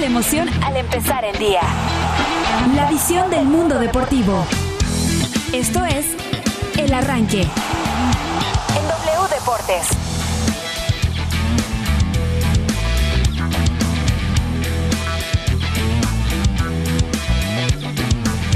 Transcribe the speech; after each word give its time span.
la 0.00 0.06
emoción 0.06 0.48
al 0.64 0.78
empezar 0.78 1.26
el 1.26 1.38
día. 1.38 1.60
La 2.74 2.88
visión 2.88 3.28
del 3.28 3.44
mundo 3.44 3.78
deportivo. 3.78 4.46
Esto 5.52 5.84
es 5.84 6.06
El 6.78 6.94
Arranque. 6.94 7.42
En 7.42 8.88
W 8.88 9.28
Deportes. 9.30 9.88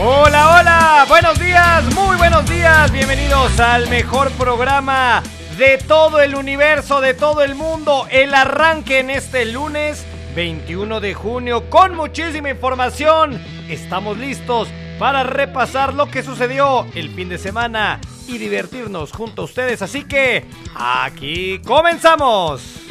Hola, 0.01 0.59
hola, 0.59 1.07
buenos 1.09 1.39
días, 1.39 1.85
muy 1.95 2.17
buenos 2.17 2.49
días, 2.49 2.91
bienvenidos 2.91 3.61
al 3.61 3.89
mejor 3.91 4.31
programa 4.33 5.23
de 5.59 5.77
todo 5.77 6.23
el 6.23 6.37
universo, 6.37 7.03
de 7.03 7.13
todo 7.13 7.43
el 7.43 7.55
mundo, 7.55 8.09
el 8.11 8.35
arranque 8.35 9.01
en 9.01 9.11
este 9.11 9.45
lunes 9.45 10.05
21 10.35 11.01
de 11.01 11.15
junio 11.15 11.71
con 11.71 11.95
muchísima 11.95 12.51
información. 12.51 13.41
Estamos 13.69 14.19
listos 14.19 14.69
para 14.99 15.23
repasar 15.23 15.95
lo 15.95 16.11
que 16.11 16.23
sucedió 16.23 16.87
el 16.95 17.11
fin 17.11 17.29
de 17.29 17.39
semana 17.39 18.01
y 18.27 18.39
divertirnos 18.39 19.13
junto 19.13 19.43
a 19.43 19.45
ustedes, 19.45 19.83
así 19.83 20.05
que 20.05 20.45
aquí 20.75 21.61
comenzamos. 21.61 22.85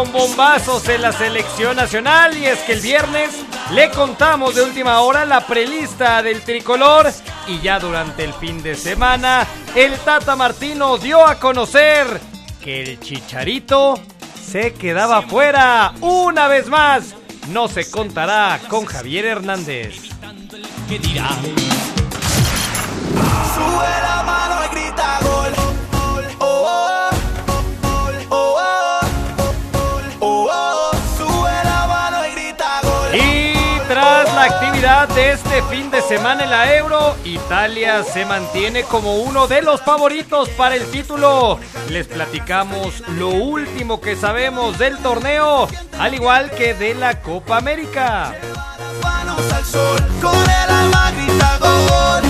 Con 0.00 0.12
bombazos 0.12 0.88
en 0.88 1.02
la 1.02 1.12
selección 1.12 1.76
nacional 1.76 2.34
y 2.34 2.46
es 2.46 2.58
que 2.60 2.72
el 2.72 2.80
viernes 2.80 3.44
le 3.72 3.90
contamos 3.90 4.54
de 4.54 4.62
última 4.62 5.00
hora 5.00 5.26
la 5.26 5.46
prelista 5.46 6.22
del 6.22 6.40
tricolor 6.40 7.12
y 7.46 7.60
ya 7.60 7.78
durante 7.78 8.24
el 8.24 8.32
fin 8.32 8.62
de 8.62 8.76
semana 8.76 9.46
el 9.74 9.92
Tata 9.98 10.36
Martino 10.36 10.96
dio 10.96 11.26
a 11.26 11.38
conocer 11.38 12.18
que 12.64 12.82
el 12.82 12.98
Chicharito 13.00 14.00
se 14.42 14.72
quedaba 14.72 15.20
fuera 15.20 15.92
una 16.00 16.48
vez 16.48 16.68
más. 16.68 17.14
No 17.50 17.68
se 17.68 17.90
contará 17.90 18.58
con 18.68 18.86
Javier 18.86 19.26
Hernández. 19.26 19.96
Sube 23.54 23.90
la 24.02 24.22
mano 24.24 24.64
y 24.64 24.74
grita 24.74 25.18
gol. 25.20 25.52
Oh, 26.38 27.10
oh, 28.30 28.30
oh, 28.30 28.99
y 32.26 32.34
grita 32.34 32.80
gol. 32.82 33.14
Y 33.14 33.54
tras 33.88 34.32
la 34.34 34.44
actividad 34.44 35.08
de 35.08 35.32
este 35.32 35.62
fin 35.64 35.90
de 35.90 36.02
semana 36.02 36.44
en 36.44 36.50
la 36.50 36.74
Euro, 36.76 37.16
Italia 37.24 38.04
se 38.04 38.24
mantiene 38.24 38.84
como 38.84 39.16
uno 39.16 39.46
de 39.46 39.62
los 39.62 39.80
favoritos 39.80 40.48
para 40.50 40.76
el 40.76 40.90
título. 40.90 41.58
Les 41.88 42.06
platicamos 42.06 43.00
lo 43.08 43.28
último 43.28 44.00
que 44.00 44.16
sabemos 44.16 44.78
del 44.78 44.98
torneo, 44.98 45.68
al 45.98 46.14
igual 46.14 46.50
que 46.50 46.74
de 46.74 46.94
la 46.94 47.20
Copa 47.20 47.56
América. 47.58 48.34
Las 48.42 49.02
manos 49.02 49.52
al 49.52 49.64
sol. 49.64 50.00
Con 50.20 50.42
el 50.42 50.70
alma 50.70 51.12
grita 51.12 51.58
gol. 51.58 52.29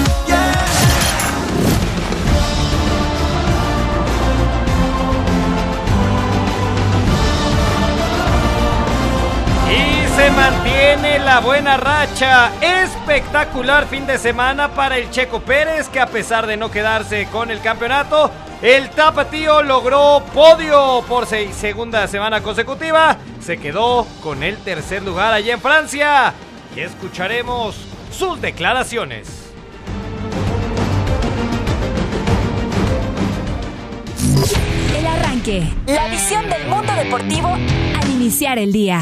Se 10.20 10.30
mantiene 10.32 11.18
la 11.18 11.40
buena 11.40 11.76
racha. 11.78 12.50
Espectacular 12.60 13.86
fin 13.86 14.06
de 14.06 14.18
semana 14.18 14.68
para 14.68 14.98
el 14.98 15.10
Checo 15.10 15.40
Pérez, 15.40 15.88
que 15.88 15.98
a 16.00 16.06
pesar 16.06 16.46
de 16.46 16.56
no 16.58 16.70
quedarse 16.70 17.26
con 17.32 17.50
el 17.50 17.60
campeonato, 17.60 18.30
el 18.60 18.90
Tapatío 18.90 19.62
logró 19.62 20.22
podio 20.34 21.02
por 21.08 21.26
seis- 21.26 21.54
segunda 21.54 22.06
semana 22.06 22.42
consecutiva. 22.42 23.16
Se 23.40 23.56
quedó 23.56 24.06
con 24.22 24.42
el 24.42 24.58
tercer 24.58 25.02
lugar 25.02 25.32
allá 25.32 25.54
en 25.54 25.60
Francia. 25.60 26.34
Y 26.76 26.80
escucharemos 26.80 27.76
sus 28.12 28.40
declaraciones. 28.42 29.52
El 34.98 35.06
Arranque. 35.06 35.62
La 35.86 36.08
visión 36.08 36.48
del 36.48 36.66
mundo 36.68 36.92
deportivo 36.94 37.48
al 38.00 38.10
iniciar 38.10 38.58
el 38.58 38.72
día. 38.72 39.00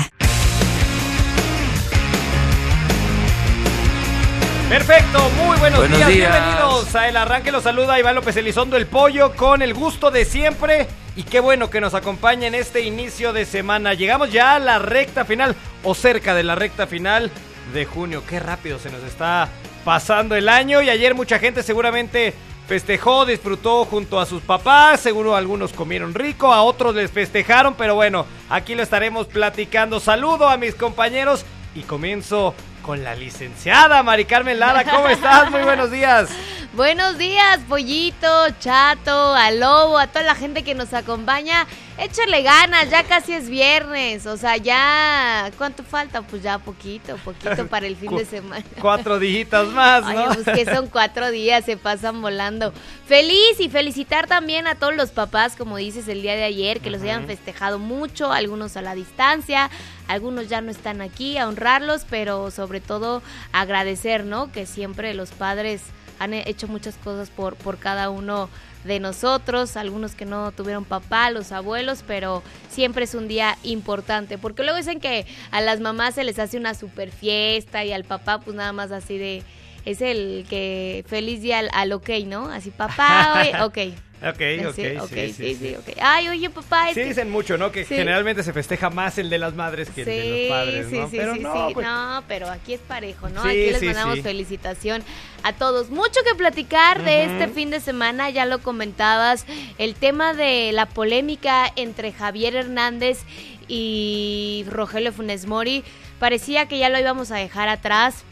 Perfecto, 4.68 5.30
muy 5.30 5.56
buenos, 5.58 5.78
Buenos 5.80 5.96
días. 5.96 6.10
días. 6.10 6.32
bienvenidos 6.32 6.94
a 6.94 7.08
El 7.08 7.16
Arranque, 7.16 7.50
los 7.50 7.62
saluda 7.62 7.98
Iván 7.98 8.14
López 8.14 8.36
Elizondo, 8.36 8.76
el 8.76 8.86
pollo, 8.86 9.34
con 9.34 9.62
el 9.62 9.72
gusto 9.72 10.10
de 10.10 10.26
siempre. 10.26 10.86
Y 11.16 11.22
qué 11.22 11.40
bueno 11.40 11.70
que 11.70 11.80
nos 11.80 11.94
acompaña 11.94 12.46
en 12.46 12.54
este 12.54 12.82
inicio 12.82 13.32
de 13.32 13.46
semana. 13.46 13.94
Llegamos 13.94 14.30
ya 14.30 14.56
a 14.56 14.58
la 14.58 14.78
recta 14.78 15.24
final, 15.24 15.56
o 15.82 15.94
cerca 15.94 16.34
de 16.34 16.42
la 16.42 16.54
recta 16.54 16.86
final 16.86 17.30
de 17.72 17.86
junio. 17.86 18.22
Qué 18.28 18.40
rápido 18.40 18.78
se 18.78 18.90
nos 18.90 19.02
está 19.04 19.48
pasando 19.86 20.36
el 20.36 20.50
año. 20.50 20.82
Y 20.82 20.90
ayer 20.90 21.14
mucha 21.14 21.38
gente 21.38 21.62
seguramente 21.62 22.34
festejó, 22.68 23.24
disfrutó 23.24 23.86
junto 23.86 24.20
a 24.20 24.26
sus 24.26 24.42
papás. 24.42 25.00
Seguro 25.00 25.34
algunos 25.34 25.72
comieron 25.72 26.12
rico, 26.12 26.52
a 26.52 26.62
otros 26.62 26.94
les 26.94 27.10
festejaron. 27.10 27.74
Pero 27.74 27.94
bueno, 27.94 28.26
aquí 28.50 28.74
lo 28.74 28.82
estaremos 28.82 29.26
platicando. 29.28 29.98
Saludo 29.98 30.46
a 30.46 30.58
mis 30.58 30.74
compañeros 30.74 31.44
y 31.74 31.82
comienzo 31.82 32.54
con 32.88 33.04
la 33.04 33.14
licenciada 33.14 34.02
Mari 34.02 34.24
Carmen 34.24 34.58
Lara. 34.58 34.82
¿Cómo 34.82 35.10
estás? 35.10 35.50
Muy 35.50 35.62
buenos 35.62 35.90
días. 35.90 36.30
Buenos 36.74 37.16
días, 37.16 37.60
Pollito, 37.66 38.28
Chato, 38.60 39.34
a 39.34 39.50
Lobo, 39.50 39.96
a 39.98 40.06
toda 40.06 40.22
la 40.22 40.34
gente 40.34 40.62
que 40.62 40.74
nos 40.74 40.92
acompaña. 40.92 41.66
Échale 41.96 42.42
ganas, 42.42 42.90
ya 42.90 43.02
casi 43.04 43.32
es 43.32 43.48
viernes. 43.48 44.26
O 44.26 44.36
sea, 44.36 44.58
ya. 44.58 45.50
¿Cuánto 45.56 45.82
falta? 45.82 46.20
Pues 46.22 46.42
ya 46.42 46.58
poquito, 46.58 47.16
poquito 47.24 47.66
para 47.68 47.86
el 47.86 47.96
fin 47.96 48.10
Cu- 48.10 48.18
de 48.18 48.26
semana. 48.26 48.64
Cuatro 48.82 49.18
dígitas 49.18 49.66
más, 49.68 50.04
Oye, 50.04 50.14
¿no? 50.14 50.26
pues 50.34 50.44
que 50.44 50.66
son 50.72 50.88
cuatro 50.88 51.30
días, 51.30 51.64
se 51.64 51.78
pasan 51.78 52.20
volando. 52.20 52.72
Feliz 53.06 53.58
y 53.58 53.70
felicitar 53.70 54.26
también 54.26 54.66
a 54.66 54.74
todos 54.74 54.94
los 54.94 55.10
papás, 55.10 55.56
como 55.56 55.78
dices 55.78 56.06
el 56.06 56.20
día 56.20 56.36
de 56.36 56.44
ayer, 56.44 56.80
que 56.80 56.90
los 56.90 57.00
hayan 57.00 57.26
festejado 57.26 57.78
mucho, 57.78 58.30
algunos 58.30 58.76
a 58.76 58.82
la 58.82 58.94
distancia, 58.94 59.70
algunos 60.06 60.48
ya 60.48 60.60
no 60.60 60.70
están 60.70 61.00
aquí, 61.00 61.38
a 61.38 61.48
honrarlos, 61.48 62.02
pero 62.08 62.50
sobre 62.50 62.80
todo 62.82 63.22
agradecer, 63.52 64.24
¿no? 64.24 64.52
Que 64.52 64.66
siempre 64.66 65.14
los 65.14 65.30
padres 65.30 65.80
han 66.18 66.34
he- 66.34 66.44
hecho 66.48 66.68
muchas 66.68 66.96
cosas 66.96 67.30
por, 67.30 67.56
por 67.56 67.78
cada 67.78 68.10
uno 68.10 68.48
de 68.84 69.00
nosotros, 69.00 69.76
algunos 69.76 70.14
que 70.14 70.24
no 70.24 70.52
tuvieron 70.52 70.84
papá, 70.84 71.30
los 71.30 71.52
abuelos, 71.52 72.04
pero 72.06 72.42
siempre 72.70 73.04
es 73.04 73.14
un 73.14 73.28
día 73.28 73.58
importante, 73.64 74.38
porque 74.38 74.62
luego 74.62 74.78
dicen 74.78 75.00
que 75.00 75.26
a 75.50 75.60
las 75.60 75.80
mamás 75.80 76.14
se 76.14 76.24
les 76.24 76.38
hace 76.38 76.56
una 76.56 76.74
super 76.74 77.10
fiesta 77.10 77.84
y 77.84 77.92
al 77.92 78.04
papá 78.04 78.40
pues 78.40 78.56
nada 78.56 78.72
más 78.72 78.92
así 78.92 79.18
de, 79.18 79.42
es 79.84 80.00
el 80.00 80.46
que 80.48 81.04
feliz 81.08 81.42
día 81.42 81.58
al, 81.58 81.70
al 81.72 81.92
ok, 81.92 82.08
¿no? 82.26 82.48
Así 82.50 82.70
papá, 82.70 83.42
ok. 83.64 83.78
Ok, 84.20 84.66
ok, 84.68 84.74
Sí, 84.74 84.86
ok, 84.98 85.08
sí, 85.10 85.32
sí, 85.32 85.54
sí. 85.54 85.76
ok. 85.76 85.96
Ay, 86.00 86.28
oye 86.28 86.50
papá, 86.50 86.88
es 86.88 86.94
Sí 86.94 87.02
que- 87.02 87.08
dicen 87.08 87.30
mucho, 87.30 87.56
¿no? 87.56 87.70
Que 87.70 87.84
generalmente 87.84 88.42
se 88.42 88.52
festeja 88.52 88.90
más 88.90 89.16
el 89.18 89.30
de 89.30 89.38
las 89.38 89.54
madres 89.54 89.90
que 89.90 90.00
el 90.02 90.06
de 90.06 90.40
los 90.40 90.48
padres, 90.48 90.86
sí, 90.90 90.98
¿no? 90.98 91.08
sí, 91.10 91.16
pero 91.16 91.34
sí, 91.34 91.40
no, 91.40 91.68
sí. 91.68 91.74
pues, 91.74 91.86
No, 91.86 92.24
pero 92.26 92.50
aquí 92.50 92.74
es 92.74 92.80
parejo, 92.80 93.28
¿no? 93.28 93.42
Aquí 93.42 93.54
les 93.70 93.82
mandamos 93.82 94.20
felicitación 94.20 95.04
a 95.44 95.52
todos. 95.52 95.90
Mucho 95.90 96.20
que 96.28 96.34
platicar 96.34 97.04
de 97.04 97.24
este 97.26 97.48
fin 97.48 97.70
de 97.70 97.78
semana, 97.80 98.28
ya 98.30 98.44
lo 98.44 98.58
comentabas, 98.60 99.46
el 99.78 99.94
tema 99.94 100.34
de 100.34 100.72
la 100.72 100.86
polémica 100.86 101.72
entre 101.76 102.12
Javier 102.12 102.56
Hernández 102.56 103.20
y 103.68 104.64
Rogelio 104.68 105.12
Funes 105.12 105.46
Mori. 105.46 105.84
Parecía 106.18 106.66
que 106.66 106.78
ya 106.78 106.88
lo 106.88 106.98
íbamos 106.98 107.30
a 107.30 107.36
dejar 107.36 107.68
atrás. 107.68 108.24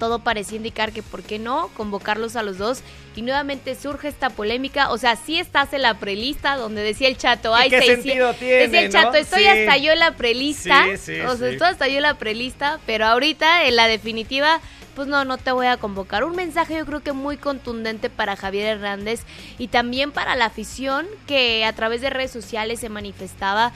Todo 0.00 0.18
parecía 0.18 0.56
indicar 0.56 0.92
que 0.92 1.02
por 1.04 1.22
qué 1.22 1.38
no 1.38 1.68
convocarlos 1.76 2.34
a 2.34 2.42
los 2.42 2.58
dos 2.58 2.80
y 3.14 3.22
nuevamente 3.22 3.74
surge 3.74 4.08
esta 4.08 4.30
polémica, 4.30 4.90
o 4.90 4.96
sea, 4.98 5.14
sí 5.14 5.38
estás 5.38 5.74
en 5.74 5.82
la 5.82 5.98
prelista 5.98 6.56
donde 6.56 6.82
decía 6.82 7.06
el 7.06 7.18
chato, 7.18 7.50
¿Y 7.50 7.60
ay, 7.60 7.70
qué 7.70 7.78
600 7.80 8.02
sentido 8.04 8.34
tiene, 8.34 8.54
decía 8.54 8.80
el 8.80 8.90
chato, 8.90 9.12
no? 9.12 9.18
estoy 9.18 9.42
Sí. 9.42 9.48
hasta 9.48 9.76
yo 9.76 9.92
en 9.92 9.98
la 9.98 10.16
prelista, 10.16 10.84
Sí, 10.96 10.96
sí, 10.96 11.20
o 11.20 11.36
sea, 11.36 11.48
estoy 11.50 11.68
hasta 11.68 11.86
yo 11.86 11.96
en 11.96 12.02
la 12.02 12.14
prelista, 12.14 12.80
pero 12.86 13.04
ahorita 13.04 13.64
en 13.64 13.76
la 13.76 13.88
definitiva, 13.88 14.60
pues 14.96 15.06
no, 15.06 15.24
no 15.24 15.36
te 15.38 15.52
voy 15.52 15.66
a 15.66 15.76
convocar. 15.76 16.24
Un 16.24 16.34
mensaje 16.34 16.76
yo 16.76 16.84
creo 16.86 17.00
que 17.02 17.12
muy 17.12 17.36
contundente 17.36 18.10
para 18.10 18.36
Javier 18.36 18.66
Hernández 18.66 19.20
y 19.58 19.68
también 19.68 20.12
para 20.12 20.34
la 20.34 20.46
afición 20.46 21.06
que 21.26 21.64
a 21.64 21.72
través 21.74 22.00
de 22.00 22.10
redes 22.10 22.30
sociales 22.32 22.80
se 22.80 22.88
manifestaba 22.88 23.72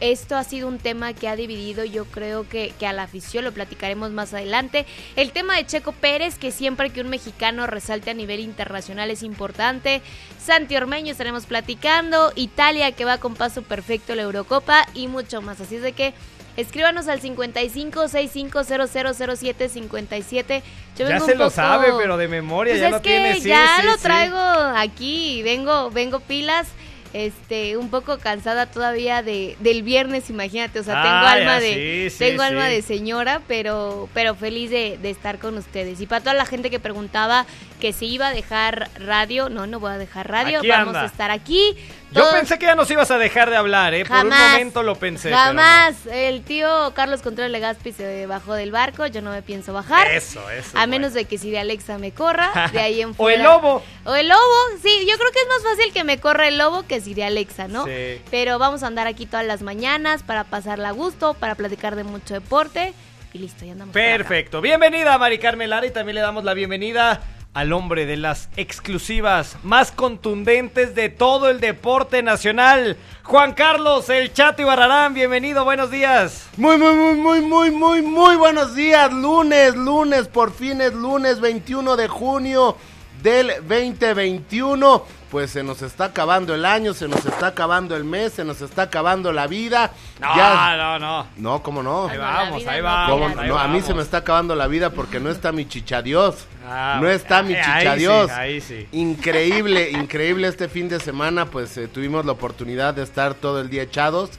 esto 0.00 0.36
ha 0.36 0.44
sido 0.44 0.66
un 0.68 0.78
tema 0.78 1.12
que 1.12 1.28
ha 1.28 1.36
dividido, 1.36 1.84
yo 1.84 2.04
creo 2.06 2.48
que, 2.48 2.72
que 2.78 2.86
a 2.86 2.92
la 2.92 3.02
afición, 3.04 3.44
lo 3.44 3.52
platicaremos 3.52 4.10
más 4.10 4.32
adelante. 4.34 4.86
El 5.16 5.30
tema 5.32 5.56
de 5.56 5.66
Checo 5.66 5.92
Pérez, 5.92 6.38
que 6.38 6.50
siempre 6.50 6.90
que 6.90 7.00
un 7.00 7.08
mexicano 7.08 7.66
resalte 7.66 8.10
a 8.10 8.14
nivel 8.14 8.40
internacional 8.40 9.10
es 9.10 9.22
importante. 9.22 10.02
Santi 10.42 10.76
Ormeño 10.76 11.12
estaremos 11.12 11.46
platicando. 11.46 12.32
Italia, 12.34 12.92
que 12.92 13.04
va 13.04 13.18
con 13.18 13.34
paso 13.34 13.62
perfecto 13.62 14.14
la 14.14 14.22
Eurocopa 14.22 14.86
y 14.94 15.06
mucho 15.08 15.42
más. 15.42 15.60
Así 15.60 15.76
es 15.76 15.82
de 15.82 15.92
que 15.92 16.14
Escríbanos 16.56 17.06
al 17.06 17.20
55 17.20 18.08
65 18.08 18.64
007 18.64 19.68
57. 19.68 20.62
Yo 20.98 21.08
Ya 21.08 21.20
se 21.20 21.32
un 21.32 21.38
lo 21.38 21.44
poco- 21.44 21.50
sabe, 21.50 21.92
pero 21.96 22.16
de 22.16 22.26
memoria 22.28 22.72
Pues 22.72 22.80
ya 22.80 22.86
es 22.88 22.92
lo 22.92 23.00
que 23.02 23.08
tiene. 23.10 23.34
Sí, 23.40 23.48
ya 23.48 23.76
sí, 23.80 23.86
lo 23.86 23.94
sí. 23.94 24.02
traigo 24.02 24.36
aquí, 24.36 25.42
vengo, 25.44 25.90
vengo 25.90 26.18
pilas. 26.20 26.66
Este, 27.12 27.76
un 27.76 27.90
poco 27.90 28.18
cansada 28.18 28.66
todavía 28.66 29.22
de, 29.22 29.56
del 29.58 29.82
viernes, 29.82 30.30
imagínate, 30.30 30.78
o 30.78 30.84
sea, 30.84 31.02
tengo 31.02 31.14
Ah, 31.16 31.32
alma 31.32 31.58
ya, 31.58 31.60
de, 31.60 32.08
sí, 32.08 32.10
sí, 32.10 32.18
tengo 32.18 32.42
alma 32.42 32.66
sí. 32.68 32.72
de 32.74 32.82
señora, 32.82 33.40
pero, 33.48 34.08
pero 34.14 34.36
feliz 34.36 34.70
de, 34.70 34.96
de 35.02 35.10
estar 35.10 35.38
con 35.40 35.58
ustedes. 35.58 36.00
Y 36.00 36.06
para 36.06 36.20
toda 36.20 36.34
la 36.34 36.46
gente 36.46 36.70
que 36.70 36.78
preguntaba 36.78 37.46
que 37.80 37.92
si 37.92 38.06
iba 38.06 38.28
a 38.28 38.32
dejar 38.32 38.90
radio, 38.96 39.48
no, 39.48 39.66
no 39.66 39.80
voy 39.80 39.90
a 39.92 39.98
dejar 39.98 40.28
radio, 40.30 40.58
Aquí 40.58 40.68
vamos 40.68 40.88
anda. 40.88 41.02
a 41.02 41.06
estar 41.06 41.30
aquí. 41.30 41.74
Yo 42.12 42.22
Todos- 42.22 42.34
pensé 42.34 42.58
que 42.58 42.66
ya 42.66 42.74
nos 42.74 42.90
ibas 42.90 43.10
a 43.10 43.18
dejar 43.18 43.50
de 43.50 43.56
hablar, 43.56 43.94
¿eh? 43.94 44.04
Por 44.04 44.16
un 44.16 44.22
Jamás. 44.30 44.52
momento 44.52 44.82
lo 44.82 44.96
pensé. 44.96 45.30
pero 45.30 45.36
no. 45.36 45.44
Jamás. 45.44 45.94
El 46.10 46.42
tío 46.42 46.92
Carlos 46.94 47.22
Contreras 47.22 47.50
Legaspi 47.52 47.92
se 47.92 48.26
bajó 48.26 48.54
del 48.54 48.72
barco. 48.72 49.06
Yo 49.06 49.22
no 49.22 49.30
me 49.30 49.42
pienso 49.42 49.72
bajar. 49.72 50.08
Eso, 50.10 50.48
eso. 50.50 50.76
A 50.76 50.86
menos 50.86 51.12
bueno. 51.12 51.14
de 51.22 51.24
que 51.26 51.38
Siri 51.38 51.56
Alexa 51.56 51.98
me 51.98 52.10
corra. 52.12 52.68
De 52.72 52.80
ahí 52.80 53.00
en 53.00 53.14
O 53.16 53.30
el 53.30 53.42
lobo. 53.42 53.82
O 54.04 54.14
el 54.14 54.28
lobo. 54.28 54.40
Sí, 54.82 55.06
yo 55.08 55.16
creo 55.16 55.30
que 55.32 55.38
es 55.40 55.48
más 55.48 55.62
fácil 55.76 55.92
que 55.92 56.04
me 56.04 56.18
corra 56.18 56.48
el 56.48 56.58
lobo 56.58 56.82
que 56.86 57.00
Siri 57.00 57.22
Alexa, 57.22 57.68
¿no? 57.68 57.86
Sí. 57.86 58.20
Pero 58.30 58.58
vamos 58.58 58.82
a 58.82 58.88
andar 58.88 59.06
aquí 59.06 59.24
todas 59.26 59.46
las 59.46 59.62
mañanas 59.62 60.22
para 60.24 60.44
pasarla 60.44 60.88
a 60.88 60.92
gusto, 60.92 61.34
para 61.34 61.54
platicar 61.54 61.94
de 61.96 62.04
mucho 62.04 62.34
deporte. 62.34 62.92
Y 63.32 63.38
listo, 63.38 63.64
ya 63.64 63.72
andamos. 63.72 63.92
Perfecto. 63.94 64.60
Bienvenida, 64.60 65.16
Mari 65.16 65.38
Carmen 65.38 65.70
Lara, 65.70 65.86
y 65.86 65.90
también 65.92 66.16
le 66.16 66.20
damos 66.22 66.42
la 66.42 66.52
bienvenida 66.54 67.20
al 67.52 67.72
hombre 67.72 68.06
de 68.06 68.16
las 68.16 68.48
exclusivas 68.56 69.56
más 69.64 69.90
contundentes 69.90 70.94
de 70.94 71.08
todo 71.08 71.50
el 71.50 71.58
deporte 71.60 72.22
nacional, 72.22 72.96
Juan 73.24 73.54
Carlos 73.54 74.08
El 74.08 74.32
Chato 74.32 74.62
Ibarrarán. 74.62 75.14
Bienvenido, 75.14 75.64
buenos 75.64 75.90
días. 75.90 76.48
Muy, 76.56 76.78
muy, 76.78 76.94
muy, 76.94 77.14
muy, 77.16 77.40
muy, 77.40 77.70
muy, 77.70 78.02
muy 78.02 78.36
buenos 78.36 78.74
días. 78.74 79.12
Lunes, 79.12 79.74
lunes, 79.74 80.28
por 80.28 80.52
fin 80.52 80.80
es 80.80 80.94
lunes 80.94 81.40
21 81.40 81.96
de 81.96 82.08
junio 82.08 82.76
del 83.22 83.52
2021. 83.68 85.04
Pues 85.30 85.52
se 85.52 85.62
nos 85.62 85.80
está 85.82 86.06
acabando 86.06 86.56
el 86.56 86.64
año, 86.64 86.92
se 86.92 87.06
nos 87.06 87.24
está 87.24 87.48
acabando 87.48 87.94
el 87.96 88.02
mes, 88.02 88.32
se 88.32 88.44
nos 88.44 88.60
está 88.62 88.82
acabando 88.82 89.32
la 89.32 89.46
vida. 89.46 89.92
No, 90.20 90.34
Ya- 90.36 90.76
no, 90.76 90.98
no. 90.98 91.26
No, 91.36 91.62
¿cómo 91.62 91.84
no? 91.84 92.08
Ahí 92.08 92.18
vamos, 92.18 92.66
ahí 92.66 92.80
vamos. 92.80 93.10
¿Cómo? 93.12 93.28
Mira, 93.28 93.42
ahí 93.42 93.48
No, 93.48 93.56
a 93.58 93.68
mí 93.68 93.80
se 93.80 93.94
me 93.94 94.02
está 94.02 94.16
acabando 94.18 94.56
la 94.56 94.66
vida 94.66 94.90
porque 94.90 95.20
no 95.20 95.30
está 95.30 95.52
mi 95.52 95.68
chichadios. 95.68 96.46
Ah, 96.68 96.98
no 97.00 97.08
está 97.08 97.44
mi 97.44 97.54
ahí- 97.54 97.60
ahí 97.64 97.78
chichadios. 97.78 98.26
sí, 98.28 98.36
ahí 98.36 98.60
sí. 98.60 98.88
Increíble, 98.90 99.90
increíble 99.92 100.48
este 100.48 100.68
fin 100.68 100.88
de 100.88 100.98
semana, 100.98 101.46
pues 101.46 101.76
eh, 101.76 101.86
tuvimos 101.86 102.26
la 102.26 102.32
oportunidad 102.32 102.94
de 102.94 103.04
estar 103.04 103.34
todo 103.34 103.60
el 103.60 103.70
día 103.70 103.82
echados. 103.84 104.30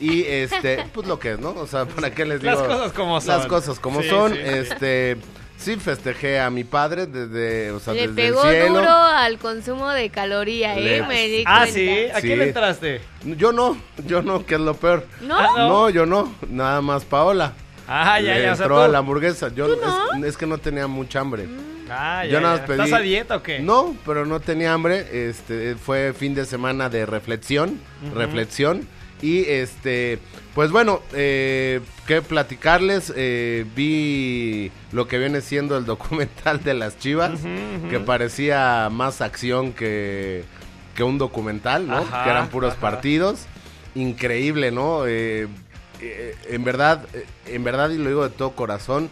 Y 0.00 0.24
este, 0.24 0.84
pues 0.92 1.06
lo 1.06 1.18
que 1.20 1.32
es, 1.34 1.38
¿no? 1.38 1.50
O 1.50 1.66
sea, 1.68 1.84
¿para 1.84 2.10
qué 2.10 2.24
les 2.24 2.40
digo? 2.40 2.54
Las 2.54 2.62
cosas 2.66 2.92
como 2.92 3.20
son. 3.20 3.36
Las 3.38 3.46
cosas 3.46 3.78
como 3.78 4.02
Sí, 4.02 4.08
son. 4.08 4.32
sí, 4.32 4.38
sí. 4.38 4.48
este, 4.48 5.16
sí 5.60 5.76
festejé 5.76 6.40
a 6.40 6.50
mi 6.50 6.64
padre 6.64 7.06
desde, 7.06 7.70
o 7.70 7.78
sea, 7.80 7.92
Le 7.94 8.08
desde 8.08 8.10
el 8.10 8.32
pegó 8.34 8.42
cielo. 8.50 8.74
duro 8.74 8.90
al 8.90 9.38
consumo 9.38 9.90
de 9.90 10.08
caloría, 10.10 10.76
¿eh? 10.78 11.04
Me 11.06 11.28
di 11.28 11.44
Ah, 11.46 11.58
cuenta. 11.60 11.72
sí. 11.74 11.88
¿A 12.12 12.20
Sí. 12.20 12.26
quién 12.26 12.38
le 12.38 12.48
entraste? 12.48 13.00
Yo 13.24 13.52
no, 13.52 13.76
yo 14.06 14.22
no, 14.22 14.44
que 14.46 14.54
es 14.54 14.60
lo 14.60 14.74
peor. 14.74 15.06
¿No? 15.20 15.36
Ah, 15.38 15.48
no. 15.56 15.68
No, 15.68 15.90
yo 15.90 16.06
no, 16.06 16.34
nada 16.48 16.80
más 16.80 17.04
Paola. 17.04 17.52
Ah, 17.86 18.20
ya, 18.20 18.34
Le 18.34 18.42
ya. 18.44 18.52
O 18.52 18.56
sea, 18.56 18.64
entró 18.64 18.76
tú- 18.76 18.82
a 18.82 18.88
la 18.88 18.98
hamburguesa. 18.98 19.48
Yo 19.54 19.66
¿Tú 19.74 19.80
no? 19.84 20.24
es, 20.26 20.30
es 20.30 20.36
que 20.36 20.46
no 20.46 20.58
tenía 20.58 20.86
mucha 20.86 21.20
hambre. 21.20 21.46
Ah, 21.90 22.24
ya, 22.24 22.30
Yo 22.34 22.40
nada 22.40 22.58
más 22.58 22.66
pedí. 22.66 22.80
¿Estás 22.82 22.92
a 23.00 23.02
dieta 23.02 23.36
o 23.36 23.42
qué? 23.42 23.58
No, 23.58 23.96
pero 24.06 24.24
no 24.24 24.38
tenía 24.38 24.72
hambre. 24.72 25.28
Este 25.28 25.74
fue 25.74 26.12
fin 26.12 26.34
de 26.34 26.44
semana 26.46 26.88
de 26.88 27.04
reflexión, 27.04 27.80
reflexión 28.14 28.86
y 29.22 29.44
este, 29.44 30.18
pues 30.54 30.70
bueno, 30.70 31.00
eh, 31.12 31.80
que 32.06 32.22
platicarles. 32.22 33.12
eh, 33.16 33.66
vi 33.74 34.70
lo 34.92 35.06
que 35.08 35.18
viene 35.18 35.40
siendo 35.40 35.76
el 35.76 35.84
documental 35.84 36.62
de 36.64 36.74
las 36.74 36.98
Chivas, 36.98 37.40
que 37.88 38.00
parecía 38.00 38.88
más 38.90 39.20
acción 39.20 39.72
que 39.72 40.44
que 40.94 41.04
un 41.04 41.18
documental, 41.18 41.86
¿no? 41.86 41.98
Ajá, 41.98 42.24
que 42.24 42.30
eran 42.30 42.48
puros 42.48 42.72
ajá. 42.72 42.80
partidos. 42.80 43.46
Increíble, 43.94 44.70
¿no? 44.70 45.06
Eh, 45.06 45.48
eh, 46.00 46.34
en 46.48 46.64
verdad, 46.64 47.06
eh, 47.12 47.26
en 47.46 47.64
verdad 47.64 47.90
y 47.90 47.98
lo 47.98 48.08
digo 48.08 48.22
de 48.28 48.34
todo 48.34 48.50
corazón. 48.52 49.08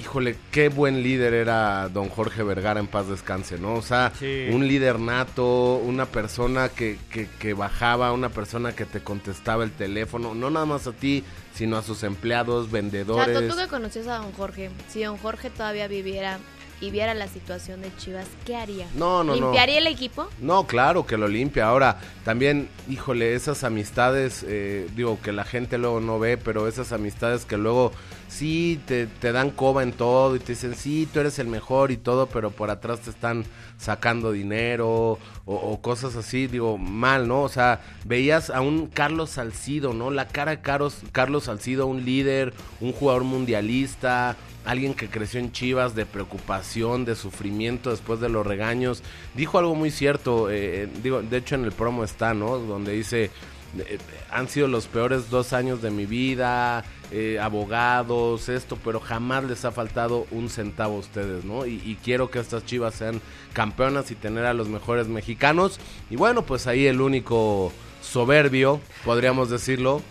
Híjole, 0.00 0.36
qué 0.50 0.68
buen 0.70 1.02
líder 1.02 1.34
era 1.34 1.88
don 1.90 2.08
Jorge 2.08 2.42
Vergara 2.42 2.80
en 2.80 2.86
paz 2.86 3.06
descanse, 3.08 3.58
¿no? 3.58 3.74
O 3.74 3.82
sea, 3.82 4.12
Sí. 4.18 4.46
un 4.50 4.66
líder 4.66 4.98
nato, 4.98 5.76
una 5.76 6.06
persona 6.06 6.68
que, 6.70 6.98
que, 7.10 7.28
que 7.38 7.52
bajaba, 7.52 8.12
una 8.12 8.30
persona 8.30 8.72
que 8.74 8.86
te 8.86 9.00
contestaba 9.00 9.62
el 9.62 9.72
teléfono, 9.72 10.34
no 10.34 10.50
nada 10.50 10.64
más 10.64 10.86
a 10.86 10.92
ti, 10.92 11.22
sino 11.54 11.76
a 11.76 11.82
sus 11.82 12.02
empleados, 12.02 12.70
vendedores. 12.70 13.34
Chato, 13.38 13.48
tú 13.54 13.56
que 13.60 13.68
conoces 13.68 14.06
a 14.08 14.16
don 14.18 14.32
Jorge, 14.32 14.70
si 14.88 15.02
don 15.02 15.18
Jorge 15.18 15.50
todavía 15.50 15.86
viviera 15.86 16.38
y 16.80 16.90
viera 16.90 17.14
la 17.14 17.28
situación 17.28 17.82
de 17.82 17.94
Chivas, 17.96 18.26
¿qué 18.46 18.56
haría? 18.56 18.86
No, 18.94 19.22
no, 19.22 19.36
no. 19.36 19.46
¿Limpiaría 19.46 19.78
el 19.78 19.86
equipo? 19.86 20.28
No, 20.40 20.66
claro 20.66 21.06
que 21.06 21.18
lo 21.18 21.28
limpia. 21.28 21.66
Ahora, 21.66 21.98
también, 22.24 22.68
híjole, 22.88 23.34
esas 23.34 23.64
amistades, 23.64 24.44
eh, 24.48 24.88
digo, 24.96 25.18
que 25.22 25.32
la 25.32 25.44
gente 25.44 25.76
luego 25.78 26.00
no 26.00 26.18
ve, 26.18 26.38
pero 26.38 26.68
esas 26.68 26.92
amistades 26.92 27.44
que 27.44 27.58
luego 27.58 27.92
sí 28.28 28.80
te, 28.86 29.06
te 29.06 29.32
dan 29.32 29.50
coba 29.50 29.82
en 29.82 29.92
todo 29.92 30.36
y 30.36 30.38
te 30.38 30.52
dicen, 30.52 30.74
sí, 30.74 31.08
tú 31.12 31.20
eres 31.20 31.38
el 31.38 31.48
mejor 31.48 31.90
y 31.90 31.96
todo, 31.96 32.26
pero 32.26 32.50
por 32.50 32.70
atrás 32.70 33.00
te 33.00 33.10
están 33.10 33.44
sacando 33.76 34.32
dinero 34.32 34.88
o, 34.88 35.54
o 35.54 35.80
cosas 35.82 36.16
así, 36.16 36.46
digo, 36.46 36.78
mal, 36.78 37.28
¿no? 37.28 37.42
O 37.42 37.48
sea, 37.48 37.80
veías 38.04 38.48
a 38.50 38.60
un 38.60 38.86
Carlos 38.86 39.30
Salcido, 39.30 39.92
¿no? 39.92 40.10
La 40.10 40.28
cara 40.28 40.52
de 40.52 40.60
Carlos, 40.60 40.98
Carlos 41.12 41.44
Salcido, 41.44 41.86
un 41.86 42.04
líder, 42.04 42.54
un 42.80 42.92
jugador 42.92 43.24
mundialista, 43.24 44.36
alguien 44.64 44.94
que 44.94 45.08
creció 45.08 45.40
en 45.40 45.52
Chivas 45.52 45.94
de 45.94 46.06
preocupación, 46.06 47.04
de 47.04 47.14
sufrimiento 47.14 47.90
después 47.90 48.20
de 48.20 48.28
los 48.28 48.46
regaños. 48.46 49.02
Dijo 49.34 49.58
algo 49.58 49.74
muy 49.74 49.90
cierto, 49.90 50.50
eh, 50.50 50.88
digo, 51.02 51.22
de 51.22 51.36
hecho 51.36 51.54
en 51.54 51.64
el 51.64 51.72
promo 51.72 52.04
está, 52.04 52.34
¿no? 52.34 52.58
Donde 52.58 52.92
dice, 52.92 53.30
eh, 53.78 53.98
han 54.30 54.48
sido 54.48 54.68
los 54.68 54.86
peores 54.86 55.30
dos 55.30 55.52
años 55.52 55.80
de 55.82 55.90
mi 55.90 56.06
vida, 56.06 56.84
eh, 57.10 57.38
abogados, 57.40 58.48
esto, 58.48 58.78
pero 58.84 59.00
jamás 59.00 59.44
les 59.44 59.64
ha 59.64 59.72
faltado 59.72 60.26
un 60.30 60.48
centavo 60.48 60.96
a 60.96 61.00
ustedes, 61.00 61.44
¿no? 61.44 61.66
Y 61.66 61.98
quiero 62.02 62.30
que 62.30 62.38
estas 62.38 62.64
Chivas 62.64 62.94
sean 62.94 63.20
campeonas 63.52 64.10
y 64.10 64.14
tener 64.14 64.44
a 64.44 64.54
los 64.54 64.68
mejores 64.68 65.08
mexicanos. 65.08 65.80
Y 66.10 66.16
bueno, 66.16 66.42
pues 66.42 66.66
ahí 66.66 66.86
el 66.86 67.00
único 67.00 67.72
soberbio, 68.02 68.80
podríamos 69.04 69.50
decirlo, 69.50 70.02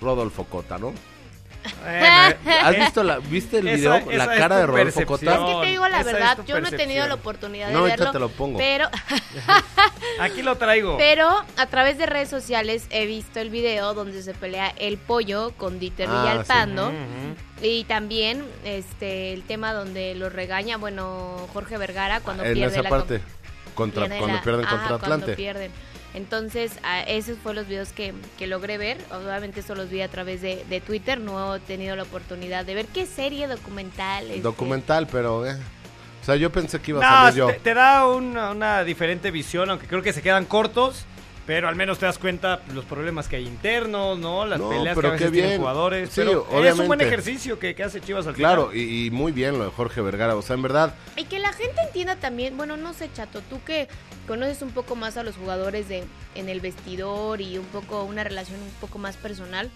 Rodolfo 0.00 0.44
Cota, 0.44 0.78
¿no? 0.78 0.92
Bueno, 1.82 2.36
¿Has 2.62 2.76
visto 2.76 3.02
la, 3.02 3.18
viste 3.18 3.58
el 3.58 3.68
esa- 3.68 3.98
video? 3.98 4.10
esa 4.12 4.26
la 4.26 4.34
es 4.34 4.40
cara 4.40 4.56
de 4.58 4.66
Rodolfo. 4.66 5.06
Cota. 5.06 5.34
Es 5.34 5.38
que 5.40 5.60
te 5.62 5.66
digo 5.70 5.88
la 5.88 6.00
esa 6.00 6.12
verdad, 6.12 6.38
yo 6.46 6.60
no 6.60 6.68
he 6.68 6.72
tenido 6.72 7.06
la 7.06 7.14
oportunidad 7.14 7.68
de 7.68 7.72
No, 7.74 7.82
verlo. 7.84 8.10
te 8.12 8.18
lo 8.18 8.28
pongo. 8.28 8.58
Pero, 8.58 8.88
Aquí 10.20 10.42
lo 10.42 10.56
traigo. 10.56 10.96
pero 10.96 11.28
a 11.56 11.66
través 11.66 11.98
de 11.98 12.06
redes 12.06 12.28
sociales 12.28 12.86
he 12.90 13.06
visto 13.06 13.40
el 13.40 13.50
video 13.50 13.94
donde 13.94 14.22
se 14.22 14.34
pelea 14.34 14.72
el 14.78 14.96
pollo 14.98 15.52
con 15.56 15.78
Dieter 15.78 16.08
Ah, 16.10 16.22
Villalpando. 16.22 16.88
Ujú. 16.88 17.36
Y 17.62 17.84
también 17.84 18.44
este 18.64 19.32
el 19.32 19.42
tema 19.42 19.72
donde 19.72 20.14
lo 20.14 20.28
regaña, 20.30 20.76
bueno, 20.76 21.46
Jorge 21.52 21.78
Vergara 21.78 22.20
cuando 22.20 22.44
en 22.44 22.54
pierde 22.54 22.72
esa 22.74 22.82
la 22.82 22.88
parte, 22.90 23.20
contra, 23.74 24.02
pierde 24.04 24.18
cuando 24.18 24.36
la- 24.36 24.42
pierden 24.42 24.64
ajá, 24.66 24.76
contra 24.76 24.98
cuando 24.98 25.14
Atlante. 25.14 25.36
pierden. 25.36 25.72
Entonces, 26.16 26.72
a- 26.82 27.02
esos 27.02 27.38
fueron 27.38 27.62
los 27.62 27.68
videos 27.68 27.90
que, 27.92 28.12
que 28.38 28.46
logré 28.46 28.78
ver. 28.78 28.96
Obviamente, 29.12 29.60
eso 29.60 29.74
los 29.74 29.90
vi 29.90 30.00
a 30.00 30.08
través 30.08 30.40
de, 30.40 30.64
de 30.68 30.80
Twitter. 30.80 31.20
No 31.20 31.54
he 31.54 31.60
tenido 31.60 31.94
la 31.94 32.02
oportunidad 32.04 32.64
de 32.64 32.74
ver 32.74 32.86
qué 32.86 33.06
serie 33.06 33.46
documental. 33.46 34.24
este, 34.28 34.40
Documental, 34.40 35.06
pero... 35.06 35.46
eh, 35.46 35.56
O 36.22 36.24
sea, 36.24 36.36
yo 36.36 36.50
pensé 36.50 36.80
que 36.80 36.90
iba 36.92 37.06
a 37.06 37.10
No, 37.10 37.26
salir 37.26 37.38
yo. 37.38 37.46
te, 37.48 37.60
te 37.60 37.74
da 37.74 38.06
una, 38.08 38.50
una 38.50 38.82
diferente 38.82 39.30
visión, 39.30 39.68
aunque 39.70 39.86
creo 39.86 40.02
que 40.02 40.12
se 40.14 40.22
quedan 40.22 40.46
cortos, 40.46 41.04
pero 41.46 41.68
al 41.68 41.76
menos 41.76 41.98
te 41.98 42.06
das 42.06 42.18
cuenta 42.18 42.60
los 42.74 42.84
problemas 42.84 43.28
que 43.28 43.36
hay 43.36 43.46
internos, 43.46 44.18
¿no? 44.18 44.44
Las 44.46 44.58
No, 44.58 44.68
peleas 44.70 44.94
que 44.94 45.00
pero 45.00 45.08
a 45.08 45.12
veces 45.12 45.30
tienen 45.32 45.58
jugadores. 45.58 46.08
Sí, 46.10 46.14
pero 46.16 46.30
es 46.32 46.36
un 46.38 46.48
buen 46.48 46.68
obviamente. 46.68 47.04
ejercicio 47.06 47.58
que, 47.58 47.74
que 47.74 47.84
hace 47.84 48.00
Chivas 48.00 48.26
al 48.26 48.34
Claro, 48.34 48.70
final. 48.70 48.84
y, 48.88 49.06
y 49.06 49.10
muy 49.10 49.30
bien 49.32 49.56
lo 49.58 49.64
de 49.64 49.70
Jorge 49.70 50.00
Vergara. 50.00 50.34
O 50.36 50.42
sea, 50.42 50.54
en 50.54 50.62
verdad, 50.62 50.94
Y 51.16 51.24
que 51.24 51.38
la 51.38 51.52
gente 51.52 51.80
entienda 51.82 52.16
también, 52.16 52.56
bueno, 52.56 52.76
no 52.76 52.92
sé, 52.94 53.08
Chato, 53.12 53.40
tú 53.48 53.60
que 53.64 53.86
conoces 54.26 54.60
un 54.62 54.70
poco 54.72 54.96
más 54.96 55.16
a 55.16 55.22
los 55.22 55.36
jugadores 55.36 55.88
de 55.88 56.04
en 56.34 56.48
el 56.48 56.60
vestidor 56.60 57.40
y 57.40 57.58
un 57.58 57.66
poco 57.66 58.02
una 58.02 58.24
relación 58.24 58.60
un 58.60 58.70
poco 58.80 58.98
más 58.98 59.16
personal, 59.16 59.70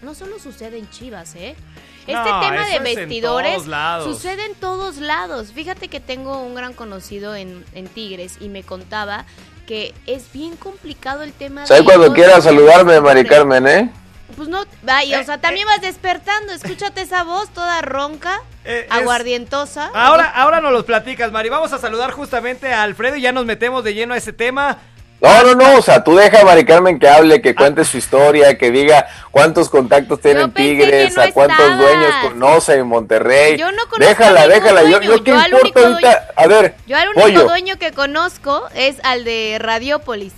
no 0.00 0.14
solo 0.14 0.38
sucede 0.38 0.78
en 0.78 0.88
Chivas, 0.90 1.34
¿eh? 1.36 1.54
Este 2.00 2.14
No, 2.14 2.40
tema 2.40 2.66
de 2.66 2.74
en 2.76 2.82
vestidores 2.84 3.62
sucede 4.02 4.46
en 4.46 4.54
todos 4.56 4.96
lados. 4.96 5.52
Fíjate 5.52 5.86
que 5.88 6.00
tengo 6.00 6.38
un 6.42 6.54
gran 6.56 6.72
conocido 6.72 7.36
en, 7.36 7.64
en 7.74 7.86
Tigres 7.86 8.38
y 8.40 8.48
me 8.48 8.64
contaba 8.64 9.26
que 9.66 9.94
es 10.06 10.32
bien 10.32 10.56
complicado 10.56 11.22
el 11.22 11.32
tema 11.32 11.66
¿Sabes 11.66 11.82
cuando 11.84 12.06
los 12.06 12.14
quiera 12.14 12.40
saludarme, 12.40 13.00
Mari. 13.00 13.24
Carmen, 13.24 13.66
eh? 13.66 13.90
Pues 14.36 14.48
no, 14.48 14.64
vaya, 14.82 15.20
o 15.20 15.24
sea, 15.24 15.38
también 15.40 15.66
vas 15.66 15.82
despertando, 15.82 16.52
escúchate 16.54 17.02
esa 17.02 17.22
voz 17.22 17.50
toda 17.50 17.82
ronca, 17.82 18.40
Eh, 18.64 18.86
es- 18.86 18.92
aguardientosa. 18.92 19.90
Ahora, 19.94 20.24
ahora 20.30 20.60
nos 20.60 20.72
los 20.72 20.84
platicas, 20.84 21.30
Mari. 21.32 21.48
Vamos 21.50 21.72
a 21.72 21.78
saludar 21.78 22.12
justamente 22.12 22.72
a 22.72 22.82
Alfredo 22.82 23.16
y 23.16 23.20
ya 23.20 23.32
nos 23.32 23.44
metemos 23.44 23.84
de 23.84 23.92
lleno 23.94 24.14
a 24.14 24.16
ese 24.16 24.32
tema. 24.32 24.78
No, 25.22 25.42
no, 25.44 25.54
no, 25.54 25.78
o 25.78 25.82
sea, 25.82 26.02
tú 26.02 26.16
deja 26.16 26.40
a 26.40 26.44
Mari 26.44 26.64
Carmen 26.64 26.98
que 26.98 27.08
hable, 27.08 27.40
que 27.40 27.54
cuente 27.54 27.84
su 27.84 27.96
historia, 27.96 28.58
que 28.58 28.72
diga 28.72 29.06
cuántos 29.30 29.68
contactos 29.68 30.20
tienen 30.20 30.50
pensé 30.50 30.70
Tigres, 30.70 31.10
que 31.10 31.14
no 31.14 31.22
a 31.22 31.30
cuántos 31.30 31.60
estabas. 31.60 31.78
dueños 31.78 32.14
conoce 32.24 32.74
en 32.74 32.86
Monterrey. 32.88 33.56
Yo 33.56 33.70
no 33.70 33.86
conozco 33.88 34.04
déjala, 34.04 34.42
a 34.42 34.48
déjala, 34.48 34.82
yo, 34.82 34.98
dueño, 34.98 35.16
yo 35.16 35.22
qué 35.24 35.30
yo 35.30 35.38
al 35.38 35.52
importa 35.52 35.80
único 35.80 35.80
ahorita, 35.94 36.28
a 36.34 36.46
ver, 36.48 36.74
Yo 36.88 36.96
al 36.96 37.08
único 37.10 37.20
pollo, 37.22 37.44
dueño 37.44 37.78
que 37.78 37.92
conozco 37.92 38.66
es 38.74 38.96
al 39.04 39.22
de 39.22 39.58
Radiopolis. 39.60 40.32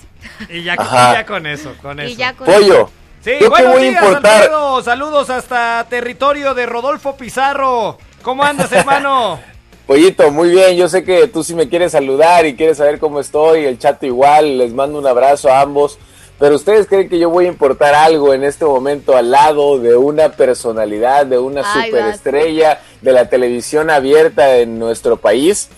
Y 0.50 0.64
ya, 0.64 0.74
Ajá. 0.76 1.12
y 1.12 1.14
ya 1.14 1.26
con 1.26 1.46
eso, 1.46 1.74
con 1.80 1.98
eso. 2.00 2.10
Y 2.10 2.16
ya 2.16 2.34
con 2.34 2.46
pollo, 2.46 2.90
Sí, 3.24 3.32
yo 3.40 3.48
buenos 3.48 3.72
voy 3.72 3.86
a 3.86 3.90
días, 3.90 4.02
importar, 4.04 4.32
Alfredo. 4.42 4.82
Saludos 4.82 5.30
hasta 5.30 5.86
territorio 5.88 6.52
de 6.52 6.66
Rodolfo 6.66 7.16
Pizarro. 7.16 7.96
¿Cómo 8.20 8.44
andas, 8.44 8.70
hermano? 8.70 9.40
pollito, 9.86 10.30
muy 10.30 10.50
bien, 10.50 10.76
yo 10.76 10.88
sé 10.88 11.04
que 11.04 11.26
tú 11.28 11.42
sí 11.44 11.54
me 11.54 11.68
quieres 11.68 11.92
saludar 11.92 12.46
y 12.46 12.56
quieres 12.56 12.78
saber 12.78 12.98
cómo 12.98 13.20
estoy, 13.20 13.64
el 13.66 13.78
chato 13.78 14.06
igual, 14.06 14.58
les 14.58 14.72
mando 14.72 14.98
un 14.98 15.06
abrazo 15.06 15.50
a 15.50 15.60
ambos, 15.60 15.98
pero 16.38 16.56
ustedes 16.56 16.86
creen 16.86 17.08
que 17.08 17.18
yo 17.18 17.30
voy 17.30 17.44
a 17.46 17.48
importar 17.48 17.94
algo 17.94 18.34
en 18.34 18.44
este 18.44 18.64
momento 18.64 19.16
al 19.16 19.30
lado 19.30 19.78
de 19.78 19.96
una 19.96 20.30
personalidad, 20.30 21.26
de 21.26 21.38
una 21.38 21.62
Ay, 21.64 21.90
superestrella 21.90 22.80
de 23.02 23.12
la 23.12 23.28
televisión 23.28 23.90
abierta 23.90 24.56
en 24.56 24.78
nuestro 24.78 25.16
país, 25.16 25.68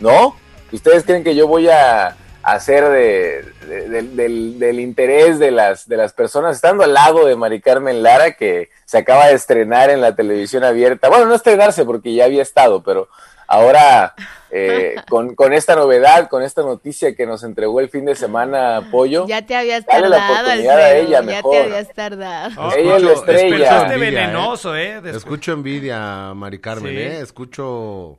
¿no? 0.00 0.36
¿Ustedes 0.72 1.04
creen 1.04 1.24
que 1.24 1.34
yo 1.34 1.46
voy 1.48 1.68
a 1.68 2.16
hacer 2.42 2.84
de, 2.88 3.44
de- 3.66 3.88
del- 3.88 4.16
del, 4.16 4.58
del 4.60 4.80
interés 4.80 5.38
de 5.40 5.50
las, 5.50 5.88
de 5.88 5.96
las 5.96 6.12
personas, 6.12 6.54
estando 6.54 6.84
al 6.84 6.94
lado 6.94 7.26
de 7.26 7.34
Mari 7.34 7.60
Carmen 7.60 8.02
Lara, 8.04 8.34
que 8.36 8.68
se 8.84 8.98
acaba 8.98 9.26
de 9.26 9.34
estrenar 9.34 9.90
en 9.90 10.00
la 10.00 10.14
televisión 10.14 10.62
abierta? 10.62 11.08
Bueno, 11.08 11.24
no 11.26 11.34
estrenarse 11.34 11.84
porque 11.84 12.14
ya 12.14 12.24
había 12.26 12.42
estado, 12.42 12.82
pero 12.84 13.08
ahora 13.46 14.14
eh, 14.50 14.94
con, 15.08 15.34
con 15.34 15.52
esta 15.52 15.74
novedad, 15.76 16.28
con 16.28 16.42
esta 16.42 16.62
noticia 16.62 17.14
que 17.14 17.26
nos 17.26 17.42
entregó 17.42 17.80
el 17.80 17.88
fin 17.88 18.04
de 18.04 18.14
semana, 18.14 18.88
Pollo, 18.90 19.26
Ya 19.26 19.44
te 19.44 19.54
habías 19.56 19.84
Dale 19.86 20.08
la 20.08 20.16
tardado, 20.18 20.40
oportunidad 20.44 20.78
a 20.78 20.94
ella, 20.94 21.10
ya 21.10 21.22
mejor. 21.22 21.52
te 21.52 21.62
habías 21.62 21.92
tardado. 21.94 22.50
Oh, 22.60 22.72
Ella 22.76 22.96
es 22.96 23.02
la 23.02 23.12
Escucho- 23.12 23.30
estrella. 23.32 23.80
Envidia, 23.94 23.94
¿eh? 23.94 23.98
venenoso, 24.26 24.76
¿eh? 24.76 25.02
Escucho 25.06 25.52
envidia, 25.52 26.32
Mari 26.34 26.58
Carmen, 26.60 26.92
Sí. 26.92 26.98
¿eh? 26.98 27.20
Escucho... 27.20 28.18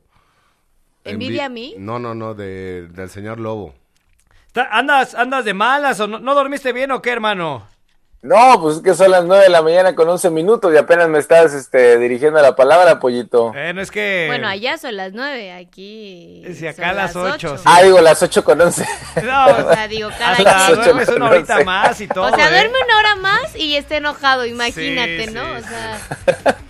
¿Envidia 1.04 1.44
envi- 1.44 1.46
a 1.46 1.48
mí? 1.48 1.74
No, 1.78 1.98
no, 1.98 2.14
no, 2.14 2.34
de- 2.34 2.88
del 2.88 3.08
señor 3.10 3.40
Lobo. 3.40 3.74
¿Andas, 4.70 5.14
¿Andas 5.14 5.44
de 5.44 5.54
malas 5.54 6.00
o 6.00 6.06
no, 6.08 6.18
no 6.18 6.34
dormiste 6.34 6.72
bien 6.72 6.90
o 6.90 7.00
qué, 7.00 7.10
hermano? 7.10 7.66
No, 8.20 8.60
pues 8.60 8.76
es 8.76 8.82
que 8.82 8.94
son 8.94 9.10
las 9.12 9.24
nueve 9.24 9.44
de 9.44 9.48
la 9.50 9.62
mañana 9.62 9.94
con 9.94 10.08
11 10.08 10.30
minutos 10.30 10.72
y 10.74 10.76
apenas 10.76 11.08
me 11.08 11.18
estás 11.18 11.54
este, 11.54 11.98
dirigiendo 11.98 12.40
la 12.42 12.56
palabra, 12.56 12.98
Pollito. 12.98 13.52
Eh, 13.54 13.72
no 13.72 13.80
es 13.80 13.90
que... 13.92 14.24
Bueno, 14.26 14.48
allá 14.48 14.76
son 14.76 14.96
las 14.96 15.12
nueve, 15.12 15.52
aquí. 15.52 16.42
Sí, 16.54 16.66
acá 16.66 16.88
son 16.88 16.96
las 16.96 17.16
ocho, 17.16 17.56
sí. 17.58 17.64
Ah, 17.64 17.82
digo, 17.82 18.00
las 18.00 18.20
ocho 18.22 18.42
con 18.42 18.60
11. 18.60 18.84
No, 19.22 19.46
O 19.46 19.72
sea, 19.72 19.86
digo, 19.88 20.10
cada 20.18 20.32
hasta 20.32 20.74
duermes 20.74 21.08
una 21.10 21.30
horita 21.30 21.52
once. 21.54 21.64
más 21.64 22.00
y 22.00 22.08
todo, 22.08 22.24
O 22.32 22.34
sea, 22.34 22.48
¿eh? 22.48 22.50
duerme 22.50 22.78
una 22.84 22.98
hora 22.98 23.14
más 23.16 23.54
y 23.56 23.76
está 23.76 23.96
enojado, 23.96 24.44
imagínate, 24.46 25.26
Sí, 25.28 25.32
¿no? 25.34 25.44
sí, 25.58 25.64
o 25.64 25.68
sea, 25.68 26.56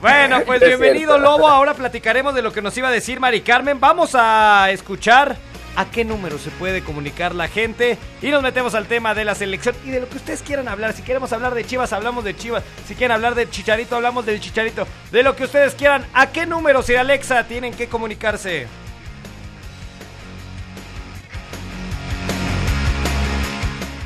Bueno, 0.00 0.42
pues 0.46 0.62
Es 0.62 0.68
bienvenido 0.68 1.14
cierto. 1.14 1.30
Lobo. 1.30 1.48
Ahora 1.48 1.74
platicaremos 1.74 2.32
de 2.34 2.40
lo 2.42 2.52
que 2.52 2.62
nos 2.62 2.76
iba 2.78 2.86
a 2.86 2.92
decir 2.92 3.18
Mari 3.18 3.40
Carmen. 3.40 3.80
Vamos 3.80 4.12
a 4.14 4.68
escuchar 4.70 5.36
a 5.78 5.88
qué 5.92 6.04
número 6.04 6.38
se 6.38 6.50
puede 6.50 6.82
comunicar 6.82 7.36
la 7.36 7.46
gente 7.46 7.98
y 8.20 8.30
nos 8.30 8.42
metemos 8.42 8.74
al 8.74 8.86
tema 8.86 9.14
de 9.14 9.24
la 9.24 9.36
selección 9.36 9.76
y 9.86 9.90
de 9.90 10.00
lo 10.00 10.08
que 10.08 10.16
ustedes 10.16 10.42
quieran 10.42 10.66
hablar. 10.66 10.92
Si 10.92 11.02
queremos 11.02 11.32
hablar 11.32 11.54
de 11.54 11.64
Chivas, 11.64 11.92
hablamos 11.92 12.24
de 12.24 12.36
Chivas. 12.36 12.64
Si 12.88 12.96
quieren 12.96 13.14
hablar 13.14 13.36
del 13.36 13.48
Chicharito, 13.48 13.94
hablamos 13.94 14.26
del 14.26 14.40
Chicharito. 14.40 14.88
De 15.12 15.22
lo 15.22 15.36
que 15.36 15.44
ustedes 15.44 15.76
quieran. 15.76 16.04
¿A 16.14 16.32
qué 16.32 16.46
número, 16.46 16.82
si 16.82 16.96
Alexa, 16.96 17.44
tienen 17.44 17.72
que 17.72 17.86
comunicarse? 17.86 18.66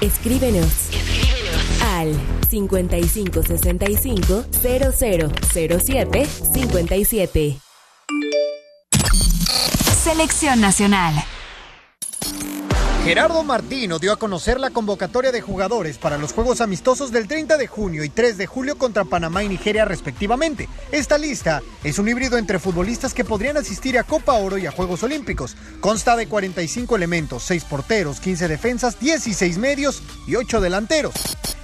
Escríbenos. 0.03 0.91
Al 1.97 2.13
5565 2.51 4.45
0007 4.61 6.27
57. 6.27 7.59
Selección 10.05 10.61
Nacional. 10.61 11.15
Gerardo 13.05 13.43
Martino 13.43 13.99
dio 13.99 14.13
a 14.13 14.17
conocer 14.17 14.61
la 14.61 14.71
convocatoria 14.71 15.33
de 15.33 15.41
jugadores 15.41 15.99
para 15.99 16.19
los 16.19 16.33
Juegos 16.33 16.61
Amistosos 16.61 17.11
del 17.11 17.27
30 17.27 17.57
de 17.57 17.67
junio 17.67 18.05
y 18.05 18.09
3 18.09 18.39
de 18.39 18.47
julio 18.47 18.79
contra 18.79 19.05
Panamá 19.05 19.43
y 19.43 19.49
Nigeria 19.49 19.85
respectivamente. 19.85 20.69
Esta 20.93 21.19
lista 21.19 21.63
es 21.83 21.99
un 21.99 22.09
híbrido 22.09 22.39
entre 22.39 22.61
futbolistas 22.61 23.13
que 23.13 23.25
podrían 23.25 23.57
asistir 23.57 23.99
a 23.99 24.05
Copa 24.05 24.35
Oro 24.35 24.57
y 24.57 24.67
a 24.67 24.71
Juegos 24.71 25.03
Olímpicos. 25.03 25.57
Consta 25.81 26.15
de 26.15 26.29
45 26.29 26.95
elementos, 26.95 27.43
6 27.43 27.65
porteros, 27.65 28.21
15 28.21 28.47
defensas, 28.47 29.01
16 29.01 29.59
medios 29.59 30.01
y 30.29 30.37
8 30.37 30.61
delanteros. 30.61 31.15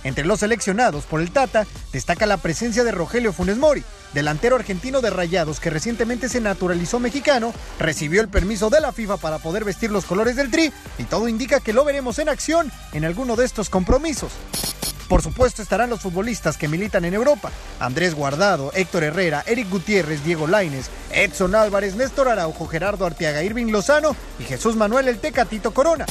Entre 0.04 0.24
los 0.24 0.40
seleccionados 0.40 1.04
por 1.04 1.20
el 1.20 1.30
Tata 1.30 1.66
destaca 1.92 2.26
la 2.26 2.36
presencia 2.36 2.82
de 2.82 2.92
Rogelio 2.92 3.32
Funes 3.32 3.58
Mori, 3.58 3.84
delantero 4.14 4.56
argentino 4.56 5.00
de 5.00 5.10
Rayados 5.10 5.60
que 5.60 5.70
recientemente 5.70 6.28
se 6.28 6.40
naturalizó 6.40 7.00
mexicano, 7.00 7.52
recibió 7.78 8.20
el 8.20 8.28
permiso 8.28 8.70
de 8.70 8.80
la 8.80 8.92
FIFA 8.92 9.16
para 9.18 9.38
poder 9.38 9.64
vestir 9.64 9.90
los 9.90 10.04
colores 10.04 10.36
del 10.36 10.50
Tri 10.50 10.72
y 10.98 11.04
todo 11.04 11.27
indica 11.28 11.60
que 11.60 11.72
lo 11.72 11.84
veremos 11.84 12.18
en 12.18 12.28
acción 12.28 12.70
en 12.92 13.04
alguno 13.04 13.36
de 13.36 13.44
estos 13.44 13.70
compromisos. 13.70 14.32
Por 15.08 15.22
supuesto 15.22 15.62
estarán 15.62 15.88
los 15.88 16.00
futbolistas 16.00 16.58
que 16.58 16.68
militan 16.68 17.04
en 17.06 17.14
Europa. 17.14 17.50
Andrés 17.80 18.14
Guardado, 18.14 18.72
Héctor 18.74 19.04
Herrera, 19.04 19.42
Eric 19.46 19.70
Gutiérrez, 19.70 20.22
Diego 20.22 20.46
Laines, 20.46 20.90
Edson 21.10 21.54
Álvarez, 21.54 21.94
Néstor 21.94 22.28
Araujo, 22.28 22.66
Gerardo 22.66 23.06
Arteaga, 23.06 23.42
Irving 23.42 23.72
Lozano 23.72 24.14
y 24.38 24.44
Jesús 24.44 24.76
Manuel 24.76 25.08
El 25.08 25.18
Tecatito 25.18 25.72
Corona. 25.72 26.04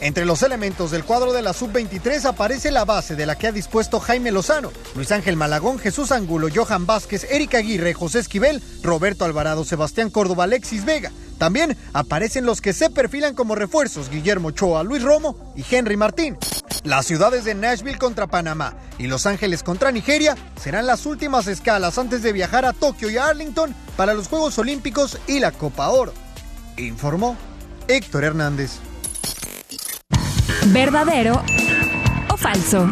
Entre 0.00 0.24
los 0.24 0.42
elementos 0.42 0.92
del 0.92 1.04
cuadro 1.04 1.32
de 1.32 1.42
la 1.42 1.52
sub-23 1.52 2.24
aparece 2.24 2.70
la 2.70 2.84
base 2.84 3.16
de 3.16 3.26
la 3.26 3.36
que 3.36 3.48
ha 3.48 3.52
dispuesto 3.52 3.98
Jaime 3.98 4.30
Lozano, 4.30 4.70
Luis 4.94 5.10
Ángel 5.10 5.36
Malagón, 5.36 5.80
Jesús 5.80 6.12
Angulo, 6.12 6.48
Johan 6.54 6.86
Vázquez, 6.86 7.26
Eric 7.30 7.56
Aguirre, 7.56 7.94
José 7.94 8.20
Esquivel, 8.20 8.62
Roberto 8.82 9.24
Alvarado, 9.24 9.64
Sebastián 9.64 10.10
Córdoba, 10.10 10.44
Alexis 10.44 10.84
Vega. 10.84 11.10
También 11.38 11.76
aparecen 11.92 12.46
los 12.46 12.60
que 12.60 12.72
se 12.72 12.90
perfilan 12.90 13.34
como 13.34 13.56
refuerzos, 13.56 14.08
Guillermo 14.08 14.48
Ochoa, 14.48 14.84
Luis 14.84 15.02
Romo 15.02 15.52
y 15.56 15.64
Henry 15.68 15.96
Martín. 15.96 16.36
Las 16.84 17.06
ciudades 17.06 17.44
de 17.44 17.56
Nashville 17.56 17.98
contra 17.98 18.28
Panamá 18.28 18.74
y 18.98 19.08
Los 19.08 19.26
Ángeles 19.26 19.64
contra 19.64 19.90
Nigeria 19.90 20.36
serán 20.60 20.86
las 20.86 21.06
últimas 21.06 21.48
escalas 21.48 21.98
antes 21.98 22.22
de 22.22 22.32
viajar 22.32 22.64
a 22.64 22.72
Tokio 22.72 23.10
y 23.10 23.16
a 23.16 23.26
Arlington 23.26 23.74
para 23.96 24.14
los 24.14 24.28
Juegos 24.28 24.58
Olímpicos 24.58 25.18
y 25.26 25.40
la 25.40 25.50
Copa 25.50 25.88
Oro. 25.88 26.14
Informó 26.76 27.36
Héctor 27.88 28.22
Hernández. 28.24 28.78
¿Verdadero 30.66 31.42
o 32.30 32.36
falso? 32.36 32.88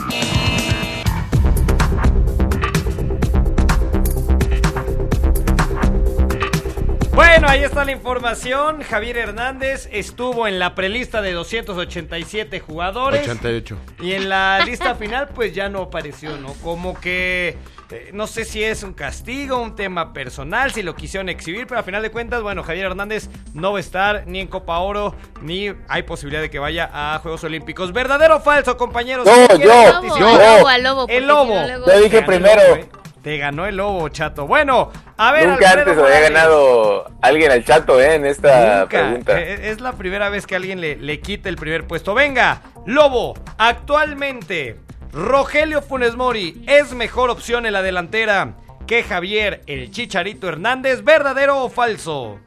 Bueno, 7.12 7.49
ahí 7.49 7.64
está 7.64 7.85
la 7.85 7.92
información. 7.92 8.82
Javier 8.82 9.18
Hernández 9.18 9.88
estuvo 9.92 10.46
en 10.46 10.58
la 10.58 10.75
prelista 10.75 11.23
de 11.23 11.32
287 11.32 12.61
jugadores. 12.61 13.23
88. 13.23 13.78
Y 14.02 14.12
en 14.12 14.28
la 14.28 14.64
lista 14.64 14.94
final, 14.94 15.28
pues 15.35 15.54
ya 15.54 15.68
no 15.68 15.82
apareció, 15.82 16.38
¿no? 16.38 16.54
Como 16.54 16.99
que 17.00 17.56
eh, 17.90 18.11
no 18.12 18.26
sé 18.26 18.45
si 18.45 18.64
es 18.64 18.83
un 18.83 18.93
castigo, 18.95 19.61
un 19.61 19.76
tema 19.76 20.12
personal, 20.12 20.73
si 20.73 20.83
lo 20.83 20.95
quisieron 20.97 21.28
exhibir, 21.28 21.66
pero 21.66 21.81
a 21.81 21.83
final 21.83 22.02
de 22.02 22.11
cuentas, 22.11 22.43
bueno, 22.43 22.62
Javier 22.62 22.87
Hernández 22.87 23.28
no 23.55 23.73
va 23.73 23.78
a 23.78 23.81
estar 23.81 24.25
ni 24.26 24.40
en 24.40 24.49
Copa 24.49 24.78
Oro, 24.78 25.14
ni 25.43 25.73
hay 25.88 26.02
posibilidad 26.02 26.43
de 26.43 26.50
que 26.50 26.59
vaya 26.59 26.90
a 26.93 27.19
Juegos 27.21 27.45
Olímpicos. 27.45 27.93
¿Verdadero 27.93 28.37
o 28.37 28.40
falso, 28.40 28.76
compañeros? 28.76 29.25
No, 29.26 29.33
¿Quién 29.49 29.61
quiere 29.61 29.66
yo, 29.66 30.19
yo. 30.19 30.38
lobo, 30.38 30.78
lobo. 30.83 31.07
El 31.09 31.21
si 31.23 31.26
lobo. 31.26 31.55
no, 31.87 31.93
dije 32.00 32.09
Te 32.11 32.19
el 32.19 32.25
primero. 32.25 32.62
lobo, 32.62 32.75
¿eh? 32.76 32.88
Te 33.23 33.38
ganó 33.38 33.66
el 33.66 33.76
lobo, 33.76 34.09
chato. 34.09 34.47
Bueno, 34.47 34.93
a 35.16 35.33
ver, 35.33 35.49
Nunca 35.49 35.71
Alfredo 35.71 35.90
antes 35.90 36.05
había 36.16 36.28
ganado 36.28 37.11
alguien 37.23 37.50
al 37.50 37.64
chato, 37.64 38.00
¿eh? 38.00 38.14
En 38.14 38.25
esta 38.25 38.81
Nunca. 38.83 38.88
pregunta. 38.88 39.40
Eh, 39.40 39.71
Es 39.71 39.81
la 39.81 39.95
primera 39.95 40.28
vez 40.28 40.47
que 40.47 40.55
alguien 40.55 40.81
le, 40.81 40.95
le 40.95 41.19
quite 41.21 41.49
el 41.49 41.57
primer 41.57 41.88
puesto. 41.88 42.14
Venga, 42.14 42.62
Lobo, 42.85 43.35
actualmente 43.59 44.76
Rogelio 45.12 45.82
Funes 45.82 46.14
Mori 46.16 46.62
es 46.66 46.92
mejor 46.92 47.30
opción 47.30 47.66
en 47.66 47.72
la 47.72 47.82
delantera 47.82 48.54
que 48.86 49.02
Javier 49.02 49.62
el 49.66 49.90
Chicharito 49.90 50.48
Hernández, 50.48 51.02
¿verdadero 51.02 51.62
o 51.64 51.68
falso? 51.68 52.38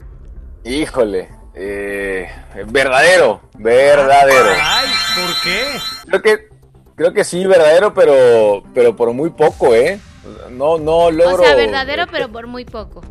Híjole. 0.63 1.29
eh, 1.55 2.29
verdadero, 2.67 3.41
verdadero. 3.57 4.49
Ay, 4.61 4.87
¿por 5.15 5.41
qué? 5.43 5.63
Creo 6.07 6.21
que, 6.21 6.47
creo 6.95 7.13
que 7.13 7.23
sí, 7.23 7.45
verdadero, 7.45 7.93
pero, 7.93 8.63
pero 8.73 8.95
por 8.95 9.11
muy 9.13 9.31
poco, 9.31 9.73
¿eh? 9.75 9.99
No, 10.51 10.77
no 10.77 11.09
logro. 11.11 11.43
O 11.43 11.45
sea, 11.45 11.55
verdadero, 11.55 12.05
pero 12.11 12.29
por 12.31 12.47
muy 12.47 12.65
poco. 12.65 13.01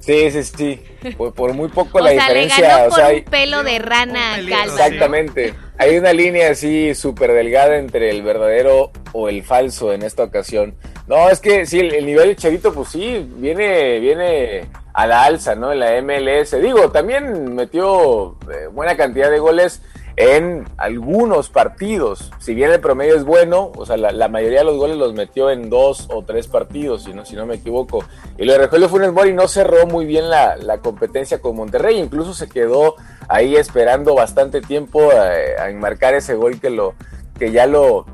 Sí, 0.00 0.30
sí, 0.30 0.42
sí. 0.44 0.82
Por, 1.16 1.32
por 1.32 1.54
muy 1.54 1.68
poco 1.68 1.98
O 1.98 2.00
la 2.02 2.10
sea, 2.10 2.28
le 2.28 2.40
diferencia. 2.40 2.68
ganó 2.78 2.88
o 2.88 2.96
sea, 2.96 3.04
un 3.06 3.10
hay- 3.12 3.22
pelo 3.22 3.62
de 3.62 3.78
rana 3.78 4.32
calva. 4.48 4.64
Exactamente. 4.64 5.54
Hay 5.78 5.96
una 5.98 6.12
línea 6.12 6.50
así 6.50 6.94
súper 6.94 7.32
delgada 7.32 7.76
entre 7.76 8.10
el 8.10 8.22
verdadero 8.22 8.90
o 9.12 9.28
el 9.28 9.42
falso 9.42 9.92
en 9.92 10.02
esta 10.02 10.24
ocasión. 10.24 10.74
No, 11.06 11.28
es 11.28 11.40
que 11.40 11.66
sí, 11.66 11.80
el, 11.80 11.94
el 11.94 12.06
nivel 12.06 12.28
de 12.28 12.36
Chavito, 12.36 12.72
pues 12.72 12.88
sí, 12.88 13.28
viene, 13.36 13.98
viene 14.00 14.66
a 14.94 15.06
la 15.06 15.24
alza, 15.24 15.54
¿no? 15.54 15.72
En 15.72 15.80
la 15.80 16.00
MLS. 16.00 16.60
Digo, 16.62 16.90
también 16.90 17.54
metió 17.54 18.36
eh, 18.50 18.68
buena 18.72 18.96
cantidad 18.96 19.30
de 19.30 19.38
goles 19.38 19.82
en 20.16 20.64
algunos 20.76 21.48
partidos. 21.48 22.30
Si 22.38 22.54
bien 22.54 22.70
el 22.70 22.80
promedio 22.80 23.16
es 23.16 23.24
bueno, 23.24 23.72
o 23.76 23.84
sea, 23.84 23.96
la, 23.96 24.28
mayoría 24.28 24.60
de 24.60 24.64
los 24.64 24.76
goles 24.76 24.96
los 24.96 25.14
metió 25.14 25.50
en 25.50 25.70
dos 25.70 26.08
o 26.10 26.22
tres 26.22 26.46
partidos, 26.46 27.04
si 27.04 27.12
no, 27.12 27.24
si 27.24 27.34
no 27.34 27.46
me 27.46 27.56
equivoco. 27.56 28.04
Y 28.38 28.44
lo 28.44 28.52
de 28.52 28.58
Rogelio 28.58 28.88
Funes 28.88 29.12
Mori 29.12 29.32
no 29.32 29.48
cerró 29.48 29.86
muy 29.86 30.04
bien 30.04 30.28
la, 30.30 30.78
competencia 30.82 31.40
con 31.40 31.56
Monterrey, 31.56 31.98
incluso 31.98 32.34
se 32.34 32.48
quedó 32.48 32.96
ahí 33.28 33.56
esperando 33.56 34.14
bastante 34.14 34.60
tiempo 34.60 35.10
eh, 35.12 35.56
a 35.58 35.70
enmarcar 35.70 36.14
ese 36.14 36.34
gol 36.34 36.60
que 36.60 36.70
lo 36.70 36.94
que 37.38 37.50
ya 37.50 37.66
lo 37.66 38.06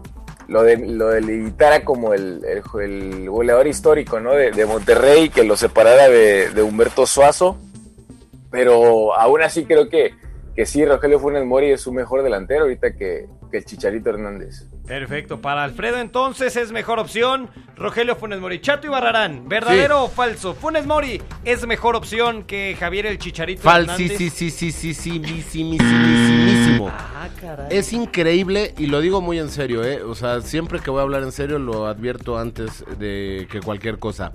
lo, 0.47 0.63
de, 0.63 0.77
lo 0.79 1.09
delimitara 1.09 1.85
como 1.85 2.13
el, 2.13 2.63
goleador 3.29 3.67
histórico 3.67 4.21
¿no? 4.21 4.33
de, 4.33 4.67
Monterrey, 4.67 5.29
que 5.31 5.45
lo 5.45 5.57
separara 5.57 6.09
de 6.09 6.63
Humberto 6.63 7.07
Suazo. 7.07 7.57
Pero 8.51 9.15
aún 9.15 9.43
así 9.43 9.65
creo 9.65 9.89
que, 9.89 10.13
que 10.55 10.67
sí, 10.67 10.85
Rogelio 10.85 11.19
Funes 11.21 11.45
Mori 11.45 11.71
es 11.71 11.81
su 11.81 11.93
mejor 11.93 12.23
delantero 12.23 12.63
ahorita 12.63 12.93
que, 12.97 13.27
que 13.51 13.59
el 13.59 13.65
Chicharito 13.65 14.11
Hernández. 14.11 14.67
Perfecto, 14.87 15.41
para 15.41 15.63
Alfredo 15.63 15.99
entonces 15.99 16.57
es 16.57 16.73
mejor 16.73 16.99
opción 16.99 17.49
Rogelio 17.77 18.17
Funes 18.17 18.41
Mori. 18.41 18.61
Chato 18.61 18.87
y 18.87 18.91
Barrarán, 18.91 19.49
¿verdadero 19.49 19.99
Sí. 19.99 20.05
o 20.05 20.09
falso? 20.09 20.55
Funes 20.55 20.87
Mori 20.87 21.23
es 21.45 21.67
mejor 21.67 21.95
opción 21.97 22.43
que 22.43 22.77
Javier 22.79 23.07
el 23.07 23.19
Chicharito 23.19 23.63
Hernández. 23.69 24.09
Falsi, 24.09 24.31
sí, 24.31 24.51
sí, 24.51 24.73
sí, 24.73 24.93
sí, 24.93 25.43
sí. 25.45 25.79
Ah, 26.89 27.29
caray. 27.41 27.67
Es 27.71 27.93
increíble 27.93 28.75
y 28.79 28.87
lo 28.87 29.01
digo 29.01 29.21
muy 29.21 29.39
en 29.39 29.49
serio, 29.51 29.85
¿eh? 29.85 30.03
O 30.03 30.15
sea, 30.15 30.41
siempre 30.41 30.81
que 30.81 30.91
voy 30.91 31.01
a 31.01 31.03
hablar 31.03 31.23
en 31.23 31.33
serio 31.33 31.59
lo 31.59 31.87
advierto 31.87 32.39
antes 32.39 32.85
de 32.99 33.47
que 33.51 33.61
cualquier 33.61 33.99
cosa. 33.99 34.33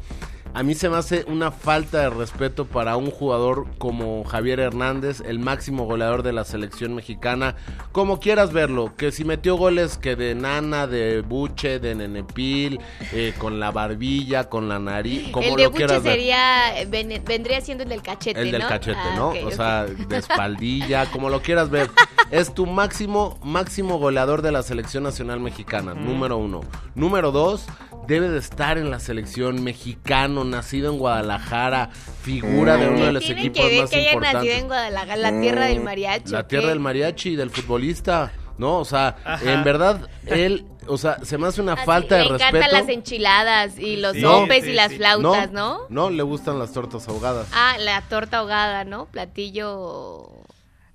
A 0.56 0.64
mí 0.64 0.74
se 0.74 0.88
me 0.90 0.96
hace 0.96 1.26
una 1.28 1.52
falta 1.52 2.00
de 2.00 2.10
respeto 2.10 2.64
para 2.66 2.96
un 2.96 3.12
jugador 3.12 3.68
como 3.78 4.24
Javier 4.24 4.62
Hernández, 4.62 5.22
el 5.26 5.38
máximo 5.38 5.84
goleador 5.84 6.24
de 6.24 6.32
la 6.32 6.46
selección 6.46 6.96
mexicana, 6.96 7.58
como 7.92 8.22
quieras 8.22 8.54
verlo, 8.54 8.96
que 8.96 9.12
si 9.12 9.26
metió 9.26 9.58
goles 9.58 9.98
que 9.98 10.16
de 10.16 10.34
Nana, 10.34 10.88
de 10.88 11.20
Buche, 11.20 11.80
de 11.80 11.94
Nenepil, 11.94 12.80
eh, 13.12 13.34
con 13.38 13.60
la 13.60 13.72
barbilla, 13.72 14.46
con 14.48 14.70
la 14.70 14.80
nariz, 14.80 15.30
como 15.32 15.46
el 15.46 15.56
de 15.58 15.64
lo 15.64 15.70
Buche 15.72 15.86
quieras 15.86 16.04
ver. 16.04 16.14
sería, 16.14 16.74
ven- 16.88 17.22
vendría 17.26 17.60
siendo 17.60 17.84
el 17.84 17.90
del 17.90 18.02
cachete, 18.02 18.40
El 18.40 18.52
del 18.52 18.62
¿no? 18.62 18.68
cachete, 18.70 18.98
Ah, 18.98 19.14
¿no? 19.18 19.34
o 19.46 19.52
sea, 19.52 19.84
de 19.86 20.18
espaldilla, 20.18 21.12
como 21.12 21.30
lo 21.30 21.42
quieras 21.42 21.70
ver. 21.70 21.90
Es 22.32 22.54
tu 22.54 22.66
máximo, 22.66 23.38
máximo 23.44 24.00
goleador 24.00 24.42
de 24.42 24.54
la 24.54 24.64
selección 24.64 25.04
nacional 25.04 25.42
mexicana, 25.42 25.94
número 25.94 26.38
uno. 26.38 26.62
Número 26.96 27.32
dos, 27.34 27.66
debe 28.08 28.30
de 28.30 28.40
estar 28.40 28.78
en 28.78 28.92
la 28.92 29.00
selección 29.00 29.64
mexicano, 29.64 30.44
nacido 30.44 30.92
en 30.92 30.98
Guadalajara, 31.00 31.90
figura 32.22 32.78
de 32.78 32.88
uno 32.90 33.06
de 33.06 33.12
los 33.14 33.24
Tiene 33.24 33.42
equipos 33.42 33.62
que 33.62 33.70
ver 33.70 33.82
más 33.82 33.90
que 33.90 33.96
haya 33.98 34.06
nacido 34.16 34.26
en 34.26 34.60
importantes. 34.60 34.66
Guadalajara, 34.68 35.18
la 35.32 35.42
tierra 35.42 35.66
del 35.66 35.82
mariachi. 35.82 36.32
La 36.32 36.40
¿o 36.40 36.46
tierra 36.46 36.64
qué? 36.64 36.70
del 36.70 36.80
mariachi 36.80 37.30
y 37.30 37.36
del 37.36 37.50
futbolista, 37.50 38.32
¿no? 38.58 38.80
O 38.80 38.86
sea, 38.86 39.16
Ajá. 39.26 39.52
en 39.54 39.64
verdad, 39.64 40.10
él, 40.28 40.66
o 40.88 40.98
sea, 40.98 41.18
se 41.24 41.38
me 41.38 41.48
hace 41.48 41.62
una 41.62 41.74
Así, 41.74 41.86
falta 41.86 42.16
de 42.18 42.24
le 42.26 42.30
respeto. 42.30 42.58
encantan 42.58 42.80
las 42.82 42.90
enchiladas 42.90 43.80
y 43.80 43.98
los 43.98 44.16
sopes 44.18 44.64
sí, 44.64 44.70
y 44.72 44.74
las 44.74 44.94
flautas, 44.94 45.52
¿no? 45.52 45.82
No, 45.90 46.10
le 46.10 46.24
gustan 46.24 46.60
las 46.60 46.72
tortas 46.74 47.08
ahogadas. 47.08 47.48
Ah, 47.54 47.76
la 47.80 48.02
torta 48.02 48.38
ahogada, 48.38 48.84
¿no? 48.86 49.06
Platillo 49.08 50.30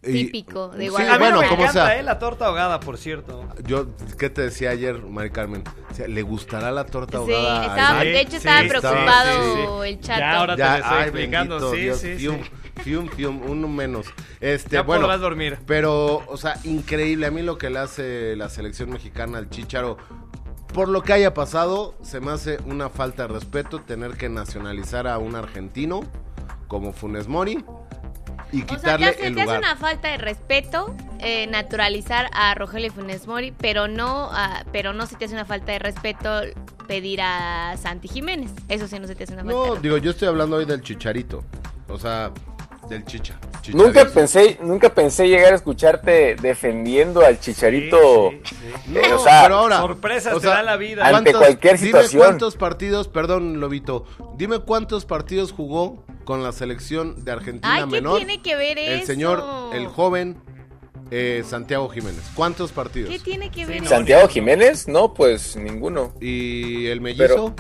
típico 0.03 0.69
de 0.69 0.79
Sí, 0.83 0.87
A 0.87 0.91
Guadalajara. 0.91 1.19
mí 1.19 1.25
bueno, 1.25 1.41
me 1.43 1.49
como 1.49 1.63
encanta, 1.63 1.87
sea. 1.87 1.99
eh, 1.99 2.03
la 2.03 2.19
torta 2.19 2.47
ahogada, 2.47 2.81
por 2.81 2.97
cierto. 2.99 3.45
Yo, 3.67 3.87
¿qué 4.19 4.31
te 4.31 4.43
decía 4.43 4.71
ayer, 4.71 5.03
Mari 5.03 5.31
Carmen? 5.31 5.63
O 5.91 5.95
sea, 5.95 6.09
¿Le 6.09 6.23
gustará 6.23 6.71
la 6.73 6.85
torta 6.87 7.19
Sí, 7.25 7.33
ahogada? 7.33 7.61
a 7.63 7.67
estaba- 7.67 8.01
de 8.05 8.21
hecho 8.21 8.37
estaba 8.37 8.61
sí, 8.63 8.69
preocupado 8.69 9.43
sí, 9.43 9.61
sí. 9.85 9.89
el 9.91 10.01
chato. 10.01 10.21
Ya, 10.21 10.37
ahora 10.39 10.57
te 10.57 10.63
lo 10.63 10.69
estoy 10.77 10.91
ay, 10.93 11.03
explicando, 11.03 11.55
bendito 11.57 11.75
sí, 11.75 11.81
Dios, 11.83 11.99
sí, 11.99 12.15
fium, 12.17 12.43
sí. 12.43 12.51
fium, 12.83 13.09
fium, 13.09 13.43
uno 13.51 13.69
menos. 13.69 14.07
Este, 14.41 14.77
Ya 14.77 14.83
bueno, 14.83 15.03
podrás 15.03 15.21
dormir. 15.21 15.59
Pero, 15.67 16.23
o 16.27 16.37
sea, 16.37 16.55
increíble. 16.65 17.27
A 17.27 17.31
mí 17.31 17.43
lo 17.43 17.59
que 17.59 17.69
le 17.71 17.79
hace 17.81 18.37
la 18.37 18.49
selección 18.49 18.91
mexicana 18.91 19.37
al 19.39 19.51
Chicharo, 19.51 19.99
por 20.73 20.89
lo 20.89 21.03
que 21.03 21.13
haya 21.13 21.35
pasado, 21.35 21.95
se 22.03 22.21
me 22.21 22.31
hace 22.31 22.59
una 22.65 22.89
falta 22.89 23.27
de 23.27 23.35
respeto 23.35 23.81
tener 23.83 24.13
que 24.17 24.29
nacionalizar 24.29 25.07
a 25.09 25.19
un 25.19 25.35
argentino 25.37 26.01
como 26.69 26.93
Funes 26.93 27.27
Mori 27.29 27.63
y 28.53 28.63
O 28.63 28.67
sea, 28.67 28.77
quitarle 28.77 29.07
hace, 29.07 29.27
el 29.27 29.35
te 29.35 29.41
hace 29.43 29.47
lugar. 29.47 29.59
una 29.59 29.77
falta 29.77 30.09
de 30.09 30.17
respeto 30.19 30.95
eh, 31.21 31.47
naturalizar 31.49 32.29
a 32.33 32.55
Rogelio 32.55 32.93
Funes 32.93 33.27
Mori, 33.27 33.53
pero 33.59 33.89
no, 33.89 34.29
ah, 34.33 34.65
pero 34.73 34.93
no 34.93 35.07
se 35.07 35.17
te 35.17 35.25
hace 35.27 35.35
una 35.35 35.45
falta 35.45 35.73
de 35.73 35.79
respeto 35.79 36.41
pedir 36.89 37.21
a 37.23 37.77
Santi 37.77 38.09
Jiménez. 38.09 38.51
Eso 38.69 38.89
sí 38.89 38.99
no 38.99 39.07
se 39.07 39.15
te 39.15 39.25
hace 39.25 39.35
una 39.35 39.45
falta 39.45 39.61
de 39.61 39.69
No, 39.69 39.77
digo, 39.77 39.97
yo 39.99 40.11
estoy 40.11 40.29
hablando 40.29 40.57
hoy 40.57 40.65
del 40.65 40.83
Chicharito. 40.83 41.45
O 41.89 41.99
sea, 41.99 42.31
del 42.89 43.05
Chicha. 43.05 43.39
Nunca 43.75 44.05
pensé, 44.07 44.59
nunca 44.63 44.89
pensé 44.93 45.29
llegar 45.29 45.53
a 45.53 45.57
escucharte 45.57 46.35
defendiendo 46.37 47.21
al 47.25 47.39
Chicharito. 47.39 48.31
Sí, 48.31 48.41
sí, 48.45 48.57
sí. 48.87 48.91
No, 49.09 49.17
o 49.17 49.19
sea, 49.23 49.43
pero 49.43 49.57
ahora, 49.57 49.79
sorpresas 49.79 50.35
o 50.35 50.41
te 50.41 50.47
da 50.49 50.63
la 50.63 50.77
vida. 50.77 51.05
Ante 51.07 51.31
¿cuántos- 51.33 51.41
cualquier 51.41 51.75
Dime 51.77 51.87
situación. 51.87 52.23
cuántos 52.23 52.57
partidos, 52.57 53.07
perdón, 53.09 53.61
Lobito, 53.61 54.07
dime 54.37 54.59
cuántos 54.61 55.05
partidos 55.05 55.53
jugó 55.53 56.03
con 56.25 56.43
la 56.43 56.53
selección 56.53 57.25
de 57.25 57.33
Argentina 57.33 57.75
Ay, 57.75 57.81
¿qué 57.85 57.91
menor. 57.91 58.17
tiene 58.19 58.43
que 58.43 58.57
ver 58.57 58.79
el 58.79 58.99
eso? 59.01 59.07
señor, 59.07 59.43
el 59.73 59.87
joven 59.87 60.37
eh, 61.11 61.43
Santiago 61.45 61.89
Jiménez. 61.89 62.23
¿Cuántos 62.35 62.73
partidos? 62.73 63.11
¿Qué 63.11 63.19
tiene 63.19 63.51
que 63.51 63.67
ver? 63.67 63.87
¿Santiago 63.87 64.29
Jiménez? 64.29 64.87
No, 64.87 65.13
pues 65.15 65.57
ninguno. 65.57 66.15
Y 66.21 66.87
el 66.87 67.01
mellizo, 67.01 67.55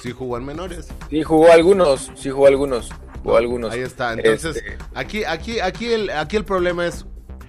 sí 0.00 0.12
jugó 0.12 0.38
en 0.38 0.44
menores. 0.46 0.88
Sí, 1.10 1.22
jugó 1.22 1.52
algunos, 1.52 2.10
sí 2.14 2.30
jugó 2.30 2.46
algunos. 2.46 2.90
Jugó 3.22 3.36
algunos. 3.36 3.72
Ahí 3.72 3.80
está. 3.80 4.12
Entonces, 4.12 4.56
Este, 4.56 4.78
aquí, 4.94 5.24
aquí, 5.24 5.60
aquí 5.60 5.92
el, 5.92 6.10
aquí 6.10 6.36
el 6.36 6.44
problema 6.44 6.86
es, 6.86 7.06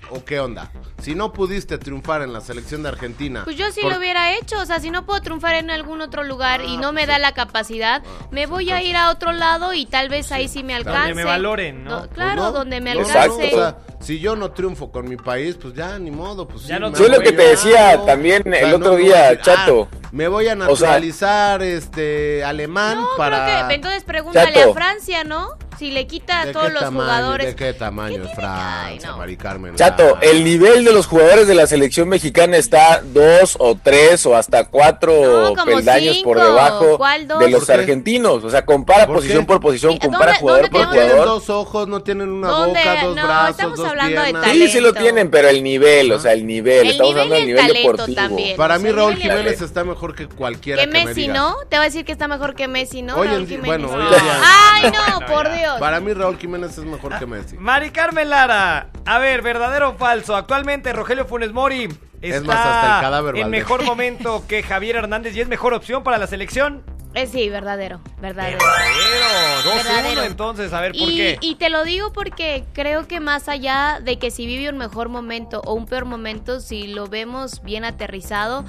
¿o 0.09 0.23
qué 0.25 0.39
onda? 0.39 0.71
Si 1.01 1.13
no 1.15 1.33
pudiste 1.33 1.77
triunfar 1.77 2.21
en 2.21 2.33
la 2.33 2.41
selección 2.41 2.83
de 2.83 2.89
Argentina. 2.89 3.41
Pues 3.43 3.55
yo 3.57 3.71
sí 3.71 3.81
por- 3.81 3.91
lo 3.93 3.99
hubiera 3.99 4.33
hecho, 4.35 4.59
o 4.59 4.65
sea, 4.65 4.79
si 4.79 4.89
no 4.89 5.05
puedo 5.05 5.21
triunfar 5.21 5.55
en 5.55 5.69
algún 5.69 6.01
otro 6.01 6.23
lugar 6.23 6.61
y 6.63 6.77
Ah, 6.77 6.79
no 6.81 6.91
me 6.93 7.01
pues 7.01 7.07
da 7.09 7.19
la 7.19 7.33
capacidad, 7.33 8.01
Ah, 8.05 8.27
me 8.31 8.47
pues 8.47 8.49
voy 8.49 8.71
a 8.71 8.81
ir 8.81 8.95
a 8.95 9.09
otro 9.09 9.31
lado 9.31 9.73
y 9.73 9.85
tal 9.85 10.09
vez 10.09 10.31
ahí 10.31 10.47
sí 10.47 10.63
me 10.63 10.73
alcance. 10.73 10.99
Donde 10.99 11.15
me 11.15 11.23
valoren, 11.25 11.83
¿no? 11.83 11.91
Do- 11.91 11.99
Pues 12.05 12.11
claro, 12.11 12.35
¿no? 12.43 12.51
donde 12.51 12.81
me 12.81 12.93
No, 12.95 13.01
alcance. 13.01 13.51
O 13.53 13.57
sea, 13.57 13.77
si 13.99 14.19
yo 14.19 14.35
no 14.35 14.51
triunfo 14.51 14.91
con 14.91 15.07
mi 15.09 15.17
país, 15.17 15.57
pues 15.61 15.73
ya 15.73 15.97
ni 15.99 16.11
modo, 16.11 16.47
pues 16.47 16.65
Ya 16.65 16.77
sí, 16.77 16.83
Sí, 16.95 17.09
lo 17.09 17.19
que 17.19 17.31
te 17.31 17.43
decía 17.49 18.03
también 18.05 18.43
el 18.53 18.73
otro 18.73 18.95
día, 18.95 19.29
decir, 19.31 19.41
Chato. 19.41 19.89
ah, 19.91 19.97
me 20.11 20.27
voy 20.27 20.47
a 20.47 20.53
O 20.53 20.75
sea- 20.75 20.89
naturalizar 20.89 21.61
este 21.61 22.43
alemán 22.43 22.97
no, 22.99 23.07
para 23.17 23.45
creo 23.45 23.67
que 23.67 23.73
entonces 23.75 24.03
pregúntale 24.03 24.53
Chato. 24.53 24.71
a 24.71 24.73
Francia, 24.73 25.23
¿no? 25.23 25.49
Si 25.77 25.91
le 25.91 26.07
quita 26.07 26.41
a 26.41 26.45
¿De 26.45 26.53
todos 26.53 26.71
los 26.71 26.81
tamaño, 26.81 27.03
jugadores. 27.05 27.47
¿De 27.47 27.55
qué 27.55 27.73
tamaño 27.73 28.23
¿Qué? 28.23 28.35
Francia, 28.35 28.81
Ay, 28.85 28.99
no. 29.03 29.17
Mari 29.17 29.37
Carmen? 29.37 29.75
Chato, 29.75 30.15
Ah. 30.15 30.19
el 30.21 30.43
nivel 30.43 30.85
de 30.85 30.91
los 30.93 31.07
jugadores 31.07 31.47
de 31.47 31.55
la 31.55 31.67
selección 31.67 32.07
mexicana 32.09 32.57
está 32.57 33.01
dos 33.03 33.55
o 33.59 33.75
tres 33.81 34.25
o 34.25 34.35
hasta 34.35 34.65
cuatro 34.65 35.53
No, 35.55 35.65
peldaños 35.65 36.17
por 36.19 36.37
cinco. 36.37 36.49
debajo 36.49 36.97
¿Cuál 36.97 37.27
dos? 37.27 37.39
de 37.39 37.49
los 37.49 37.65
¿Por 37.65 37.75
argentinos. 37.79 38.43
O 38.43 38.49
sea, 38.49 38.65
compara 38.65 39.05
¿Por 39.05 39.17
posición 39.17 39.41
qué? 39.41 39.45
por 39.47 39.59
posición, 39.61 39.97
compara 39.97 40.25
¿dónde- 40.33 40.39
jugador 40.39 40.61
dónde 40.63 40.71
por 40.71 40.81
No 40.85 40.91
tienen 40.91 41.09
jugador. 41.11 41.27
dos 41.33 41.49
ojos, 41.49 41.87
no 41.87 41.99
tienen 42.01 42.29
una 42.29 42.47
¿Dónde? 42.49 42.79
boca, 42.79 43.03
dos 43.03 43.15
No, 43.15 43.23
brazos, 43.25 43.49
estamos 43.51 43.77
dos 43.77 43.87
hablando 43.89 44.11
de 44.21 44.23
piernas. 44.27 44.41
talento. 44.43 44.65
Sí, 44.65 44.71
sí 44.71 44.79
lo 44.81 44.93
tienen, 44.93 45.29
pero 45.31 45.49
el 45.49 45.63
nivel, 45.63 46.11
o 46.11 46.19
sea, 46.19 46.33
el 46.33 46.45
nivel. 46.47 46.85
El 46.85 46.91
Estamos 46.91 47.13
nivel 47.13 47.23
hablando 47.23 47.35
del 47.35 47.43
el 47.59 47.65
nivel 47.67 47.83
deportivo. 47.83 48.15
también. 48.15 48.57
Para 48.57 48.75
O 48.75 48.79
mí 48.79 48.83
sea, 48.85 48.95
Raúl 48.95 49.15
Jiménez 49.15 49.61
está 49.61 49.83
mejor 49.83 50.15
que 50.15 50.27
cualquiera 50.27 50.83
Que 50.83 50.89
que, 50.89 50.93
me 50.97 51.05
Messi. 51.05 51.27
¿no? 51.27 51.55
Te 51.69 51.77
va 51.77 51.83
a 51.83 51.85
decir 51.85 52.05
que 52.05 52.11
está 52.11 52.27
mejor 52.27 52.55
que 52.55 52.67
Messi, 52.67 53.01
¿no? 53.01 53.15
Hoy 53.17 53.27
en 53.27 53.33
Raúl 53.33 53.47
Jiménez. 53.47 53.89
bueno, 53.91 54.09
día- 54.09 54.41
Ay, 54.73 54.83
no, 54.91 55.25
por 55.27 55.45
ya. 55.45 55.51
Dios. 55.65 55.79
Para 55.79 55.99
mí 55.99 56.13
Raúl 56.13 56.37
Jiménez 56.37 56.77
es 56.77 56.85
mejor 56.85 57.17
que 57.19 57.25
Messi. 57.25 57.57
Mari 57.57 57.89
Carmen 57.91 58.29
Lara, 58.29 58.89
a 59.05 59.19
ver, 59.19 59.41
verdadero 59.41 59.89
o 59.89 59.93
falso. 59.95 60.35
Actualmente 60.35 60.93
Rogelio 60.93 61.25
Funes 61.25 61.51
Mori 61.51 61.83
está 62.21 62.37
Es 62.37 62.43
más, 62.43 62.57
hasta 62.57 62.95
el 62.97 63.01
cadáver 63.01 63.37
en 63.37 63.49
mejor 63.49 63.83
momento 63.85 64.43
que 64.47 64.63
Javier 64.63 64.95
Hernández 64.97 65.35
y 65.35 65.41
es 65.41 65.47
mejor 65.47 65.73
opción 65.73 66.03
para 66.03 66.17
la 66.17 66.27
selección. 66.27 66.83
Eh, 67.13 67.27
sí, 67.27 67.47
verdadero, 67.49 68.01
verdadero. 68.19 68.57
Verdadero, 68.57 69.71
2-1 69.71 69.75
Verdadero. 69.85 70.23
entonces, 70.23 70.73
a 70.73 70.81
ver 70.81 70.91
por 70.91 71.07
Y, 71.09 71.15
qué. 71.15 71.37
y 71.39 71.55
te 71.55 71.69
lo 71.69 71.85
digo 71.85 72.11
porque 72.11 72.65
creo 72.73 73.07
que 73.07 73.21
más 73.21 73.47
allá 73.47 74.01
de 74.03 74.19
que 74.19 74.31
si 74.31 74.45
vive 74.45 74.67
un 74.69 74.77
mejor 74.77 75.07
momento 75.07 75.61
o 75.65 75.75
un 75.75 75.85
peor 75.85 76.03
momento, 76.03 76.59
si 76.59 76.87
lo 76.87 77.07
vemos 77.07 77.63
bien 77.63 77.85
aterrizado, 77.85 78.65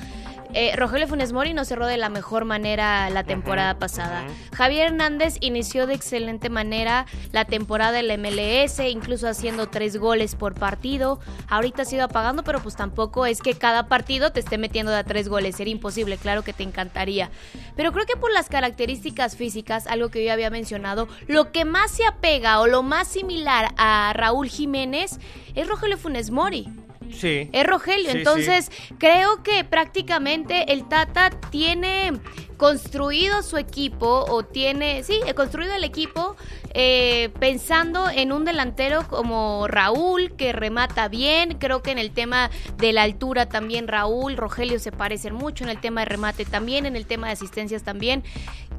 eh, 0.59 0.75
Rogelio 0.75 1.07
Funes 1.07 1.35
Mori 1.35 1.53
no 1.53 1.67
cerró 1.67 1.87
de 1.87 1.99
la 1.99 2.09
mejor 2.09 2.47
manera 2.47 3.11
la 3.11 3.25
temporada 3.25 3.79
pasada. 3.79 4.25
Javier 4.55 4.87
Hernández 4.87 5.37
inició 5.43 5.87
de 5.87 5.93
excelente 5.93 6.49
manera 6.49 7.05
la 7.33 7.45
temporada 7.45 7.93
del 7.93 8.11
MLS, 8.19 8.81
incluso 8.89 9.29
haciendo 9.29 9.69
tres 9.69 9.99
goles 9.99 10.35
por 10.35 10.55
partido. 10.55 11.21
Ahorita 11.49 11.83
ha 11.83 11.95
ido 11.95 12.05
apagando, 12.05 12.43
pero 12.43 12.63
pues 12.63 12.75
tampoco 12.75 13.27
es 13.27 13.43
que 13.43 13.53
cada 13.53 13.87
partido 13.87 14.33
te 14.33 14.41
esté 14.41 14.57
metiendo 14.57 14.93
de 14.93 14.97
a 14.97 15.05
tres 15.05 15.29
goles. 15.29 15.57
Sería 15.57 15.73
imposible, 15.73 16.17
claro 16.17 16.43
que 16.43 16.55
te 16.55 16.63
encantaría. 16.63 17.31
Pero 17.77 17.93
creo 17.93 18.07
que 18.07 18.17
por 18.17 18.33
las 18.33 18.49
características 18.49 19.37
físicas, 19.37 19.87
algo 19.87 20.09
que 20.09 20.21
yo 20.21 20.29
ya 20.29 20.33
había 20.33 20.49
mencionado, 20.49 21.07
lo 21.27 21.53
que 21.53 21.67
más 21.67 21.91
se 21.91 22.07
apega 22.07 22.61
o 22.61 22.67
lo 22.67 22.83
más 22.83 23.09
similar 23.09 23.75
a 23.77 24.15
Raúl 24.15 24.49
Jiménez 24.49 25.19
es 25.55 25.69
Rogelio 25.69 25.99
Funes 25.99 26.31
Mori. 26.31 26.67
Sí. 27.13 27.49
Es 27.53 27.67
Rogelio. 27.67 28.13
Sí, 28.13 28.19
Entonces, 28.19 28.71
creo 28.99 29.43
que 29.43 29.65
prácticamente 29.65 30.73
el 30.73 30.89
Tata 30.89 31.31
tiene 31.51 32.13
construido 32.57 33.43
su 33.43 33.59
equipo 33.59 34.25
o 34.29 34.43
tiene, 34.43 35.03
sí, 35.03 35.21
he 35.27 35.35
construido 35.35 35.75
el 35.75 35.85
equipo 35.85 36.37
eh, 36.73 37.31
pensando 37.39 38.09
en 38.09 38.33
un 38.33 38.45
delantero 38.45 39.07
como 39.09 39.67
Raúl 39.69 40.33
que 40.37 40.53
remata 40.53 41.09
bien, 41.09 41.59
creo 41.59 41.83
que 41.83 41.91
en 41.91 41.99
el 41.99 42.13
tema 42.13 42.51
de 42.79 42.93
la 42.93 43.03
altura 43.03 43.47
también 43.47 43.89
Raúl, 43.89 44.37
Rogelio 44.37 44.79
se 44.79 44.93
parecen 44.93 45.35
mucho, 45.35 45.65
en 45.65 45.71
el 45.71 45.81
tema 45.81 46.01
de 46.03 46.07
remate 46.07 46.45
también, 46.45 46.87
en 46.87 46.97
el 46.97 47.07
tema 47.07 47.29
de 47.29 47.35
asistencias 47.35 47.83
también. 47.83 48.25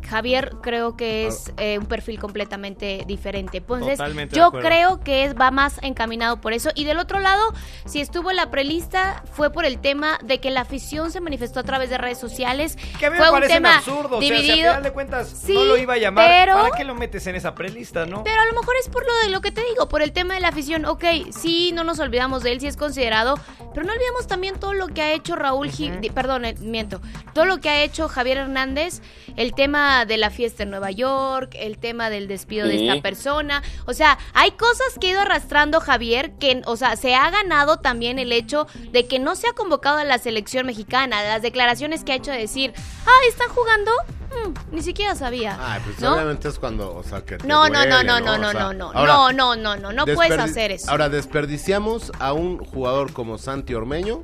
Javier 0.08 0.56
creo 0.62 0.96
que 0.96 1.28
es 1.28 1.52
eh, 1.58 1.78
un 1.78 1.86
perfil 1.86 2.20
completamente 2.20 3.04
diferente. 3.06 3.58
Entonces, 3.58 3.98
Totalmente 3.98 4.36
yo 4.36 4.52
creo 4.52 5.02
que 5.02 5.26
es, 5.26 5.36
va 5.36 5.52
más 5.52 5.80
encaminado 5.82 6.40
por 6.40 6.54
eso. 6.54 6.70
Y 6.76 6.86
del 6.86 6.98
otro 6.98 7.20
lado, 7.20 7.54
si 7.86 8.00
estuvo 8.18 8.32
en 8.32 8.38
la 8.38 8.50
prelista, 8.50 9.22
fue 9.32 9.52
por 9.52 9.64
el 9.64 9.80
tema 9.80 10.18
de 10.24 10.40
que 10.40 10.50
la 10.50 10.62
afición 10.62 11.12
se 11.12 11.22
manifestó 11.22 11.60
a 11.60 11.64
través 11.64 11.92
de 11.92 12.00
redes 12.00 12.18
sociales. 12.20 12.76
Que 13.00 13.06
a 13.06 13.12
mí 13.12 13.18
fue 13.18 13.26
me 13.28 13.32
un 13.32 13.36
parece 13.36 13.54
un 13.58 13.64
tema 13.64 13.76
absurdo. 13.78 14.18
O 14.18 14.22
sea, 14.22 14.30
si 14.30 14.42
dividido. 14.42 14.70
a 14.70 14.72
final 14.72 14.84
de 14.84 14.92
cuentas 14.92 15.28
Sí, 15.30 15.54
no 15.54 15.64
lo 15.66 15.78
iba 15.78 15.94
a 15.94 15.98
llamar, 15.98 16.26
pero- 16.28 16.56
¿para 16.56 16.76
qué 16.76 16.84
lo 16.84 16.96
metes 16.96 17.28
en 17.28 17.36
esa 17.36 17.54
prelista, 17.54 18.06
no? 18.08 18.24
Pero 18.24 18.42
a 18.42 18.46
lo 18.46 18.54
mejor 18.60 18.74
es 18.82 18.90
por 18.90 19.06
lo 19.06 19.16
de 19.20 19.30
lo 19.30 19.42
que 19.42 19.52
te 19.52 19.62
digo, 19.66 19.88
por 19.88 20.02
el 20.02 20.14
tema 20.14 20.34
de 20.34 20.40
la 20.40 20.48
afición. 20.48 20.86
Ok, 20.86 21.04
sí, 21.30 21.72
no 21.74 21.84
nos 21.84 22.00
olvidamos 22.00 22.42
de 22.42 22.54
él, 22.54 22.60
sí 22.60 22.66
es 22.68 22.76
considerado, 22.76 23.36
pero 23.76 23.86
no 23.86 23.94
olvidemos 23.94 24.26
también 24.26 24.60
todo 24.60 24.74
lo 24.74 24.88
que 24.88 25.04
ha 25.04 25.12
hecho 25.14 25.36
Raúl, 25.36 25.70
di- 25.70 26.10
perdón, 26.10 26.46
eh, 26.46 26.56
miento, 26.60 27.00
todo 27.34 27.46
lo 27.46 27.60
que 27.60 27.70
ha 27.70 27.84
hecho 27.84 28.08
Javier 28.10 28.38
Hernández, 28.40 29.02
el 29.36 29.54
tema 29.54 30.06
de 30.06 30.18
la 30.18 30.32
fiesta 30.32 30.64
en 30.64 30.72
Nueva 30.72 30.90
York, 30.90 31.52
el 31.60 31.78
tema 31.78 32.10
del 32.10 32.28
despido 32.28 32.68
de 32.68 32.88
esta 32.88 33.00
persona. 33.04 33.62
O 33.86 33.94
sea, 33.94 34.18
hay 34.34 34.52
cosas 34.52 34.88
que 35.00 35.08
ha 35.08 35.12
ido 35.12 35.22
arrastrando 35.22 35.80
Javier 35.82 36.32
que, 36.40 36.62
o 36.66 36.78
sea, 36.78 36.96
se 36.96 37.14
ha 37.14 37.30
ganado 37.30 37.78
también 37.78 38.07
el 38.20 38.32
hecho 38.32 38.68
de 38.92 39.08
que 39.08 39.20
no 39.20 39.36
se 39.36 39.48
ha 39.48 39.54
convocado 39.54 39.98
a 39.98 40.04
la 40.04 40.18
selección 40.18 40.66
mexicana, 40.66 41.24
las 41.24 41.42
declaraciones 41.42 42.04
que 42.04 42.14
ha 42.14 42.16
hecho 42.16 42.32
de 42.32 42.38
decir, 42.40 42.74
ah, 43.06 43.20
¿están 43.30 43.50
jugando? 43.50 43.92
Mm, 44.28 44.76
ni 44.76 44.82
siquiera 44.82 45.16
sabía. 45.16 45.58
Ay, 45.60 45.82
pues 45.84 46.00
¿no? 46.00 46.16
obviamente 46.16 46.48
es 46.48 46.60
cuando, 46.60 46.96
o 46.96 47.04
sea, 47.04 47.24
que 47.24 47.38
te 47.38 47.48
No, 47.48 47.70
no, 47.70 47.86
no, 47.86 48.04
no, 48.04 48.20
no, 48.20 48.34
O 48.34 48.38
no, 48.38 48.52
sea, 48.52 48.62
no, 48.62 48.74
no, 48.74 48.92
ahora, 48.92 49.14
no, 49.14 49.56
no, 49.56 49.56
no, 49.56 49.76
no, 49.78 49.92
no 49.92 50.14
puedes 50.14 50.38
hacer 50.38 50.72
eso. 50.72 50.90
Ahora, 50.92 51.10
desperdiciamos 51.10 52.12
a 52.20 52.34
un 52.34 52.58
jugador 52.58 53.14
como 53.14 53.38
Santi 53.38 53.74
Ormeño, 53.74 54.24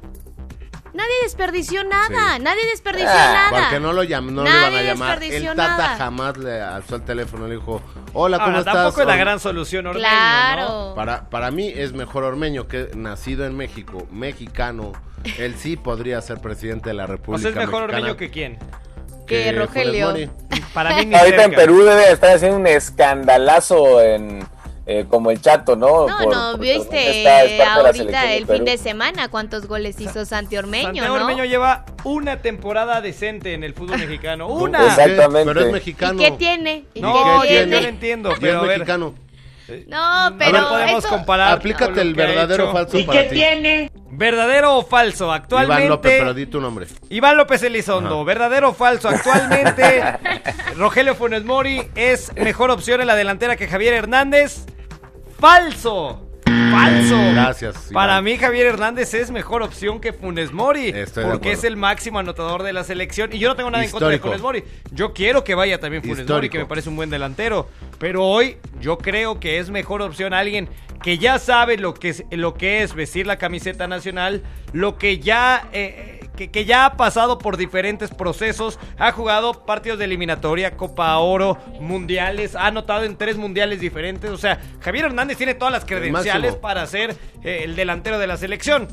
Nadie 0.94 1.14
desperdició 1.24 1.84
nada, 1.84 2.36
Sí. 2.38 2.44
nadie 2.44 2.66
desperdició 2.68 3.10
Ah, 3.10 3.50
nada. 3.52 3.64
porque 3.64 3.80
no 3.80 3.94
lo, 3.94 4.04
llam- 4.04 4.30
no 4.32 4.44
lo 4.44 4.50
Nadie 4.50 4.70
iban 4.70 4.76
a 4.76 4.82
llamar. 4.84 5.24
El 5.24 5.44
Tata 5.48 5.56
nada. 5.56 5.96
jamás 5.98 6.38
le 6.38 6.62
alzó 6.62 6.96
el 6.98 7.02
teléfono 7.04 7.46
y 7.48 7.50
le 7.50 7.56
dijo, 7.56 7.82
hola, 8.14 8.38
¿cómo 8.38 8.48
Ahora, 8.50 8.60
estás? 8.60 8.74
tampoco 8.76 9.02
es 9.02 9.08
la 9.08 9.14
Orme-?" 9.14 9.20
gran 9.24 9.40
solución, 9.40 9.88
Ormeño, 9.88 10.06
Claro. 10.06 10.62
¿no? 10.90 10.96
Para, 10.96 11.30
para 11.30 11.50
mí 11.52 11.68
es 11.76 11.94
mejor 11.94 12.24
Ormeño 12.26 12.68
que 12.68 12.90
nacido 12.96 13.46
en 13.46 13.58
México, 13.58 14.08
mexicano. 14.12 14.92
Él 15.40 15.56
sí 15.58 15.78
podría 15.78 16.22
ser 16.22 16.40
presidente 16.42 16.90
de 16.90 16.94
la 16.96 17.06
O 17.06 17.08
República 17.08 17.42
sea, 17.42 17.50
es 17.52 17.56
mejor 17.56 17.82
Mexicana 17.84 17.98
Ormeño 18.00 18.18
que 18.18 18.30
quién. 18.30 18.60
Que 19.26 19.52
Rogelio. 19.54 20.14
Para 20.74 20.96
mí 20.98 21.06
ni 21.06 21.16
Ahorita 21.16 21.44
en. 21.46 21.52
Perú 21.56 21.84
debe 21.84 22.12
estar 22.12 22.36
haciendo 22.36 22.58
un 22.58 22.68
escandalazo 22.68 24.02
en 24.02 24.46
eh, 24.86 25.06
como 25.10 25.32
el 25.32 25.41
chato, 25.41 25.76
¿no? 25.76 26.08
No, 26.08 26.17
Por- 26.17 26.34
no, 26.36 26.52
porque 26.58 26.74
viste 26.78 27.19
está- 27.19 27.43
es 27.46 27.62
ahorita 27.67 28.34
el 28.34 28.46
fin 28.48 28.65
de 28.65 28.78
semana 28.78 29.30
cuántos 29.30 29.65
goles 29.67 30.00
hizo 30.02 30.26
Santi 30.26 30.58
Ormeño, 30.58 30.86
Santiago 30.88 31.15
¿no? 31.17 31.22
Ormeño 31.24 31.46
lleva 31.46 31.86
una 32.04 32.41
temporada 32.41 33.00
decente 33.00 33.54
en 33.54 33.63
el 33.63 33.74
fútbol 33.74 34.00
mexicano. 34.00 34.48
¡Una! 34.50 34.86
Exactamente. 34.88 35.46
Pero 35.46 35.62
es 35.62 35.69
¿Y 35.69 35.72
mexicano. 35.72 36.19
qué 36.19 36.32
tiene? 36.32 36.84
¿Y 36.93 37.00
No, 37.02 37.13
qué 37.13 37.19
yo 37.19 37.41
tiene? 37.48 37.76
no 37.78 37.82
lo 37.82 37.88
entiendo, 37.88 38.30
Y 38.30 38.34
es 38.34 38.39
pero 38.39 38.62
ver, 38.62 38.80
mexicano. 38.80 39.15
No, 39.88 40.36
pero 40.38 40.60
no 40.60 40.69
podemos 40.69 41.06
eso- 41.06 41.08
comparar. 41.08 41.54
Aplícate 41.54 42.02
el 42.02 42.13
verdadero 42.13 42.69
o 42.69 42.74
falso 42.74 43.06
para 43.06 43.30
ti. 43.30 43.41
¿Verdadero 44.12 44.78
o 44.78 44.84
falso? 44.86 45.32
Actualmente. 45.32 45.84
Iván 45.86 45.89
López, 45.89 46.13
pero 46.19 46.34
di 46.34 46.46
tu 46.46 46.60
nombre. 46.60 46.86
Iván 47.10 47.38
López 47.38 47.63
Elizondo, 47.63 48.15
Ajá. 48.15 48.24
¿verdadero 48.26 48.69
o 48.69 48.74
falso? 48.74 49.08
Actualmente, 49.10 50.04
Rogelio 50.78 51.15
Funes 51.15 51.46
Mori 51.46 51.82
es 51.96 52.32
mejor 52.36 52.69
opción 52.72 53.00
en 53.02 53.08
la 53.08 53.15
delantera 53.15 53.56
que 53.56 53.67
Javier 53.67 53.93
Hernández. 53.93 54.65
¡Falso! 55.39 56.30
¡Falso! 56.72 57.17
Gracias, 57.34 57.76
Iván. 57.89 57.93
Para 57.93 58.22
mí, 58.22 58.38
Javier 58.38 58.67
Hernández 58.67 59.13
es 59.13 59.32
mejor 59.32 59.62
opción 59.62 60.00
que 60.00 60.13
Funes 60.13 60.52
Mori. 60.52 60.89
Estoy 60.89 61.26
porque 61.26 61.52
es 61.52 61.63
el 61.63 61.78
máximo 61.78 62.19
anotador 62.19 62.63
de 62.63 62.74
la 62.74 62.84
selección. 62.84 63.32
Y 63.34 63.39
yo 63.39 63.50
no 63.50 63.56
tengo 63.56 63.72
nada 63.72 63.84
en 63.84 63.91
contra 63.91 64.10
de. 64.10 64.19
Funes 64.19 64.41
Mori. 64.41 64.63
Yo 64.91 65.13
quiero 65.13 65.43
que 65.43 65.56
vaya 65.56 65.80
también 65.80 66.04
Funes 66.04 66.28
Mori, 66.28 66.50
que 66.50 66.60
me 66.60 66.65
parece 66.65 66.89
un 66.89 66.96
buen 66.96 67.10
delantero. 67.10 67.69
Pero 68.00 68.26
hoy 68.26 68.58
yo 68.80 68.98
creo 68.98 69.39
que 69.39 69.60
es 69.60 69.69
mejor 69.69 70.02
opción 70.02 70.34
alguien 70.34 70.69
que 71.02 71.17
ya 71.17 71.38
sabe 71.39 71.78
lo 71.78 71.93
que 71.93 72.10
es, 72.10 72.24
lo 72.32 72.54
que 72.54 72.84
es 72.84 72.93
vestir 72.96 73.28
la 73.28 73.38
camiseta 73.38 73.88
nacional, 73.88 74.41
lo 74.72 74.98
que 74.98 75.19
ya... 75.19 75.69
eh, 75.74 76.23
que, 76.36 76.50
que 76.50 76.65
ya 76.65 76.86
ha 76.86 76.98
pasado 76.98 77.38
por 77.38 77.58
diferentes 77.58 78.12
procesos, 78.12 78.80
ha 78.98 79.12
jugado 79.12 79.65
partidos 79.65 80.00
de 80.00 80.06
eliminatoria, 80.06 80.76
Copa 80.78 81.17
Oro, 81.17 81.58
mundiales, 81.80 82.56
ha 82.56 82.67
anotado 82.67 83.04
en 83.04 83.15
tres 83.17 83.38
mundiales 83.38 83.80
diferentes. 83.80 84.30
O 84.30 84.38
sea, 84.38 84.60
Javier 84.82 85.06
Hernández 85.06 85.38
tiene 85.38 85.54
todas 85.54 85.72
las 85.72 85.86
credenciales 85.86 86.56
para 86.56 86.86
ser 86.88 87.15
eh, 87.43 87.62
el 87.63 87.76
delantero 87.76 88.19
de 88.19 88.28
la 88.28 88.38
selección. 88.38 88.88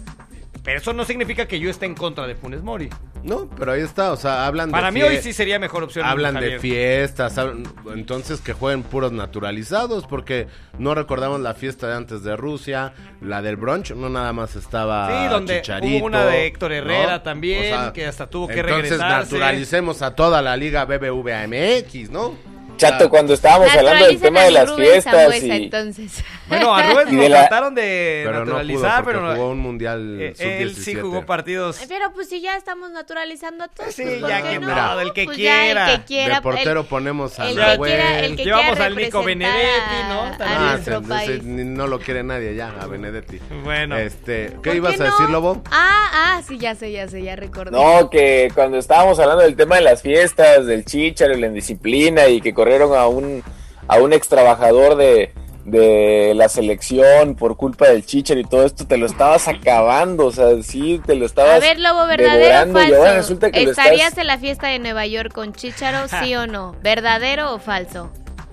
Pero 0.62 0.79
eso 0.79 0.92
no 0.92 1.05
significa 1.05 1.46
que 1.46 1.59
yo 1.59 1.70
esté 1.70 1.87
en 1.87 1.94
contra 1.94 2.27
de 2.27 2.35
Funes 2.35 2.62
Mori. 2.62 2.90
No, 3.23 3.49
pero 3.59 3.73
ahí 3.73 3.81
está, 3.81 4.12
o 4.12 4.16
sea, 4.16 4.46
hablan 4.46 4.70
Para 4.70 4.87
de 4.87 4.92
mí 4.92 5.03
hoy 5.03 5.18
sí 5.18 5.33
sería 5.33 5.59
mejor 5.59 5.83
opción. 5.85 6.05
Hablan 6.07 6.35
de 6.38 6.59
fiestas, 6.59 7.38
hablan- 7.38 7.64
entonces 7.94 8.40
que 8.40 8.53
jueguen 8.53 8.83
puros 8.83 9.12
naturalizados, 9.12 10.07
porque 10.07 10.49
no 10.79 10.94
recordamos 10.94 11.40
la 11.40 11.55
fiesta 11.55 11.87
de 11.88 11.94
antes 11.96 12.23
de 12.23 12.37
Rusia, 12.37 12.92
la 13.20 13.40
del 13.42 13.57
brunch, 13.57 13.92
no 13.92 14.09
nada 14.11 14.33
más 14.33 14.55
estaba 14.57 15.09
Sí, 15.09 15.29
donde 15.29 15.61
Chicharito, 15.62 15.99
hubo 15.99 16.07
una 16.07 16.25
de 16.27 16.46
Héctor 16.46 16.73
Herrera 16.73 17.12
¿no? 17.16 17.23
también, 17.23 17.92
que 17.92 18.07
hasta 18.07 18.29
tuvo 18.29 18.46
que 18.46 18.61
entonces 18.61 18.83
regresarse. 18.90 19.35
naturalicemos 19.35 20.03
a 20.03 20.14
toda 20.14 20.40
la 20.42 20.57
liga 20.57 20.85
BBVA 20.85 21.46
MX, 21.46 22.11
¿no? 22.11 22.35
Chato, 22.77 23.11
cuando 23.11 23.35
estábamos 23.35 23.68
hablando 23.70 24.07
del 24.07 24.18
tema 24.18 24.40
de 24.44 24.51
las 24.53 24.70
Rubén 24.70 24.87
fiestas 24.92 25.14
Sambuesa, 25.14 25.46
y 25.46 25.64
entonces. 25.64 26.25
Bueno, 26.51 26.75
a 26.75 26.83
Rubén 26.83 27.09
Y 27.13 27.17
lo 27.17 27.29
la- 27.29 27.41
trataron 27.49 27.75
de 27.75 28.23
pero 28.27 28.41
no 28.41 28.45
pudo 28.45 28.55
naturalizar, 28.59 29.05
pero 29.05 29.21
no- 29.23 29.33
jugó 29.35 29.49
un 29.51 29.59
mundial 29.61 30.21
eh, 30.21 30.35
sub-17. 30.37 30.61
él 30.61 30.75
sí 30.77 30.95
jugó 30.97 31.25
partidos. 31.25 31.81
Pero 31.89 32.13
pues 32.13 32.29
si 32.29 32.41
ya 32.43 32.57
estamos 32.57 32.91
naturalizando 32.91 33.65
a 33.65 33.69
todos. 33.69 33.95
Sí, 33.95 34.03
pues, 34.03 34.21
¿por 34.21 34.29
ya 34.29 34.43
que 34.43 34.59
no? 34.59 34.69
no, 34.69 35.01
el 35.01 35.13
que 35.15 35.25
Pues 35.25 35.39
ya 35.39 35.61
quiera. 35.63 35.93
el 35.93 35.99
que 36.01 36.05
quiera. 36.07 36.35
de 36.37 36.41
portero 36.43 36.81
el- 36.81 36.87
ponemos 36.87 37.39
a 37.41 37.49
el 37.49 37.55
que 37.55 37.61
Nahuel. 37.61 37.91
quiera- 37.93 38.21
el 38.21 38.37
que 38.37 38.45
Llevamos 38.45 38.67
quiera 38.73 38.85
al 38.85 38.97
Nico 38.97 39.23
Benedetti, 39.23 39.97
¿no? 40.09 40.21
a 40.23 40.31
También. 40.37 40.59
Ah, 40.61 40.71
nuestro 40.73 41.03
país. 41.03 41.43
no 41.45 41.87
lo 41.87 41.99
quiere 42.01 42.23
nadie 42.23 42.55
ya, 42.55 42.75
a 42.81 42.87
Benedetti. 42.87 43.39
Bueno. 43.65 43.97
Este, 43.97 44.51
¿Por 44.51 44.63
¿qué 44.63 44.75
ibas 44.75 44.97
qué 44.97 45.03
a 45.03 45.07
decir, 45.07 45.29
Lobo? 45.31 45.63
Ah, 45.71 46.11
ah, 46.13 46.43
sí, 46.47 46.59
ya 46.59 46.75
sé, 46.75 46.91
ya 46.93 47.07
sé, 47.09 47.23
ya 47.23 47.37
recordé. 47.37 47.71
No, 47.73 48.11
que 48.11 48.51
cuando 48.55 48.77
estábamos 48.79 49.19
hablando 49.21 49.43
del 49.45 49.57
tema 49.57 49.77
de 49.77 49.83
las 49.83 50.03
fiestas, 50.03 50.67
del 50.67 50.85
chicharo 50.85 51.35
la 51.35 51.47
indisciplina 51.47 52.27
y 52.29 52.41
que 52.41 52.53
corrieron 52.53 52.95
a 52.97 53.07
un 53.07 53.43
a 53.89 53.97
un 53.99 54.13
ex 54.13 54.29
trabajador 54.29 54.97
de, 54.97 55.33
de 55.64 56.33
la 56.35 56.49
selección 56.49 57.35
por 57.35 57.57
culpa 57.57 57.88
del 57.88 58.05
chicharo 58.05 58.40
y 58.40 58.44
todo 58.44 58.64
esto, 58.64 58.87
te 58.87 58.96
lo 58.96 59.07
estabas 59.07 59.46
acabando, 59.49 60.27
o 60.27 60.33
sea, 60.33 60.62
sí, 60.62 61.01
te 61.07 61.14
lo 61.14 61.27
estabas 61.27 61.57
A 61.57 61.59
ver, 61.61 61.79
Lobo, 61.79 62.07
¿verdadero 62.07 62.73
o 62.73 62.79
ahora 62.79 63.14
resulta 63.14 63.51
que 63.51 63.62
lo 63.64 63.70
¿Estarías 63.70 64.09
estás... 64.09 64.18
en 64.18 64.27
la 64.27 64.38
fiesta 64.38 64.68
de 64.68 64.79
Nueva 64.79 65.07
York 65.07 65.33
con 65.33 65.53
Chicharo, 65.53 66.09
sí 66.23 66.35
o 66.35 66.46
no? 66.46 66.75
¿Verdadero 66.83 67.55
o 67.55 67.59
falso? 67.59 68.11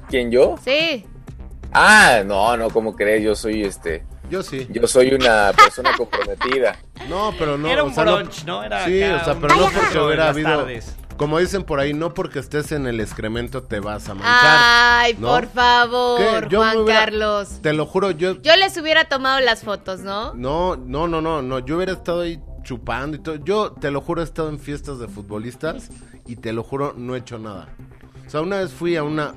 ¿Quién, 0.10 0.32
yo? 0.32 0.56
Sí. 0.64 1.06
Ah, 1.74 2.22
no, 2.26 2.56
no, 2.58 2.70
como 2.70 2.96
crees, 2.96 3.24
yo 3.24 3.36
soy 3.36 3.64
este... 3.64 4.04
Yo 4.30 4.44
sí. 4.44 4.68
Yo 4.70 4.86
soy 4.88 5.14
una 5.14 5.54
persona 5.54 5.92
comprometida. 5.98 6.76
No, 7.08 7.34
pero 7.40 7.58
no. 7.58 7.70
Era 7.70 7.84
o 7.84 7.86
un 7.86 7.94
sea, 7.94 8.04
no- 8.04 8.18
brunch, 8.18 8.44
¿no? 8.44 8.62
Era 8.64 8.84
sí, 8.84 9.02
acá 9.02 9.22
o 9.22 9.24
sea, 9.24 9.34
un 9.34 9.42
pero 9.42 9.56
no 9.56 9.70
porque 9.70 10.00
hubiera 10.00 10.28
habido. 10.30 10.50
tardes. 10.58 10.96
Como 11.18 11.40
dicen 11.40 11.64
por 11.64 11.80
ahí, 11.80 11.94
no 11.94 12.14
porque 12.14 12.40
estés 12.40 12.72
en 12.72 12.86
el 12.88 13.00
excremento 13.00 13.64
te 13.64 13.80
vas 13.80 14.08
a 14.08 14.14
manchar. 14.14 14.60
Ay, 14.60 15.16
¿no? 15.20 15.28
por 15.30 15.48
favor, 15.48 16.48
Juan 16.54 16.78
hubiera- 16.78 17.00
Carlos. 17.00 17.60
Te 17.62 17.74
lo 17.74 17.86
juro, 17.86 18.12
yo. 18.12 18.42
Yo 18.42 18.56
les 18.56 18.78
hubiera 18.78 19.06
tomado 19.06 19.40
las 19.40 19.64
fotos, 19.64 20.02
¿no? 20.02 20.34
No, 20.36 20.76
no, 20.76 21.08
no, 21.08 21.22
no, 21.22 21.42
no. 21.42 21.60
Yo 21.60 21.78
hubiera 21.78 21.94
estado 21.94 22.22
ahí 22.22 22.40
chupando 22.64 23.18
y 23.18 23.20
todo. 23.20 23.36
Yo 23.38 23.72
te 23.72 23.90
lo 23.92 24.02
juro, 24.02 24.22
he 24.22 24.26
estado 24.26 24.50
en 24.50 24.60
fiestas 24.60 25.00
de 25.00 25.08
futbolistas 25.08 25.90
y 26.28 26.36
te 26.36 26.54
lo 26.54 26.64
juro, 26.64 26.94
no 26.96 27.16
he 27.16 27.20
hecho 27.20 27.40
nada. 27.40 27.70
O 28.26 28.30
sea, 28.30 28.42
una 28.42 28.58
vez 28.58 28.72
fui 28.72 28.96
a 28.96 29.04
una 29.04 29.34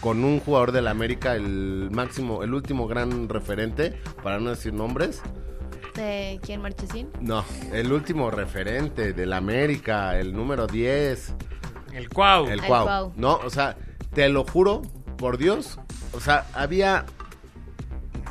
con 0.00 0.24
un 0.24 0.40
jugador 0.40 0.72
del 0.72 0.88
América, 0.88 1.36
el 1.36 1.88
máximo, 1.92 2.42
el 2.42 2.52
último 2.54 2.88
gran 2.88 3.28
referente, 3.28 3.98
para 4.22 4.40
no 4.40 4.50
decir 4.50 4.72
nombres. 4.74 5.22
¿De 5.94 6.40
quién, 6.42 6.62
Marchesín? 6.62 7.10
No, 7.20 7.44
el 7.72 7.92
último 7.92 8.30
referente 8.30 9.12
del 9.12 9.32
América, 9.32 10.18
el 10.18 10.32
número 10.32 10.66
10. 10.66 11.34
El 11.92 12.08
Cuau. 12.08 12.46
El 12.46 12.60
El 12.60 12.62
Cuau. 12.62 13.12
No, 13.16 13.36
o 13.44 13.50
sea, 13.50 13.76
te 14.14 14.28
lo 14.28 14.44
juro, 14.44 14.82
por 15.18 15.36
Dios. 15.38 15.78
O 16.12 16.20
sea, 16.20 16.46
había 16.54 17.04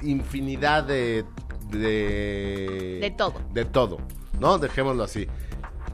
infinidad 0.02 0.84
de. 0.84 1.26
De, 1.70 2.98
De 3.02 3.14
todo. 3.18 3.34
De 3.54 3.66
todo. 3.66 3.98
¿No? 4.40 4.58
Dejémoslo 4.58 5.04
así. 5.04 5.28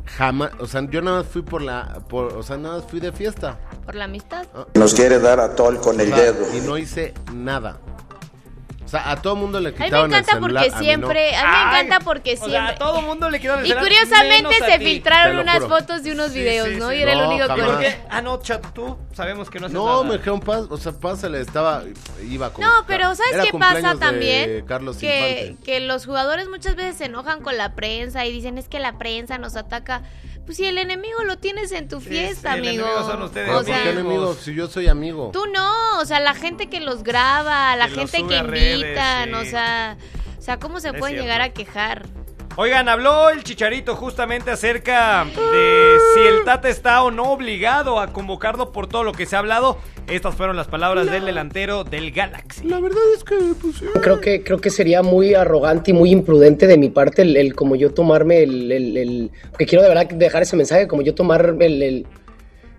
Jamás. 0.06 0.52
O 0.60 0.66
sea, 0.68 0.88
yo 0.90 1.02
nada 1.02 1.18
más 1.18 1.28
fui 1.28 1.42
por 1.42 1.62
la. 1.62 2.02
Por, 2.08 2.34
o 2.34 2.44
sea, 2.44 2.58
nada 2.58 2.78
más 2.78 2.86
fui 2.86 3.00
de 3.00 3.12
fiesta. 3.12 3.60
¿Por 3.86 3.96
la 3.96 4.06
amistad? 4.06 4.48
Nos 4.74 4.94
quiere 4.94 5.20
dar 5.20 5.40
a 5.40 5.54
Tol 5.56 5.80
con 5.80 5.98
O 5.98 6.02
el 6.02 6.08
sea, 6.10 6.18
dedo. 6.18 6.58
Y 6.58 6.62
no 6.62 6.78
hice 6.78 7.14
nada. 7.34 7.80
O 8.88 8.90
sea, 8.90 9.12
a 9.12 9.22
todo 9.22 9.36
mundo 9.36 9.60
le 9.60 9.70
A 9.70 9.72
mí 9.74 9.78
me 9.80 9.86
quitaban 9.86 10.12
el 10.12 10.18
encanta 10.18 10.32
celular. 10.32 10.64
porque 10.64 10.76
a 10.76 10.80
mí 10.80 10.86
siempre, 10.86 11.36
a 11.36 11.42
mí 11.44 11.48
me 11.50 11.56
Ay, 11.58 11.86
encanta 11.86 12.06
porque 12.06 12.34
O 12.34 12.38
sea, 12.38 12.46
siempre. 12.48 12.74
a 12.74 12.78
todo 12.78 13.02
mundo 13.02 13.30
le 13.30 13.40
quedaron 13.42 13.60
el 13.60 13.66
Y 13.66 13.70
celular, 13.70 13.84
curiosamente 13.86 14.44
menos 14.50 14.62
a 14.62 14.66
se 14.66 14.80
ti. 14.80 14.86
filtraron 14.86 15.28
Te 15.32 15.36
lo 15.36 15.42
unas 15.42 15.56
juro. 15.64 15.68
fotos 15.70 16.04
de 16.04 16.12
unos 16.14 16.32
Sí, 16.32 16.40
videos, 16.40 16.68
sí, 16.70 16.76
¿no? 16.78 16.90
sí. 16.90 16.96
Y 16.96 17.02
era 17.02 17.12
el 17.12 17.20
No, 17.20 17.30
único 17.30 17.48
jamás. 17.48 17.66
con... 17.66 17.76
¿Por 17.76 17.84
qué? 17.84 17.98
Ah, 18.10 18.22
no, 18.22 18.42
chato, 18.42 18.70
tú 18.74 18.98
sabemos 19.14 19.50
que 19.50 19.60
no 19.60 19.66
haces 19.66 19.74
No, 19.76 19.86
nada. 19.86 20.04
me 20.04 20.18
dijeron, 20.18 20.40
pas, 20.40 20.62
o 20.70 20.78
sea, 20.78 20.94
pásale, 20.94 21.42
estaba, 21.42 21.84
iba 22.28 22.50
con... 22.54 22.64
No, 22.66 22.72
pero 22.88 23.14
¿sabes 23.14 23.34
era 23.34 23.44
qué 23.44 23.52
pasa 23.52 23.72
cumpleaños 23.74 24.00
de 24.00 24.06
también? 24.06 24.66
Carlos 24.66 24.98
Que, 24.98 25.42
Infante. 25.50 25.64
que 25.66 25.80
los 25.82 26.06
jugadores 26.06 26.48
muchas 26.48 26.76
veces 26.78 26.96
se 26.98 27.06
enojan 27.06 27.42
con 27.42 27.58
la 27.58 27.76
prensa 27.76 28.26
y 28.26 28.32
dicen 28.32 28.58
es 28.58 28.70
que 28.70 28.80
la 28.80 28.98
prensa 28.98 29.38
nos 29.38 29.58
ataca. 29.58 30.02
Pues 30.48 30.58
si 30.58 30.66
el 30.66 30.78
enemigo 30.80 31.24
lo 31.26 31.38
tienes 31.38 31.72
en 31.74 31.88
tu 31.90 32.00
fiesta, 32.00 32.54
sí, 32.54 32.60
el 32.60 32.68
amigo. 32.70 32.86
enemigo 32.88 33.12
son 33.12 33.22
ustedes, 33.22 33.50
o 33.50 33.54
¿Por 33.54 33.66
sea, 33.66 33.90
enemigo? 33.92 34.34
Si 34.34 34.56
yo 34.56 34.68
soy 34.68 34.88
amigo. 34.88 35.30
tú 35.34 35.46
no, 35.54 36.00
o 36.00 36.06
sea, 36.06 36.20
la 36.22 36.34
gente 36.34 36.68
que 36.70 36.80
los 36.80 37.04
graba, 37.04 37.76
la 37.76 37.88
Que 37.90 38.08
gente 38.08 38.26
que 38.26 38.42
redes, 38.42 38.80
invitan, 38.82 39.28
sí. 39.30 39.34
o 39.36 39.46
sea, 39.46 39.98
o 40.38 40.42
sea, 40.42 40.58
¿cómo 40.58 40.80
se 40.80 40.88
Es 40.88 40.94
pueden 40.96 41.16
cierto. 41.18 41.24
llegar 41.26 41.42
a 41.42 41.50
quejar? 41.54 42.06
Oigan, 42.60 42.90
habló 42.90 43.30
el 43.30 43.44
Chicharito 43.44 43.96
justamente 43.96 44.50
acerca 44.50 45.26
de 45.26 45.98
si 46.16 46.22
el 46.22 46.44
Tata 46.44 46.70
está 46.70 47.04
o 47.04 47.12
no 47.12 47.32
obligado 47.32 48.00
a 48.00 48.08
convocarlo 48.12 48.72
por 48.72 48.88
todo 48.88 49.04
lo 49.04 49.12
que 49.14 49.28
se 49.28 49.36
ha 49.36 49.40
hablado. 49.40 49.78
Estas 50.08 50.34
fueron 50.34 50.56
las 50.56 50.66
palabras 50.68 51.12
del 51.12 51.26
delantero 51.26 51.84
del 51.84 52.10
Galaxy. 52.12 52.68
La 52.68 52.80
verdad 52.80 52.98
es 53.16 53.24
que, 53.24 53.36
pues, 53.62 53.76
sí. 53.76 53.86
Creo 54.02 54.20
que, 54.22 54.44
creo 54.44 54.58
que 54.60 54.72
sería 54.72 55.04
muy 55.04 55.36
arrogante 55.36 55.92
y 55.92 55.94
muy 55.94 56.10
imprudente 56.10 56.66
de 56.66 56.78
mi 56.80 56.90
parte 56.90 57.22
el, 57.22 57.38
el 57.38 57.54
como 57.54 57.76
yo 57.76 57.94
tomarme 57.94 58.42
el, 58.42 58.72
el, 58.72 58.98
el- 58.98 59.32
Porque 59.52 59.68
quiero 59.68 59.84
de 59.84 59.90
verdad 59.90 60.08
dejar 60.08 60.42
ese 60.42 60.56
mensaje, 60.56 60.88
como 60.88 61.04
yo 61.04 61.14
tomar 61.14 61.58
el, 61.60 62.08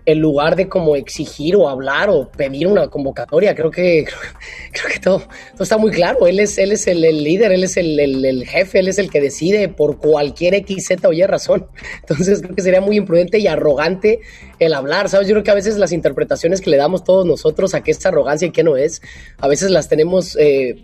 el 0.05 0.17
lugar 0.19 0.55
de 0.55 0.67
como 0.67 0.95
exigir 0.95 1.55
o 1.55 1.69
hablar 1.69 2.09
o 2.09 2.29
pedir 2.29 2.67
una 2.67 2.87
convocatoria. 2.87 3.55
Creo 3.55 3.71
que, 3.71 4.05
creo, 4.71 4.91
que 4.91 4.99
todo, 4.99 5.19
todo 5.53 5.63
está 5.63 5.77
muy 5.77 5.91
claro. 5.91 6.27
Él 6.27 6.39
es, 6.39 6.57
él 6.57 6.71
es 6.71 6.87
el, 6.87 7.01
líder, 7.01 7.51
él 7.51 7.63
es 7.63 7.77
el 7.77 8.45
jefe, 8.47 8.79
él 8.79 8.87
es 8.87 8.97
el 8.97 9.09
que 9.09 9.21
decide 9.21 9.69
por 9.69 9.97
cualquier 9.97 10.53
X, 10.55 10.87
Z 10.87 11.07
o 11.07 11.13
Y 11.13 11.23
razón. 11.25 11.67
Entonces 12.01 12.41
creo 12.41 12.55
que 12.55 12.61
sería 12.61 12.81
muy 12.81 12.97
imprudente 12.97 13.39
y 13.39 13.47
arrogante 13.47 14.21
el 14.59 14.73
hablar, 14.73 15.09
¿sabes? 15.09 15.27
Yo 15.27 15.33
creo 15.33 15.43
que 15.43 15.51
a 15.51 15.55
veces 15.55 15.77
las 15.77 15.91
interpretaciones 15.91 16.61
que 16.61 16.69
le 16.69 16.77
damos 16.77 17.03
todos 17.03 17.25
nosotros 17.25 17.73
a 17.73 17.81
qué 17.81 17.91
es 17.91 18.05
arrogancia 18.05 18.47
y 18.47 18.51
qué 18.51 18.63
no 18.63 18.77
es, 18.77 19.01
a 19.37 19.47
veces 19.47 19.71
las 19.71 19.87
tenemos... 19.89 20.35
eh, 20.37 20.75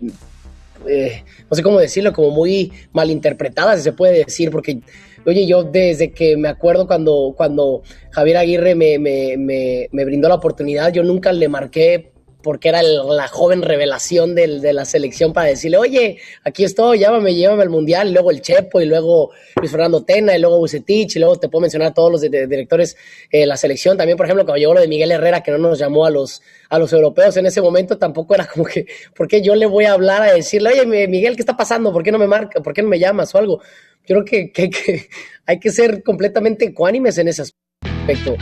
eh, 0.87 1.23
no 1.49 1.55
sé 1.55 1.63
cómo 1.63 1.79
decirlo, 1.79 2.13
como 2.13 2.31
muy 2.31 2.71
malinterpretadas, 2.93 3.77
si 3.77 3.83
se 3.83 3.93
puede 3.93 4.25
decir, 4.25 4.51
porque, 4.51 4.79
oye, 5.25 5.45
yo 5.45 5.63
desde 5.63 6.11
que 6.11 6.37
me 6.37 6.47
acuerdo 6.49 6.87
cuando, 6.87 7.33
cuando 7.35 7.81
Javier 8.11 8.37
Aguirre 8.37 8.75
me, 8.75 8.99
me, 8.99 9.35
me, 9.37 9.87
me 9.91 10.05
brindó 10.05 10.29
la 10.29 10.35
oportunidad, 10.35 10.91
yo 10.93 11.03
nunca 11.03 11.31
le 11.31 11.47
marqué 11.49 12.11
porque 12.43 12.69
era 12.69 12.79
el- 12.81 12.99
la 13.09 13.27
joven 13.27 13.63
revelación 13.63 14.35
de 14.35 14.71
la 14.71 14.85
selección 14.85 15.33
para 15.33 15.47
decirle, 15.47 15.77
oye, 15.77 16.19
aquí 16.43 16.63
estoy, 16.63 16.99
llámame, 16.99 17.33
llévame 17.33 17.63
al 17.63 17.71
Mundial, 17.71 18.09
y 18.09 18.11
luego 18.11 18.29
el 18.29 18.41
Chepo, 18.43 18.79
y 18.81 18.85
luego 18.85 19.31
Luis 19.59 19.71
Fernando 19.71 20.03
Tena, 20.03 20.37
y 20.37 20.39
luego 20.39 20.59
Bucetich, 20.59 21.15
y 21.15 21.19
luego 21.19 21.37
te 21.37 21.49
puedo 21.49 21.61
mencionar 21.63 21.87
a 21.87 21.93
todos 21.95 22.11
los 22.11 22.21
de- 22.21 22.45
directores 22.45 22.97
eh, 23.31 23.39
de 23.39 23.45
la 23.47 23.57
selección, 23.57 23.97
también, 23.97 24.15
por 24.15 24.27
ejemplo, 24.27 24.45
cuando 24.45 24.59
llegó 24.59 24.75
lo 24.75 24.81
de 24.81 24.87
Miguel 24.87 25.11
Herrera, 25.11 25.41
que 25.41 25.49
no 25.49 25.57
nos 25.57 25.79
llamó 25.79 26.05
a 26.05 26.11
los, 26.11 26.43
a 26.69 26.77
los 26.77 26.93
europeos 26.93 27.35
en 27.37 27.47
ese 27.47 27.63
momento, 27.63 27.97
tampoco 27.97 28.35
era 28.35 28.45
como 28.45 28.63
que, 28.65 28.85
¿por 29.15 29.27
qué 29.27 29.41
yo 29.41 29.55
le 29.55 29.65
voy 29.65 29.85
a 29.85 29.93
hablar 29.93 30.21
a 30.21 30.31
decirle, 30.31 30.69
oye, 30.69 30.85
mi- 30.85 31.07
Miguel, 31.07 31.35
¿qué 31.35 31.41
está 31.41 31.57
pasando? 31.57 31.91
¿Por 31.91 32.03
qué 32.03 32.11
no 32.11 32.19
me 32.19 32.27
marca? 32.27 32.61
¿Por 32.61 32.73
qué 32.75 32.83
no 32.83 32.89
me 32.89 32.99
llamas 32.99 33.33
o 33.33 33.39
algo? 33.39 33.59
Yo 34.07 34.23
creo 34.23 34.25
que, 34.25 34.51
que- 34.51 34.69
que 34.69 35.09
hay 35.45 35.59
que 35.59 35.71
ser 35.71 36.03
completamente 36.03 36.65
ecuánimes 36.65 37.17
en 37.17 37.27
ese 37.27 37.43
aspecto. 37.43 38.35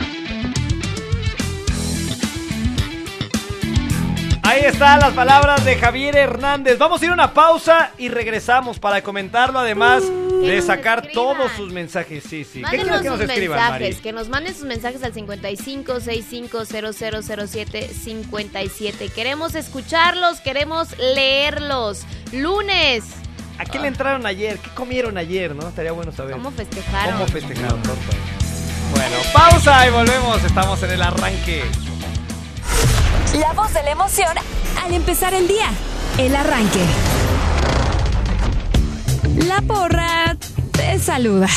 Ahí 4.42 4.60
están 4.66 5.00
las 5.00 5.14
palabras 5.14 5.64
de 5.64 5.74
Javier 5.76 6.16
Hernández. 6.16 6.76
Vamos 6.78 7.00
a 7.00 7.04
ir 7.06 7.10
a 7.10 7.14
una 7.14 7.32
pausa 7.32 7.92
y 7.96 8.08
regresamos 8.08 8.78
para 8.78 9.02
comentarlo, 9.02 9.58
además 9.58 10.04
de 10.42 10.60
sacar 10.60 11.08
todos 11.14 11.50
sus 11.52 11.72
mensajes. 11.72 12.22
Sí, 12.28 12.44
sí. 12.44 12.62
¿Qué 12.62 12.76
quieres 12.76 13.00
que 13.00 13.08
nos 13.08 13.18
sus 13.20 13.28
escriban, 13.30 13.58
mensajes, 13.58 13.88
Mari? 13.96 14.02
que 14.02 14.12
nos 14.12 14.28
manden 14.28 14.54
sus 14.54 14.64
mensajes 14.66 15.02
al 15.02 15.14
55 15.14 15.98
65 16.00 16.64
0007 16.66 17.88
57. 17.88 19.08
Queremos 19.08 19.54
escucharlos, 19.54 20.40
queremos 20.40 20.88
leerlos. 20.98 22.02
Lunes, 22.32 23.02
¿A 23.58 23.64
qué 23.64 23.78
le 23.78 23.88
entraron 23.88 24.26
ayer? 24.26 24.58
¿Qué 24.58 24.70
comieron 24.70 25.16
ayer, 25.16 25.54
no? 25.54 25.68
Estaría 25.68 25.92
bueno 25.92 26.12
saber. 26.12 26.34
¿cómo 26.34 26.50
festejaron? 26.50 27.14
¿Cómo 27.14 27.26
festejaron? 27.28 27.82
Bueno, 27.82 29.16
pausa 29.32 29.86
y 29.86 29.90
volvemos. 29.90 30.42
Estamos 30.44 30.82
en 30.82 30.90
el 30.90 31.02
arranque. 31.02 31.62
La 33.38 33.52
voz 33.52 33.72
de 33.72 33.82
la 33.82 33.90
emoción 33.90 34.36
al 34.82 34.92
empezar 34.92 35.34
el 35.34 35.46
día. 35.48 35.70
El 36.18 36.34
arranque. 36.34 36.84
La 39.46 39.60
porra 39.62 40.36
te 40.72 40.98
saluda. 40.98 41.48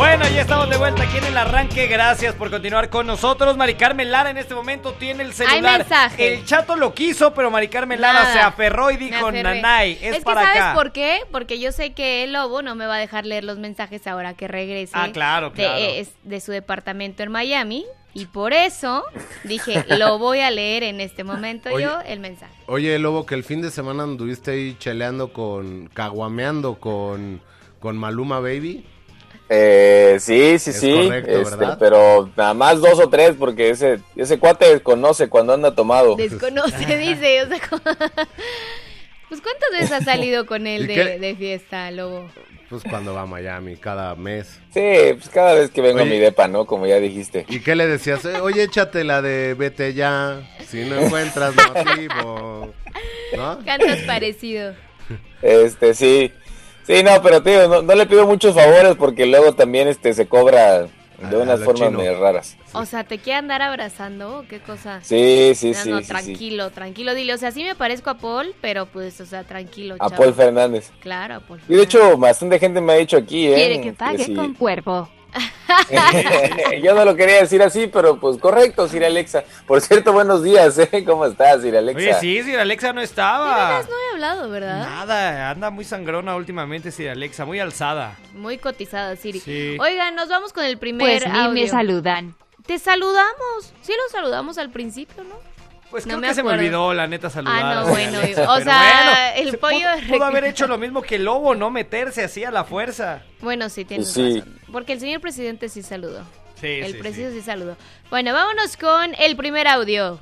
Bueno, 0.00 0.24
ya 0.30 0.40
estamos 0.40 0.70
de 0.70 0.78
vuelta 0.78 1.02
aquí 1.02 1.18
en 1.18 1.26
el 1.26 1.36
arranque. 1.36 1.86
Gracias 1.86 2.34
por 2.34 2.48
continuar 2.50 2.88
con 2.88 3.06
nosotros. 3.06 3.58
Mari 3.58 3.74
Carmen 3.74 4.10
Lara 4.10 4.30
en 4.30 4.38
este 4.38 4.54
momento 4.54 4.94
tiene 4.94 5.22
el 5.24 5.34
celular. 5.34 5.80
mensaje. 5.80 6.32
El 6.38 6.46
chato 6.46 6.74
lo 6.74 6.94
quiso, 6.94 7.34
pero 7.34 7.50
Mari 7.50 7.68
Carmen 7.68 8.00
Lara 8.00 8.22
Nada. 8.22 8.32
se 8.32 8.38
aferró 8.38 8.90
y 8.90 8.96
dijo. 8.96 9.30
Nanay, 9.30 9.98
es, 10.00 10.16
que 10.16 10.20
para 10.22 10.40
¿sabes 10.40 10.62
acá. 10.62 10.74
por 10.74 10.92
qué? 10.92 11.20
Porque 11.30 11.60
yo 11.60 11.70
sé 11.70 11.92
que 11.92 12.24
el 12.24 12.32
lobo 12.32 12.62
no 12.62 12.74
me 12.76 12.86
va 12.86 12.94
a 12.94 12.98
dejar 12.98 13.26
leer 13.26 13.44
los 13.44 13.58
mensajes 13.58 14.06
ahora 14.06 14.32
que 14.32 14.48
regrese. 14.48 14.92
Ah, 14.96 15.10
claro, 15.12 15.50
de- 15.50 15.56
claro. 15.56 15.78
es- 15.78 16.14
De, 16.22 16.40
su 16.40 16.50
departamento 16.50 17.22
en 17.22 17.30
Miami. 17.30 17.84
Y 18.14 18.24
por 18.24 18.54
eso 18.54 19.04
dije, 19.44 19.84
lo 19.98 20.18
voy 20.18 20.40
a 20.40 20.50
leer 20.50 20.82
en 20.82 21.02
este 21.02 21.24
momento 21.24 21.68
Oye. 21.74 21.84
yo 21.84 22.00
el 22.06 22.20
mensaje. 22.20 22.54
Oye, 22.68 22.98
Lobo, 22.98 23.26
que 23.26 23.34
el 23.34 23.44
fin 23.44 23.60
de 23.60 23.70
semana 23.70 24.04
anduviste 24.04 24.52
ahí 24.52 24.76
cheleando 24.78 25.34
con, 25.34 25.88
caguameando 25.92 26.76
con, 26.76 27.42
con 27.80 27.98
Maluma 27.98 28.40
Baby. 28.40 28.86
Eh, 29.52 30.18
sí, 30.20 30.60
sí, 30.60 30.70
Es 30.70 30.78
sí, 30.78 30.92
correcto, 30.92 31.30
este, 31.40 31.56
¿verdad? 31.56 31.76
pero 31.80 32.30
nada 32.36 32.54
más 32.54 32.80
dos 32.80 33.00
o 33.00 33.08
tres 33.08 33.34
porque 33.36 33.70
ese, 33.70 33.98
ese 34.14 34.38
cuate 34.38 34.66
desconoce 34.66 35.28
cuando 35.28 35.52
anda 35.52 35.74
tomado. 35.74 36.14
Desconoce, 36.14 36.86
dice. 36.96 37.42
O 37.42 37.48
sea, 37.48 37.58
pues 39.28 39.40
¿cuántas 39.40 39.70
veces 39.72 39.90
has 39.90 40.04
salido 40.04 40.46
con 40.46 40.68
él 40.68 40.88
¿Y 40.88 40.94
de, 40.94 41.18
de 41.18 41.34
fiesta, 41.34 41.90
lobo? 41.90 42.30
Pues 42.68 42.84
cuando 42.88 43.12
va 43.12 43.22
a 43.22 43.26
Miami, 43.26 43.74
cada 43.74 44.14
mes. 44.14 44.60
Sí, 44.72 45.14
pues 45.14 45.28
cada 45.30 45.54
vez 45.54 45.70
que 45.72 45.80
vengo 45.80 46.02
a 46.02 46.04
mi 46.04 46.20
depa, 46.20 46.46
¿no? 46.46 46.66
Como 46.66 46.86
ya 46.86 47.00
dijiste. 47.00 47.44
¿Y 47.48 47.58
qué 47.58 47.74
le 47.74 47.88
decías? 47.88 48.24
Eh, 48.24 48.40
Oye, 48.40 48.62
échate 48.62 49.02
la 49.02 49.20
de 49.20 49.54
vete 49.54 49.92
ya, 49.94 50.48
si 50.68 50.84
no 50.84 51.00
encuentras 51.00 51.52
motivo. 51.56 52.72
¿No? 53.36 53.58
Cantas 53.64 53.98
parecido. 54.02 54.74
Este, 55.42 55.94
sí. 55.94 56.32
Sí, 56.90 57.04
no, 57.04 57.22
pero 57.22 57.40
tío, 57.40 57.68
no, 57.68 57.82
no 57.82 57.94
le 57.94 58.04
pido 58.06 58.26
muchos 58.26 58.52
favores 58.52 58.96
porque 58.96 59.24
luego 59.24 59.52
también 59.52 59.86
este 59.86 60.12
se 60.12 60.26
cobra 60.26 60.88
de 61.28 61.36
unas 61.36 61.62
formas 61.62 61.92
medio 61.92 62.18
raras. 62.18 62.56
O 62.72 62.84
sea, 62.84 63.04
¿te 63.04 63.18
quiere 63.18 63.38
andar 63.38 63.62
abrazando 63.62 64.38
o 64.38 64.42
qué 64.48 64.58
cosa? 64.58 65.00
Sí, 65.02 65.52
sí, 65.54 65.70
No, 65.70 65.74
sí. 65.74 65.90
no, 65.90 65.98
sí, 65.98 66.04
sí. 66.04 66.08
tranquilo, 66.08 66.70
tranquilo, 66.70 67.14
dile. 67.14 67.34
O 67.34 67.38
sea, 67.38 67.52
sí 67.52 67.62
me 67.62 67.76
parezco 67.76 68.10
a 68.10 68.14
Paul, 68.14 68.54
pero 68.60 68.86
pues, 68.86 69.20
o 69.20 69.26
sea, 69.26 69.44
tranquilo. 69.44 69.94
A 70.00 70.08
chavo. 70.08 70.22
Paul 70.22 70.34
Fernández. 70.34 70.90
Claro, 70.98 71.36
a 71.36 71.40
Paul 71.40 71.60
Y 71.68 71.76
de 71.76 71.82
hecho, 71.82 72.16
bastante 72.16 72.58
gente 72.58 72.80
me 72.80 72.94
ha 72.94 72.96
dicho 72.96 73.16
aquí, 73.16 73.46
¿eh? 73.46 73.54
Quiere 73.54 73.80
que 73.80 73.92
pague 73.92 74.24
sí. 74.24 74.34
con 74.34 74.54
cuerpo. 74.54 75.08
Yo 76.82 76.94
no 76.94 77.04
lo 77.04 77.14
quería 77.14 77.36
decir 77.40 77.62
así, 77.62 77.86
pero 77.86 78.18
pues 78.18 78.38
correcto, 78.38 78.88
Sir 78.88 79.04
Alexa. 79.04 79.44
Por 79.66 79.80
cierto, 79.80 80.12
buenos 80.12 80.42
días, 80.42 80.78
¿eh? 80.78 81.04
¿Cómo 81.06 81.26
estás, 81.26 81.62
Sir 81.62 81.76
Alexa? 81.76 81.98
Oye, 82.00 82.14
sí, 82.20 82.42
si 82.42 82.54
Alexa 82.54 82.92
no 82.92 83.00
estaba. 83.00 83.82
no 83.82 83.94
he 83.94 84.12
hablado, 84.14 84.50
¿verdad? 84.50 84.80
Nada, 84.80 85.50
anda 85.50 85.70
muy 85.70 85.84
sangrona 85.84 86.36
últimamente, 86.36 86.90
si 86.90 87.06
Alexa, 87.06 87.44
muy 87.44 87.60
alzada. 87.60 88.16
Muy 88.34 88.58
cotizada, 88.58 89.16
Siri. 89.16 89.40
Sí. 89.40 89.76
Oigan, 89.80 90.14
nos 90.14 90.28
vamos 90.28 90.52
con 90.52 90.64
el 90.64 90.78
primer 90.78 91.22
Pues 91.22 91.32
ni 91.32 91.48
me 91.48 91.68
saludan. 91.68 92.34
Te 92.66 92.78
saludamos. 92.78 93.72
Sí 93.82 93.92
lo 93.92 94.10
saludamos 94.12 94.58
al 94.58 94.70
principio, 94.70 95.24
¿no? 95.24 95.34
Pues 95.90 96.06
No 96.06 96.10
creo 96.12 96.20
me 96.20 96.28
que 96.28 96.34
se 96.34 96.42
me 96.44 96.50
olvidó, 96.52 96.94
la 96.94 97.08
neta, 97.08 97.30
saludar. 97.30 97.60
Ah, 97.64 97.74
no, 97.82 97.88
bueno, 97.88 98.18
Alexa, 98.18 98.52
o 98.52 98.60
sea, 98.60 99.34
el 99.36 99.58
pollo 99.58 99.88
Pudo, 100.08 100.24
haber 100.24 100.44
hecho 100.44 100.68
lo 100.68 100.78
mismo 100.78 101.02
que 101.02 101.16
el 101.16 101.24
lobo, 101.24 101.56
no 101.56 101.68
meterse 101.70 102.22
así 102.22 102.44
a 102.44 102.52
la 102.52 102.62
fuerza. 102.62 103.22
Bueno, 103.40 103.68
sí, 103.68 103.84
tienes 103.84 104.12
Sí. 104.12 104.38
razón. 104.38 104.59
Porque 104.72 104.92
el 104.92 105.00
señor 105.00 105.20
presidente 105.20 105.68
sí 105.68 105.82
saludó. 105.82 106.22
Sí, 106.54 106.66
el 106.66 106.92
sí, 106.92 106.98
preciso 106.98 107.30
sí. 107.30 107.38
sí 107.38 107.42
saludó. 107.42 107.76
Bueno, 108.10 108.32
vámonos 108.32 108.76
con 108.76 109.14
el 109.18 109.36
primer 109.36 109.66
audio. 109.66 110.20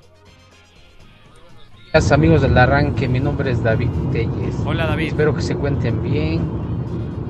Hola 1.94 2.14
amigos 2.14 2.42
del 2.42 2.56
arranque, 2.56 3.08
mi 3.08 3.18
nombre 3.18 3.50
es 3.50 3.62
David 3.62 3.88
Telles. 4.12 4.54
Hola, 4.64 4.86
David. 4.86 5.08
Espero 5.08 5.34
que 5.34 5.42
se 5.42 5.54
cuenten 5.54 6.02
bien. 6.02 6.42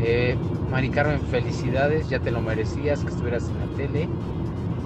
Eh, 0.01 0.37
Mari 0.71 0.91
Carmen, 0.91 1.21
felicidades, 1.31 2.09
ya 2.09 2.19
te 2.19 2.31
lo 2.31 2.41
merecías 2.41 3.03
que 3.03 3.09
estuvieras 3.09 3.49
en 3.49 3.59
la 3.61 3.77
tele. 3.77 4.09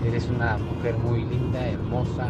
Eres 0.06 0.28
una 0.28 0.58
mujer 0.58 0.96
muy 0.98 1.24
linda, 1.24 1.66
hermosa 1.66 2.28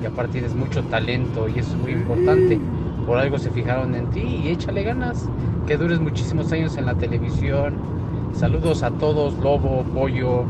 y 0.00 0.06
aparte 0.06 0.32
tienes 0.32 0.54
mucho 0.54 0.82
talento 0.84 1.48
y 1.48 1.58
eso 1.58 1.70
es 1.70 1.76
muy 1.76 1.92
importante. 1.92 2.58
Por 3.06 3.18
algo 3.18 3.38
se 3.38 3.50
fijaron 3.50 3.94
en 3.94 4.10
ti 4.10 4.20
y 4.20 4.48
échale 4.48 4.82
ganas. 4.82 5.28
Que 5.66 5.76
dures 5.76 6.00
muchísimos 6.00 6.50
años 6.52 6.76
en 6.76 6.86
la 6.86 6.94
televisión. 6.94 8.01
Saludos 8.34 8.82
a 8.82 8.90
todos, 8.90 9.34
Lobo, 9.34 9.84
Pollo, 9.94 10.44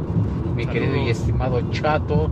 mi 0.55 0.66
querido 0.66 0.97
y 0.97 1.11
estimado 1.11 1.61
Chato. 1.71 2.31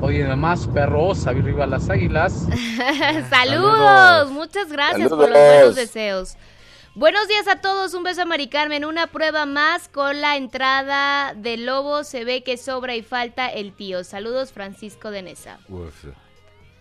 Oye, 0.00 0.24
además, 0.24 0.68
perros, 0.72 1.26
arriba 1.26 1.66
las 1.66 1.88
águilas. 1.88 2.32
Saludos. 3.30 3.30
Saludos. 3.30 4.30
muchas 4.32 4.70
gracias 4.70 5.08
por 5.08 5.18
los 5.18 5.30
buenos 5.30 5.74
deseos. 5.76 6.36
Buenos 6.94 7.26
días 7.26 7.48
a 7.48 7.56
todos, 7.60 7.94
un 7.94 8.02
beso 8.02 8.22
a 8.22 8.24
Mari 8.26 8.48
Carmen, 8.48 8.84
una 8.84 9.06
prueba 9.06 9.46
más 9.46 9.88
con 9.88 10.20
la 10.20 10.36
entrada 10.36 11.32
de 11.34 11.56
Lobo, 11.56 12.04
se 12.04 12.24
ve 12.24 12.42
que 12.42 12.58
sobra 12.58 12.94
y 12.94 13.02
falta 13.02 13.48
el 13.48 13.72
tío. 13.72 14.04
Saludos 14.04 14.52
Francisco 14.52 15.10
de 15.10 15.22
Nesa. 15.22 15.58
Uf. 15.70 16.04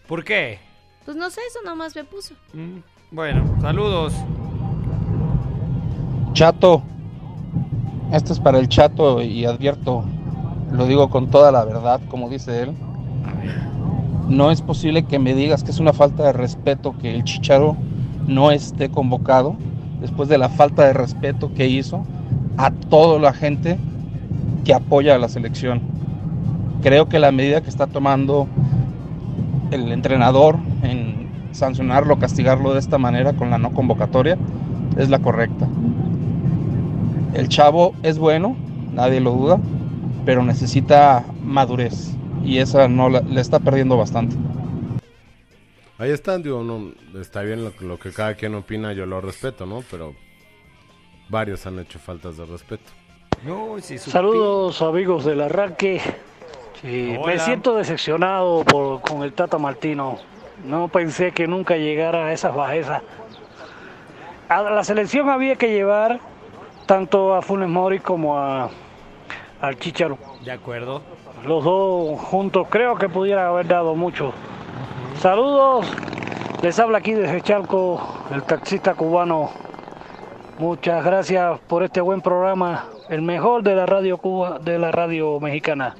¿Por 0.08 0.26
qué? 0.26 0.60
Pues 1.06 1.15
no 1.15 1.30
sé, 1.30 1.39
eso 1.47 1.60
nomás 1.63 1.95
me 1.95 2.04
puso. 2.04 2.34
Mm, 2.54 2.80
Bueno, 3.12 3.58
saludos. 3.62 4.13
Chato, 6.34 6.82
esto 8.12 8.34
es 8.34 8.39
para 8.39 8.60
el 8.60 8.67
chato 8.67 9.21
y 9.21 9.45
advierto, 9.45 10.04
lo 10.71 10.86
digo 10.86 11.10
con 11.10 11.30
toda 11.30 11.52
la 11.52 11.63
verdad, 11.63 12.02
como 12.10 12.30
dice 12.30 12.63
él. 12.63 12.74
No 14.28 14.52
es 14.52 14.62
posible 14.62 15.04
que 15.04 15.19
me 15.19 15.34
digas 15.34 15.63
que 15.63 15.71
es 15.71 15.80
una 15.80 15.93
falta 15.93 16.24
de 16.24 16.34
respeto 16.34 16.95
que 16.97 17.13
el 17.13 17.24
Chicharo 17.24 17.76
no 18.28 18.52
esté 18.52 18.89
convocado 18.89 19.56
después 20.00 20.30
de 20.30 20.38
la 20.38 20.50
falta 20.50 20.86
de 20.86 20.93
respeto 20.93 21.54
que 21.54 21.67
hizo 21.67 22.06
a 22.58 22.71
toda 22.71 23.19
la 23.19 23.34
gente 23.34 23.78
que 24.63 24.74
apoya 24.74 25.15
a 25.15 25.17
la 25.17 25.30
selección. 25.30 25.82
Creo 26.82 27.08
que 27.08 27.19
la 27.19 27.32
medida 27.32 27.62
que 27.62 27.69
está 27.69 27.88
tomando 27.88 28.47
el 29.71 29.91
entrenador 29.91 30.58
en 30.84 31.30
sancionarlo, 31.52 32.19
castigarlo 32.19 32.74
de 32.74 32.80
esta 32.80 32.97
manera 32.97 33.34
con 33.34 33.50
la 33.50 33.58
no 33.58 33.71
convocatoria 33.71 34.38
es 34.97 35.10
la 35.10 35.19
correcta. 35.19 35.67
El 37.33 37.47
chavo 37.49 37.93
es 38.03 38.17
bueno, 38.19 38.55
nadie 38.93 39.19
lo 39.21 39.31
duda, 39.31 39.57
pero 40.25 40.43
necesita 40.43 41.23
madurez 41.43 42.11
y 42.43 42.57
esa 42.59 42.87
no 42.87 43.09
la, 43.09 43.21
le 43.21 43.39
está 43.41 43.59
perdiendo 43.59 43.97
bastante. 43.97 44.35
Ahí 45.97 46.09
están, 46.09 46.41
digo, 46.41 46.63
no, 46.63 46.91
está 47.19 47.41
bien 47.43 47.63
lo, 47.63 47.71
lo 47.81 47.99
que 47.99 48.11
cada 48.11 48.33
quien 48.33 48.55
opina, 48.55 48.91
yo 48.93 49.05
lo 49.05 49.21
respeto, 49.21 49.65
¿no? 49.65 49.83
Pero 49.89 50.13
varios 51.29 51.65
han 51.67 51.79
hecho 51.79 51.99
faltas 51.99 52.37
de 52.37 52.45
respeto. 52.45 52.91
No, 53.45 53.75
si 53.79 53.95
supi- 53.95 54.11
Saludos 54.11 54.81
amigos 54.81 55.25
del 55.25 55.41
arranque. 55.41 56.01
Sí, 56.81 57.15
me 57.25 57.37
siento 57.39 57.75
decepcionado 57.75 58.63
por, 58.65 59.01
con 59.01 59.21
el 59.23 59.33
Tata 59.33 59.59
Martino. 59.59 60.17
No 60.65 60.87
pensé 60.87 61.31
que 61.31 61.47
nunca 61.47 61.77
llegara 61.77 62.25
a 62.27 62.33
esas 62.33 62.53
bajezas. 62.55 63.03
A 64.49 64.61
la 64.63 64.83
selección 64.83 65.29
había 65.29 65.55
que 65.55 65.69
llevar 65.69 66.19
tanto 66.91 67.34
a 67.34 67.41
Funes 67.41 67.69
Mori 67.69 67.99
como 67.99 68.38
a, 68.38 68.69
al 69.62 69.80
Chicharo. 69.80 70.17
De 70.43 70.51
acuerdo. 70.51 71.01
Los 71.45 71.63
dos 71.63 72.19
juntos 72.19 72.67
creo 72.69 72.97
que 72.97 73.08
pudiera 73.08 73.47
haber 73.47 73.65
dado 73.65 73.95
mucho. 73.95 74.34
Saludos. 75.17 75.89
Les 76.62 76.77
habla 76.80 76.97
aquí 76.97 77.13
desde 77.13 77.41
Chalco 77.43 78.25
el 78.34 78.43
taxista 78.43 78.93
cubano. 78.93 79.51
Muchas 80.60 81.01
gracias 81.06 81.62
por 81.62 81.84
este 81.84 82.01
buen 82.01 82.19
programa, 82.19 82.88
el 83.08 83.21
mejor 83.21 83.63
de 83.63 83.73
la 83.73 83.86
radio 83.86 84.17
Cuba, 84.17 84.60
de 84.60 84.77
la 84.77 84.91
radio 84.91 85.39
mexicana. 85.39 85.95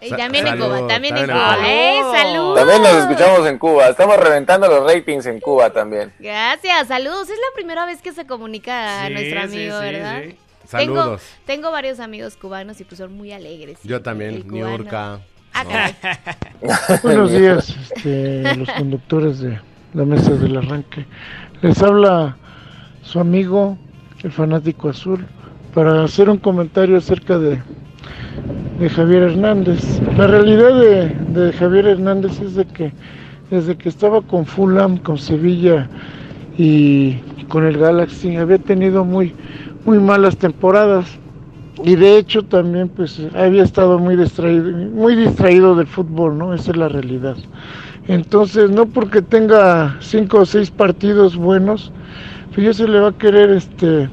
Y 0.00 0.08
Sa- 0.10 0.16
también 0.16 0.46
en 0.46 0.52
saludos, 0.58 0.78
Cuba, 0.80 0.88
también 0.88 1.16
en 1.16 1.26
también 1.26 1.38
en 1.38 1.56
Cuba. 1.56 1.68
¡Eh, 1.68 2.00
saludos! 2.12 2.58
También 2.58 2.82
nos 2.82 2.92
escuchamos 2.94 3.46
en 3.48 3.58
Cuba. 3.58 3.88
Estamos 3.88 4.16
reventando 4.18 4.68
los 4.68 4.84
ratings 4.84 5.26
en 5.26 5.40
Cuba 5.40 5.70
también. 5.70 6.12
Gracias, 6.18 6.88
saludos. 6.88 7.22
Es 7.30 7.36
la 7.38 7.54
primera 7.54 7.86
vez 7.86 8.02
que 8.02 8.12
se 8.12 8.26
comunica 8.26 9.04
a 9.04 9.06
Sí, 9.08 9.12
nuestro 9.14 9.40
amigo, 9.42 9.78
sí, 9.78 9.84
¿verdad? 9.84 10.22
sí. 10.24 10.36
Tengo, 10.70 10.96
Saludos. 10.96 11.22
tengo 11.46 11.70
varios 11.70 12.00
amigos 12.00 12.36
cubanos 12.36 12.80
y 12.80 12.84
pues 12.84 12.98
son 12.98 13.16
muy 13.16 13.32
alegres. 13.32 13.78
Yo 13.84 14.02
también. 14.02 14.42
Niurka. 14.48 15.20
Ah, 15.54 15.64
¿no? 16.60 16.72
Buenos 17.02 17.30
días, 17.38 17.68
este, 17.70 18.42
los 18.56 18.68
conductores 18.72 19.38
de 19.40 19.60
la 19.94 20.04
mesa 20.04 20.30
del 20.32 20.56
arranque. 20.56 21.06
Les 21.62 21.80
habla 21.82 22.36
su 23.02 23.20
amigo, 23.20 23.78
el 24.24 24.32
fanático 24.32 24.88
azul, 24.88 25.26
para 25.72 26.02
hacer 26.04 26.28
un 26.28 26.38
comentario 26.38 26.98
acerca 26.98 27.38
de, 27.38 27.62
de 28.78 28.88
Javier 28.88 29.22
Hernández. 29.22 30.00
La 30.16 30.26
realidad 30.26 30.78
de, 31.28 31.52
Javier 31.52 31.86
Hernández 31.86 32.40
es 32.40 32.54
de 32.54 32.64
que 32.66 32.92
desde 33.50 33.76
que 33.76 33.88
estaba 33.88 34.22
con 34.22 34.44
Fulham, 34.44 34.98
con 34.98 35.18
Sevilla 35.18 35.88
y 36.58 37.16
con 37.48 37.64
el 37.64 37.78
Galaxy, 37.78 38.36
había 38.36 38.58
tenido 38.58 39.04
muy, 39.04 39.34
muy 39.84 39.98
malas 39.98 40.36
temporadas 40.36 41.18
y 41.84 41.94
de 41.94 42.18
hecho 42.18 42.42
también 42.42 42.88
pues 42.88 43.20
había 43.34 43.62
estado 43.62 43.98
muy 43.98 44.16
distraído, 44.16 44.72
muy 44.72 45.14
distraído 45.14 45.74
del 45.76 45.86
fútbol, 45.86 46.38
¿no? 46.38 46.54
Esa 46.54 46.70
es 46.72 46.76
la 46.76 46.88
realidad. 46.88 47.36
Entonces, 48.08 48.70
no 48.70 48.86
porque 48.86 49.20
tenga 49.20 49.96
cinco 50.00 50.38
o 50.38 50.46
seis 50.46 50.70
partidos 50.70 51.36
buenos, 51.36 51.92
pues 52.54 52.66
ya 52.66 52.72
se 52.72 52.88
le 52.88 53.00
va 53.00 53.08
a 53.08 53.12
querer 53.12 53.50
este 53.50 54.08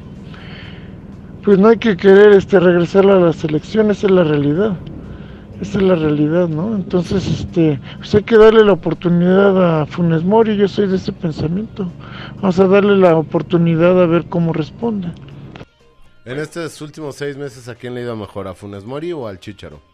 pues 1.44 1.60
no 1.60 1.68
hay 1.68 1.78
que 1.78 1.98
querer 1.98 2.34
este 2.34 2.60
regresar 2.60 3.06
a 3.08 3.20
la 3.20 3.34
selección, 3.34 3.92
esa 3.92 4.08
es 4.08 4.14
la 4.14 4.24
realidad. 4.24 4.78
Esa 5.62 5.78
es 5.78 5.84
la 5.84 5.96
realidad, 5.96 6.50
¿no? 6.50 6.76
Entonces, 6.76 7.26
este, 7.28 7.80
pues 7.98 8.14
hay 8.16 8.24
que 8.24 8.38
darle 8.38 8.66
la 8.66 8.74
oportunidad 8.74 9.82
a 9.82 9.86
Funes 9.86 10.24
Mori, 10.24 10.58
yo 10.58 10.68
soy 10.68 10.88
de 10.88 10.98
ese 10.98 11.14
pensamiento. 11.14 11.90
Vamos 12.36 12.60
a 12.60 12.68
darle 12.68 12.98
la 12.98 13.16
oportunidad 13.16 14.02
a 14.02 14.06
ver 14.06 14.26
cómo 14.26 14.52
responde. 14.52 15.10
En 16.26 16.40
estos 16.40 16.82
últimos 16.82 17.16
seis 17.16 17.38
meses, 17.38 17.68
¿a 17.70 17.76
quién 17.76 17.94
le 17.94 18.02
ha 18.02 18.04
ido 18.04 18.16
mejor? 18.16 18.48
¿A 18.48 18.56
Funes 18.56 18.84
Mori 18.84 19.14
o 19.14 19.28
al 19.28 19.40
Chicharo? 19.40 19.93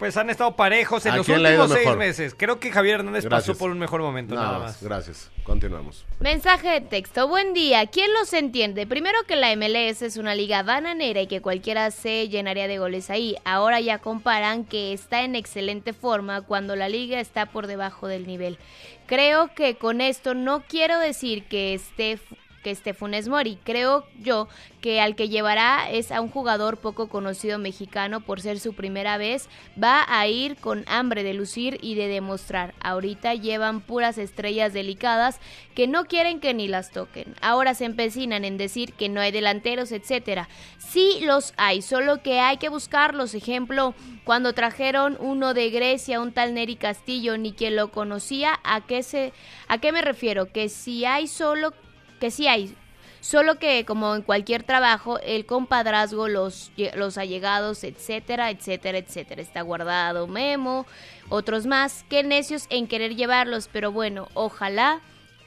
Pues 0.00 0.16
han 0.16 0.30
estado 0.30 0.56
parejos 0.56 1.04
en 1.04 1.12
¿A 1.12 1.16
los 1.18 1.28
últimos 1.28 1.70
seis 1.70 1.84
mejor? 1.84 1.98
meses. 1.98 2.34
Creo 2.34 2.58
que 2.58 2.72
Javier 2.72 3.00
Hernández 3.00 3.26
Gracias. 3.26 3.48
pasó 3.50 3.58
por 3.58 3.70
un 3.70 3.78
mejor 3.78 4.00
momento, 4.00 4.34
nada, 4.34 4.58
más. 4.58 4.82
Gracias. 4.82 5.30
Continuamos. 5.42 6.06
Mensaje 6.20 6.70
de 6.70 6.80
texto. 6.80 7.28
Buen 7.28 7.52
día. 7.52 7.86
¿Quién 7.86 8.10
los 8.14 8.32
entiende? 8.32 8.86
Primero 8.86 9.18
que 9.28 9.36
la 9.36 9.54
MLS 9.56 10.00
es 10.00 10.16
una 10.16 10.34
liga 10.34 10.62
bananera 10.62 11.20
y 11.20 11.26
que 11.26 11.42
cualquiera 11.42 11.90
se 11.90 12.30
llenaría 12.30 12.66
de 12.66 12.78
goles 12.78 13.10
ahí. 13.10 13.36
Ahora 13.44 13.78
ya 13.80 13.98
comparan 13.98 14.64
que 14.64 14.94
está 14.94 15.20
en 15.22 15.34
excelente 15.34 15.92
forma 15.92 16.40
cuando 16.40 16.76
la 16.76 16.88
liga 16.88 17.20
está 17.20 17.44
por 17.44 17.66
debajo 17.66 18.08
del 18.08 18.26
nivel. 18.26 18.56
Creo 19.04 19.54
que 19.54 19.74
con 19.74 20.00
esto 20.00 20.32
no 20.32 20.62
quiero 20.66 20.98
decir 20.98 21.44
que 21.44 21.74
esté 21.74 22.18
que 22.62 22.70
esté 22.70 22.94
Funes 22.94 23.28
Mori. 23.28 23.58
Creo 23.64 24.04
yo 24.20 24.48
que 24.80 25.00
al 25.00 25.16
que 25.16 25.28
llevará 25.28 25.90
es 25.90 26.12
a 26.12 26.20
un 26.20 26.30
jugador 26.30 26.78
poco 26.78 27.08
conocido 27.08 27.58
mexicano 27.58 28.20
por 28.20 28.40
ser 28.40 28.60
su 28.60 28.74
primera 28.74 29.18
vez. 29.18 29.48
Va 29.82 30.04
a 30.08 30.26
ir 30.26 30.56
con 30.56 30.84
hambre 30.86 31.22
de 31.22 31.34
lucir 31.34 31.78
y 31.82 31.94
de 31.94 32.08
demostrar. 32.08 32.74
Ahorita 32.80 33.34
llevan 33.34 33.80
puras 33.80 34.18
estrellas 34.18 34.72
delicadas 34.72 35.40
que 35.74 35.86
no 35.86 36.06
quieren 36.06 36.40
que 36.40 36.54
ni 36.54 36.68
las 36.68 36.90
toquen. 36.90 37.34
Ahora 37.40 37.74
se 37.74 37.84
empecinan 37.84 38.44
en 38.44 38.56
decir 38.56 38.92
que 38.94 39.08
no 39.08 39.20
hay 39.20 39.32
delanteros, 39.32 39.92
etcétera. 39.92 40.48
Sí 40.78 41.20
los 41.22 41.54
hay, 41.56 41.82
solo 41.82 42.22
que 42.22 42.40
hay 42.40 42.56
que 42.56 42.68
buscarlos. 42.68 43.34
Ejemplo, 43.34 43.94
cuando 44.24 44.52
trajeron 44.52 45.16
uno 45.20 45.54
de 45.54 45.70
Grecia, 45.70 46.20
un 46.20 46.32
tal 46.32 46.54
Neri 46.54 46.76
Castillo, 46.76 47.38
ni 47.38 47.52
quien 47.52 47.76
lo 47.76 47.90
conocía, 47.90 48.58
¿a 48.64 48.80
qué 48.82 49.02
se 49.02 49.32
a 49.68 49.78
qué 49.78 49.92
me 49.92 50.02
refiero? 50.02 50.52
Que 50.52 50.68
si 50.68 51.04
hay 51.04 51.26
solo 51.26 51.72
que 52.20 52.30
sí 52.30 52.46
hay. 52.46 52.74
Solo 53.20 53.58
que, 53.58 53.84
como 53.84 54.14
en 54.14 54.22
cualquier 54.22 54.62
trabajo, 54.62 55.18
el 55.18 55.44
compadrazgo, 55.44 56.28
los, 56.28 56.72
los 56.94 57.18
allegados, 57.18 57.84
etcétera, 57.84 58.50
etcétera, 58.50 58.98
etcétera. 58.98 59.42
Está 59.42 59.60
guardado 59.60 60.26
Memo, 60.26 60.86
otros 61.28 61.66
más. 61.66 62.04
Qué 62.08 62.22
necios 62.22 62.66
en 62.70 62.86
querer 62.86 63.16
llevarlos, 63.16 63.68
pero 63.70 63.92
bueno, 63.92 64.28
ojalá 64.32 65.00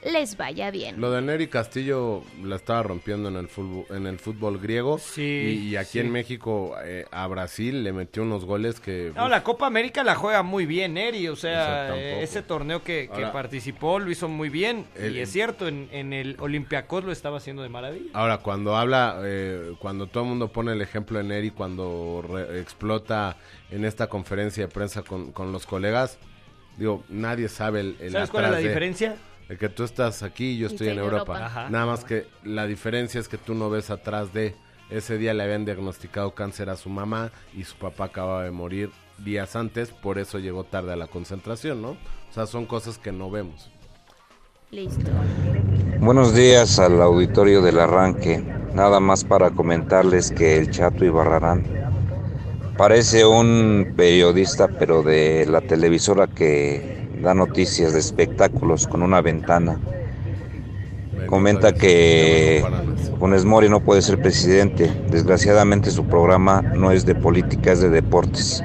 les 0.04 0.36
vaya 0.36 0.70
bien. 0.70 1.00
Lo 1.00 1.10
de 1.10 1.22
Neri 1.22 1.46
Castillo 1.48 2.22
la 2.42 2.56
estaba 2.56 2.82
rompiendo 2.82 3.28
en 3.28 3.36
el 3.36 3.48
fútbol, 3.48 3.84
en 3.96 4.06
el 4.06 4.18
fútbol 4.18 4.58
griego. 4.58 4.98
Sí, 4.98 5.22
Y, 5.22 5.68
y 5.70 5.76
aquí 5.76 5.92
sí. 5.92 5.98
en 6.00 6.10
México, 6.12 6.74
eh, 6.84 7.06
a 7.10 7.26
Brasil, 7.26 7.82
le 7.82 7.92
metió 7.92 8.22
unos 8.22 8.44
goles 8.44 8.80
que... 8.80 9.12
No, 9.16 9.28
la 9.28 9.42
Copa 9.42 9.66
América 9.66 10.04
la 10.04 10.14
juega 10.14 10.42
muy 10.42 10.66
bien, 10.66 10.96
Eri. 10.98 11.28
O 11.28 11.36
sea, 11.36 11.96
eh, 11.96 12.22
ese 12.22 12.42
torneo 12.42 12.82
que, 12.82 13.08
que 13.08 13.14
Ahora- 13.14 13.32
participó 13.32 13.98
lo 13.98 14.10
hizo 14.10 14.28
muy 14.28 14.48
bien. 14.50 14.86
El- 14.94 15.16
y 15.16 15.20
es 15.20 15.30
cierto, 15.32 15.68
en, 15.68 15.88
en 15.92 16.12
el 16.12 16.36
Olympiacos 16.38 17.04
lo 17.04 17.12
estaba 17.12 17.38
haciendo 17.38 17.62
de 17.62 17.68
maravilla. 17.70 18.10
Ahora, 18.12 18.38
cuando 18.38 18.76
habla, 18.76 19.20
eh, 19.24 19.72
cuando 19.78 20.06
todo 20.06 20.24
el 20.24 20.28
mundo 20.30 20.48
pone 20.48 20.72
el 20.72 20.82
ejemplo 20.82 21.18
de 21.18 21.24
Neri, 21.24 21.50
cuando 21.50 22.22
re- 22.28 22.60
explota 22.60 23.36
en 23.70 23.84
esta 23.84 24.08
conferencia 24.08 24.66
de 24.66 24.72
prensa 24.72 25.02
con, 25.02 25.32
con 25.32 25.50
los 25.52 25.66
colegas, 25.66 26.18
digo, 26.76 27.04
nadie 27.08 27.48
sabe 27.48 27.80
el, 27.80 27.96
el 28.00 28.12
¿Sabes 28.12 28.30
cuál 28.30 28.44
es 28.46 28.50
la 28.50 28.56
de- 28.58 28.68
diferencia? 28.68 29.16
De 29.48 29.58
que 29.58 29.68
tú 29.68 29.84
estás 29.84 30.22
aquí 30.22 30.52
y 30.52 30.58
yo 30.58 30.66
estoy 30.66 30.88
en 30.88 30.98
Europa. 30.98 31.46
Ajá. 31.46 31.70
Nada 31.70 31.86
más 31.86 32.04
que 32.04 32.26
la 32.42 32.66
diferencia 32.66 33.20
es 33.20 33.28
que 33.28 33.38
tú 33.38 33.54
no 33.54 33.70
ves 33.70 33.90
atrás 33.90 34.32
de... 34.32 34.54
Ese 34.90 35.16
día 35.16 35.32
le 35.32 35.42
habían 35.42 35.64
diagnosticado 35.64 36.34
cáncer 36.34 36.68
a 36.68 36.76
su 36.76 36.90
mamá 36.90 37.32
y 37.56 37.64
su 37.64 37.74
papá 37.76 38.04
acababa 38.04 38.44
de 38.44 38.50
morir 38.50 38.90
días 39.18 39.56
antes, 39.56 39.90
por 39.90 40.18
eso 40.18 40.38
llegó 40.38 40.64
tarde 40.64 40.92
a 40.92 40.96
la 40.96 41.06
concentración, 41.06 41.80
¿no? 41.80 41.90
O 41.90 42.32
sea, 42.34 42.46
son 42.46 42.66
cosas 42.66 42.98
que 42.98 43.10
no 43.10 43.30
vemos. 43.30 43.70
Listo. 44.70 45.10
Buenos 46.00 46.34
días 46.34 46.78
al 46.78 47.00
auditorio 47.00 47.62
del 47.62 47.78
arranque. 47.78 48.44
Nada 48.74 49.00
más 49.00 49.24
para 49.24 49.50
comentarles 49.50 50.30
que 50.30 50.58
el 50.58 50.70
Chato 50.70 51.04
Ibarrarán 51.04 51.64
parece 52.76 53.24
un 53.24 53.94
periodista, 53.96 54.68
pero 54.68 55.02
de 55.02 55.46
la 55.46 55.60
televisora 55.60 56.26
que 56.26 57.03
da 57.22 57.34
noticias 57.34 57.92
de 57.92 58.00
espectáculos 58.00 58.86
con 58.86 59.02
una 59.02 59.20
ventana. 59.20 59.78
Comenta 61.26 61.72
que 61.72 62.64
Funes 63.18 63.44
Mori 63.44 63.68
no 63.68 63.80
puede 63.80 64.02
ser 64.02 64.20
presidente. 64.20 64.90
Desgraciadamente 65.10 65.90
su 65.90 66.04
programa 66.04 66.62
no 66.62 66.90
es 66.90 67.06
de 67.06 67.14
política, 67.14 67.72
es 67.72 67.80
de 67.80 67.90
deportes. 67.90 68.62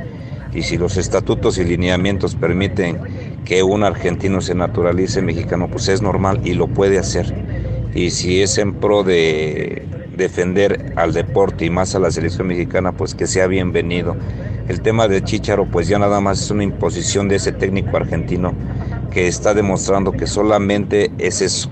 Y 0.53 0.63
si 0.63 0.77
los 0.77 0.97
estatutos 0.97 1.57
y 1.57 1.63
lineamientos 1.63 2.35
permiten 2.35 2.99
que 3.45 3.63
un 3.63 3.83
argentino 3.83 4.41
se 4.41 4.55
naturalice 4.55 5.21
mexicano, 5.21 5.69
pues 5.69 5.87
es 5.87 6.01
normal 6.01 6.41
y 6.43 6.53
lo 6.53 6.67
puede 6.67 6.99
hacer. 6.99 7.33
Y 7.93 8.09
si 8.11 8.41
es 8.41 8.57
en 8.57 8.73
pro 8.73 9.03
de 9.03 9.87
defender 10.15 10.93
al 10.95 11.13
deporte 11.13 11.65
y 11.65 11.69
más 11.69 11.95
a 11.95 11.99
la 11.99 12.11
selección 12.11 12.47
mexicana, 12.47 12.91
pues 12.91 13.15
que 13.15 13.25
sea 13.25 13.47
bienvenido. 13.47 14.15
El 14.69 14.81
tema 14.81 15.07
de 15.07 15.23
Chicharo, 15.23 15.65
pues 15.65 15.87
ya 15.87 15.97
nada 15.97 16.21
más 16.21 16.41
es 16.41 16.51
una 16.51 16.63
imposición 16.63 17.27
de 17.27 17.37
ese 17.37 17.51
técnico 17.51 17.97
argentino 17.97 18.53
que 19.11 19.27
está 19.27 19.55
demostrando 19.55 20.11
que 20.11 20.27
solamente 20.27 21.11
es 21.17 21.41
eso, 21.41 21.71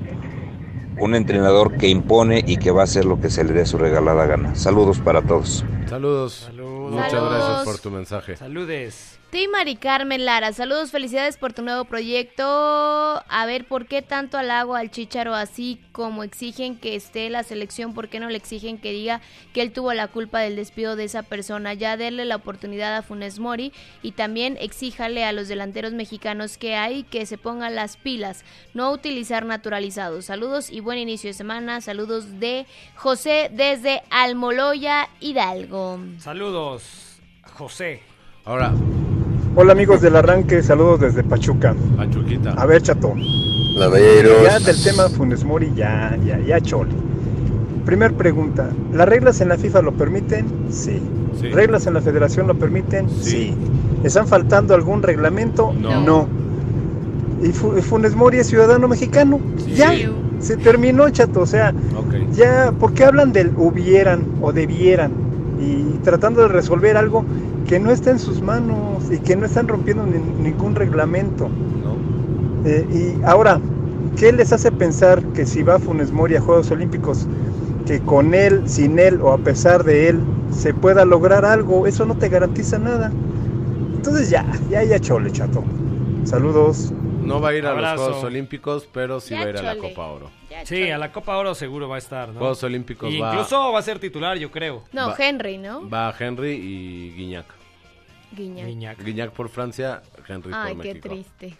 un 1.00 1.14
entrenador 1.14 1.78
que 1.78 1.88
impone 1.88 2.44
y 2.46 2.58
que 2.58 2.72
va 2.72 2.82
a 2.82 2.84
hacer 2.86 3.06
lo 3.06 3.22
que 3.22 3.30
se 3.30 3.44
le 3.44 3.54
dé 3.54 3.68
su 3.68 3.78
regalada 3.78 4.26
gana. 4.26 4.56
Saludos 4.56 5.00
para 5.00 5.22
todos. 5.22 5.64
Saludos. 5.88 6.50
Muchas 6.52 7.12
Saludos. 7.12 7.34
gracias 7.34 7.64
por 7.66 7.78
tu 7.78 7.92
mensaje. 7.92 8.36
Saludes. 8.36 9.17
Ti 9.30 9.50
Mari 9.50 9.76
Carmen 9.76 10.24
Lara, 10.24 10.54
saludos, 10.54 10.92
felicidades 10.92 11.36
por 11.36 11.52
tu 11.52 11.62
nuevo 11.62 11.84
proyecto. 11.84 12.46
A 12.46 13.46
ver, 13.46 13.68
¿por 13.68 13.86
qué 13.86 14.02
tanto 14.02 14.38
halago 14.38 14.74
al 14.76 14.90
Chicharo 14.90 15.36
así 15.36 15.82
como 15.92 16.24
exigen 16.24 16.78
que 16.78 16.96
esté 16.96 17.30
la 17.30 17.44
selección? 17.44 17.94
¿Por 17.94 18.08
qué 18.08 18.22
no 18.22 18.30
le 18.30 18.38
exigen 18.38 18.78
que 18.78 18.94
diga 18.94 19.20
que 19.54 19.62
él 19.62 19.74
tuvo 19.74 19.94
la 19.94 20.08
culpa 20.08 20.40
del 20.40 20.56
despido 20.56 20.96
de 20.96 21.04
esa 21.04 21.24
persona? 21.24 21.74
Ya 21.74 21.98
darle 21.98 22.24
la 22.24 22.38
oportunidad 22.38 22.96
a 22.96 23.02
Funes 23.02 23.38
Mori 23.38 23.74
y 24.02 24.14
también 24.14 24.58
exíjale 24.62 25.26
a 25.26 25.34
los 25.34 25.50
delanteros 25.50 25.92
mexicanos 25.92 26.58
que 26.58 26.76
hay 26.76 27.04
que 27.04 27.26
se 27.26 27.38
pongan 27.38 27.76
las 27.76 27.98
pilas, 27.98 28.46
no 28.74 28.94
utilizar 28.94 29.46
naturalizados. 29.46 30.24
Saludos 30.24 30.70
y 30.70 30.80
buen 30.80 31.00
inicio 31.00 31.30
de 31.30 31.34
semana. 31.34 31.82
Saludos 31.82 32.40
de 32.40 32.66
José 32.96 33.50
desde 33.52 34.04
Almoloya, 34.10 35.10
Hidalgo. 35.20 36.00
Saludos, 36.20 37.20
José. 37.56 38.17
Ahora, 38.48 38.72
Hola 39.58 39.74
amigos 39.74 40.00
del 40.02 40.16
arranque, 40.16 40.64
saludos 40.64 41.02
desde 41.02 41.22
Pachuca. 41.22 41.76
Pachuquita. 41.98 42.52
A 42.52 42.66
ver, 42.66 42.82
chato. 42.82 43.12
Laveros. 43.76 44.42
Ya 44.44 44.60
del 44.60 44.82
tema 44.82 45.10
Funes 45.10 45.44
Mori, 45.44 45.70
ya, 45.76 46.18
ya, 46.26 46.40
ya 46.40 46.62
chole. 46.62 46.92
Primer 47.86 48.14
pregunta, 48.14 48.70
¿las 48.94 49.10
reglas 49.10 49.42
en 49.42 49.50
la 49.50 49.58
FIFA 49.58 49.82
lo 49.82 49.92
permiten? 49.94 50.46
Sí. 50.70 51.02
Sí. 51.42 51.50
¿Reglas 51.50 51.88
en 51.88 51.96
la 51.96 52.02
federación 52.02 52.48
lo 52.48 52.56
permiten? 52.56 53.10
Sí. 53.10 53.54
¿Están 54.06 54.28
faltando 54.30 54.74
algún 54.76 55.04
reglamento? 55.04 55.74
No. 55.74 56.28
¿Y 57.44 57.48
Fu- 57.52 57.74
Funes 57.82 58.16
Mori 58.16 58.38
es 58.38 58.48
ciudadano 58.48 58.88
mexicano? 58.88 59.42
Ya. 59.76 59.92
Se 60.40 60.56
terminó, 60.56 61.10
chato. 61.10 61.42
O 61.42 61.46
sea, 61.46 61.74
ya, 62.32 62.72
¿por 62.80 62.94
qué 62.94 63.04
hablan 63.04 63.34
del 63.34 63.52
hubieran 63.58 64.24
o 64.42 64.54
debieran? 64.54 65.12
Y 65.60 65.98
tratando 66.04 66.44
de 66.44 66.48
resolver 66.50 66.96
algo 66.96 67.26
que 67.68 67.80
no 67.80 67.92
está 67.92 68.12
en 68.12 68.20
sus 68.20 68.42
manos 68.42 69.12
y 69.12 69.22
que 69.22 69.36
no 69.38 69.46
están 69.46 69.68
rompiendo 69.68 70.08
ni- 70.08 70.20
ningún 70.20 70.76
reglamento. 70.76 71.50
¿no? 71.50 72.08
Eh, 72.64 72.88
y 73.20 73.24
ahora, 73.26 73.62
¿qué 74.16 74.32
les 74.34 74.54
hace 74.54 74.72
pensar 74.72 75.32
que 75.34 75.46
si 75.46 75.64
va 75.64 75.80
Funes 75.80 76.12
Mori 76.12 76.36
a 76.36 76.42
Juegos 76.42 76.72
Olímpicos, 76.72 77.32
que 77.86 78.04
con 78.04 78.34
él, 78.34 78.64
sin 78.68 79.00
él 79.00 79.22
o 79.22 79.34
a 79.34 79.44
pesar 79.44 79.84
de 79.84 80.10
él, 80.10 80.34
se 80.50 80.76
pueda 80.76 81.06
lograr 81.06 81.46
algo? 81.46 81.88
Eso 81.88 82.06
no 82.06 82.18
te 82.18 82.30
garantiza 82.30 82.80
nada. 82.80 83.18
Entonces 83.94 84.30
ya, 84.30 84.46
ya, 84.70 84.84
ya 84.84 85.00
chole, 85.00 85.32
chato. 85.32 85.74
Saludos. 86.24 86.96
No 87.28 87.42
va 87.42 87.50
a 87.50 87.54
ir 87.56 87.66
a 87.66 87.74
los 87.74 88.00
Juegos 88.02 88.24
Olímpicos, 88.24 88.88
pero 88.92 89.20
sí 89.20 89.32
Ya, 89.34 89.42
va 89.42 89.46
a 89.46 89.50
ir 89.50 89.58
a 89.58 89.62
la. 89.62 89.78
Copa 89.78 90.06
Oro. 90.08 90.32
Ya, 90.50 90.66
Sí, 90.66 90.76
chole. 90.76 90.94
a 90.94 90.98
la 90.98 91.12
Copa 91.12 91.38
Oro 91.38 91.54
seguro 91.56 91.88
va 91.90 91.96
a 91.96 92.00
estar, 92.00 92.30
¿no? 92.30 92.40
Juegos 92.40 92.64
Olímpicos 92.64 93.12
Y 93.14 93.20
va, 93.20 93.30
incluso 93.32 93.72
va 93.72 93.80
a 93.80 93.82
ser 93.82 94.00
titular, 94.00 94.38
yo 94.38 94.50
creo. 94.52 94.84
No, 94.94 95.10
Va- 95.10 95.16
Henry, 95.20 95.58
¿no? 95.58 95.90
va 95.90 96.14
Henry 96.18 96.52
y 96.54 97.14
Guiñac. 97.16 97.46
Guiñac. 98.32 98.66
Guiñac. 98.68 99.04
Guiñac 99.04 99.32
por 99.32 99.50
Francia, 99.50 100.02
Henry 100.28 100.52
Ay, 100.54 100.74
por 100.76 100.84
qué 100.84 100.94
México. 100.96 101.10
triste. 101.10 101.54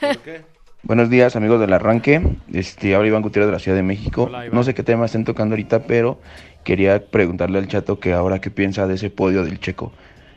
¿Por 0.00 0.18
qué? 0.18 0.42
Buenos 0.82 1.10
días, 1.10 1.34
amigos 1.34 1.58
del 1.58 1.72
arranque. 1.72 2.22
Este, 2.52 2.94
habla 2.94 3.08
Iván 3.08 3.22
Gutiérrez 3.22 3.48
de 3.48 3.52
la 3.52 3.58
Ciudad 3.58 3.76
de 3.76 3.82
México. 3.82 4.24
Hola, 4.24 4.46
no 4.50 4.62
sé 4.62 4.72
qué 4.74 4.82
tema 4.82 5.06
estén 5.06 5.24
tocando 5.24 5.54
ahorita, 5.54 5.84
pero 5.84 6.20
quería 6.62 7.04
preguntarle 7.06 7.58
al 7.58 7.66
chato 7.66 7.98
que 7.98 8.12
ahora 8.12 8.40
qué 8.40 8.50
piensa 8.50 8.86
de 8.86 8.94
ese 8.94 9.10
podio 9.10 9.42
del 9.44 9.58
Checo, 9.58 9.92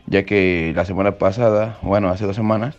ya 0.08 0.24
que 0.24 0.72
la 0.76 0.86
semana 0.86 1.18
pasada, 1.20 1.78
bueno, 1.84 2.10
hace 2.10 2.26
dos 2.26 2.36
semanas, 2.36 2.78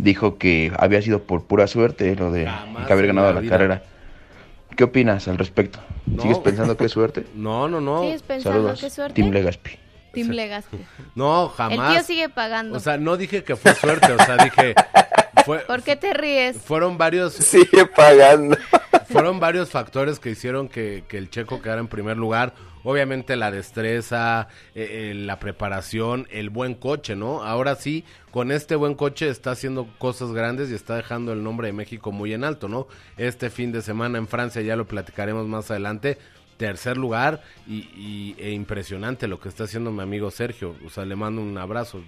dijo 0.00 0.38
que 0.38 0.72
había 0.78 1.00
sido 1.02 1.22
por 1.22 1.44
pura 1.44 1.66
suerte 1.66 2.14
lo 2.16 2.30
de 2.32 2.46
Jamás 2.46 2.86
que 2.86 2.92
haber 2.92 3.06
ganado 3.08 3.32
la 3.40 3.48
carrera. 3.48 3.82
¿Qué 4.76 4.84
opinas 4.84 5.26
al 5.28 5.38
respecto? 5.38 5.78
No. 6.06 6.22
¿Sigues 6.22 6.38
pensando 6.38 6.76
que 6.76 6.84
es 6.86 6.92
suerte? 6.92 7.26
No, 7.34 7.68
no, 7.68 7.80
no. 7.80 8.02
¿Sigues 8.02 8.22
pensando 8.22 8.58
Saludos, 8.58 8.80
qué 8.80 8.90
suerte? 8.90 9.14
Team 9.20 9.32
Legaspi. 9.32 9.70
Team 10.12 10.28
Legaspi. 10.30 10.78
No, 11.14 11.44
El 11.46 11.50
jamás. 11.50 11.92
tío 11.94 12.02
sigue 12.04 12.28
pagando. 12.28 12.76
O 12.76 12.80
sea, 12.80 12.96
no 12.96 13.16
dije 13.16 13.42
que 13.44 13.56
fue 13.56 13.74
suerte, 13.74 14.12
o 14.12 14.16
sea, 14.24 14.36
dije... 14.38 14.74
Fue, 15.46 15.60
¿Por 15.60 15.82
qué 15.82 15.96
te 15.96 16.12
ríes? 16.12 16.58
fueron 16.58 16.98
varios 16.98 17.32
Sigue 17.32 17.86
pagando. 17.86 18.58
fueron 19.08 19.40
varios 19.40 19.70
factores 19.70 20.18
que 20.20 20.30
hicieron 20.30 20.68
que, 20.68 21.04
que 21.08 21.16
el 21.16 21.30
checo 21.30 21.62
quedara 21.62 21.80
en 21.80 21.88
primer 21.88 22.18
lugar. 22.18 22.52
Obviamente 22.82 23.36
la 23.36 23.50
destreza, 23.50 24.48
eh, 24.74 25.10
eh, 25.10 25.14
la 25.14 25.38
preparación, 25.38 26.26
el 26.30 26.50
buen 26.50 26.74
coche, 26.74 27.14
¿no? 27.16 27.42
Ahora 27.42 27.74
sí, 27.74 28.04
con 28.30 28.50
este 28.52 28.74
buen 28.76 28.94
coche 28.94 29.28
está 29.28 29.50
haciendo 29.50 29.86
cosas 29.98 30.32
grandes 30.32 30.70
y 30.70 30.74
está 30.74 30.96
dejando 30.96 31.32
el 31.32 31.42
nombre 31.42 31.66
de 31.68 31.72
México 31.72 32.10
muy 32.12 32.32
en 32.32 32.44
alto, 32.44 32.68
¿no? 32.68 32.86
Este 33.16 33.50
fin 33.50 33.72
de 33.72 33.82
semana 33.82 34.18
en 34.18 34.26
Francia, 34.28 34.62
ya 34.62 34.76
lo 34.76 34.86
platicaremos 34.86 35.46
más 35.46 35.70
adelante, 35.70 36.18
tercer 36.56 36.96
lugar 36.96 37.42
y, 37.66 37.88
y- 37.96 38.36
e 38.38 38.50
impresionante 38.52 39.28
lo 39.28 39.40
que 39.40 39.48
está 39.48 39.64
haciendo 39.64 39.90
mi 39.90 40.02
amigo 40.02 40.30
Sergio. 40.30 40.74
O 40.86 40.90
sea, 40.90 41.04
le 41.04 41.16
mando 41.16 41.40
un 41.42 41.56
abrazo. 41.58 42.02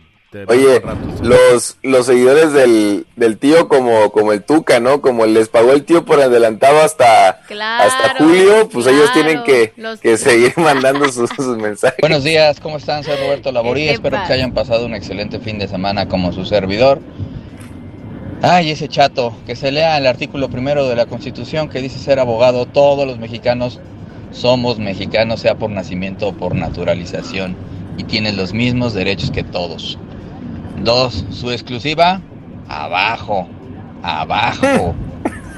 Oye, 0.48 0.80
los, 1.22 1.76
los 1.82 2.06
seguidores 2.06 2.52
del, 2.54 3.06
del 3.16 3.36
tío 3.36 3.68
como, 3.68 4.10
como 4.12 4.32
el 4.32 4.42
Tuca, 4.42 4.80
¿no? 4.80 5.02
Como 5.02 5.26
les 5.26 5.48
pagó 5.48 5.72
el 5.72 5.84
tío 5.84 6.04
por 6.06 6.20
adelantado 6.22 6.80
hasta, 6.80 7.40
Claro, 7.46 7.84
hasta 7.84 8.16
julio, 8.16 8.68
pues 8.72 8.86
ellos 8.86 9.12
tienen 9.12 9.42
que, 9.44 9.72
Los- 9.76 10.00
que 10.00 10.16
seguir 10.16 10.54
mandando 10.56 11.06
sus, 11.12 11.28
sus 11.30 11.56
mensajes. 11.58 11.98
Buenos 12.00 12.24
días, 12.24 12.60
¿cómo 12.60 12.78
están? 12.78 13.04
Soy 13.04 13.16
Roberto 13.16 13.52
Laborí, 13.52 13.84
¿Qué 13.88 13.92
espero 13.92 14.18
que 14.20 14.26
se 14.26 14.32
hayan 14.32 14.52
pasado 14.52 14.86
un 14.86 14.94
excelente 14.94 15.38
fin 15.38 15.58
de 15.58 15.68
semana 15.68 16.08
como 16.08 16.32
su 16.32 16.44
servidor. 16.46 17.00
Ay, 18.40 18.70
ese 18.70 18.88
chato, 18.88 19.34
que 19.46 19.54
se 19.54 19.70
lea 19.70 19.98
el 19.98 20.06
artículo 20.06 20.48
primero 20.48 20.88
de 20.88 20.96
la 20.96 21.06
Constitución 21.06 21.68
que 21.68 21.80
dice 21.80 21.98
ser 21.98 22.18
abogado, 22.18 22.66
todos 22.66 23.06
los 23.06 23.18
mexicanos 23.18 23.78
somos 24.32 24.78
mexicanos, 24.78 25.40
sea 25.40 25.56
por 25.56 25.70
nacimiento 25.70 26.28
o 26.28 26.32
por 26.32 26.54
naturalización, 26.56 27.54
y 27.98 28.04
tienen 28.04 28.36
los 28.36 28.52
mismos 28.52 28.94
derechos 28.94 29.30
que 29.30 29.44
todos. 29.44 29.98
Dos, 30.84 31.24
su 31.30 31.52
exclusiva, 31.52 32.20
abajo, 32.68 33.48
abajo. 34.02 34.94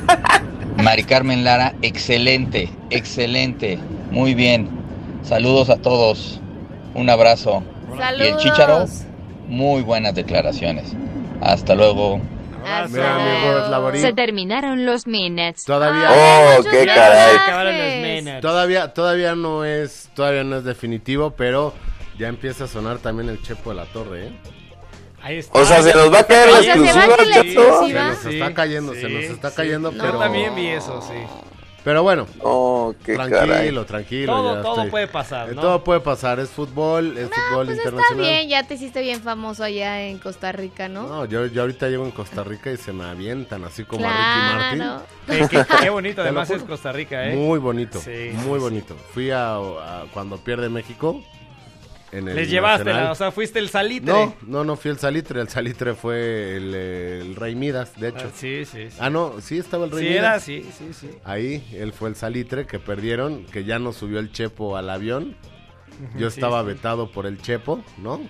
Mari 0.83 1.05
Carmen 1.05 1.45
Lara, 1.45 1.75
excelente, 1.81 2.68
excelente, 2.91 3.79
muy 4.11 4.35
bien. 4.35 4.68
Saludos 5.22 5.70
a 5.70 5.77
todos, 5.77 6.41
un 6.95 7.09
abrazo. 7.09 7.62
Y 7.91 7.95
el 7.95 7.99
Saludos. 7.99 8.43
Chícharo, 8.43 8.85
muy 9.49 9.81
buenas 9.81 10.14
declaraciones. 10.14 10.95
Hasta 11.41 11.75
luego. 11.75 12.20
Hasta 12.66 12.89
Mira, 12.89 13.14
amigo 13.14 13.79
luego. 13.79 14.01
Se 14.01 14.12
terminaron 14.12 14.85
los 14.85 15.07
minutes. 15.07 15.64
Todavía... 15.64 16.11
Oh, 16.11 16.62
qué 16.70 16.87
caray. 16.87 17.37
los. 18.03 18.41
Todavía, 18.43 18.93
todavía 18.93 19.35
no 19.35 19.64
es, 19.64 20.11
todavía 20.14 20.45
no 20.45 20.57
es 20.57 20.64
definitivo, 20.64 21.31
pero 21.31 21.72
ya 22.18 22.29
empieza 22.29 22.64
a 22.64 22.68
sonar 22.68 22.99
también 22.99 23.31
el 23.31 23.41
Chepo 23.43 23.70
de 23.70 23.77
la 23.77 23.85
Torre, 23.87 24.27
¿eh? 24.27 24.33
Ahí 25.25 25.39
está. 25.39 25.59
O 25.59 25.64
sea, 25.64 25.83
se 25.83 25.95
nos 25.95 26.12
va 26.12 26.18
a 26.20 26.25
caer 26.27 26.51
la 26.53 26.61
exclusiva, 26.61 27.16
chato. 27.33 27.87
Se 27.87 27.93
nos 27.95 28.25
está 28.27 28.55
cayendo, 28.55 28.95
se 28.95 29.09
nos 29.09 29.25
está 29.25 29.51
cayendo, 29.55 29.91
Yo 29.93 29.99
pero, 30.03 30.18
también 30.18 30.55
vi 30.55 30.66
eso, 30.66 31.01
sí. 31.01 31.14
pero 31.83 32.03
bueno, 32.03 32.27
Oh, 32.41 32.95
qué 33.05 33.16
caray. 33.16 33.31
tranquilo, 33.47 33.87
tranquilo. 33.87 34.33
Todo, 34.35 34.55
ya 34.57 34.62
todo 34.62 34.75
estoy- 34.77 34.91
puede 34.91 35.09
pasar, 35.09 35.49
Eh, 35.51 35.55
¿no? 35.55 35.61
Todo 35.62 35.83
puede 35.85 36.01
pasar, 36.01 36.41
es 36.41 36.51
fútbol, 36.51 37.16
es 37.16 37.31
fútbol 37.31 37.66
Pues 37.66 37.79
está 37.79 37.89
internacional. 37.89 38.27
bien, 38.27 38.49
ya 38.51 38.62
te 38.66 38.75
hiciste 38.75 39.01
bien 39.01 39.22
famoso 39.22 39.64
allá 39.64 40.03
en 40.03 40.18
Costa 40.18 40.53
Rica, 40.53 40.89
¿no? 40.91 41.09
No, 41.09 41.25
yo, 41.25 41.47
yo 41.47 41.62
ahorita 41.62 41.89
llego 41.89 42.05
en 42.05 42.11
Costa 42.11 42.45
Rica 42.45 42.70
y 42.70 42.77
se 42.77 42.93
me 42.93 43.05
avientan 43.05 43.64
así 43.64 43.85
como 43.85 44.07
a 44.07 44.11
Ricky 44.11 44.77
claro. 44.77 45.03
Martin. 45.27 45.49
Qué, 45.49 45.57
qué- 45.57 45.64
qué 45.85 45.89
bonito, 45.91 46.20
además 46.20 46.51
es 46.51 46.62
Costa 46.64 46.93
Rica, 46.93 47.27
¿eh? 47.29 47.35
Muy 47.35 47.59
bonito, 47.59 47.99
Sí, 47.99 48.31
muy 48.47 48.59
sí, 48.59 48.62
bonito. 48.64 48.95
Fui 49.14 49.31
a, 49.31 49.55
a- 49.57 50.05
cuando 50.12 50.37
pierde 50.37 50.68
México. 50.68 51.22
En 52.19 52.29
el 52.29 52.37
Les 52.37 52.49
llevaste, 52.51 52.85
Nacional. 52.85 53.12
o 53.12 53.15
sea, 53.15 53.31
fuiste 53.33 53.59
el 53.59 53.69
salitre. 53.69 54.12
No, 54.12 54.35
no, 54.47 54.65
no 54.65 54.77
fui 54.77 54.91
el 54.91 54.99
salitre. 54.99 55.41
El 55.41 55.49
salitre 55.49 55.95
fue 55.95 56.57
el, 56.57 56.75
el 56.75 57.37
Rey 57.37 57.55
Midas, 57.55 57.99
de 57.99 58.09
hecho. 58.09 58.27
Ah, 58.29 58.33
sí, 58.35 58.65
sí, 58.65 58.91
sí. 58.91 58.97
Ah, 59.01 59.11
no, 59.11 59.41
sí 59.41 59.59
estaba 59.59 59.85
el 59.87 59.91
Rey 59.91 60.05
Sí, 60.05 60.09
Midas. 60.11 60.25
era, 60.25 60.41
sí, 60.41 60.71
sí, 60.79 60.93
sí. 60.93 61.11
Ahí, 61.25 61.67
él 61.73 61.93
fue 61.93 62.09
el 62.09 62.17
salitre 62.17 62.67
que 62.67 62.79
perdieron, 62.79 63.45
que 63.47 63.65
ya 63.65 63.79
no 63.79 63.93
subió 63.93 64.19
el 64.21 64.31
Chepo 64.33 64.77
al 64.77 64.91
avión. 64.91 65.37
Yo 66.17 66.31
sí, 66.31 66.39
estaba 66.41 66.61
sí. 66.62 66.67
vetado 66.69 67.11
por 67.11 67.27
el 67.27 67.41
Chepo, 67.41 67.83
¿no? 67.99 68.21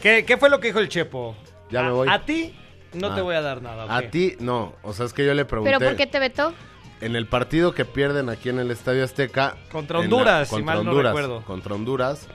¿Qué, 0.00 0.24
qué 0.24 0.36
fue 0.36 0.50
lo 0.50 0.60
que 0.60 0.68
dijo 0.68 0.78
el 0.78 0.88
Chepo? 0.88 1.36
Ya 1.70 1.80
a, 1.80 1.82
me 1.84 1.90
voy. 1.90 2.08
A 2.10 2.24
ti 2.24 2.54
no 2.94 3.14
te 3.14 3.20
Ah. 3.20 3.22
voy 3.24 3.34
a 3.34 3.40
dar 3.42 3.60
nada. 3.62 3.94
A 3.96 4.02
ti, 4.10 4.36
no. 4.40 4.74
O 4.82 4.92
sea, 4.92 5.06
es 5.06 5.12
que 5.12 5.24
yo 5.26 5.34
le 5.34 5.44
pregunté. 5.44 5.72
¿Pero 5.76 5.84
por 5.90 5.96
qué 5.96 6.06
te 6.06 6.18
vetó? 6.18 6.52
En 7.00 7.14
el 7.14 7.26
partido 7.26 7.74
que 7.74 7.84
pierden 7.84 8.28
aquí 8.28 8.48
en 8.48 8.58
el 8.58 8.70
Estadio 8.70 9.04
Azteca. 9.04 9.56
Contra 9.70 9.98
la- 9.98 10.04
Honduras, 10.04 10.48
si 10.48 10.62
mal 10.62 10.82
no 10.84 10.90
Honduras, 10.90 11.14
recuerdo. 11.14 11.42
Contra 11.44 11.74
Honduras. 11.74 12.26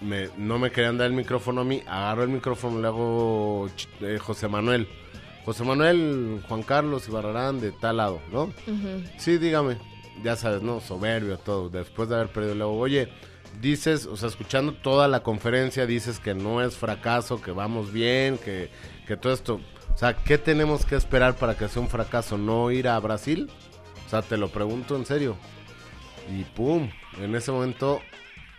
Me- 0.00 0.28
no 0.36 0.58
me 0.58 0.70
querían 0.70 0.98
dar 0.98 1.06
el 1.08 1.12
micrófono 1.14 1.62
a 1.62 1.64
mí. 1.64 1.82
Agarro 1.86 2.22
el 2.24 2.28
micrófono, 2.30 2.80
le 2.80 2.86
hago 2.88 3.68
eh, 4.00 4.18
José 4.20 4.48
Manuel. 4.48 4.88
José 5.44 5.62
Manuel, 5.64 6.42
Juan 6.48 6.62
Carlos 6.62 7.06
y 7.08 7.10
Barrarán 7.12 7.60
de 7.60 7.70
tal 7.72 7.98
lado, 7.98 8.20
¿no? 8.32 8.52
Sí, 9.18 9.36
dígame. 9.38 9.76
Ya 10.22 10.36
sabes, 10.36 10.62
¿no? 10.62 10.80
Soberbio, 10.80 11.36
todo. 11.38 11.68
Después 11.68 12.08
de 12.08 12.14
haber 12.14 12.28
perdido, 12.28 12.54
le 12.54 12.64
digo, 12.64 12.78
oye, 12.78 13.08
dices, 13.60 14.06
o 14.06 14.16
sea, 14.16 14.28
escuchando 14.28 14.72
toda 14.74 15.06
la 15.06 15.22
conferencia, 15.22 15.86
dices 15.86 16.18
que 16.18 16.34
no 16.34 16.62
es 16.62 16.76
fracaso, 16.76 17.42
que 17.42 17.50
vamos 17.50 17.92
bien, 17.92 18.38
que, 18.38 18.70
que 19.06 19.16
todo 19.16 19.32
esto. 19.34 19.60
O 19.94 19.98
sea, 19.98 20.14
¿qué 20.16 20.38
tenemos 20.38 20.86
que 20.86 20.96
esperar 20.96 21.36
para 21.36 21.56
que 21.56 21.68
sea 21.68 21.82
un 21.82 21.88
fracaso? 21.88 22.38
¿No 22.38 22.70
ir 22.70 22.88
a 22.88 22.98
Brasil? 23.00 23.50
O 24.06 24.08
sea, 24.10 24.22
te 24.22 24.36
lo 24.38 24.48
pregunto 24.48 24.96
en 24.96 25.04
serio. 25.04 25.36
Y 26.34 26.44
pum, 26.44 26.88
en 27.20 27.34
ese 27.34 27.52
momento 27.52 28.00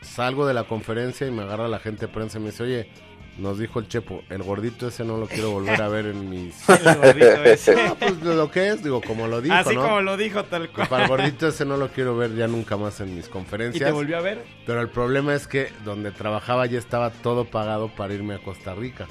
salgo 0.06 0.48
de 0.48 0.54
la 0.54 0.64
conferencia 0.64 1.28
y 1.28 1.32
me 1.32 1.42
agarra 1.44 1.68
la 1.68 1.80
gente 1.80 2.08
de 2.08 2.14
prensa 2.14 2.38
y 2.38 2.42
me 2.42 2.52
dice, 2.52 2.64
oye, 2.64 2.90
nos 3.38 3.60
dijo 3.60 3.80
el 3.80 3.90
Chepo, 3.90 4.24
el 4.30 4.44
gordito 4.44 4.88
ese 4.88 5.04
no 5.04 5.18
lo 5.18 5.28
quiero 5.28 5.52
volver 5.52 5.82
a 5.82 5.90
ver 5.90 6.06
en 6.06 6.30
mis... 6.30 6.70
El 6.70 6.96
gordito 6.96 7.44
ese. 7.44 7.76
No, 7.76 7.96
pues 7.96 8.22
lo 8.24 8.50
que 8.50 8.70
es, 8.70 8.82
digo, 8.82 9.02
como 9.02 9.28
lo 9.28 9.42
dijo, 9.42 9.54
Así 9.56 9.76
¿no? 9.76 9.82
como 9.82 10.00
lo 10.00 10.16
dijo, 10.16 10.46
tal 10.46 10.70
Pues 10.70 10.88
cual. 10.88 10.88
para 10.88 11.04
el 11.04 11.10
gordito 11.10 11.48
ese 11.50 11.66
no 11.66 11.76
lo 11.76 11.90
quiero 11.90 12.16
ver 12.16 12.34
ya 12.34 12.48
nunca 12.48 12.78
más 12.78 13.02
en 13.02 13.14
mis 13.14 13.28
¿Y 13.28 13.30
conferencias. 13.30 13.86
te 13.90 13.92
volvió 13.92 14.18
a 14.18 14.22
ver? 14.22 14.46
Pero 14.66 14.80
el 14.80 14.88
problema 14.88 15.36
es 15.36 15.48
que 15.48 15.68
donde 15.84 16.12
trabajaba 16.12 16.66
ya 16.66 16.80
estaba 16.80 17.10
todo 17.10 17.44
pagado 17.44 17.90
para 17.90 18.14
irme 18.14 18.36
a 18.36 18.40
Costa 18.40 18.74
Rica. 18.74 19.06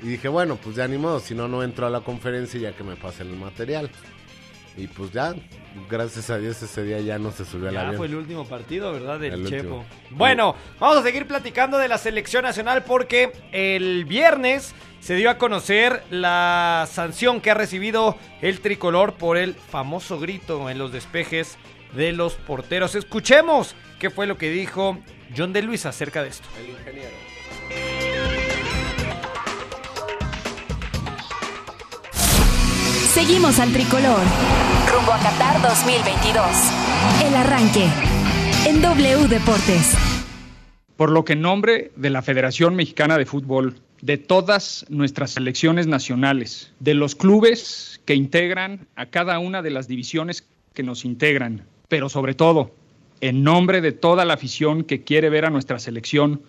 Y 0.00 0.06
dije, 0.06 0.28
bueno, 0.28 0.54
pues 0.62 0.76
ya 0.76 0.86
ni 0.86 0.98
modo, 0.98 1.18
si 1.18 1.34
no, 1.34 1.48
no 1.48 1.64
entro 1.64 1.86
a 1.86 1.90
la 1.90 2.00
conferencia 2.02 2.60
ya 2.60 2.72
que 2.76 2.84
me 2.84 2.94
pasen 2.94 3.28
el 3.28 3.36
material. 3.36 3.90
Y 4.76 4.86
pues 4.86 5.12
ya, 5.12 5.34
gracias 5.90 6.30
a 6.30 6.38
Dios 6.38 6.62
ese 6.62 6.82
día 6.82 6.98
ya 7.00 7.18
no 7.18 7.30
se 7.30 7.44
subió 7.44 7.68
al 7.68 7.74
Ya 7.74 7.80
avión. 7.82 7.96
fue 7.98 8.06
el 8.06 8.14
último 8.14 8.46
partido, 8.46 8.92
¿verdad? 8.92 9.20
Del 9.20 9.34
El 9.34 9.46
Chepo. 9.46 9.76
último. 9.80 9.84
Bueno, 10.10 10.54
vamos 10.80 10.96
a 10.96 11.02
seguir 11.02 11.26
platicando 11.26 11.76
de 11.78 11.88
la 11.88 11.98
selección 11.98 12.42
nacional 12.44 12.82
porque 12.84 13.32
el 13.52 14.04
viernes 14.06 14.74
se 15.00 15.14
dio 15.14 15.28
a 15.28 15.36
conocer 15.36 16.02
la 16.10 16.88
sanción 16.90 17.40
que 17.40 17.50
ha 17.50 17.54
recibido 17.54 18.16
el 18.40 18.60
tricolor 18.60 19.14
por 19.14 19.36
el 19.36 19.54
famoso 19.54 20.18
grito 20.18 20.70
en 20.70 20.78
los 20.78 20.90
despejes 20.92 21.58
de 21.94 22.12
los 22.12 22.34
porteros. 22.34 22.94
Escuchemos 22.94 23.74
qué 23.98 24.08
fue 24.08 24.26
lo 24.26 24.38
que 24.38 24.48
dijo 24.50 24.98
John 25.36 25.52
de 25.52 25.60
Luis 25.62 25.84
acerca 25.84 26.22
de 26.22 26.30
esto. 26.30 26.48
El 26.58 26.70
ingeniero. 26.70 27.10
Seguimos 33.12 33.58
al 33.58 33.70
tricolor. 33.74 34.22
Rumbo 34.90 35.12
a 35.12 35.18
Qatar 35.18 35.60
2022. 35.60 36.46
El 37.26 37.34
arranque. 37.34 37.86
En 38.66 38.80
W 38.80 39.28
Deportes. 39.28 39.94
Por 40.96 41.10
lo 41.10 41.22
que 41.22 41.34
en 41.34 41.42
nombre 41.42 41.92
de 41.94 42.08
la 42.08 42.22
Federación 42.22 42.74
Mexicana 42.74 43.18
de 43.18 43.26
Fútbol, 43.26 43.76
de 44.00 44.16
todas 44.16 44.86
nuestras 44.88 45.32
selecciones 45.32 45.86
nacionales, 45.86 46.72
de 46.80 46.94
los 46.94 47.14
clubes 47.14 48.00
que 48.06 48.14
integran 48.14 48.86
a 48.96 49.04
cada 49.04 49.38
una 49.40 49.60
de 49.60 49.72
las 49.72 49.88
divisiones 49.88 50.48
que 50.72 50.82
nos 50.82 51.04
integran, 51.04 51.66
pero 51.88 52.08
sobre 52.08 52.32
todo 52.32 52.74
en 53.20 53.44
nombre 53.44 53.82
de 53.82 53.92
toda 53.92 54.24
la 54.24 54.34
afición 54.34 54.84
que 54.84 55.04
quiere 55.04 55.28
ver 55.28 55.44
a 55.44 55.50
nuestra 55.50 55.78
selección 55.78 56.40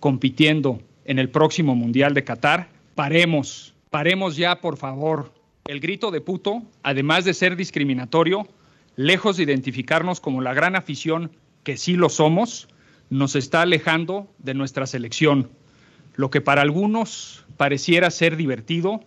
compitiendo 0.00 0.82
en 1.04 1.20
el 1.20 1.28
próximo 1.28 1.76
Mundial 1.76 2.12
de 2.12 2.24
Qatar, 2.24 2.70
paremos, 2.96 3.72
paremos 3.90 4.36
ya 4.36 4.60
por 4.60 4.78
favor. 4.78 5.37
El 5.68 5.80
grito 5.80 6.10
de 6.10 6.22
puto, 6.22 6.62
además 6.82 7.26
de 7.26 7.34
ser 7.34 7.54
discriminatorio, 7.54 8.48
lejos 8.96 9.36
de 9.36 9.42
identificarnos 9.42 10.18
como 10.18 10.40
la 10.40 10.54
gran 10.54 10.76
afición 10.76 11.30
que 11.62 11.76
sí 11.76 11.92
lo 11.92 12.08
somos, 12.08 12.68
nos 13.10 13.36
está 13.36 13.60
alejando 13.60 14.32
de 14.38 14.54
nuestra 14.54 14.86
selección. 14.86 15.50
Lo 16.16 16.30
que 16.30 16.40
para 16.40 16.62
algunos 16.62 17.44
pareciera 17.58 18.10
ser 18.10 18.38
divertido, 18.38 19.04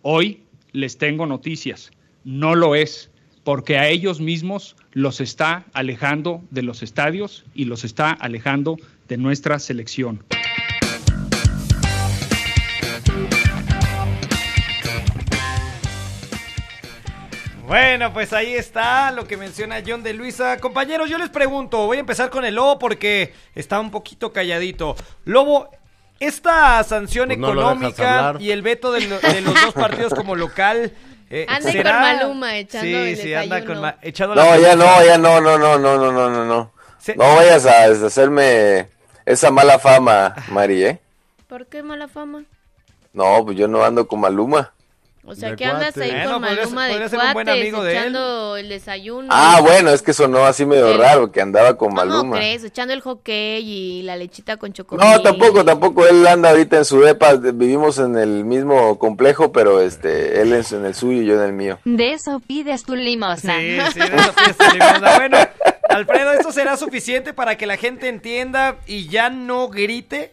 hoy 0.00 0.44
les 0.72 0.96
tengo 0.96 1.26
noticias. 1.26 1.90
No 2.24 2.54
lo 2.54 2.74
es, 2.74 3.10
porque 3.44 3.76
a 3.76 3.90
ellos 3.90 4.18
mismos 4.18 4.76
los 4.92 5.20
está 5.20 5.66
alejando 5.74 6.42
de 6.50 6.62
los 6.62 6.82
estadios 6.82 7.44
y 7.54 7.66
los 7.66 7.84
está 7.84 8.12
alejando 8.12 8.78
de 9.08 9.18
nuestra 9.18 9.58
selección. 9.58 10.24
Bueno, 17.68 18.14
pues 18.14 18.32
ahí 18.32 18.54
está 18.54 19.10
lo 19.12 19.26
que 19.26 19.36
menciona 19.36 19.82
John 19.86 20.02
de 20.02 20.14
Luisa. 20.14 20.56
Compañeros, 20.56 21.10
yo 21.10 21.18
les 21.18 21.28
pregunto, 21.28 21.84
voy 21.84 21.98
a 21.98 22.00
empezar 22.00 22.30
con 22.30 22.46
el 22.46 22.54
Lobo 22.54 22.78
porque 22.78 23.34
está 23.54 23.78
un 23.78 23.90
poquito 23.90 24.32
calladito. 24.32 24.96
Lobo, 25.26 25.68
esta 26.18 26.82
sanción 26.82 27.26
Pues 27.28 27.38
no 27.38 27.50
económica 27.52 28.36
y 28.40 28.52
el 28.52 28.62
veto 28.62 28.90
de, 28.90 29.02
lo- 29.06 29.20
de 29.20 29.42
los 29.42 29.52
dos 29.52 29.74
partidos 29.74 30.14
como 30.14 30.34
local. 30.34 30.92
eh, 31.28 31.44
Anda 31.46 31.70
¿será? 31.70 31.90
con 31.92 32.00
Maluma 32.00 32.56
echando 32.56 32.86
sí, 32.86 32.94
el 32.94 33.16
sí, 33.18 33.34
anda 33.34 33.62
con 33.62 33.80
ma- 33.82 33.96
echando 34.00 34.34
la 34.34 34.44
No, 34.44 34.56
ya 34.58 34.74
no, 34.74 35.04
ya 35.04 35.18
no, 35.18 35.38
no, 35.42 35.58
no, 35.58 35.78
no, 35.78 35.98
no, 35.98 36.10
no, 36.10 36.30
no, 36.30 36.44
no. 36.46 36.72
No 37.16 37.36
vayas 37.36 37.66
a 37.66 37.84
hacerme 37.84 38.88
esa 39.26 39.50
mala 39.50 39.78
fama, 39.78 40.34
Mari, 40.50 40.84
¿eh? 40.84 41.00
¿Por 41.46 41.66
qué 41.66 41.82
mala 41.82 42.08
fama? 42.08 42.44
No, 43.12 43.44
pues 43.44 43.58
yo 43.58 43.68
no 43.68 43.84
ando 43.84 44.08
con 44.08 44.20
Maluma. 44.20 44.72
O 45.28 45.34
sea, 45.34 45.54
que 45.56 45.64
andas 45.64 45.96
ahí 45.98 46.10
Bueno, 46.10 46.32
con 46.32 46.40
Maluma 46.42 46.86
de 46.86 46.90
podría 46.92 47.08
ser 47.08 47.18
un 47.18 47.24
buen 47.32 47.46
cuates, 47.46 47.54
amigo 47.62 47.82
de 47.84 47.92
él. 47.92 47.98
echando 47.98 48.56
el 48.56 48.68
desayuno. 48.68 49.28
Ah, 49.30 49.60
bueno, 49.62 49.90
es 49.90 50.02
que 50.02 50.12
sonó 50.12 50.44
así 50.46 50.64
medio 50.66 50.88
El- 50.88 50.98
raro, 50.98 51.30
que 51.30 51.40
andaba 51.40 51.76
con 51.76 51.90
¿Cómo 51.90 51.96
Maluma. 52.04 52.36
crees? 52.36 52.64
Echando 52.64 52.94
el 52.94 53.00
hockey 53.02 53.62
y 53.62 54.02
la 54.02 54.16
lechita 54.16 54.56
con 54.56 54.72
chocolate. 54.72 55.10
No, 55.10 55.20
tampoco, 55.22 55.64
tampoco. 55.64 56.06
Él 56.06 56.26
anda 56.26 56.50
ahorita 56.50 56.78
en 56.78 56.84
su 56.84 57.00
depa. 57.00 57.34
Vivimos 57.36 57.98
en 57.98 58.16
el 58.16 58.44
mismo 58.44 58.98
complejo, 58.98 59.52
pero 59.52 59.80
este, 59.80 60.40
él 60.40 60.52
es 60.52 60.72
en 60.72 60.84
el 60.86 60.94
suyo 60.94 61.22
y 61.22 61.26
yo 61.26 61.34
en 61.34 61.42
el 61.42 61.52
mío. 61.52 61.78
De 61.84 62.12
eso 62.12 62.40
pides 62.46 62.84
tu 62.84 62.96
limosna. 62.96 63.58
Sí, 63.58 63.78
sí, 63.92 63.98
de 64.00 64.06
eso 64.16 64.32
pides 64.34 64.56
tu 64.56 64.64
limosna. 64.72 65.16
Bueno, 65.18 65.38
Alfredo, 65.90 66.32
¿esto 66.32 66.52
será 66.52 66.76
suficiente 66.76 67.32
para 67.32 67.56
que 67.56 67.66
la 67.66 67.76
gente 67.76 68.08
entienda 68.08 68.76
y 68.86 69.08
ya 69.08 69.30
no 69.30 69.68
grite? 69.68 70.32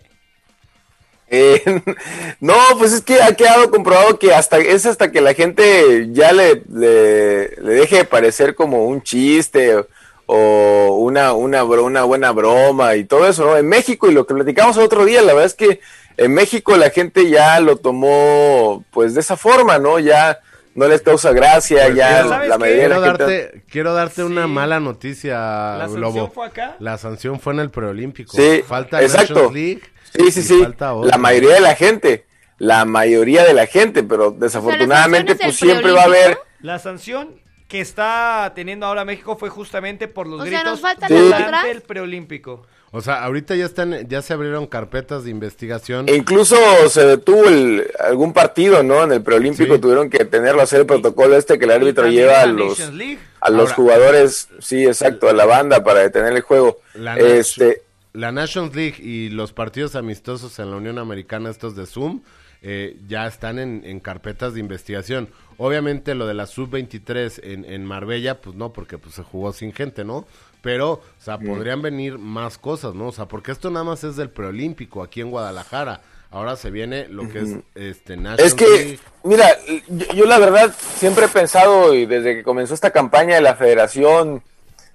Eh, 1.28 1.62
no, 2.40 2.54
pues 2.78 2.94
es 2.94 3.02
que 3.02 3.22
ha 3.22 3.34
quedado 3.36 3.72
comprobado 3.72 4.20
que 4.20 4.34
hasta 4.34 4.58
es 4.60 4.86
hasta 4.86 5.12
que 5.12 5.22
la 5.22 5.34
gente 5.34 6.10
ya 6.12 6.32
le, 6.32 6.62
le, 6.72 7.50
le 7.58 7.74
deje 7.74 7.98
de 7.98 8.06
parecer 8.06 8.54
como 8.56 8.86
un 8.86 9.02
chiste 9.02 9.76
o, 9.76 9.88
o 10.28 10.98
una, 11.00 11.34
una, 11.34 11.64
bro- 11.64 11.84
una 11.84 12.04
buena 12.04 12.32
broma 12.32 12.96
y 12.96 13.06
todo 13.06 13.28
eso, 13.28 13.46
¿no? 13.46 13.58
En 13.58 13.68
México, 13.68 14.10
y 14.10 14.14
lo 14.14 14.26
que 14.28 14.34
platicamos 14.36 14.78
el 14.78 14.84
otro 14.84 15.04
día, 15.06 15.22
la 15.22 15.34
verdad 15.34 15.46
es 15.46 15.56
que 15.56 15.80
en 16.18 16.34
México 16.34 16.78
la 16.78 16.90
gente 16.92 17.30
ya 17.30 17.60
lo 17.60 17.76
tomó 17.78 18.84
pues 18.92 19.14
de 19.16 19.22
esa 19.22 19.36
forma, 19.36 19.80
¿no? 19.80 19.98
Ya 20.00 20.40
no 20.76 20.88
les 20.88 21.02
causa 21.02 21.32
gracia, 21.32 21.86
Pues, 21.86 21.96
ya 21.96 22.22
quiero- 22.24 22.46
la 22.48 22.58
mayoría 22.58 22.84
de 22.84 22.90
quiero 22.90 23.04
gente... 23.18 23.24
darte, 23.24 23.62
quiero 23.70 23.94
darte 23.94 24.24
una 24.24 24.46
mala 24.48 24.80
noticia, 24.80 25.38
¿La 25.38 25.78
sanción 25.86 26.02
Lobo. 26.02 26.32
fue 26.32 26.46
acá? 26.48 26.76
La 26.80 26.98
sanción 26.98 27.40
fue 27.40 27.54
en 27.54 27.60
el 27.62 27.72
preolímpico. 27.72 28.36
Sí, 28.38 28.62
falta 28.68 29.02
exacto. 29.02 29.34
Nations 29.34 29.54
League. 29.54 29.82
Sí, 30.18 30.32
sí, 30.32 30.42
sí. 30.44 30.66
La 31.04 31.18
mayoría 31.18 31.54
de 31.56 31.62
la 31.62 31.76
gente. 31.76 32.26
La 32.58 32.86
mayoría 32.86 33.44
de 33.44 33.54
la 33.54 33.68
gente, 33.68 34.04
pero 34.04 34.32
desafortunadamente, 34.32 35.36
pues 35.36 35.56
siempre 35.58 35.92
va 35.92 36.02
a 36.02 36.06
haber. 36.06 36.38
La 36.62 36.80
sanción 36.80 37.36
que 37.68 37.82
está 37.82 38.52
teniendo 38.56 38.86
ahora 38.86 39.04
México 39.06 39.36
fue 39.38 39.50
justamente 39.50 40.08
por 40.08 40.28
los 40.28 40.40
O 40.42 40.44
sea, 40.46 40.60
gritos 40.62 40.72
nos 40.72 40.80
faltan 40.82 41.12
las 41.12 41.22
durante 41.24 41.44
otras. 41.46 41.66
el 41.66 41.82
preolímpico. 41.82 42.66
O 42.92 43.02
sea, 43.02 43.24
ahorita 43.26 43.56
ya 43.56 43.66
están, 43.66 44.08
ya 44.08 44.22
se 44.22 44.32
abrieron 44.34 44.68
carpetas 44.68 45.26
de 45.26 45.32
investigación. 45.32 46.08
E 46.08 46.16
incluso 46.16 46.56
se 46.90 47.06
detuvo 47.06 47.44
el- 47.50 47.86
algún 48.00 48.32
partido, 48.32 48.84
¿no? 48.84 49.04
En 49.04 49.12
el 49.12 49.22
preolímpico 49.22 49.78
tuvieron 49.82 50.10
que 50.10 50.24
tenerlo, 50.24 50.62
hacer 50.62 50.82
el 50.82 50.86
protocolo 50.86 51.36
este 51.36 51.60
que 51.60 51.66
el 51.66 51.72
árbitro 51.72 52.08
lleva 52.08 52.40
a 52.42 52.46
los, 52.46 52.80
Nations 52.80 52.94
League. 52.98 53.20
a 53.42 53.50
los 53.50 53.62
Ahora- 53.72 53.74
jugadores, 53.76 54.48
sí, 54.60 54.86
exacto, 54.86 55.28
a 55.28 55.34
la 55.34 55.46
banda 55.46 55.84
para 55.84 56.00
detener 56.02 56.34
el 56.34 56.42
juego. 56.42 56.80
La, 56.94 57.18
este, 57.18 57.82
la 58.16 58.32
Nations 58.32 58.76
League 58.76 58.98
y 59.00 59.30
los 59.30 59.54
partidos 59.54 59.96
amistosos 59.96 60.58
en 60.60 60.72
la 60.72 60.78
Unión 60.78 60.98
Americana, 60.98 61.50
estos 61.50 61.76
de 61.76 61.86
Zoom, 61.86 62.22
eh, 62.62 62.98
ya 63.08 63.28
están 63.28 63.60
en, 63.60 63.84
en 63.86 64.00
carpetas 64.00 64.54
de 64.56 64.60
investigación. 64.60 65.30
Obviamente 65.58 66.16
lo 66.16 66.26
de 66.26 66.34
la 66.34 66.48
sub-23 66.48 67.42
en, 67.44 67.66
en 67.66 67.86
Marbella, 67.86 68.42
pues 68.42 68.56
no, 68.56 68.74
porque 68.74 68.98
pues 68.98 69.16
se 69.16 69.24
jugó 69.24 69.54
sin 69.54 69.72
gente, 69.72 70.04
¿no? 70.04 70.26
Pero, 70.62 70.94
o 70.94 71.02
sea, 71.20 71.38
podrían 71.38 71.84
venir 71.84 72.18
más 72.18 72.58
cosas, 72.58 72.96
¿no? 72.96 73.10
O 73.10 73.12
sea, 73.12 73.28
porque 73.28 73.52
esto 73.52 73.70
nada 73.70 73.84
más 73.86 74.04
es 74.04 74.16
del 74.16 74.32
preolímpico 74.32 75.04
aquí 75.04 75.22
en 75.22 75.30
Guadalajara. 75.30 76.02
Ahora 76.32 76.56
se 76.56 76.72
viene 76.72 77.08
lo 77.08 77.30
que 77.30 77.40
es 77.40 77.56
este 77.76 78.18
National 78.18 78.40
Es 78.46 78.56
que, 78.56 78.66
League. 78.66 79.00
mira, 79.24 79.48
yo, 79.88 80.14
yo 80.16 80.26
la 80.26 80.40
verdad 80.40 80.74
siempre 80.96 81.26
he 81.26 81.30
pensado, 81.30 81.94
y 81.94 82.08
desde 82.08 82.36
que 82.36 82.44
comenzó 82.44 82.74
esta 82.74 82.90
campaña 82.90 83.36
de 83.36 83.42
la 83.42 83.56
federación, 83.56 84.42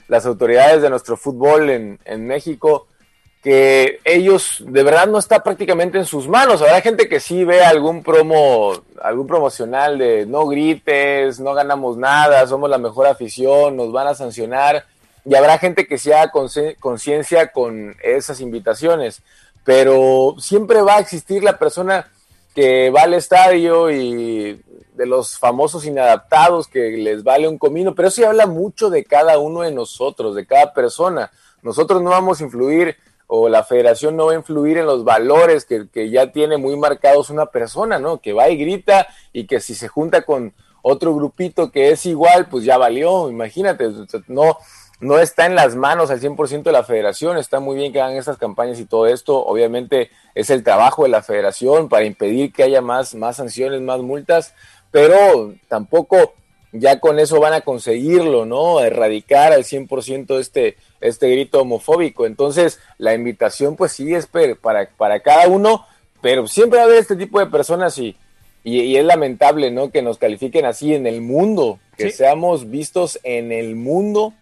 las 0.09 0.27
autoridades 0.27 0.83
de 0.83 0.91
nuestro 0.91 1.17
fútbol 1.17 1.71
en, 1.71 2.01
en 2.05 2.27
México, 2.27 2.89
que 3.43 4.01
ellos 4.05 4.63
de 4.67 4.83
verdad 4.83 5.07
no 5.07 5.19
está 5.19 5.43
prácticamente 5.43 5.99
en 5.99 6.05
sus 6.05 6.29
manos. 6.29 6.61
Habrá 6.61 6.81
gente 6.83 7.09
que 7.09 7.21
sí 7.21 7.45
ve 7.45 7.65
algún 7.65 8.03
promo, 8.03 8.73
algún 9.01 9.27
promocional 9.27 9.99
de 9.99 10.27
no 10.27 10.47
grites, 10.47 11.41
no 11.41 11.55
ganamos 11.55 11.97
nada, 11.97 12.47
somos 12.47 12.69
la 12.69 12.79
mejor 12.79 13.07
afición, 13.07 13.77
nos 13.77 13.93
van 13.93 14.09
a 14.09 14.15
sancionar. 14.15 14.85
Y 15.25 15.35
habrá 15.35 15.59
gente 15.59 15.87
que 15.87 15.99
sí 15.99 16.13
haga 16.13 16.33
conciencia 16.81 17.53
con 17.53 17.97
esas 18.03 18.41
invitaciones. 18.41 19.23
Pero 19.65 20.35
siempre 20.39 20.83
va 20.83 20.97
a 20.97 21.01
existir 21.01 21.43
la 21.43 21.59
persona 21.59 22.11
que 22.55 22.91
va 22.91 23.03
al 23.03 23.15
estadio 23.15 23.91
y 23.91 24.61
de 24.95 25.07
los 25.07 25.39
famosos 25.39 25.87
inadaptados 25.87 26.67
que 26.69 26.91
les 26.91 27.23
vale 27.23 27.49
un 27.49 27.57
comino, 27.57 27.95
pero 27.95 28.09
eso 28.09 28.21
ya 28.21 28.29
habla 28.29 28.47
mucho 28.47 28.91
de 28.91 29.05
cada 29.05 29.39
uno 29.39 29.63
de 29.63 29.71
nosotros, 29.71 30.35
de 30.35 30.45
cada 30.45 30.75
persona. 30.75 31.31
Nosotros 31.63 32.03
no 32.03 32.11
vamos 32.11 32.41
a 32.41 32.45
influir 32.45 32.97
o 33.33 33.49
la 33.49 33.63
federación 33.63 34.17
no 34.17 34.27
va 34.27 34.33
a 34.33 34.35
influir 34.35 34.77
en 34.77 34.87
los 34.87 35.05
valores 35.05 35.65
que, 35.65 35.89
que 35.89 36.11
ya 36.11 36.33
tiene 36.33 36.57
muy 36.57 36.77
marcados 36.77 37.31
una 37.31 37.47
persona, 37.47 38.01
¿no? 38.01 38.21
Que 38.21 38.33
va 38.33 38.49
y 38.49 38.57
grita 38.57 39.07
y 39.33 39.47
que 39.47 39.61
si 39.61 39.77
se 39.77 39.87
junta 39.87 40.23
con 40.23 40.53
otro 40.83 41.15
grupito 41.15 41.71
que 41.71 41.91
es 41.91 42.07
igual, 42.07 42.49
pues 42.49 42.65
ya 42.65 42.77
valió, 42.77 43.31
imagínate, 43.31 43.89
no, 44.27 44.59
no 44.99 45.19
está 45.21 45.47
en 45.47 45.55
las 45.55 45.77
manos 45.77 46.11
al 46.11 46.21
100% 46.21 46.65
de 46.65 46.73
la 46.73 46.83
federación, 46.83 47.39
está 47.39 47.61
muy 47.61 47.77
bien 47.77 47.93
que 47.93 48.01
hagan 48.01 48.17
estas 48.17 48.37
campañas 48.37 48.81
y 48.81 48.85
todo 48.85 49.07
esto, 49.07 49.39
obviamente 49.45 50.11
es 50.35 50.51
el 50.51 50.65
trabajo 50.65 51.05
de 51.05 51.11
la 51.11 51.23
federación 51.23 51.89
para 51.89 52.07
impedir 52.07 52.53
que 52.53 52.65
haya 52.65 52.81
más, 52.81 53.15
más 53.15 53.37
sanciones, 53.37 53.81
más 53.81 54.01
multas, 54.01 54.55
pero 54.91 55.55
tampoco 55.69 56.35
ya 56.73 57.01
con 57.01 57.19
eso 57.19 57.41
van 57.41 57.53
a 57.53 57.61
conseguirlo, 57.63 58.47
¿no? 58.47 58.81
Erradicar 58.81 59.53
al 59.53 59.65
100% 59.65 60.39
este, 60.39 60.77
este 61.01 61.29
grito 61.31 61.61
homofóbico. 61.61 62.27
Entonces, 62.27 62.79
la 62.99 63.15
invitación 63.15 63.77
pues 63.77 63.93
sí 63.93 64.15
es 64.15 64.27
para, 64.27 64.89
para 64.91 65.21
cada 65.21 65.49
uno, 65.49 65.85
pero 66.21 66.47
siempre 66.47 66.79
va 66.79 66.85
a 66.85 66.87
haber 66.87 66.99
este 66.99 67.17
tipo 67.17 67.41
de 67.41 67.47
personas 67.47 67.99
y, 67.99 68.17
y, 68.63 68.81
y 68.81 68.97
es 68.97 69.05
lamentable, 69.05 69.71
¿no? 69.71 69.91
Que 69.91 70.03
nos 70.03 70.19
califiquen 70.19 70.65
así 70.67 70.95
en 70.95 71.07
el 71.07 71.21
mundo, 71.21 71.79
que 71.97 72.11
Sí. 72.11 72.19
seamos 72.19 72.71
vistos 72.71 73.19
en 73.25 73.53
el 73.53 73.75
mundo 73.77 74.33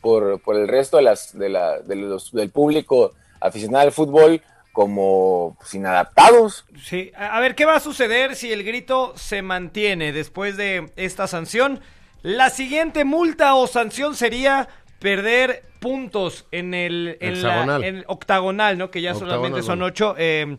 por, 0.00 0.40
por 0.42 0.56
el 0.56 0.68
resto 0.68 0.96
de 0.98 1.04
las, 1.04 1.36
de 1.38 1.48
la, 1.48 1.80
de 1.80 1.96
los, 1.96 2.32
del 2.32 2.50
público 2.50 3.12
aficionado 3.40 3.84
al 3.86 3.92
fútbol 3.92 4.42
como 4.78 5.56
pues, 5.58 5.74
inadaptados. 5.74 6.64
Sí, 6.80 7.10
a 7.16 7.40
ver, 7.40 7.56
¿qué 7.56 7.64
va 7.64 7.74
a 7.74 7.80
suceder 7.80 8.36
si 8.36 8.52
el 8.52 8.62
grito 8.62 9.12
se 9.16 9.42
mantiene 9.42 10.12
después 10.12 10.56
de 10.56 10.92
esta 10.94 11.26
sanción? 11.26 11.80
La 12.22 12.48
siguiente 12.50 13.04
multa 13.04 13.56
o 13.56 13.66
sanción 13.66 14.14
sería 14.14 14.68
perder 15.00 15.64
puntos 15.80 16.46
en 16.52 16.74
el, 16.74 17.18
en 17.20 17.42
la- 17.42 17.48
Hexagonal. 17.48 17.82
en 17.84 17.96
el 17.96 18.04
octagonal, 18.06 18.78
¿no? 18.78 18.92
Que 18.92 19.00
ya 19.00 19.14
Octagonal, 19.14 19.36
solamente 19.36 19.66
son 19.66 19.82
ocho. 19.82 20.14
eh, 20.16 20.56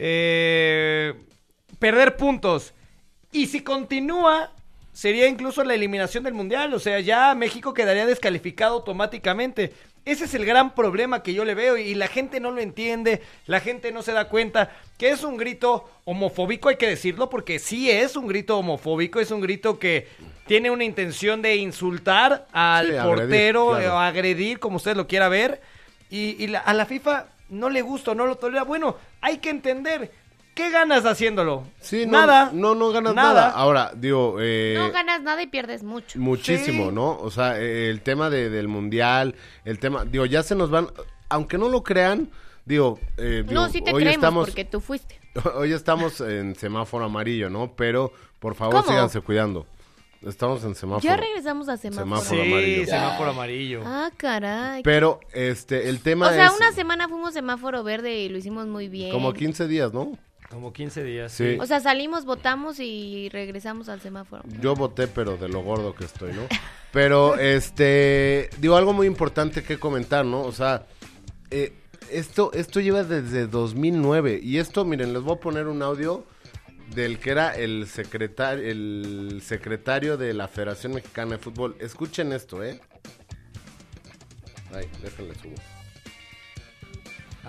eh, 0.00 1.14
perder 1.78 2.16
puntos. 2.16 2.74
Y 3.30 3.46
si 3.46 3.60
continúa, 3.62 4.50
sería 4.92 5.28
incluso 5.28 5.62
la 5.62 5.74
eliminación 5.74 6.24
del 6.24 6.34
Mundial. 6.34 6.74
O 6.74 6.80
sea, 6.80 6.98
ya 6.98 7.36
México 7.36 7.72
quedaría 7.72 8.04
descalificado 8.06 8.74
automáticamente. 8.74 9.72
Ese 10.04 10.24
es 10.24 10.34
el 10.34 10.46
gran 10.46 10.74
problema 10.74 11.22
que 11.22 11.34
yo 11.34 11.44
le 11.44 11.54
veo 11.54 11.76
y 11.76 11.94
la 11.94 12.08
gente 12.08 12.40
no 12.40 12.50
lo 12.50 12.60
entiende, 12.60 13.20
la 13.46 13.60
gente 13.60 13.92
no 13.92 14.02
se 14.02 14.12
da 14.12 14.28
cuenta 14.28 14.70
que 14.96 15.10
es 15.10 15.22
un 15.22 15.36
grito 15.36 15.88
homofóbico, 16.04 16.68
hay 16.70 16.76
que 16.76 16.88
decirlo, 16.88 17.28
porque 17.28 17.58
sí 17.58 17.90
es 17.90 18.16
un 18.16 18.26
grito 18.26 18.58
homofóbico, 18.58 19.20
es 19.20 19.30
un 19.30 19.40
grito 19.42 19.78
que 19.78 20.08
tiene 20.46 20.70
una 20.70 20.84
intención 20.84 21.42
de 21.42 21.56
insultar 21.56 22.46
al 22.52 22.86
Sí, 22.88 22.96
agredir, 22.96 23.16
portero 23.20 23.68
claro. 23.70 23.94
o 23.94 23.98
agredir, 23.98 24.58
como 24.58 24.76
usted 24.76 24.96
lo 24.96 25.06
quiera 25.06 25.28
ver, 25.28 25.60
y, 26.08 26.42
y 26.42 26.46
la- 26.48 26.60
a 26.60 26.72
la 26.74 26.86
FIFA 26.86 27.26
no 27.50 27.68
le 27.68 27.82
gusta, 27.82 28.14
no 28.14 28.26
lo 28.26 28.36
tolera. 28.36 28.64
Bueno, 28.64 28.96
hay 29.20 29.36
que 29.38 29.50
entender, 29.50 30.10
¿qué 30.54 30.70
ganas 30.70 31.04
haciéndolo? 31.06 31.64
Sí, 31.80 32.06
no, 32.06 32.12
nada. 32.12 32.50
No, 32.52 32.74
no 32.74 32.90
ganas 32.90 33.14
nada. 33.14 33.32
nada. 33.34 33.50
Ahora, 33.50 33.92
digo, 33.96 34.36
eh, 34.40 34.74
No 34.76 34.90
ganas 34.92 35.22
nada 35.22 35.42
y 35.42 35.46
pierdes 35.46 35.82
mucho. 35.82 36.18
muchísimo, 36.18 36.88
Sí. 36.88 36.94
¿no? 36.94 37.18
O 37.18 37.30
sea, 37.30 37.58
eh, 37.60 37.88
el 37.90 38.00
tema 38.02 38.30
de- 38.30 38.50
del 38.50 38.68
mundial, 38.68 39.34
el 39.64 39.78
tema, 39.78 40.04
digo, 40.04 40.26
ya 40.26 40.42
se 40.42 40.54
nos 40.54 40.70
van, 40.70 40.88
aunque 41.28 41.58
no 41.58 41.68
lo 41.68 41.82
crean, 41.82 42.30
digo, 42.64 42.98
eh, 43.16 43.44
digo, 43.46 43.60
No, 43.60 43.68
sí 43.68 43.80
te 43.82 43.92
hoy 43.92 44.02
creemos 44.02 44.14
estamos, 44.16 44.46
porque 44.46 44.64
tú 44.64 44.80
fuiste. 44.80 45.18
hoy 45.54 45.72
estamos 45.72 46.20
en 46.20 46.54
semáforo 46.54 47.04
amarillo, 47.04 47.48
¿no? 47.50 47.72
Pero, 47.76 48.12
por 48.38 48.54
favor, 48.54 48.76
¿Cómo? 48.76 48.88
síganse 48.88 49.20
cuidando. 49.20 49.66
Estamos 50.26 50.62
en 50.64 50.74
semáforo. 50.74 51.02
Ya 51.02 51.16
regresamos 51.16 51.66
a 51.70 51.78
semáforo. 51.78 52.20
Semáforo 52.20 52.42
amarillo. 52.42 52.84
semáforo 52.86 53.30
amarillo. 53.30 53.82
Ah, 53.86 54.10
caray. 54.18 54.82
Pero, 54.82 55.18
este, 55.32 55.88
el 55.88 56.00
tema 56.02 56.26
o 56.26 56.30
sea, 56.30 56.46
es 56.48 56.52
una 56.56 56.72
semana 56.72 57.08
fuimos 57.08 57.32
semáforo 57.32 57.82
verde 57.82 58.18
y 58.20 58.28
lo 58.28 58.36
hicimos 58.36 58.66
muy 58.66 58.88
bien. 58.88 59.12
como 59.12 59.32
15 59.32 59.66
días, 59.66 59.94
¿no? 59.94 60.12
Como 60.50 60.72
15 60.72 61.04
días. 61.04 61.30
Sí. 61.32 61.56
O 61.60 61.66
sea, 61.66 61.78
salimos, 61.80 62.24
votamos 62.24 62.80
y 62.80 63.28
regresamos 63.28 63.88
al 63.88 64.00
semáforo. 64.00 64.42
Yo 64.60 64.74
voté, 64.74 65.06
pero 65.06 65.36
de 65.36 65.48
lo 65.48 65.62
gordo 65.62 65.94
que 65.94 66.04
estoy, 66.04 66.32
¿no? 66.32 66.42
Pero, 66.92 67.36
este, 67.36 68.50
digo, 68.58 68.76
algo 68.76 68.92
muy 68.92 69.06
importante 69.06 69.62
que 69.62 69.78
comentar, 69.78 70.24
¿no? 70.24 70.42
O 70.42 70.50
sea, 70.50 70.86
eh, 71.52 71.72
esto, 72.10 72.52
esto 72.52 72.80
lleva 72.80 73.04
desde 73.04 73.46
2009 73.46 74.40
y 74.42 74.58
esto, 74.58 74.84
miren, 74.84 75.12
les 75.12 75.22
voy 75.22 75.36
a 75.36 75.40
poner 75.40 75.68
un 75.68 75.82
audio 75.82 76.26
del 76.94 77.20
que 77.20 77.30
era 77.30 77.54
el 77.54 77.86
secretario, 77.86 78.68
el 78.68 79.40
secretario 79.44 80.16
de 80.16 80.34
la 80.34 80.48
Federación 80.48 80.94
Mexicana 80.94 81.32
de 81.32 81.38
Fútbol. 81.38 81.76
Escuchen 81.78 82.32
esto, 82.32 82.64
¿eh? 82.64 82.80
Ay, 84.74 84.88
déjenle 85.02 85.34
subo. 85.36 85.54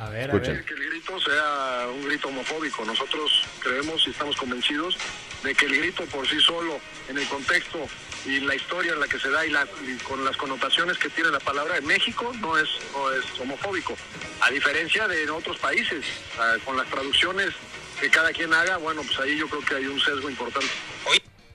A 0.02 0.10
ver, 0.10 0.30
Escuchen. 0.32 0.64
que 0.66 0.74
el 0.74 0.90
grito 0.90 1.20
sea 1.20 1.88
un 1.94 2.04
grito 2.08 2.28
homofóbico. 2.30 2.84
Nosotros 2.86 3.44
creemos 3.60 4.02
y 4.08 4.10
estamos 4.10 4.36
convencidos 4.36 4.98
de 5.44 5.54
que 5.54 5.66
el 5.68 5.78
grito 5.78 6.04
por 6.06 6.28
sí 6.28 6.40
solo, 6.42 6.80
en 7.08 7.18
el 7.20 7.28
contexto 7.28 7.88
y 8.26 8.40
la 8.40 8.56
historia 8.56 8.94
en 8.94 9.00
la 9.00 9.08
que 9.08 9.20
se 9.20 9.30
da 9.30 9.46
y, 9.46 9.52
la- 9.52 9.68
y 9.88 9.96
con 10.04 10.24
las 10.26 10.36
connotaciones 10.38 10.98
que 10.98 11.10
tiene 11.10 11.30
la 11.30 11.40
palabra 11.40 11.78
en 11.78 11.86
México, 11.86 12.32
no 12.42 12.58
es, 12.58 12.68
no 12.94 13.12
es 13.12 13.24
homofóbico. 13.40 13.96
A 14.42 14.50
diferencia 14.50 15.08
de 15.08 15.24
en 15.24 15.30
otros 15.30 15.58
países, 15.60 16.04
ah, 16.40 16.56
con 16.66 16.78
las 16.78 16.88
traducciones 16.90 17.50
que 18.00 18.10
cada 18.10 18.32
quien 18.32 18.52
haga, 18.54 18.78
bueno, 18.78 19.04
pues 19.04 19.20
ahí 19.20 19.38
yo 19.38 19.48
creo 19.48 19.62
que 19.64 19.76
hay 19.76 19.86
un 19.86 20.00
sesgo 20.00 20.30
importante. 20.30 20.68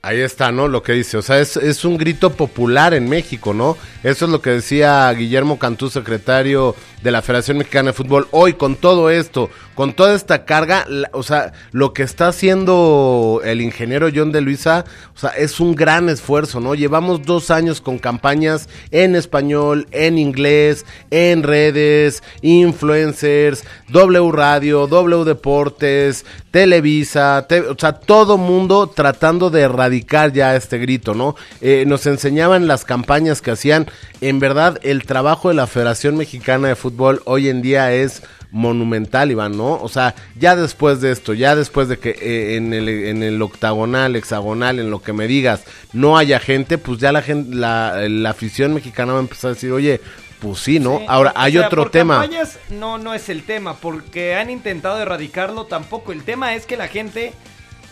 Ahí 0.06 0.20
está, 0.20 0.52
¿no? 0.52 0.68
Lo 0.68 0.84
que 0.84 0.92
dice. 0.92 1.16
O 1.16 1.22
sea, 1.22 1.40
es, 1.40 1.56
es 1.56 1.84
un 1.84 1.98
grito 1.98 2.30
popular 2.30 2.94
en 2.94 3.08
México, 3.08 3.52
¿no? 3.52 3.76
Eso 4.04 4.26
es 4.26 4.30
lo 4.30 4.40
que 4.40 4.50
decía 4.50 5.12
Guillermo 5.12 5.58
Cantú, 5.58 5.90
secretario 5.90 6.76
de 7.02 7.10
la 7.10 7.22
Federación 7.22 7.58
Mexicana 7.58 7.88
de 7.88 7.92
Fútbol. 7.92 8.28
Hoy, 8.30 8.52
con 8.52 8.76
todo 8.76 9.10
esto, 9.10 9.50
con 9.76 9.92
toda 9.92 10.16
esta 10.16 10.44
carga, 10.44 10.84
la- 10.88 11.10
o 11.12 11.22
sea, 11.22 11.52
lo 11.70 11.92
que 11.92 12.02
está 12.02 12.26
haciendo 12.28 13.40
el 13.44 13.60
ingeniero 13.60 14.08
John 14.12 14.32
de 14.32 14.40
Luisa, 14.40 14.84
o 15.14 15.18
sea, 15.18 15.30
es 15.30 15.60
un 15.60 15.76
gran 15.76 16.08
esfuerzo, 16.08 16.58
¿no? 16.60 16.74
Llevamos 16.74 17.22
dos 17.24 17.52
años 17.52 17.80
con 17.80 17.98
campañas 17.98 18.68
en 18.90 19.14
español, 19.14 19.86
en 19.92 20.18
inglés, 20.18 20.84
en 21.10 21.44
redes, 21.44 22.22
influencers, 22.42 23.64
W 23.88 24.32
Radio, 24.32 24.86
W 24.86 25.24
Deportes, 25.24 26.24
Televisa, 26.50 27.46
te- 27.48 27.60
o 27.60 27.76
sea, 27.78 27.92
todo 27.92 28.38
mundo 28.38 28.86
tratando 28.88 29.50
de 29.50 29.60
erradicar 29.62 30.32
ya 30.32 30.56
este 30.56 30.78
grito, 30.78 31.14
¿no? 31.14 31.36
Eh, 31.60 31.84
nos 31.86 32.06
enseñaban 32.06 32.66
las 32.66 32.84
campañas 32.84 33.42
que 33.42 33.50
hacían. 33.52 33.86
En 34.20 34.38
verdad, 34.38 34.78
el 34.82 35.04
trabajo 35.04 35.48
de 35.48 35.54
la 35.54 35.66
Federación 35.66 36.16
Mexicana 36.16 36.68
de 36.68 36.76
Fútbol 36.76 37.20
hoy 37.26 37.48
en 37.48 37.60
día 37.62 37.92
es 37.92 38.22
monumental, 38.50 39.30
Iván, 39.30 39.56
¿no? 39.56 39.74
O 39.80 39.88
sea, 39.88 40.14
ya 40.38 40.56
después 40.56 41.00
de 41.00 41.12
esto, 41.12 41.34
ya 41.34 41.54
después 41.56 41.88
de 41.88 41.98
que 41.98 42.10
eh, 42.10 42.56
en, 42.56 42.72
el, 42.72 42.88
en 42.88 43.22
el 43.22 43.40
octagonal, 43.42 44.16
hexagonal, 44.16 44.78
en 44.78 44.90
lo 44.90 45.02
que 45.02 45.12
me 45.12 45.26
digas, 45.26 45.64
no 45.92 46.16
haya 46.16 46.38
gente, 46.40 46.78
pues 46.78 46.98
ya 46.98 47.12
la 47.12 47.22
gente, 47.22 47.54
la, 47.54 48.08
la 48.08 48.30
afición 48.30 48.74
mexicana 48.74 49.12
va 49.12 49.18
a 49.18 49.22
empezar 49.22 49.50
a 49.50 49.54
decir, 49.54 49.72
oye, 49.72 50.00
pues 50.40 50.58
sí, 50.60 50.78
¿no? 50.78 51.00
Ahora, 51.08 51.32
O 51.34 51.38
hay 51.38 51.52
sea, 51.52 51.66
otro 51.66 51.82
por 51.84 51.90
tema. 51.90 52.20
campañas 52.20 52.58
no, 52.70 52.98
no 52.98 53.14
es 53.14 53.28
el 53.28 53.42
tema, 53.42 53.76
porque 53.76 54.34
han 54.34 54.50
intentado 54.50 55.00
erradicarlo 55.00 55.64
tampoco. 55.64 56.12
El 56.12 56.24
tema 56.24 56.54
es 56.54 56.66
que 56.66 56.76
la 56.76 56.88
gente 56.88 57.32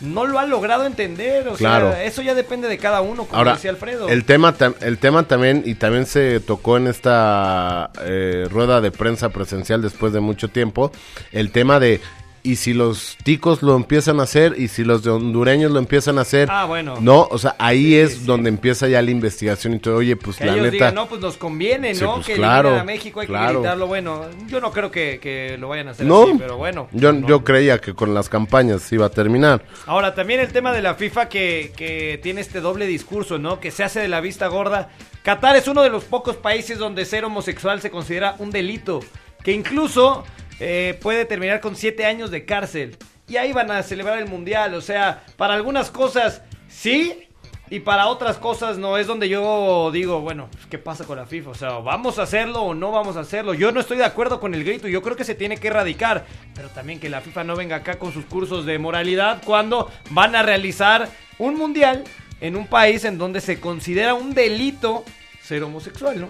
no 0.05 0.27
lo 0.27 0.39
ha 0.39 0.47
logrado 0.47 0.87
entender. 0.87 1.49
O 1.49 1.55
Claro. 1.55 1.93
sea, 1.93 2.05
eso 2.05 2.23
ya 2.23 2.35
depende 2.35 2.69
de 2.69 2.79
cada 2.79 3.01
uno, 3.01 3.25
como 3.25 3.37
Ahora, 3.37 3.55
decía 3.55 3.71
Alfredo. 3.71 4.09
el 4.09 4.25
tema, 4.25 4.55
el 4.81 4.99
tema 4.99 5.23
también, 5.27 5.63
y 5.65 5.75
también 5.75 6.07
se 6.07 6.41
tocó 6.41 6.77
en 6.77 6.87
esta 6.87 7.91
eh, 8.03 8.47
rueda 8.51 8.81
de 8.81 8.91
prensa 8.91 9.31
presencial 9.31 9.83
después 9.83 10.13
de 10.13 10.21
mucho 10.21 10.49
tiempo, 10.49 10.93
el 11.33 11.51
tema 11.51 11.81
de 11.81 12.01
y 12.47 12.57
si 12.57 12.75
los 12.75 13.17
ticos 13.25 13.63
lo 13.63 13.75
empiezan 13.75 14.21
a 14.21 14.25
hacer 14.25 14.55
y 14.59 14.69
si 14.69 14.85
los 14.85 15.03
de 15.03 15.11
hondureños 15.11 15.73
lo 15.73 15.79
empiezan 15.79 16.19
a 16.19 16.21
hacer, 16.21 16.49
Ah, 16.53 16.67
bueno. 16.67 16.97
no, 17.01 17.27
o 17.31 17.39
sea, 17.39 17.57
ahí 17.59 17.95
es 17.95 18.27
donde 18.27 18.51
empieza 18.51 18.87
ya 18.87 19.01
la 19.01 19.11
investigación 19.11 19.73
y 19.75 19.79
todo, 19.79 19.97
oye, 19.97 20.15
pues 20.15 20.37
Que 20.37 20.45
la 20.45 20.53
ellos 20.53 20.65
neta, 20.67 20.73
digan, 20.75 20.95
no, 20.95 21.09
pues 21.09 21.23
nos 21.23 21.39
conviene, 21.39 21.95
Sí, 21.95 22.05
¿no? 22.05 22.17
pues 22.17 22.27
que 22.27 22.35
claro, 22.35 22.77
a 22.79 22.85
México, 22.85 23.21
hay 23.21 23.27
claro. 23.27 23.47
que 23.49 23.59
gritarlo. 23.61 23.87
Bueno, 23.87 24.27
yo 24.47 24.61
no 24.61 24.71
creo 24.73 24.91
que, 24.91 25.19
que 25.21 25.57
lo 25.59 25.69
vayan 25.69 25.89
a 25.89 25.91
hacer 25.93 26.05
no, 26.07 26.25
así, 26.25 26.35
pero 26.39 26.59
bueno. 26.59 26.87
yo, 26.93 27.13
yo 27.27 27.43
creía 27.43 27.79
que 27.81 27.95
con 27.95 28.13
las 28.13 28.29
campañas 28.29 28.93
iba 28.93 29.07
a 29.07 29.11
terminar. 29.11 29.65
Ahora, 29.87 30.15
también 30.15 30.41
el 30.41 30.53
tema 30.53 30.73
de 30.73 30.83
la 30.83 30.95
FIFA 30.97 31.31
que, 31.31 31.73
que 31.77 32.21
tiene 32.23 32.43
este 32.43 32.61
doble 32.61 32.87
discurso, 32.87 33.39
¿no? 33.39 33.59
Que 33.59 33.71
se 33.71 33.85
hace 33.85 34.01
de 34.01 34.09
la 34.09 34.21
vista 34.21 34.49
gorda. 34.49 34.91
Qatar 35.23 35.57
es 35.57 35.67
uno 35.67 35.83
de 35.83 35.89
los 35.89 36.05
pocos 36.05 36.37
países 36.37 36.79
donde 36.79 37.07
ser 37.07 37.25
homosexual 37.25 37.81
se 37.81 37.91
considera 37.91 38.37
un 38.39 38.51
delito, 38.51 39.01
que 39.43 39.53
incluso 39.53 40.25
eh, 40.61 40.99
puede 41.03 41.25
terminar 41.25 41.61
con 41.61 41.77
siete 41.77 42.05
años 42.05 42.31
de 42.31 42.45
cárcel. 42.45 42.97
Y 43.27 43.37
ahí 43.37 43.53
van 43.53 43.71
a 43.71 43.83
celebrar 43.83 44.19
el 44.19 44.29
mundial, 44.29 44.75
o 44.75 44.81
sea, 44.81 45.25
para 45.37 45.55
algunas 45.55 45.91
cosas 45.91 46.43
sí, 46.69 47.29
y 47.71 47.81
para 47.81 48.07
otras 48.07 48.37
cosas 48.37 48.79
no. 48.79 48.99
Es 48.99 49.07
donde 49.07 49.29
yo 49.29 49.91
digo, 49.93 50.21
bueno, 50.21 50.49
pues, 50.53 50.67
¿qué 50.67 50.79
pasa 50.79 51.05
con 51.05 51.17
la 51.17 51.27
FIFA? 51.27 51.51
O 51.51 51.55
sea, 51.55 51.71
¿vamos 51.79 52.19
a 52.19 52.23
hacerlo 52.23 52.63
o 52.63 52.75
no 52.75 52.93
vamos 52.93 53.17
a 53.17 53.21
hacerlo? 53.21 53.55
Yo 53.55 53.73
no 53.73 53.81
estoy 53.81 53.97
de 53.97 54.05
acuerdo 54.05 54.41
con 54.41 54.55
el 54.55 54.65
grito, 54.65 54.89
yo 54.89 55.03
creo 55.03 55.17
que 55.17 55.25
se 55.25 55.35
tiene 55.35 55.57
que 55.57 55.69
erradicar. 55.69 56.27
Pero 56.55 56.69
también 56.69 57.01
que 57.01 57.09
la 57.09 57.21
FIFA 57.21 57.45
no 57.45 57.57
venga 57.57 57.77
acá 57.77 57.99
con 57.99 58.13
sus 58.13 58.27
cursos 58.27 58.67
de 58.67 58.79
moralidad 58.79 59.43
cuando 59.45 59.91
van 60.11 60.37
a 60.37 60.43
realizar 60.43 61.09
un 61.39 61.57
mundial 61.57 62.05
en 62.41 62.57
un 62.57 62.67
país 62.67 63.05
en 63.05 63.19
donde 63.19 63.41
se 63.41 63.59
considera 63.59 64.15
un 64.15 64.35
delito 64.35 65.05
ser 65.43 65.63
homosexual, 65.63 66.21
¿no? 66.21 66.29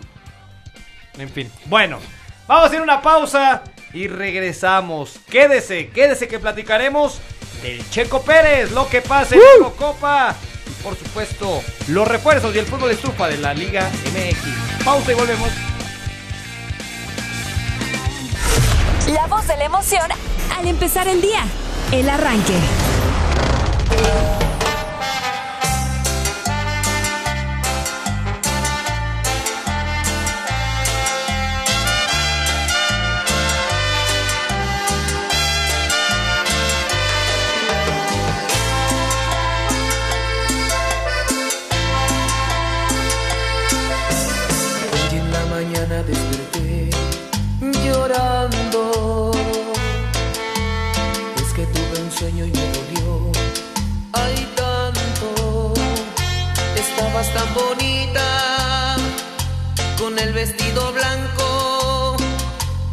En 1.18 1.28
fin, 1.28 1.50
bueno, 1.66 1.98
vamos 2.46 2.64
a 2.64 2.66
hacer 2.68 2.80
una 2.80 3.00
pausa 3.00 3.62
y 3.94 4.08
regresamos. 4.08 5.16
Quédese, 5.30 5.88
quédese 5.88 6.28
que 6.28 6.38
platicaremos 6.38 7.20
del 7.62 7.88
Checo 7.90 8.22
Pérez, 8.22 8.72
lo 8.72 8.88
que 8.88 9.00
pasa 9.00 9.36
en 9.36 9.40
Copa 9.78 10.34
y 10.66 10.82
por 10.82 10.96
supuesto 10.96 11.62
los 11.88 12.06
refuerzos 12.06 12.54
y 12.54 12.58
el 12.58 12.66
fútbol 12.66 12.90
estufa 12.90 13.28
de 13.28 13.38
la 13.38 13.54
Liga 13.54 13.88
MX. 14.12 14.84
Pausa 14.84 15.12
y 15.12 15.14
volvemos. 15.14 15.48
La 19.12 19.26
voz 19.26 19.46
de 19.46 19.56
la 19.56 19.64
emoción 19.64 20.10
al 20.56 20.66
empezar 20.66 21.06
el 21.08 21.20
día. 21.20 21.44
El 21.92 22.08
arranque. 22.08 22.58
Tan 57.34 57.52
bonita 57.52 58.96
con 59.98 60.18
el 60.18 60.32
vestido 60.32 60.92
blanco 60.92 62.16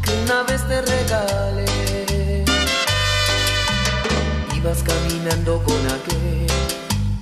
que 0.02 0.12
una 0.24 0.44
vez 0.44 0.68
te 0.68 0.82
regalé. 0.82 2.46
Ibas 4.56 4.84
caminando 4.84 5.64
con 5.64 5.82
aquel 5.98 6.48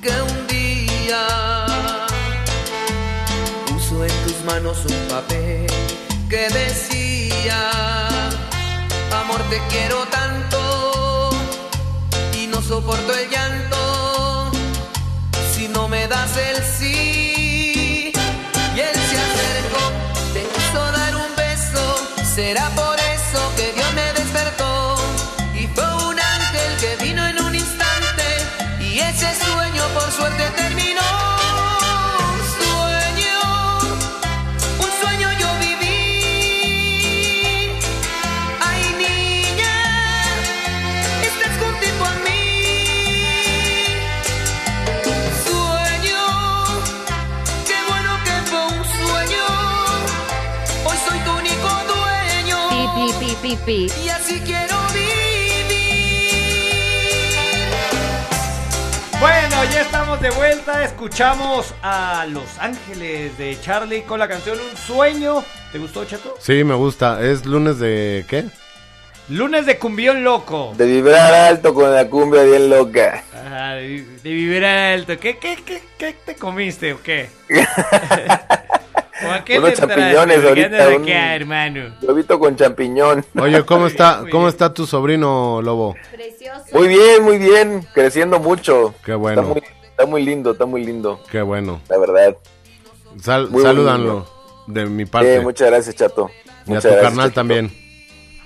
que 0.01 0.21
un 0.21 0.47
día 0.47 1.21
puso 3.67 4.05
en 4.05 4.15
tus 4.23 4.43
manos 4.45 4.77
un 4.85 4.99
papel 5.13 5.67
que 6.29 6.47
decía, 6.49 7.59
amor 9.21 9.41
te 9.49 9.59
quiero 9.69 10.05
tanto 10.07 11.29
y 12.33 12.47
no 12.47 12.61
soporto 12.61 13.13
el 13.13 13.29
llanto 13.29 13.88
me 15.89 16.07
das 16.07 16.37
el 16.37 16.63
sí. 16.63 18.11
Y 18.75 18.79
él 18.79 18.95
se 19.09 19.17
acercó, 19.27 19.83
quiso 20.53 20.91
dar 20.91 21.15
un 21.15 21.35
beso, 21.35 21.83
será 22.35 22.69
Y 53.41 54.09
así 54.09 54.37
quiero 54.41 54.75
vivir. 54.93 55.79
Bueno, 59.17 59.63
ya 59.71 59.81
estamos 59.81 60.19
de 60.19 60.29
vuelta. 60.31 60.83
Escuchamos 60.83 61.73
a 61.81 62.25
Los 62.29 62.59
Ángeles 62.59 63.37
de 63.37 63.57
Charlie 63.61 64.01
con 64.03 64.19
la 64.19 64.27
canción 64.27 64.57
Un 64.59 64.75
Sueño. 64.77 65.43
¿Te 65.71 65.79
gustó, 65.79 66.03
Chato? 66.03 66.35
Sí, 66.41 66.65
me 66.65 66.75
gusta. 66.75 67.21
¿Es 67.21 67.45
lunes 67.45 67.79
de 67.79 68.25
qué? 68.27 68.45
Lunes 69.29 69.65
de 69.65 69.77
Cumbión 69.77 70.23
Loco. 70.23 70.73
De 70.75 70.85
vibrar 70.85 71.33
alto 71.33 71.73
con 71.73 71.93
la 71.95 72.09
cumbia 72.09 72.43
bien 72.43 72.69
loca. 72.69 73.23
Ah, 73.33 73.75
de, 73.75 74.03
de 74.21 74.29
vibrar 74.31 74.95
alto. 74.95 75.17
¿Qué, 75.17 75.37
qué, 75.37 75.55
qué, 75.65 75.81
qué 75.97 76.13
te 76.25 76.35
comiste 76.35 76.91
o 76.91 77.01
qué? 77.01 77.29
¿O 79.27 79.31
a 79.31 79.43
qué 79.43 79.59
Unos 79.59 79.73
champiñones 79.73 80.39
¿Qué 80.41 80.47
ahorita, 80.47 80.87
un- 80.89 81.09
hermano? 81.09 81.95
Lobito 82.01 82.39
con 82.39 82.55
champiñón. 82.55 83.25
Oye, 83.39 83.63
¿cómo 83.65 83.87
está, 83.87 84.23
cómo 84.31 84.47
está 84.47 84.73
tu 84.73 84.85
sobrino, 84.85 85.61
Lobo? 85.61 85.95
Muy 86.73 86.87
bien, 86.87 87.23
muy 87.23 87.37
bien. 87.37 87.85
Creciendo 87.93 88.39
mucho. 88.39 88.93
Qué 89.05 89.13
bueno. 89.13 89.41
Está 89.41 89.53
muy, 89.53 89.63
está 89.89 90.05
muy 90.05 90.23
lindo, 90.23 90.51
está 90.51 90.65
muy 90.65 90.83
lindo. 90.85 91.21
Qué 91.31 91.41
bueno. 91.41 91.81
La 91.89 91.97
verdad. 91.97 92.37
Sal, 93.21 93.49
salúdanlo 93.61 94.25
de 94.67 94.85
mi 94.85 95.05
parte. 95.05 95.37
Sí, 95.39 95.43
muchas 95.43 95.69
gracias, 95.69 95.95
Chato. 95.95 96.29
y 96.29 96.49
a 96.49 96.75
Muchas 96.75 96.83
tu 96.83 96.87
gracias, 96.89 97.03
carnal 97.03 97.25
Chatito. 97.25 97.35
también. 97.35 97.89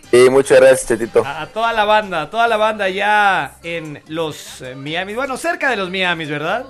Sí, 0.10 0.30
muchas 0.30 0.60
gracias, 0.60 0.88
Chetito. 0.88 1.26
A, 1.26 1.42
a 1.42 1.48
toda 1.48 1.74
la 1.74 1.86
banda, 1.86 2.22
a 2.24 2.30
toda 2.30 2.48
la 2.48 2.56
banda 2.58 2.88
ya 2.90 3.58
en 3.64 4.02
los 4.08 4.62
eh, 4.62 4.76
Miami. 4.76 5.14
Bueno, 5.16 5.38
cerca 5.38 5.70
de 5.70 5.76
los 5.76 5.90
Miamis, 5.90 6.30
¿verdad? 6.30 6.66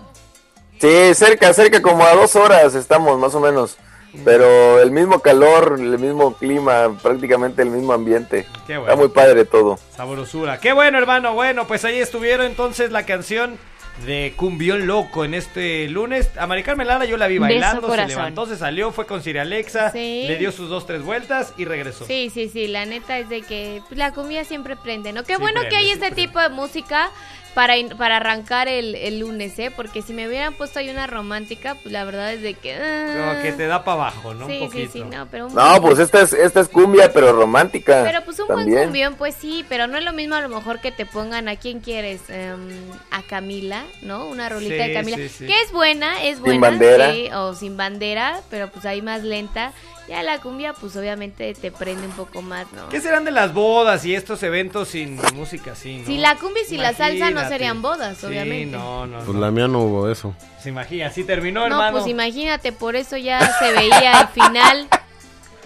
Sí, 0.79 1.13
cerca, 1.13 1.53
cerca, 1.53 1.81
como 1.81 2.03
a 2.03 2.13
dos 2.15 2.35
horas 2.35 2.73
estamos, 2.75 3.17
más 3.19 3.35
o 3.35 3.39
menos. 3.39 3.77
Pero 4.23 4.79
el 4.79 4.91
mismo 4.91 5.19
calor, 5.19 5.75
el 5.79 5.97
mismo 5.97 6.35
clima, 6.35 6.95
prácticamente 7.01 7.61
el 7.63 7.69
mismo 7.69 7.93
ambiente. 7.93 8.45
Qué 8.67 8.77
bueno. 8.77 8.83
Está 8.91 8.95
muy 8.95 9.09
padre 9.09 9.45
todo. 9.45 9.79
Sabrosura. 9.95 10.59
Qué 10.59 10.71
bueno, 10.73 10.97
hermano. 10.97 11.33
Bueno, 11.33 11.65
pues 11.67 11.83
ahí 11.85 11.99
estuvieron 11.99 12.45
entonces 12.45 12.91
la 12.91 13.05
canción 13.05 13.57
de 14.05 14.33
Cumbión 14.35 14.87
Loco 14.87 15.23
en 15.23 15.33
este 15.33 15.87
lunes. 15.87 16.31
A 16.37 16.47
Mari 16.47 16.63
Carmen 16.63 16.87
Lara 16.87 17.05
yo 17.05 17.15
la 17.17 17.27
vi 17.27 17.35
Beso, 17.35 17.43
bailando, 17.43 17.93
se 17.95 18.07
levantó, 18.07 18.45
se 18.47 18.57
salió, 18.57 18.91
fue 18.91 19.05
con 19.05 19.21
Siri 19.21 19.37
Alexa, 19.39 19.91
Sí. 19.91 20.25
le 20.27 20.37
dio 20.37 20.51
sus 20.51 20.67
dos, 20.69 20.87
tres 20.87 21.03
vueltas 21.03 21.53
y 21.57 21.65
regresó. 21.65 22.05
Sí, 22.05 22.31
sí, 22.33 22.49
sí, 22.49 22.67
la 22.67 22.85
neta 22.85 23.19
es 23.19 23.29
de 23.29 23.41
que 23.43 23.81
pues, 23.87 23.97
la 23.97 24.11
comida 24.11 24.43
siempre 24.45 24.75
prende, 24.75 25.13
¿no? 25.13 25.23
Qué 25.23 25.35
Sí 25.35 25.41
bueno 25.41 25.61
que 25.69 25.75
hay 25.75 25.85
sí 25.85 25.91
este 25.91 26.11
tipo 26.11 26.39
de 26.39 26.49
música 26.49 27.11
para, 27.53 27.77
in- 27.77 27.89
para 27.97 28.17
arrancar 28.17 28.67
el, 28.67 28.95
el 28.95 29.19
lunes, 29.19 29.57
¿eh? 29.59 29.71
Porque 29.75 30.01
si 30.01 30.13
me 30.13 30.27
hubieran 30.27 30.53
puesto 30.55 30.79
ahí 30.79 30.89
una 30.89 31.07
romántica, 31.07 31.75
pues 31.75 31.91
la 31.91 32.03
verdad 32.03 32.33
es 32.33 32.41
de 32.41 32.53
que... 32.55 32.75
Como 32.75 33.41
que 33.41 33.51
te 33.51 33.67
da 33.67 33.83
para 33.83 33.95
abajo, 33.95 34.33
¿no? 34.33 34.47
Sí, 34.47 34.59
un 34.61 34.67
poquito. 34.69 34.91
sí, 34.91 35.03
no, 35.03 35.27
pero 35.29 35.47
un 35.47 35.53
No, 35.55 35.81
pues 35.81 35.99
esta 35.99 36.21
es, 36.21 36.33
esta 36.33 36.59
es 36.61 36.67
cumbia, 36.67 37.11
pero 37.13 37.31
romántica. 37.33 38.01
Pero 38.03 38.23
pues 38.25 38.39
un 38.39 38.47
buen 38.47 38.73
cumbión, 38.73 39.15
pues 39.15 39.35
sí, 39.35 39.65
pero 39.69 39.87
no 39.87 39.97
es 39.97 40.03
lo 40.03 40.13
mismo 40.13 40.35
a 40.35 40.41
lo 40.41 40.49
mejor 40.49 40.79
que 40.81 40.91
te 40.91 41.05
pongan 41.05 41.47
a 41.47 41.55
quién 41.55 41.79
quieres, 41.79 42.21
Em, 42.29 42.69
a 43.11 43.21
Camila, 43.23 43.83
¿no? 44.01 44.25
Una 44.27 44.49
rolita 44.49 44.83
Sí, 44.83 44.89
de 44.89 44.93
Camila, 44.93 45.17
sí, 45.17 45.29
sí. 45.29 45.45
que 45.45 45.61
es 45.61 45.71
buena, 45.71 46.23
es 46.23 46.35
Sin 46.35 46.43
buena, 46.45 46.69
bandera. 46.69 47.11
sí, 47.13 47.29
o 47.33 47.53
sin 47.53 47.77
bandera, 47.77 48.39
pero 48.49 48.69
pues 48.69 48.85
ahí 48.85 49.01
más 49.01 49.23
lenta. 49.23 49.71
Ya 50.07 50.21
la 50.21 50.39
cumbia, 50.39 50.73
pues 50.73 50.95
obviamente 50.97 51.53
te 51.53 51.71
prende 51.71 52.05
un 52.05 52.11
poco 52.11 52.41
más, 52.41 52.67
¿no? 52.73 52.89
¿Qué 52.89 52.99
serán 52.99 53.23
de 53.23 53.31
las 53.31 53.53
bodas 53.53 54.03
y 54.03 54.13
estos 54.13 54.43
eventos 54.43 54.89
sin 54.89 55.17
música 55.33 55.71
así, 55.71 55.99
no? 55.99 56.05
Si 56.05 56.17
la 56.17 56.35
cumbia 56.35 56.61
y 56.63 56.65
si 56.65 56.77
la 56.77 56.93
salsa 56.93 57.29
no 57.31 57.47
serían 57.47 57.81
bodas, 57.81 58.17
Sí, 58.17 58.25
obviamente. 58.25 58.75
no, 58.77 59.07
no. 59.07 59.19
Pues 59.19 59.29
no. 59.29 59.39
la 59.39 59.49
mía 59.51 59.67
no 59.69 59.79
hubo 59.79 60.11
eso. 60.11 60.35
Se 60.61 60.67
imagina, 60.69 61.07
así 61.07 61.23
terminó, 61.23 61.61
No, 61.61 61.67
hermano. 61.67 61.97
pues 61.99 62.07
imagínate, 62.07 62.73
por 62.73 62.97
eso 62.97 63.15
ya 63.15 63.39
se 63.59 63.71
veía 63.71 64.21
el 64.21 64.27
final. 64.27 64.87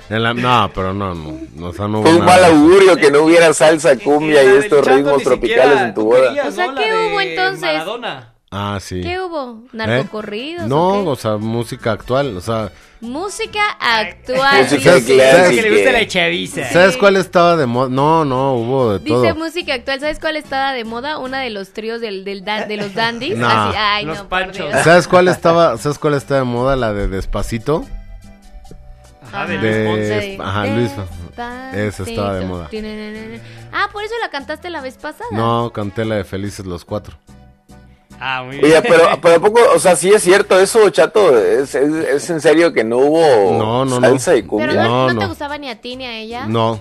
En 0.10 0.24
la- 0.24 0.34
no, 0.36 0.72
pero 0.74 0.94
no, 0.94 1.16
no, 1.16 1.38
no, 1.56 1.68
o 1.68 1.74
sea, 1.74 1.88
no 1.88 2.00
hubo 2.00 2.04
Fue 2.08 2.20
un 2.20 2.26
nada. 2.26 2.42
mal 2.42 2.46
augurio 2.52 2.96
que 2.96 3.10
no 3.12 3.24
hubiera 3.24 3.52
salsa, 3.56 3.98
cumbia 3.98 4.44
y 4.44 4.58
estos 4.58 4.86
ritmos 4.86 5.24
tropicales 5.24 5.82
en 5.82 5.94
tu 5.96 6.02
¿tú 6.02 6.08
boda. 6.08 6.32
O 6.48 6.52
sea, 6.52 6.74
¿qué 6.76 6.94
hubo 6.94 7.20
entonces? 7.22 7.62
Maradona. 7.62 8.34
Ah, 8.50 8.80
sí. 8.82 9.02
¿Qué 9.02 9.20
hubo? 9.20 9.62
¿Eh? 9.66 9.70
¿Narcocorridos? 9.74 10.64
o 10.64 10.68
No, 10.70 11.04
qué? 11.04 11.10
o 11.10 11.16
sea, 11.18 11.36
música 11.38 11.91
actual, 11.91 12.38
o 12.38 12.41
sea... 12.41 12.72
Música 13.02 13.60
actual. 13.80 14.64
Música 14.64 14.95
dice. 14.95 15.16
clásica. 15.16 15.50
Que 15.50 15.62
le 15.62 15.72
gusta 15.76 15.91
la 15.91 16.08
chaviza. 16.08 16.64
¿Sabes 16.72 16.95
cuál 16.98 17.18
estaba 17.18 17.58
de 17.58 17.66
moda? 17.66 17.89
No, 17.89 18.24
no, 18.24 18.54
hubo 18.54 18.93
de 18.93 19.00
todo. 19.06 19.22
Dice 19.22 19.34
música 19.34 19.74
actual, 19.74 20.00
¿sabes 20.00 20.20
cuál 20.20 20.38
estaba 20.38 20.72
de 20.72 20.86
moda? 20.86 21.18
Una 21.18 21.41
de 21.41 21.50
los 21.50 21.74
tríos 21.74 22.00
del, 22.00 22.24
del 22.24 22.45
dan- 22.45 22.68
de 22.70 22.78
los 22.78 22.93
dandies. 22.95 23.38
No. 23.38 23.48
Así, 23.50 23.78
ay, 23.78 24.06
Los 24.06 24.20
no, 24.20 24.30
panchos. 24.30 24.72
¿Sabes 24.84 25.08
cuál 25.10 25.28
estaba, 25.28 25.78
¿sabes 25.78 26.00
cuál 26.00 26.14
está 26.14 26.36
de 26.38 26.43
moda? 26.43 26.76
La 26.78 26.93
de 26.93 27.08
Despacito. 27.10 27.86
Ajá, 29.28 29.45
de 29.45 29.58
De- 29.58 30.38
Ajá, 30.41 30.66
Luis. 30.68 30.91
Esa 31.74 32.04
estaba 32.04 32.34
de 32.36 32.45
moda. 32.45 32.70
Ah, 33.74 33.89
por 33.91 34.04
eso 34.04 34.14
la 34.22 34.30
cantaste 34.30 34.70
la 34.70 34.80
vez 34.82 34.95
pasada. 34.95 35.30
No, 35.34 35.70
canté 35.74 36.06
la 36.06 36.16
de 36.16 36.24
Felices 36.24 36.66
los 36.66 36.86
Cuatro. 36.86 37.18
Ah, 38.20 38.43
muy 38.43 38.57
bien. 38.57 38.65
Oye, 38.65 38.82
pero, 38.82 39.03
pero 39.22 39.36
¿a 39.36 39.39
poco, 39.39 39.59
o 39.76 39.80
sea, 39.80 39.95
sí 39.95 40.09
es 40.09 40.24
cierto 40.24 40.59
eso, 40.59 40.89
Chato, 40.89 41.38
es, 41.38 41.76
es, 41.76 41.93
es 41.93 42.30
en 42.30 42.41
serio 42.41 42.74
que 42.74 42.84
no 42.84 42.97
hubo 42.97 43.57
No, 43.57 43.86
no, 43.86 43.99
no. 43.99 44.07
salsa 44.07 44.36
y 44.36 44.41
Pero 44.41 44.47
cumbia. 44.49 44.74
no, 44.84 45.07
No, 45.07 45.13
no 45.13 45.20
te 45.20 45.26
gustaba 45.28 45.57
ni 45.57 45.70
a 45.70 45.80
ti 45.80 45.95
ni 45.95 46.05
a 46.05 46.18
ella. 46.18 46.45
No. 46.47 46.80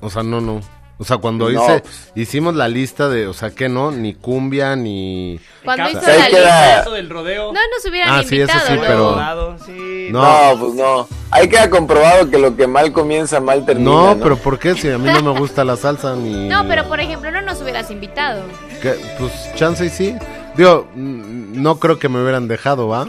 O 0.00 0.10
sea, 0.10 0.22
no, 0.22 0.40
no. 0.40 0.60
O 0.98 1.04
sea, 1.04 1.16
cuando 1.18 1.50
No, 1.50 1.60
hice, 1.64 1.80
pues. 1.80 2.12
hicimos 2.14 2.54
la 2.54 2.68
lista 2.68 3.08
de, 3.08 3.26
o 3.26 3.32
sea, 3.32 3.50
que 3.50 3.68
no, 3.68 3.90
ni 3.90 4.14
cumbia, 4.14 4.76
ni... 4.76 5.40
Cuando 5.64 5.90
hizo 5.90 6.00
¿sabes 6.00 6.18
la 6.20 6.28
lista. 6.28 6.80
Eso 6.82 6.90
del 6.92 7.10
rodeo. 7.10 7.52
No 7.52 7.60
nos 7.74 7.84
hubieran 7.90 8.10
Ah, 8.10 8.22
sí, 8.22 8.40
eso 8.40 8.52
invitado. 8.52 8.66
sí, 8.68 8.74
¿no? 8.74 8.82
pero- 8.82 9.58
sí. 9.66 10.08
No. 10.12 10.22
No, 10.54 10.60
pues 10.60 10.74
no. 10.74 11.08
Ahí 11.32 11.48
queda 11.48 11.68
comprobado 11.70 12.30
que 12.30 12.38
lo 12.38 12.54
que 12.56 12.68
mal 12.68 12.92
comienza, 12.92 13.40
mal 13.40 13.64
termina. 13.64 13.90
No, 13.90 14.14
No, 14.14 14.22
pero 14.22 14.36
¿por 14.36 14.60
qué? 14.60 14.74
Si 14.74 14.88
a 14.90 14.98
mí 14.98 15.08
no 15.12 15.32
me 15.34 15.40
gusta 15.40 15.64
la 15.64 15.76
salsa, 15.76 16.14
ni... 16.14 16.48
No, 16.48 16.68
pero 16.68 16.86
por 16.86 17.00
ejemplo, 17.00 17.32
no 17.32 17.42
nos 17.42 17.60
hubieras 17.62 17.90
invitado. 17.90 18.42
Que, 18.82 18.94
Pues 19.18 19.32
chance 19.54 19.84
y 19.86 19.88
sí. 19.88 20.14
Digo, 20.56 20.86
no 20.94 21.78
creo 21.78 21.98
que 21.98 22.08
me 22.10 22.20
hubieran 22.20 22.46
dejado, 22.48 22.88
¿va? 22.88 23.06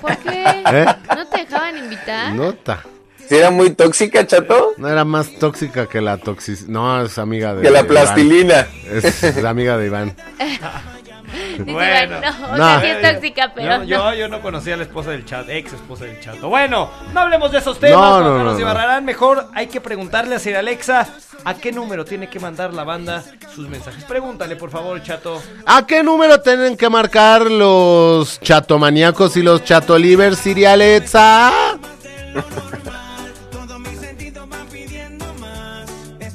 ¿Por 0.00 0.16
qué? 0.18 0.44
¿Eh? 0.72 0.86
¿No 1.14 1.26
te 1.28 1.38
dejaban 1.38 1.78
invitar? 1.78 2.32
Nota. 2.34 2.82
¿Sí 3.28 3.36
era 3.36 3.50
muy 3.52 3.70
tóxica, 3.70 4.26
Chato? 4.26 4.72
No 4.78 4.88
era 4.88 5.04
más 5.04 5.30
tóxica 5.38 5.86
que 5.86 6.00
la 6.00 6.18
toxicidad. 6.18 6.68
No, 6.68 7.02
es 7.02 7.16
amiga 7.18 7.54
de 7.54 7.62
Que 7.62 7.70
la 7.70 7.78
Iván. 7.80 7.88
plastilina. 7.88 8.66
Es 8.90 9.22
amiga 9.44 9.76
de 9.78 9.86
Iván. 9.86 10.16
Dice, 11.32 11.72
Bueno. 11.72 12.18
bueno, 12.20 12.36
o 12.52 12.56
No. 12.56 12.66
sea, 12.66 12.80
sí 12.80 12.86
es 12.86 13.14
tóxica, 13.14 13.52
pero 13.54 13.78
Yo, 13.78 13.84
yo, 13.84 13.98
no. 13.98 14.14
yo 14.14 14.28
no 14.28 14.40
conocía 14.40 14.74
a 14.74 14.76
la 14.76 14.82
esposa 14.84 15.10
del 15.10 15.24
chat, 15.24 15.48
ex 15.48 15.72
esposa 15.72 16.04
del 16.04 16.20
chato. 16.20 16.48
Bueno, 16.48 16.90
no 17.12 17.20
hablemos 17.20 17.50
de 17.52 17.58
esos 17.58 17.78
temas, 17.78 17.98
No, 18.00 18.12
porque 18.16 18.28
no, 18.28 18.38
no, 18.38 18.44
nos 18.44 18.52
no. 18.52 18.58
divarrarán. 18.58 19.04
Mejor 19.04 19.48
hay 19.54 19.66
que 19.68 19.80
preguntarle 19.80 20.34
a 20.34 20.38
Sir 20.38 20.56
Alexa 20.56 21.08
a 21.44 21.54
qué 21.54 21.72
número 21.72 22.04
tiene 22.04 22.28
que 22.28 22.38
mandar 22.38 22.72
la 22.74 22.84
banda 22.84 23.24
sus 23.54 23.68
mensajes. 23.68 24.04
Pregúntale, 24.04 24.56
por 24.56 24.70
favor, 24.70 25.02
chato. 25.02 25.42
¿A 25.66 25.86
qué 25.86 26.02
número 26.02 26.40
tienen 26.40 26.76
que 26.76 26.88
marcar 26.88 27.50
los 27.50 28.40
chatomaníacos 28.40 29.36
y 29.36 29.42
los 29.42 29.64
chatolivers, 29.64 30.38
Siri 30.38 30.64
Alexa? 30.66 31.52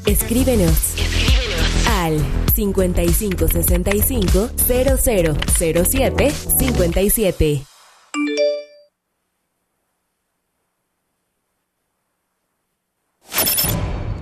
Escríbenos 0.06 0.94
al 1.90 2.18
5565 2.58 4.50
0007 4.58 6.32
57. 6.58 7.66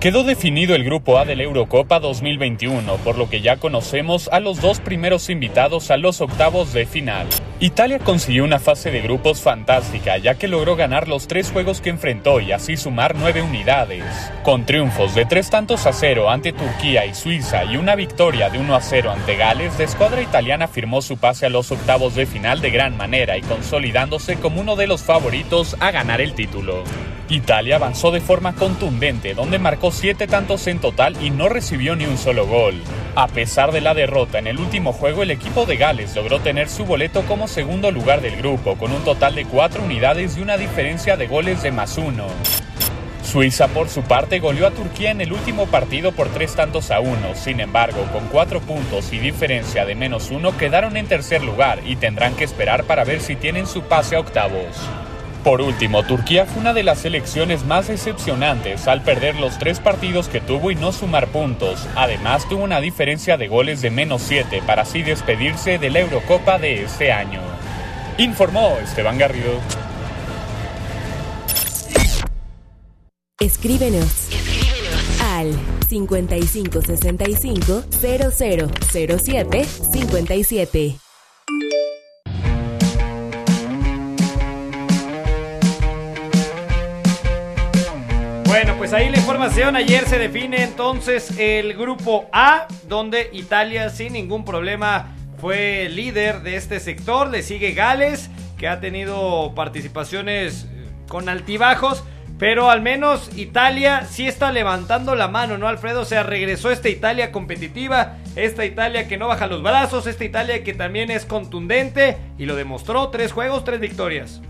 Quedó 0.06 0.22
definido 0.22 0.76
el 0.76 0.84
grupo 0.84 1.18
A 1.18 1.24
de 1.24 1.34
la 1.34 1.42
Eurocopa 1.42 1.98
2021, 1.98 2.94
por 2.98 3.18
lo 3.18 3.28
que 3.28 3.40
ya 3.40 3.56
conocemos 3.56 4.28
a 4.28 4.38
los 4.38 4.60
dos 4.60 4.78
primeros 4.78 5.28
invitados 5.30 5.90
a 5.90 5.96
los 5.96 6.20
octavos 6.20 6.72
de 6.72 6.86
final. 6.86 7.26
Italia 7.58 7.98
consiguió 7.98 8.44
una 8.44 8.60
fase 8.60 8.92
de 8.92 9.00
grupos 9.00 9.40
fantástica, 9.40 10.16
ya 10.18 10.36
que 10.36 10.46
logró 10.46 10.76
ganar 10.76 11.08
los 11.08 11.26
tres 11.26 11.50
juegos 11.50 11.80
que 11.80 11.90
enfrentó 11.90 12.38
y 12.40 12.52
así 12.52 12.76
sumar 12.76 13.16
nueve 13.16 13.42
unidades. 13.42 14.04
Con 14.44 14.64
triunfos 14.64 15.12
de 15.16 15.24
tres 15.24 15.50
tantos 15.50 15.86
a 15.86 15.92
cero 15.92 16.30
ante 16.30 16.52
Turquía 16.52 17.04
y 17.04 17.12
Suiza 17.12 17.64
y 17.64 17.76
una 17.76 17.96
victoria 17.96 18.48
de 18.48 18.60
1 18.60 18.76
a 18.76 18.80
0 18.80 19.10
ante 19.10 19.34
Gales, 19.34 19.76
la 19.76 19.86
escuadra 19.86 20.22
italiana 20.22 20.68
firmó 20.68 21.02
su 21.02 21.16
pase 21.16 21.46
a 21.46 21.50
los 21.50 21.72
octavos 21.72 22.14
de 22.14 22.26
final 22.26 22.60
de 22.60 22.70
gran 22.70 22.96
manera 22.96 23.36
y 23.38 23.40
consolidándose 23.40 24.36
como 24.36 24.60
uno 24.60 24.76
de 24.76 24.86
los 24.86 25.02
favoritos 25.02 25.76
a 25.80 25.90
ganar 25.90 26.20
el 26.20 26.34
título. 26.34 26.84
Italia 27.28 27.76
avanzó 27.76 28.12
de 28.12 28.20
forma 28.20 28.54
contundente, 28.54 29.34
donde 29.34 29.58
marcó 29.58 29.90
siete 29.90 30.28
tantos 30.28 30.66
en 30.68 30.78
total 30.78 31.16
y 31.20 31.30
no 31.30 31.48
recibió 31.48 31.96
ni 31.96 32.06
un 32.06 32.18
solo 32.18 32.46
gol. 32.46 32.80
A 33.16 33.26
pesar 33.26 33.72
de 33.72 33.80
la 33.80 33.94
derrota 33.94 34.38
en 34.38 34.46
el 34.46 34.58
último 34.58 34.92
juego, 34.92 35.24
el 35.24 35.32
equipo 35.32 35.66
de 35.66 35.76
Gales 35.76 36.14
logró 36.14 36.38
tener 36.40 36.68
su 36.68 36.84
boleto 36.84 37.22
como 37.22 37.48
segundo 37.48 37.90
lugar 37.90 38.20
del 38.20 38.36
grupo, 38.36 38.76
con 38.76 38.92
un 38.92 39.02
total 39.02 39.34
de 39.34 39.44
cuatro 39.44 39.82
unidades 39.82 40.36
y 40.36 40.40
una 40.40 40.56
diferencia 40.56 41.16
de 41.16 41.26
goles 41.26 41.62
de 41.62 41.72
más 41.72 41.98
uno. 41.98 42.26
Suiza, 43.24 43.66
por 43.66 43.88
su 43.88 44.02
parte, 44.02 44.38
goleó 44.38 44.68
a 44.68 44.70
Turquía 44.70 45.10
en 45.10 45.20
el 45.20 45.32
último 45.32 45.66
partido 45.66 46.12
por 46.12 46.28
tres 46.28 46.54
tantos 46.54 46.92
a 46.92 47.00
uno. 47.00 47.34
Sin 47.34 47.58
embargo, 47.58 48.06
con 48.12 48.28
cuatro 48.28 48.60
puntos 48.60 49.12
y 49.12 49.18
diferencia 49.18 49.84
de 49.84 49.96
menos 49.96 50.30
uno, 50.30 50.56
quedaron 50.56 50.96
en 50.96 51.08
tercer 51.08 51.42
lugar 51.42 51.80
y 51.84 51.96
tendrán 51.96 52.36
que 52.36 52.44
esperar 52.44 52.84
para 52.84 53.02
ver 53.02 53.20
si 53.20 53.34
tienen 53.34 53.66
su 53.66 53.82
pase 53.82 54.14
a 54.14 54.20
octavos. 54.20 54.76
Por 55.46 55.62
último, 55.62 56.02
Turquía 56.02 56.44
fue 56.44 56.60
una 56.60 56.72
de 56.72 56.82
las 56.82 56.98
selecciones 56.98 57.64
más 57.64 57.86
decepcionantes 57.86 58.88
al 58.88 59.02
perder 59.02 59.36
los 59.36 59.60
tres 59.60 59.78
partidos 59.78 60.26
que 60.26 60.40
tuvo 60.40 60.72
y 60.72 60.74
no 60.74 60.90
sumar 60.90 61.28
puntos. 61.28 61.86
Además, 61.94 62.48
tuvo 62.48 62.64
una 62.64 62.80
diferencia 62.80 63.36
de 63.36 63.46
goles 63.46 63.80
de 63.80 63.92
menos 63.92 64.22
7 64.22 64.60
para 64.66 64.82
así 64.82 65.02
despedirse 65.02 65.78
de 65.78 65.90
la 65.90 66.00
Eurocopa 66.00 66.58
de 66.58 66.82
este 66.82 67.12
año. 67.12 67.40
Informó 68.18 68.76
Esteban 68.82 69.18
Garrido. 69.18 69.60
Escríbenos 73.38 74.26
al 75.20 75.52
5565 75.88 77.84
0007 77.88 79.64
57. 79.64 80.96
Bueno, 88.56 88.74
pues 88.78 88.94
ahí 88.94 89.10
la 89.10 89.18
información. 89.18 89.76
Ayer 89.76 90.06
se 90.06 90.18
define 90.18 90.62
entonces 90.62 91.38
el 91.38 91.74
grupo 91.74 92.24
A, 92.32 92.66
donde 92.88 93.28
Italia 93.34 93.90
sin 93.90 94.14
ningún 94.14 94.46
problema 94.46 95.14
fue 95.38 95.90
líder 95.90 96.40
de 96.40 96.56
este 96.56 96.80
sector. 96.80 97.28
Le 97.28 97.42
sigue 97.42 97.72
Gales, 97.72 98.30
que 98.56 98.66
ha 98.66 98.80
tenido 98.80 99.52
participaciones 99.54 100.64
eh, 100.72 100.88
con 101.06 101.28
altibajos. 101.28 102.02
Pero 102.38 102.70
al 102.70 102.80
menos 102.80 103.30
Italia 103.36 104.06
sí 104.08 104.26
está 104.26 104.50
levantando 104.52 105.14
la 105.14 105.28
mano, 105.28 105.58
¿no, 105.58 105.68
Alfredo? 105.68 106.00
O 106.00 106.06
sea, 106.06 106.22
regresó 106.22 106.70
esta 106.70 106.88
Italia 106.88 107.32
competitiva, 107.32 108.16
esta 108.36 108.64
Italia 108.64 109.06
que 109.06 109.18
no 109.18 109.28
baja 109.28 109.48
los 109.48 109.62
brazos, 109.62 110.06
esta 110.06 110.24
Italia 110.24 110.64
que 110.64 110.72
también 110.72 111.10
es 111.10 111.26
contundente 111.26 112.16
y 112.38 112.46
lo 112.46 112.56
demostró. 112.56 113.10
Tres 113.10 113.32
juegos, 113.32 113.64
tres 113.64 113.80
victorias. 113.80 114.40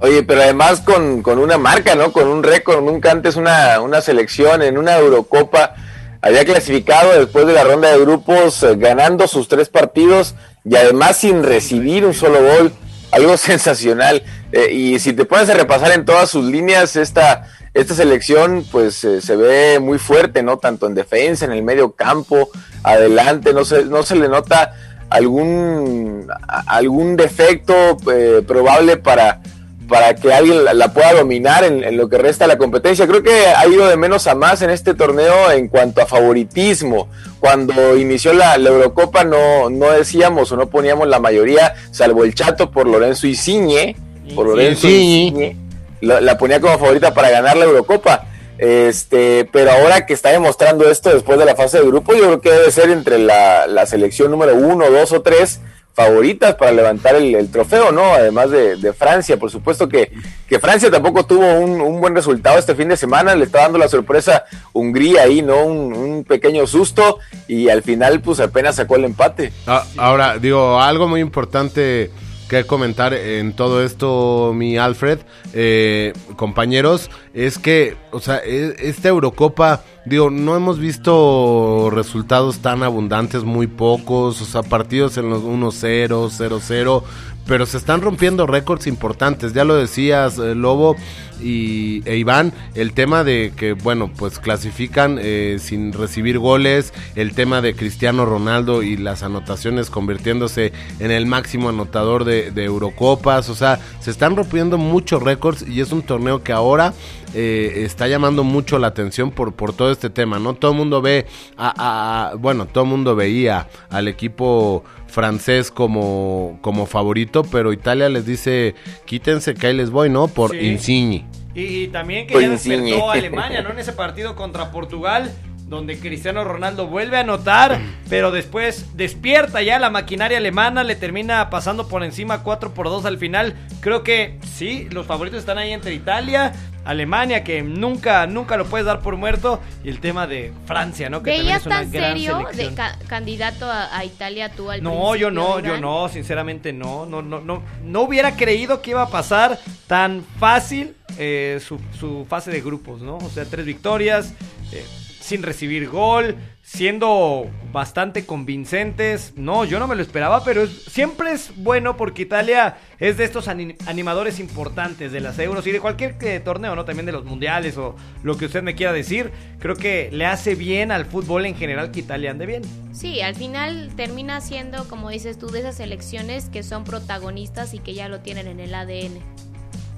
Oye, 0.00 0.22
pero 0.22 0.42
además 0.42 0.80
con, 0.80 1.22
con 1.22 1.38
una 1.38 1.56
marca, 1.56 1.94
¿no? 1.94 2.12
Con 2.12 2.28
un 2.28 2.42
récord. 2.42 2.82
Nunca 2.82 3.10
antes 3.10 3.36
una, 3.36 3.80
una 3.80 4.00
selección 4.00 4.62
en 4.62 4.76
una 4.76 4.96
Eurocopa 4.98 5.74
había 6.20 6.44
clasificado 6.44 7.18
después 7.18 7.46
de 7.46 7.52
la 7.52 7.64
ronda 7.64 7.90
de 7.90 8.00
grupos, 8.00 8.62
eh, 8.62 8.74
ganando 8.76 9.26
sus 9.28 9.48
tres 9.48 9.68
partidos 9.68 10.34
y 10.64 10.76
además 10.76 11.18
sin 11.18 11.42
recibir 11.42 12.04
un 12.04 12.14
solo 12.14 12.40
gol. 12.42 12.72
Algo 13.10 13.36
sensacional. 13.36 14.22
Eh, 14.52 14.72
y 14.72 14.98
si 14.98 15.12
te 15.12 15.24
pones 15.24 15.48
a 15.48 15.54
repasar 15.54 15.92
en 15.92 16.04
todas 16.04 16.28
sus 16.28 16.44
líneas, 16.44 16.96
esta, 16.96 17.46
esta 17.72 17.94
selección 17.94 18.64
pues 18.70 19.02
eh, 19.04 19.20
se 19.20 19.36
ve 19.36 19.78
muy 19.80 19.98
fuerte, 19.98 20.42
¿no? 20.42 20.58
Tanto 20.58 20.86
en 20.86 20.94
defensa, 20.94 21.44
en 21.44 21.52
el 21.52 21.62
medio 21.62 21.92
campo, 21.92 22.50
adelante, 22.82 23.52
no 23.54 23.64
se, 23.64 23.84
no 23.84 24.02
se 24.02 24.16
le 24.16 24.28
nota 24.28 24.74
algún, 25.10 26.26
algún 26.66 27.16
defecto 27.16 27.96
eh, 28.12 28.42
probable 28.46 28.96
para, 28.96 29.40
para 29.88 30.14
que 30.14 30.32
alguien 30.32 30.64
la, 30.64 30.74
la 30.74 30.92
pueda 30.92 31.12
dominar 31.14 31.64
en, 31.64 31.84
en 31.84 31.96
lo 31.96 32.08
que 32.08 32.18
resta 32.18 32.44
de 32.44 32.48
la 32.48 32.58
competencia. 32.58 33.06
Creo 33.06 33.22
que 33.22 33.46
ha 33.46 33.66
ido 33.66 33.86
de 33.86 33.96
menos 33.96 34.26
a 34.26 34.34
más 34.34 34.62
en 34.62 34.70
este 34.70 34.94
torneo 34.94 35.50
en 35.52 35.68
cuanto 35.68 36.02
a 36.02 36.06
favoritismo. 36.06 37.08
Cuando 37.40 37.96
inició 37.96 38.32
la, 38.32 38.58
la 38.58 38.70
Eurocopa 38.70 39.24
no, 39.24 39.70
no 39.70 39.90
decíamos 39.90 40.50
o 40.52 40.56
no 40.56 40.68
poníamos 40.68 41.06
la 41.08 41.20
mayoría, 41.20 41.74
salvo 41.90 42.24
el 42.24 42.34
chato 42.34 42.70
por 42.70 42.88
Lorenzo 42.88 43.26
Insigne, 43.26 43.96
por 44.34 44.46
Lorenzo 44.46 44.88
Insigne. 44.88 45.46
Insigne, 45.46 45.56
la, 46.00 46.20
la 46.20 46.36
ponía 46.36 46.60
como 46.60 46.78
favorita 46.78 47.14
para 47.14 47.30
ganar 47.30 47.56
la 47.56 47.66
Eurocopa. 47.66 48.26
Este, 48.58 49.46
pero 49.52 49.70
ahora 49.70 50.06
que 50.06 50.14
está 50.14 50.30
demostrando 50.30 50.88
esto 50.90 51.12
después 51.12 51.38
de 51.38 51.44
la 51.44 51.54
fase 51.54 51.78
de 51.78 51.86
grupo, 51.86 52.14
yo 52.14 52.22
creo 52.22 52.40
que 52.40 52.50
debe 52.50 52.70
ser 52.70 52.88
entre 52.88 53.18
la, 53.18 53.66
la 53.66 53.84
selección 53.84 54.30
número 54.30 54.54
uno, 54.54 54.90
dos 54.90 55.12
o 55.12 55.20
tres 55.20 55.60
favoritas 55.96 56.54
para 56.56 56.72
levantar 56.72 57.14
el, 57.14 57.50
trofeo, 57.50 57.90
¿no? 57.90 58.12
Además 58.12 58.50
de, 58.50 58.92
Francia, 58.92 59.38
por 59.38 59.50
supuesto 59.50 59.88
que, 59.88 60.12
que 60.46 60.60
Francia 60.60 60.90
tampoco 60.90 61.24
tuvo 61.24 61.54
un, 61.58 62.00
buen 62.02 62.14
resultado 62.14 62.58
este 62.58 62.74
fin 62.74 62.88
de 62.88 62.98
semana, 62.98 63.34
le 63.34 63.46
está 63.46 63.62
dando 63.62 63.78
la 63.78 63.88
sorpresa 63.88 64.44
Hungría 64.74 65.22
ahí, 65.22 65.40
¿no? 65.40 65.64
Un, 65.64 65.94
un 65.94 66.24
pequeño 66.24 66.66
susto 66.66 67.18
y 67.48 67.70
al 67.70 67.82
final 67.82 68.20
pues 68.20 68.40
apenas 68.40 68.76
sacó 68.76 68.96
el 68.96 69.06
empate. 69.06 69.54
Ah, 69.66 69.86
ahora, 69.96 70.36
digo, 70.36 70.78
algo 70.78 71.08
muy 71.08 71.22
importante 71.22 72.10
que 72.48 72.64
comentar 72.64 73.12
en 73.14 73.52
todo 73.52 73.82
esto, 73.82 74.52
mi 74.54 74.78
Alfred, 74.78 75.18
eh, 75.52 76.12
compañeros, 76.36 77.10
es 77.34 77.58
que, 77.58 77.96
o 78.12 78.20
sea, 78.20 78.38
e- 78.44 78.74
esta 78.78 79.08
Eurocopa, 79.08 79.82
digo, 80.04 80.30
no 80.30 80.56
hemos 80.56 80.78
visto 80.78 81.88
resultados 81.90 82.58
tan 82.58 82.82
abundantes, 82.82 83.44
muy 83.44 83.66
pocos, 83.66 84.40
o 84.40 84.44
sea, 84.44 84.62
partidos 84.62 85.16
en 85.18 85.28
los 85.30 85.42
1-0, 85.42 86.30
0-0, 86.30 87.02
pero 87.46 87.66
se 87.66 87.78
están 87.78 88.00
rompiendo 88.00 88.46
récords 88.46 88.86
importantes, 88.86 89.52
ya 89.52 89.64
lo 89.64 89.74
decías, 89.74 90.38
eh, 90.38 90.54
Lobo 90.54 90.96
y 91.42 92.02
e 92.06 92.16
Iván, 92.16 92.52
el 92.74 92.92
tema 92.92 93.24
de 93.24 93.52
que, 93.56 93.72
bueno, 93.74 94.10
pues 94.16 94.38
clasifican 94.38 95.18
eh, 95.20 95.56
sin 95.60 95.92
recibir 95.92 96.38
goles, 96.38 96.92
el 97.14 97.34
tema 97.34 97.60
de 97.60 97.74
Cristiano 97.74 98.24
Ronaldo 98.24 98.82
y 98.82 98.96
las 98.96 99.22
anotaciones 99.22 99.90
convirtiéndose 99.90 100.72
en 101.00 101.10
el 101.10 101.26
máximo 101.26 101.68
anotador 101.68 102.24
de, 102.24 102.50
de 102.50 102.64
Eurocopas, 102.64 103.48
o 103.48 103.54
sea, 103.54 103.78
se 104.00 104.10
están 104.10 104.36
rompiendo 104.36 104.78
muchos 104.78 105.22
récords 105.22 105.64
y 105.68 105.80
es 105.80 105.92
un 105.92 106.02
torneo 106.02 106.42
que 106.42 106.52
ahora 106.52 106.94
eh, 107.34 107.82
está 107.84 108.08
llamando 108.08 108.44
mucho 108.44 108.78
la 108.78 108.86
atención 108.86 109.30
por, 109.30 109.52
por 109.54 109.72
todo 109.74 109.90
este 109.90 110.08
tema, 110.10 110.38
¿no? 110.38 110.54
Todo 110.54 110.70
el 110.70 110.76
mundo 110.78 111.02
ve, 111.02 111.26
a, 111.56 112.30
a- 112.30 112.34
bueno, 112.36 112.66
todo 112.66 112.84
el 112.84 112.90
mundo 112.90 113.14
veía 113.14 113.68
al 113.90 114.08
equipo 114.08 114.84
francés 115.06 115.70
como, 115.70 116.58
como 116.62 116.86
favorito, 116.86 117.42
pero 117.44 117.72
Italia 117.72 118.08
les 118.08 118.26
dice, 118.26 118.74
quítense 119.04 119.54
que 119.54 119.68
ahí 119.68 119.74
les 119.74 119.90
voy, 119.90 120.08
¿no? 120.10 120.28
Por 120.28 120.50
Sí. 120.52 120.58
Insigne. 120.58 121.25
Y 121.54 121.88
también 121.88 122.26
que 122.26 122.40
ya 122.40 122.50
despertó 122.50 123.10
a 123.10 123.12
Alemania, 123.14 123.62
¿no? 123.62 123.70
En 123.70 123.78
ese 123.78 123.92
partido 123.92 124.36
contra 124.36 124.70
Portugal, 124.70 125.32
donde 125.66 125.98
Cristiano 125.98 126.44
Ronaldo 126.44 126.86
vuelve 126.86 127.16
a 127.16 127.20
anotar, 127.20 127.80
pero 128.08 128.30
después 128.30 128.96
despierta 128.96 129.62
ya 129.62 129.78
la 129.80 129.90
maquinaria 129.90 130.38
alemana, 130.38 130.84
le 130.84 130.94
termina 130.94 131.50
pasando 131.50 131.88
por 131.88 132.04
encima 132.04 132.42
4 132.44 132.72
por 132.72 132.86
2 132.86 133.04
al 133.04 133.18
final. 133.18 133.54
Creo 133.80 134.02
que 134.04 134.38
sí, 134.54 134.86
los 134.92 135.06
favoritos 135.06 135.40
están 135.40 135.58
ahí 135.58 135.72
entre 135.72 135.92
Italia, 135.92 136.52
Alemania, 136.84 137.42
que 137.42 137.62
nunca, 137.64 138.28
nunca 138.28 138.56
lo 138.56 138.66
puedes 138.66 138.86
dar 138.86 139.00
por 139.00 139.16
muerto, 139.16 139.58
y 139.82 139.88
el 139.88 139.98
tema 139.98 140.28
de 140.28 140.52
Francia, 140.66 141.10
¿no? 141.10 141.20
Que 141.24 141.32
también 141.32 141.46
¿Veías 141.46 141.60
es 141.62 141.66
una 141.66 141.76
tan 141.80 141.90
gran 141.90 142.12
serio 142.12 142.38
de 142.38 142.44
selección. 142.54 142.74
ca- 142.76 142.96
candidato 143.08 143.66
a, 143.68 143.96
a 143.98 144.04
Italia 144.04 144.52
tú 144.52 144.70
al 144.70 144.84
No, 144.84 144.90
principio, 144.90 145.16
yo 145.16 145.30
no, 145.32 145.58
yo 145.58 145.80
no, 145.80 146.08
sinceramente 146.08 146.72
no, 146.72 147.06
no, 147.06 147.22
no, 147.22 147.40
no, 147.40 147.64
no 147.82 148.00
hubiera 148.02 148.36
creído 148.36 148.82
que 148.82 148.90
iba 148.90 149.02
a 149.02 149.08
pasar 149.08 149.58
tan 149.88 150.22
fácil 150.38 150.94
eh, 151.18 151.58
su, 151.66 151.80
su 151.98 152.24
fase 152.28 152.52
de 152.52 152.60
grupos, 152.60 153.00
¿no? 153.00 153.16
O 153.16 153.28
sea, 153.30 153.44
tres 153.46 153.66
victorias, 153.66 154.32
eh, 154.70 154.84
sin 155.26 155.42
recibir 155.42 155.88
gol, 155.88 156.36
siendo 156.62 157.50
bastante 157.72 158.24
convincentes. 158.26 159.32
No, 159.36 159.64
yo 159.64 159.78
no 159.78 159.86
me 159.88 159.96
lo 159.96 160.02
esperaba, 160.02 160.44
pero 160.44 160.62
es- 160.62 160.84
siempre 160.84 161.32
es 161.32 161.52
bueno 161.56 161.96
porque 161.96 162.22
Italia 162.22 162.76
es 162.98 163.16
de 163.16 163.24
estos 163.24 163.48
ani- 163.48 163.74
animadores 163.86 164.38
importantes 164.40 165.10
de 165.12 165.20
las 165.20 165.38
euros 165.38 165.66
y 165.66 165.72
de 165.72 165.80
cualquier 165.80 166.16
eh, 166.20 166.40
torneo, 166.40 166.74
¿no? 166.76 166.84
También 166.84 167.06
de 167.06 167.12
los 167.12 167.24
mundiales 167.24 167.76
o 167.76 167.96
lo 168.22 168.36
que 168.36 168.46
usted 168.46 168.62
me 168.62 168.74
quiera 168.74 168.92
decir. 168.92 169.30
Creo 169.58 169.74
que 169.76 170.10
le 170.12 170.26
hace 170.26 170.54
bien 170.54 170.92
al 170.92 171.06
fútbol 171.06 171.46
en 171.46 171.56
general 171.56 171.90
que 171.90 172.00
Italia 172.00 172.30
ande 172.30 172.46
bien. 172.46 172.62
Sí, 172.92 173.20
al 173.20 173.34
final 173.34 173.92
termina 173.96 174.40
siendo, 174.40 174.88
como 174.88 175.10
dices 175.10 175.38
tú, 175.38 175.48
de 175.48 175.60
esas 175.60 175.76
selecciones 175.76 176.48
que 176.50 176.62
son 176.62 176.84
protagonistas 176.84 177.74
y 177.74 177.78
que 177.78 177.94
ya 177.94 178.08
lo 178.08 178.20
tienen 178.20 178.46
en 178.46 178.60
el 178.60 178.74
ADN. 178.74 179.20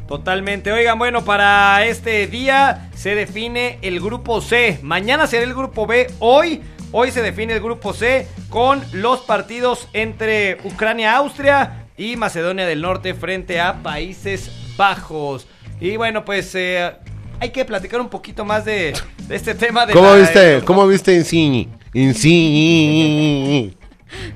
Totalmente. 0.09 0.73
Oigan, 0.73 0.99
bueno, 0.99 1.23
para 1.25 1.85
este 1.85 2.27
día 2.27 2.89
se 2.97 3.15
define 3.15 3.79
el 3.83 4.01
grupo 4.01 4.41
C. 4.41 4.79
Mañana 4.83 5.27
será 5.27 5.45
el 5.45 5.53
grupo 5.55 5.87
B. 5.87 6.07
Hoy, 6.19 6.63
hoy 6.93 7.11
se 7.11 7.21
define 7.23 7.53
el 7.53 7.61
grupo 7.61 7.93
C 7.93 8.27
con 8.49 8.83
los 8.93 9.21
partidos 9.21 9.87
entre 9.93 10.57
Ucrania-Austria 10.65 11.85
y 11.99 12.17
Macedonia 12.17 12.67
del 12.67 12.81
Norte 12.81 13.13
frente 13.13 13.61
a 13.61 13.83
Países 13.83 14.51
Bajos. 14.79 15.47
Y 15.79 15.97
bueno, 15.99 16.25
pues 16.25 16.55
eh, 16.55 16.91
hay 17.39 17.51
que 17.51 17.67
platicar 17.67 18.01
un 18.01 18.09
poquito 18.09 18.47
más 18.47 18.65
de, 18.65 18.95
de 19.27 19.37
este 19.37 19.55
tema 19.55 19.85
de 19.85 19.93
¿Cómo 19.93 20.09
la- 20.09 20.17
viste? 20.17 20.63
¿Cómo 20.65 20.87
viste 20.87 21.15
Insigne? 21.15 21.69
Insigne. 21.93 23.75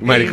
Mari 0.03 0.29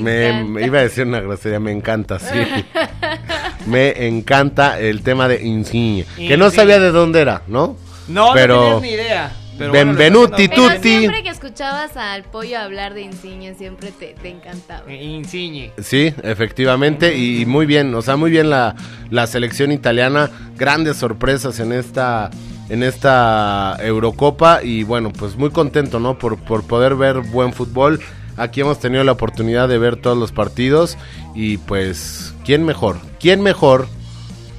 Me 0.00 0.42
me 0.44 0.62
iba 0.66 0.78
a 0.78 0.82
decir 0.82 1.06
una 1.06 1.20
grosería, 1.20 1.60
me 1.60 1.72
encanta, 1.72 2.18
sí. 2.18 2.34
me 3.66 4.06
encanta 4.06 4.78
el 4.80 5.02
tema 5.02 5.28
de 5.28 5.44
Insigne. 5.44 6.06
Que 6.16 6.36
no 6.36 6.50
sabía 6.50 6.78
de 6.78 6.90
dónde 6.90 7.20
era, 7.20 7.42
¿no? 7.46 7.76
No, 8.08 8.30
pero 8.34 8.54
no 8.54 8.60
tenías 8.62 8.82
ni 8.82 8.88
idea. 8.90 9.32
Pero 9.58 9.70
bueno, 9.70 9.94
Benvenuti 9.94 10.34
haciendo 10.44 10.56
Pero 10.56 10.74
tutti. 10.76 10.88
siempre 10.98 11.22
que 11.22 11.28
escuchabas 11.30 11.96
al 11.96 12.24
pollo 12.24 12.58
hablar 12.58 12.92
de 12.92 13.00
Insigne, 13.02 13.54
siempre 13.54 13.90
te, 13.90 14.14
te 14.20 14.28
encantaba. 14.28 14.92
Insigne. 14.92 15.72
Sí, 15.82 16.12
efectivamente, 16.22 17.16
y 17.16 17.46
muy 17.46 17.64
bien, 17.64 17.94
o 17.94 18.02
sea, 18.02 18.16
muy 18.16 18.30
bien 18.30 18.50
la, 18.50 18.76
la 19.10 19.26
selección 19.26 19.72
italiana, 19.72 20.30
grandes 20.56 20.98
sorpresas 20.98 21.58
en 21.60 21.72
esta 21.72 22.30
en 22.68 22.82
esta 22.82 23.76
Eurocopa 23.80 24.60
y 24.62 24.82
bueno, 24.82 25.12
pues 25.12 25.36
muy 25.36 25.50
contento, 25.50 26.00
¿no? 26.00 26.18
Por, 26.18 26.36
por 26.38 26.66
poder 26.66 26.96
ver 26.96 27.20
buen 27.20 27.52
fútbol. 27.52 28.00
Aquí 28.36 28.60
hemos 28.60 28.78
tenido 28.80 29.02
la 29.04 29.12
oportunidad 29.12 29.68
de 29.68 29.78
ver 29.78 29.96
todos 29.96 30.18
los 30.18 30.32
partidos 30.32 30.98
y 31.34 31.56
pues, 31.58 32.34
¿quién 32.46 32.64
mejor? 32.64 32.96
¿Quién 33.18 33.42
mejor 33.42 33.88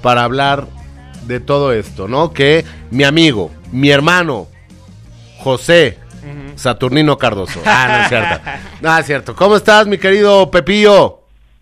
para 0.04 0.26
hablar 0.26 0.66
de 1.26 1.40
todo 1.40 1.72
esto, 1.72 2.08
¿no? 2.08 2.34
Que 2.34 2.66
mi 2.92 3.06
amigo, 3.06 3.50
mi 3.72 3.90
hermano, 3.90 4.48
José 5.40 5.98
Saturnino 6.56 7.18
Cardoso. 7.18 7.62
Ah, 7.66 7.88
no 7.90 8.04
es 8.04 8.10
cierto. 8.10 8.50
No 8.82 8.98
es 9.00 9.06
cierto. 9.06 9.36
¿Cómo 9.36 9.56
estás, 9.56 9.88
mi 9.88 9.98
querido 9.98 10.52
Pepillo? 10.52 11.22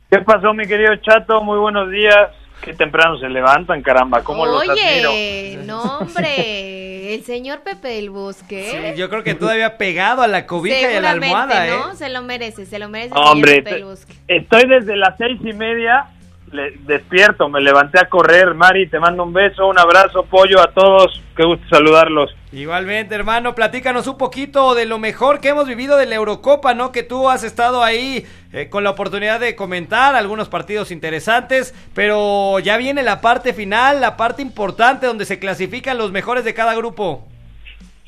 ¿Qué 0.09 0.19
pasó, 0.19 0.53
mi 0.53 0.65
querido 0.65 0.95
Chato? 0.97 1.43
Muy 1.43 1.59
buenos 1.59 1.91
días. 1.91 2.29
Qué 2.61 2.73
temprano 2.73 3.19
se 3.19 3.29
levantan, 3.29 3.83
caramba. 3.83 4.23
¿Cómo 4.23 4.45
los 4.45 4.63
admiro? 4.63 5.11
Oye, 5.11 5.59
no 5.65 5.99
hombre, 5.99 7.13
el 7.13 7.23
señor 7.23 7.59
Pepe 7.59 7.89
del 7.89 8.09
Bosque. 8.09 8.93
Sí, 8.93 8.97
yo 8.99 9.09
creo 9.09 9.23
que 9.23 9.35
todavía 9.35 9.77
pegado 9.77 10.23
a 10.23 10.27
la 10.27 10.47
cobija 10.47 10.91
y 10.91 10.95
a 10.95 11.01
la 11.01 11.11
almohada, 11.11 11.67
¿eh? 11.67 11.71
¿no? 11.71 11.95
Se 11.95 12.09
lo 12.09 12.23
merece, 12.23 12.65
se 12.65 12.79
lo 12.79 12.89
merece. 12.89 13.09
el 13.09 13.15
señor 13.15 13.31
Hombre, 13.31 13.55
Pepe 13.57 13.75
del 13.75 13.83
Bosque. 13.83 14.13
estoy 14.27 14.67
desde 14.67 14.95
las 14.95 15.15
seis 15.17 15.39
y 15.43 15.53
media 15.53 16.07
le- 16.55 16.71
despierto, 16.79 17.49
me 17.49 17.61
levanté 17.61 17.99
a 17.99 18.09
correr. 18.09 18.53
Mari, 18.55 18.87
te 18.87 18.99
mando 18.99 19.23
un 19.23 19.33
beso, 19.33 19.67
un 19.67 19.77
abrazo, 19.77 20.23
pollo 20.25 20.59
a 20.61 20.71
todos. 20.71 21.21
Qué 21.35 21.43
gusto 21.43 21.65
saludarlos. 21.69 22.33
Igualmente, 22.53 23.13
hermano, 23.13 23.53
platícanos 23.53 24.07
un 24.07 24.17
poquito 24.17 24.73
de 24.73 24.85
lo 24.85 24.97
mejor 24.97 25.41
que 25.41 25.49
hemos 25.49 25.67
vivido 25.67 25.97
de 25.97 26.05
la 26.05 26.15
Eurocopa, 26.15 26.73
¿no? 26.73 26.91
Que 26.93 27.03
tú 27.03 27.29
has 27.29 27.43
estado 27.43 27.83
ahí 27.83 28.25
eh, 28.53 28.69
con 28.69 28.83
la 28.85 28.91
oportunidad 28.91 29.39
de 29.41 29.55
comentar 29.55 30.15
algunos 30.15 30.47
partidos 30.47 30.89
interesantes, 30.91 31.75
pero 31.93 32.59
ya 32.59 32.77
viene 32.77 33.03
la 33.03 33.19
parte 33.19 33.53
final, 33.53 33.99
la 33.99 34.15
parte 34.15 34.41
importante 34.41 35.05
donde 35.05 35.25
se 35.25 35.37
clasifican 35.39 35.97
los 35.97 36.11
mejores 36.13 36.45
de 36.45 36.53
cada 36.53 36.73
grupo. 36.75 37.27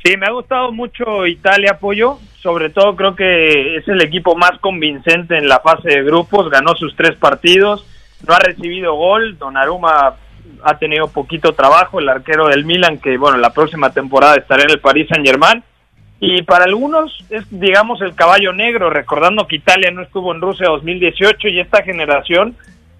Sí, 0.05 0.15
me 0.15 0.27
ha 0.27 0.31
gustado 0.31 0.71
mucho 0.71 1.25
Italia, 1.25 1.77
Pollo. 1.79 2.19
Sobre 2.41 2.69
todo 2.69 2.95
creo 2.95 3.13
que 3.15 3.75
es 3.77 3.87
el 3.89 3.99
equipo 4.01 4.35
más 4.37 4.51
convincente 4.61 5.37
en 5.37 5.49
la 5.49 5.59
fase 5.59 5.89
de 5.89 6.03
grupos. 6.03 6.49
Ganó 6.49 6.75
sus 6.75 6.95
tres 6.95 7.17
partidos. 7.17 7.85
No 8.25 8.33
ha 8.33 8.39
recibido 8.39 8.95
gol. 8.95 9.37
Donnarumma 9.37 10.15
ha 10.63 10.77
tenido 10.77 11.07
poquito 11.07 11.53
trabajo. 11.53 11.99
El 11.99 12.09
arquero 12.09 12.47
del 12.47 12.65
Milan, 12.65 12.99
que 12.99 13.17
bueno, 13.17 13.37
la 13.37 13.51
próxima 13.51 13.91
temporada 13.91 14.35
estará 14.35 14.63
en 14.63 14.71
el 14.71 14.79
Paris 14.79 15.07
Saint 15.09 15.25
Germain. 15.25 15.63
Y 16.19 16.41
para 16.43 16.65
algunos 16.65 17.23
es, 17.29 17.45
digamos, 17.51 18.01
el 18.01 18.15
caballo 18.15 18.51
negro, 18.51 18.89
recordando 18.89 19.45
que 19.47 19.57
Italia 19.57 19.91
no 19.91 20.01
estuvo 20.01 20.33
en 20.33 20.41
Rusia 20.41 20.67
2018 20.69 21.47
y 21.49 21.59
esta 21.59 21.83
generación 21.83 22.55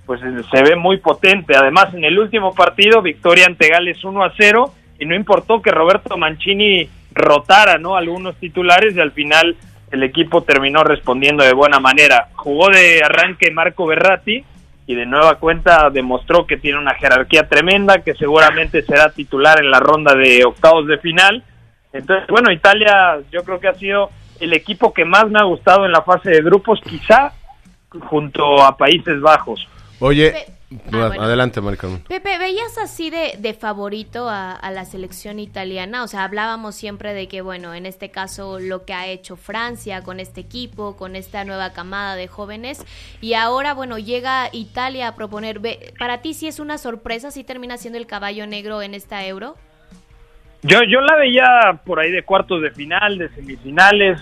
pues 0.06 0.22
se 0.22 0.64
ve 0.64 0.76
muy 0.76 0.98
potente. 0.98 1.56
Además, 1.58 1.94
en 1.94 2.06
el 2.06 2.18
último 2.18 2.56
partido, 2.56 3.02
victoria 3.02 3.46
ante 3.46 3.68
Gales 3.68 4.04
1 4.04 4.24
a 4.24 4.34
0 4.38 4.74
y 5.00 5.06
no 5.06 5.16
importó 5.16 5.62
que 5.62 5.72
Roberto 5.72 6.18
Mancini 6.18 6.90
rotara, 7.12 7.78
¿no? 7.78 7.98
Algunos 7.98 8.36
titulares 8.38 8.96
y 8.96 9.00
al 9.00 9.12
final 9.12 9.58
el 9.92 10.04
equipo 10.04 10.44
terminó 10.44 10.84
respondiendo 10.84 11.44
de 11.44 11.54
buena 11.54 11.80
manera. 11.80 12.30
Jugó 12.36 12.70
de 12.70 13.02
arranque 13.04 13.52
Marco 13.52 13.86
Berratti 13.86 14.44
y 14.88 14.96
de 14.96 15.06
nueva 15.06 15.36
cuenta 15.36 15.90
demostró 15.92 16.48
que 16.48 16.58
tiene 16.58 16.80
una 16.80 16.96
jerarquía 16.96 17.48
tremenda, 17.48 18.02
que 18.02 18.16
seguramente 18.16 18.82
será 18.84 19.12
titular 19.12 19.60
en 19.62 19.70
la 19.70 19.82
ronda 19.82 20.16
de 20.16 20.46
octavos 20.46 20.88
de 20.88 20.98
final. 20.98 21.44
Entonces, 21.92 22.28
bueno, 22.30 22.52
Italia 22.52 23.20
yo 23.30 23.44
creo 23.44 23.60
que 23.60 23.68
ha 23.68 23.74
sido 23.74 24.10
el 24.40 24.54
equipo 24.54 24.94
que 24.94 25.04
más 25.04 25.30
me 25.30 25.40
ha 25.40 25.44
gustado 25.44 25.86
en 25.86 25.92
la 25.92 26.04
fase 26.04 26.30
de 26.30 26.42
grupos, 26.42 26.80
quizá 26.82 27.34
junto 28.10 28.64
a 28.64 28.78
Países 28.78 29.20
Bajos. 29.20 29.68
Oye, 30.00 30.32
Pe- 30.32 30.46
Ah, 30.92 31.08
bueno. 31.08 31.24
adelante, 31.24 31.62
Maricón. 31.62 32.00
Pepe, 32.10 32.38
¿veías 32.38 32.78
así 32.78 33.10
de, 33.10 33.36
de 33.40 33.54
favorito 33.54 34.28
a, 34.28 34.52
a 34.52 34.70
la 34.72 34.84
selección 34.84 35.40
italiana? 35.40 36.04
O 36.04 36.08
sea, 36.08 36.26
hablábamos 36.26 36.76
siempre 36.76 37.14
de 37.14 37.30
que, 37.30 37.42
bueno, 37.42 37.74
en 37.74 37.86
este 37.86 38.12
caso 38.12 38.60
lo 38.60 38.84
que 38.84 38.94
ha 38.94 39.08
hecho 39.08 39.38
Francia 39.38 40.04
con 40.04 40.20
este 40.20 40.42
equipo, 40.42 40.98
con 40.98 41.16
esta 41.16 41.46
nueva 41.46 41.72
camada 41.72 42.16
de 42.18 42.28
jóvenes, 42.28 42.86
y 43.22 43.34
ahora, 43.34 43.74
bueno, 43.74 43.98
llega 43.98 44.50
Italia 44.52 45.08
a 45.08 45.16
proponer, 45.16 45.60
ve- 45.60 45.94
¿para 45.98 46.22
ti 46.22 46.34
sí 46.34 46.48
es 46.48 46.60
una 46.60 46.78
sorpresa 46.78 47.32
si 47.32 47.46
termina 47.46 47.78
siendo 47.78 47.98
el 47.98 48.06
caballo 48.06 48.46
negro 48.46 48.82
en 48.82 48.94
esta 48.94 49.26
euro? 49.26 49.56
Yo, 50.64 50.80
yo 50.84 51.00
la 51.00 51.16
veía 51.16 51.80
por 51.86 52.00
ahí 52.02 52.12
de 52.12 52.24
cuartos 52.24 52.62
de 52.62 52.72
final, 52.72 53.18
de 53.18 53.30
semifinales. 53.30 54.20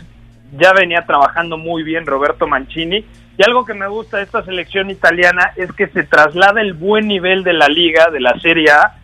Ya 0.60 0.74
venía 0.74 1.04
trabajando 1.08 1.58
muy 1.58 1.82
bien 1.82 2.06
Roberto 2.06 2.46
Mancini. 2.46 3.04
Y 3.38 3.44
algo 3.44 3.66
que 3.66 3.74
me 3.74 3.88
gusta 3.88 4.18
de 4.18 4.24
esta 4.24 4.44
selección 4.44 4.90
italiana 4.90 5.52
es 5.56 5.72
que 5.74 5.88
se 5.88 6.04
traslada 6.04 6.62
el 6.62 6.74
buen 6.74 7.08
nivel 7.08 7.44
de 7.44 7.54
la 7.54 7.68
liga, 7.68 8.10
de 8.12 8.22
la 8.22 8.40
Serie 8.40 8.72
A, 8.72 8.96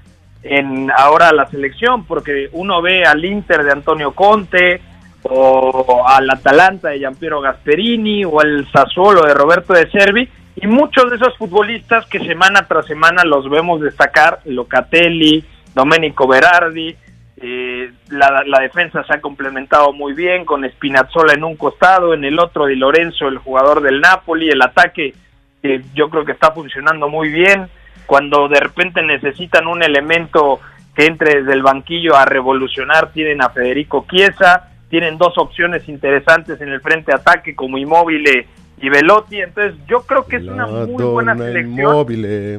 en 0.43 0.89
ahora 0.95 1.29
a 1.29 1.34
la 1.34 1.47
selección, 1.47 2.05
porque 2.05 2.49
uno 2.53 2.82
ve 2.82 3.03
al 3.03 3.23
Inter 3.25 3.63
de 3.63 3.71
Antonio 3.71 4.13
Conte, 4.13 4.82
o 5.23 6.03
al 6.07 6.29
Atalanta 6.29 6.89
de 6.89 6.99
Giampiero 6.99 7.41
Gasperini, 7.41 8.23
o 8.25 8.39
al 8.39 8.67
Sassuolo 8.71 9.23
de 9.25 9.34
Roberto 9.34 9.73
de 9.73 9.89
Servi, 9.91 10.27
y 10.55 10.67
muchos 10.67 11.09
de 11.09 11.17
esos 11.17 11.38
futbolistas 11.38 12.05
que 12.07 12.19
semana 12.19 12.65
tras 12.67 12.86
semana 12.86 13.23
los 13.23 13.49
vemos 13.49 13.82
destacar, 13.82 14.39
Locatelli, 14.45 15.43
Domenico 15.73 16.27
Berardi, 16.27 16.95
eh, 17.41 17.91
la, 18.09 18.43
la 18.45 18.59
defensa 18.59 19.03
se 19.03 19.13
ha 19.13 19.21
complementado 19.21 19.93
muy 19.93 20.13
bien 20.13 20.45
con 20.45 20.63
Spinazzola 20.69 21.33
en 21.33 21.43
un 21.43 21.55
costado, 21.57 22.13
en 22.13 22.23
el 22.23 22.39
otro 22.39 22.67
Di 22.67 22.75
Lorenzo, 22.75 23.27
el 23.27 23.39
jugador 23.39 23.81
del 23.81 23.99
Napoli, 23.99 24.49
el 24.49 24.61
ataque 24.61 25.13
que 25.61 25.81
yo 25.93 26.09
creo 26.09 26.23
que 26.23 26.31
está 26.33 26.51
funcionando 26.51 27.09
muy 27.09 27.29
bien. 27.29 27.67
Cuando 28.05 28.47
de 28.47 28.59
repente 28.59 29.01
necesitan 29.01 29.67
un 29.67 29.83
elemento 29.83 30.59
que 30.95 31.05
entre 31.05 31.41
desde 31.41 31.53
el 31.53 31.63
banquillo 31.63 32.15
a 32.15 32.25
revolucionar, 32.25 33.11
tienen 33.13 33.41
a 33.41 33.49
Federico 33.49 34.05
Chiesa, 34.09 34.69
tienen 34.89 35.17
dos 35.17 35.37
opciones 35.37 35.87
interesantes 35.87 36.59
en 36.61 36.69
el 36.69 36.81
frente 36.81 37.13
ataque 37.13 37.55
como 37.55 37.77
Immobile 37.77 38.47
y 38.81 38.89
Velotti, 38.89 39.39
entonces 39.41 39.75
yo 39.87 40.01
creo 40.01 40.25
que 40.25 40.37
es 40.37 40.43
una 40.43 40.67
muy 40.67 41.03
buena 41.03 41.37
selección. 41.37 41.79
Immobile. 41.79 42.55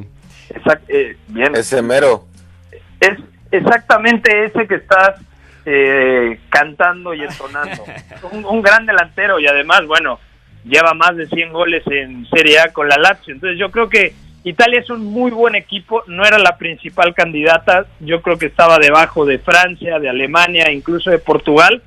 Exact- 0.49 0.89
eh, 0.89 1.17
bien. 1.29 1.55
Ese 1.55 1.83
mero. 1.83 2.25
Es 3.01 3.19
exactamente 3.53 4.47
ese 4.47 4.67
que 4.67 4.75
estás 4.75 5.21
eh, 5.65 6.41
cantando 6.49 7.15
y 7.15 7.23
entonando. 7.23 7.85
un, 8.33 8.45
un 8.45 8.63
gran 8.63 8.85
delantero 8.87 9.39
y 9.39 9.47
además, 9.47 9.87
bueno, 9.87 10.19
lleva 10.65 10.95
más 10.95 11.17
de 11.17 11.27
100 11.27 11.53
goles 11.53 11.83
en 11.87 12.27
Serie 12.27 12.61
A 12.61 12.73
con 12.73 12.89
la 12.89 12.97
Lazio. 12.97 13.35
Entonces 13.35 13.59
yo 13.59 13.71
creo 13.71 13.89
que 13.89 14.15
Italia 14.45 14.81
es 14.81 14.91
un 14.91 15.05
muy 15.05 15.31
buen 15.31 15.55
equipo, 15.55 16.03
no 16.09 16.25
era 16.25 16.39
la 16.39 16.59
principal 16.59 17.15
candidata, 17.15 17.87
yo 18.01 18.23
creo 18.23 18.39
que 18.39 18.47
estaba 18.47 18.79
debajo 18.79 19.25
de 19.25 19.39
Francia, 19.39 20.01
de 20.01 20.09
Alemania, 20.09 20.73
incluso 20.73 21.11
de 21.11 21.19
Portugal, 21.19 21.83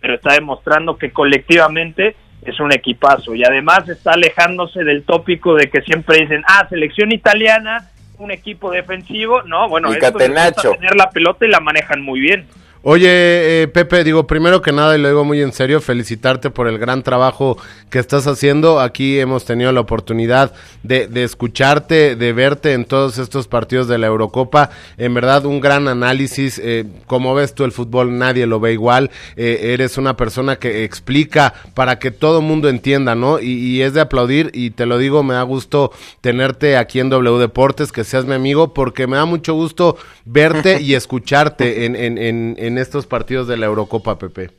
pero 0.00 0.14
está 0.14 0.32
demostrando 0.32 0.98
que 0.98 1.12
colectivamente 1.12 2.16
es 2.42 2.58
un 2.58 2.72
equipazo 2.72 3.34
y 3.34 3.44
además 3.44 3.88
está 3.88 4.12
alejándose 4.12 4.82
del 4.82 5.04
tópico 5.04 5.54
de 5.54 5.70
que 5.70 5.82
siempre 5.82 6.18
dicen, 6.18 6.42
ah, 6.48 6.66
selección 6.68 7.12
italiana, 7.12 7.90
un 8.20 8.30
equipo 8.30 8.70
defensivo, 8.70 9.42
no, 9.42 9.68
bueno, 9.68 9.90
Catenaccio. 9.98 10.72
tener 10.72 10.94
la 10.94 11.10
pelota 11.10 11.46
y 11.46 11.48
la 11.48 11.60
manejan 11.60 12.02
muy 12.02 12.20
bien. 12.20 12.46
Oye, 12.82 13.62
eh, 13.62 13.68
Pepe, 13.68 14.04
digo, 14.04 14.26
primero 14.26 14.62
que 14.62 14.72
nada, 14.72 14.96
y 14.96 15.00
lo 15.02 15.08
digo 15.08 15.22
muy 15.22 15.42
en 15.42 15.52
serio, 15.52 15.82
felicitarte 15.82 16.48
por 16.48 16.66
el 16.66 16.78
gran 16.78 17.02
trabajo 17.02 17.58
que 17.90 17.98
estás 17.98 18.26
haciendo. 18.26 18.80
Aquí 18.80 19.20
hemos 19.20 19.44
tenido 19.44 19.70
la 19.70 19.80
oportunidad 19.80 20.54
de, 20.82 21.06
de 21.06 21.24
escucharte, 21.24 22.16
de 22.16 22.32
verte 22.32 22.72
en 22.72 22.86
todos 22.86 23.18
estos 23.18 23.48
partidos 23.48 23.86
de 23.86 23.98
la 23.98 24.06
Eurocopa. 24.06 24.70
En 24.96 25.12
verdad, 25.12 25.44
un 25.44 25.60
gran 25.60 25.88
análisis. 25.88 26.58
Eh, 26.58 26.86
como 27.06 27.34
ves 27.34 27.54
tú 27.54 27.64
el 27.64 27.72
fútbol, 27.72 28.16
nadie 28.16 28.46
lo 28.46 28.60
ve 28.60 28.72
igual. 28.72 29.10
Eh, 29.36 29.72
eres 29.74 29.98
una 29.98 30.16
persona 30.16 30.56
que 30.56 30.82
explica 30.82 31.52
para 31.74 31.98
que 31.98 32.10
todo 32.10 32.40
mundo 32.40 32.70
entienda, 32.70 33.14
¿no? 33.14 33.40
Y, 33.40 33.50
y 33.52 33.82
es 33.82 33.92
de 33.92 34.00
aplaudir, 34.00 34.50
y 34.54 34.70
te 34.70 34.86
lo 34.86 34.96
digo, 34.96 35.22
me 35.22 35.34
da 35.34 35.42
gusto 35.42 35.92
tenerte 36.22 36.78
aquí 36.78 36.98
en 36.98 37.10
W 37.10 37.38
Deportes, 37.38 37.92
que 37.92 38.04
seas 38.04 38.24
mi 38.24 38.32
amigo, 38.32 38.72
porque 38.72 39.06
me 39.06 39.18
da 39.18 39.26
mucho 39.26 39.52
gusto 39.52 39.98
verte 40.24 40.80
y 40.80 40.94
escucharte 41.00 41.84
en, 41.84 41.94
en, 41.94 42.16
en, 42.16 42.56
en 42.58 42.69
estos 42.78 43.06
partidos 43.06 43.48
de 43.48 43.56
la 43.56 43.66
Eurocopa, 43.66 44.18
Pepe. 44.18 44.50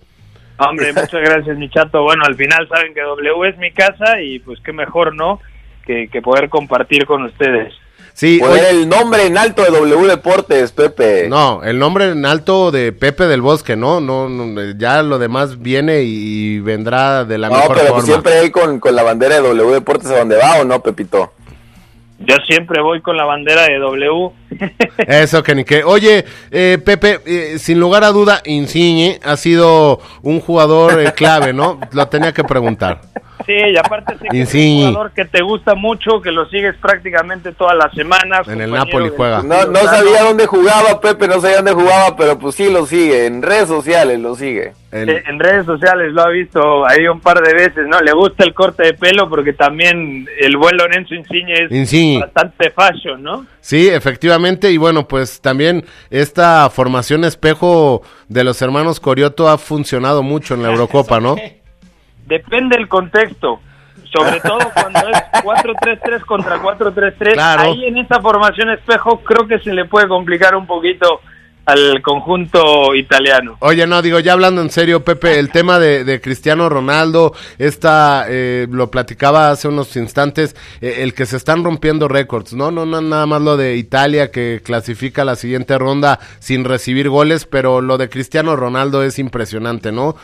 Hombre, 0.57 0.93
muchas 0.93 1.11
gracias, 1.21 1.57
mi 1.57 1.69
chato. 1.69 2.03
Bueno, 2.03 2.23
al 2.25 2.35
final 2.35 2.67
saben 2.69 2.93
que 2.93 3.01
W 3.01 3.49
es 3.49 3.57
mi 3.57 3.71
casa 3.71 4.21
y 4.21 4.39
pues 4.39 4.59
qué 4.63 4.73
mejor, 4.73 5.15
¿no? 5.15 5.39
Que, 5.85 6.07
que 6.09 6.21
poder 6.21 6.49
compartir 6.49 7.05
con 7.05 7.23
ustedes. 7.23 7.73
Sí, 8.13 8.39
Poner 8.39 8.65
oye- 8.65 8.69
el 8.81 8.89
nombre 8.89 9.25
en 9.25 9.37
alto 9.37 9.63
de 9.63 9.71
W 9.71 10.05
Deportes, 10.07 10.71
Pepe. 10.73 11.27
No, 11.29 11.63
el 11.63 11.79
nombre 11.79 12.09
en 12.09 12.25
alto 12.25 12.69
de 12.69 12.91
Pepe 12.91 13.25
del 13.25 13.41
Bosque, 13.41 13.75
¿no? 13.77 14.01
No, 14.01 14.27
no, 14.27 14.71
ya 14.77 15.01
lo 15.01 15.17
demás 15.17 15.61
viene 15.61 16.01
y 16.03 16.59
vendrá 16.59 17.23
de 17.23 17.37
la 17.37 17.49
No, 17.49 17.55
mejor 17.57 17.75
pero 17.77 17.87
forma. 17.89 18.03
siempre 18.03 18.33
hay 18.33 18.51
con, 18.51 18.79
con 18.81 18.95
la 18.95 19.03
bandera 19.03 19.35
de 19.35 19.41
W 19.41 19.71
Deportes 19.71 20.11
a 20.11 20.19
donde 20.19 20.35
va, 20.37 20.59
¿o 20.59 20.65
no, 20.65 20.83
Pepito? 20.83 21.31
Yo 22.27 22.35
siempre 22.47 22.81
voy 22.81 23.01
con 23.01 23.17
la 23.17 23.25
bandera 23.25 23.63
de 23.63 23.79
W. 23.79 24.29
Eso 25.07 25.41
que 25.41 25.55
ni 25.55 25.63
qué. 25.63 25.83
Oye, 25.83 26.23
eh, 26.51 26.77
Pepe, 26.83 27.19
eh, 27.25 27.57
sin 27.57 27.79
lugar 27.79 28.03
a 28.03 28.09
duda, 28.09 28.41
Insigne 28.45 29.19
ha 29.23 29.37
sido 29.37 29.99
un 30.21 30.39
jugador 30.39 30.99
eh, 31.01 31.13
clave, 31.15 31.51
¿no? 31.51 31.79
Lo 31.91 32.07
tenía 32.07 32.31
que 32.31 32.43
preguntar. 32.43 33.01
Sí, 33.45 33.53
y 33.53 33.77
aparte 33.77 34.17
sé 34.17 34.27
que 34.29 34.41
es 34.41 34.53
un 34.53 34.87
jugador 34.87 35.11
que 35.11 35.25
te 35.25 35.41
gusta 35.41 35.75
mucho, 35.75 36.21
que 36.21 36.31
lo 36.31 36.47
sigues 36.49 36.75
prácticamente 36.77 37.51
todas 37.53 37.75
las 37.77 37.91
semanas. 37.93 38.47
En 38.47 38.61
el 38.61 38.71
Napoli 38.71 39.11
juega. 39.15 39.41
No, 39.43 39.65
no 39.65 39.79
sabía 39.79 40.23
dónde 40.23 40.45
jugaba, 40.47 40.99
Pepe, 41.01 41.27
no 41.27 41.39
sabía 41.41 41.57
dónde 41.57 41.73
jugaba, 41.73 42.15
pero 42.15 42.37
pues 42.39 42.55
sí 42.55 42.71
lo 42.71 42.85
sigue, 42.85 43.25
en 43.25 43.41
redes 43.41 43.67
sociales 43.67 44.19
lo 44.19 44.35
sigue. 44.35 44.73
Eh, 44.93 45.23
En 45.25 45.39
redes 45.39 45.65
sociales 45.65 46.11
lo 46.11 46.21
ha 46.21 46.29
visto 46.29 46.85
ahí 46.85 47.07
un 47.07 47.21
par 47.21 47.41
de 47.41 47.53
veces, 47.53 47.87
¿no? 47.87 48.01
Le 48.01 48.11
gusta 48.11 48.43
el 48.43 48.53
corte 48.53 48.83
de 48.83 48.93
pelo 48.93 49.29
porque 49.29 49.53
también 49.53 50.27
el 50.41 50.57
buen 50.57 50.75
Lorenzo 50.75 51.15
Insigne 51.15 51.53
es 51.63 51.71
Insigne. 51.71 52.19
bastante 52.19 52.71
fashion, 52.71 53.23
¿no? 53.23 53.45
Sí, 53.61 53.87
efectivamente, 53.87 54.69
y 54.69 54.75
bueno, 54.77 55.07
pues 55.07 55.39
también 55.39 55.85
esta 56.09 56.69
formación 56.69 57.23
espejo 57.23 58.01
de 58.27 58.43
los 58.43 58.61
hermanos 58.61 58.99
Corioto 58.99 59.47
ha 59.47 59.57
funcionado 59.57 60.23
mucho 60.23 60.55
en 60.55 60.63
la 60.63 60.69
Eurocopa, 60.71 61.21
¿no? 61.21 61.37
Depende 62.31 62.77
del 62.77 62.87
contexto. 62.87 63.59
Sobre 64.05 64.39
todo 64.49 64.59
cuando 64.73 64.99
es 65.09 65.17
4-3-3 65.43 66.21
contra 66.21 66.61
4-3-3. 66.61 67.33
Claro. 67.33 67.63
Ahí 67.63 67.85
en 67.85 67.97
esa 67.97 68.21
formación 68.21 68.69
espejo 68.69 69.21
creo 69.21 69.47
que 69.47 69.59
se 69.59 69.73
le 69.73 69.83
puede 69.83 70.07
complicar 70.07 70.55
un 70.55 70.65
poquito 70.65 71.19
al 71.65 72.01
conjunto 72.01 72.95
italiano. 72.95 73.57
Oye, 73.59 73.85
no, 73.85 74.01
digo, 74.01 74.19
ya 74.19 74.31
hablando 74.33 74.61
en 74.61 74.69
serio, 74.69 75.03
Pepe, 75.03 75.39
el 75.39 75.49
tema 75.51 75.77
de, 75.77 76.05
de 76.05 76.21
Cristiano 76.21 76.69
Ronaldo, 76.69 77.35
esta, 77.57 78.25
eh, 78.29 78.65
lo 78.69 78.89
platicaba 78.89 79.51
hace 79.51 79.67
unos 79.67 79.95
instantes, 79.97 80.55
eh, 80.79 80.99
el 80.99 81.13
que 81.13 81.25
se 81.25 81.35
están 81.35 81.65
rompiendo 81.65 82.07
récords, 82.07 82.53
¿no? 82.53 82.71
No, 82.71 82.85
no, 82.85 83.01
nada 83.01 83.25
más 83.25 83.41
lo 83.41 83.57
de 83.57 83.75
Italia 83.75 84.31
que 84.31 84.61
clasifica 84.63 85.25
la 85.25 85.35
siguiente 85.35 85.77
ronda 85.77 86.19
sin 86.39 86.63
recibir 86.63 87.09
goles, 87.09 87.45
pero 87.45 87.81
lo 87.81 87.97
de 87.97 88.09
Cristiano 88.09 88.55
Ronaldo 88.55 89.03
es 89.03 89.19
impresionante, 89.19 89.91
¿no? 89.91 90.15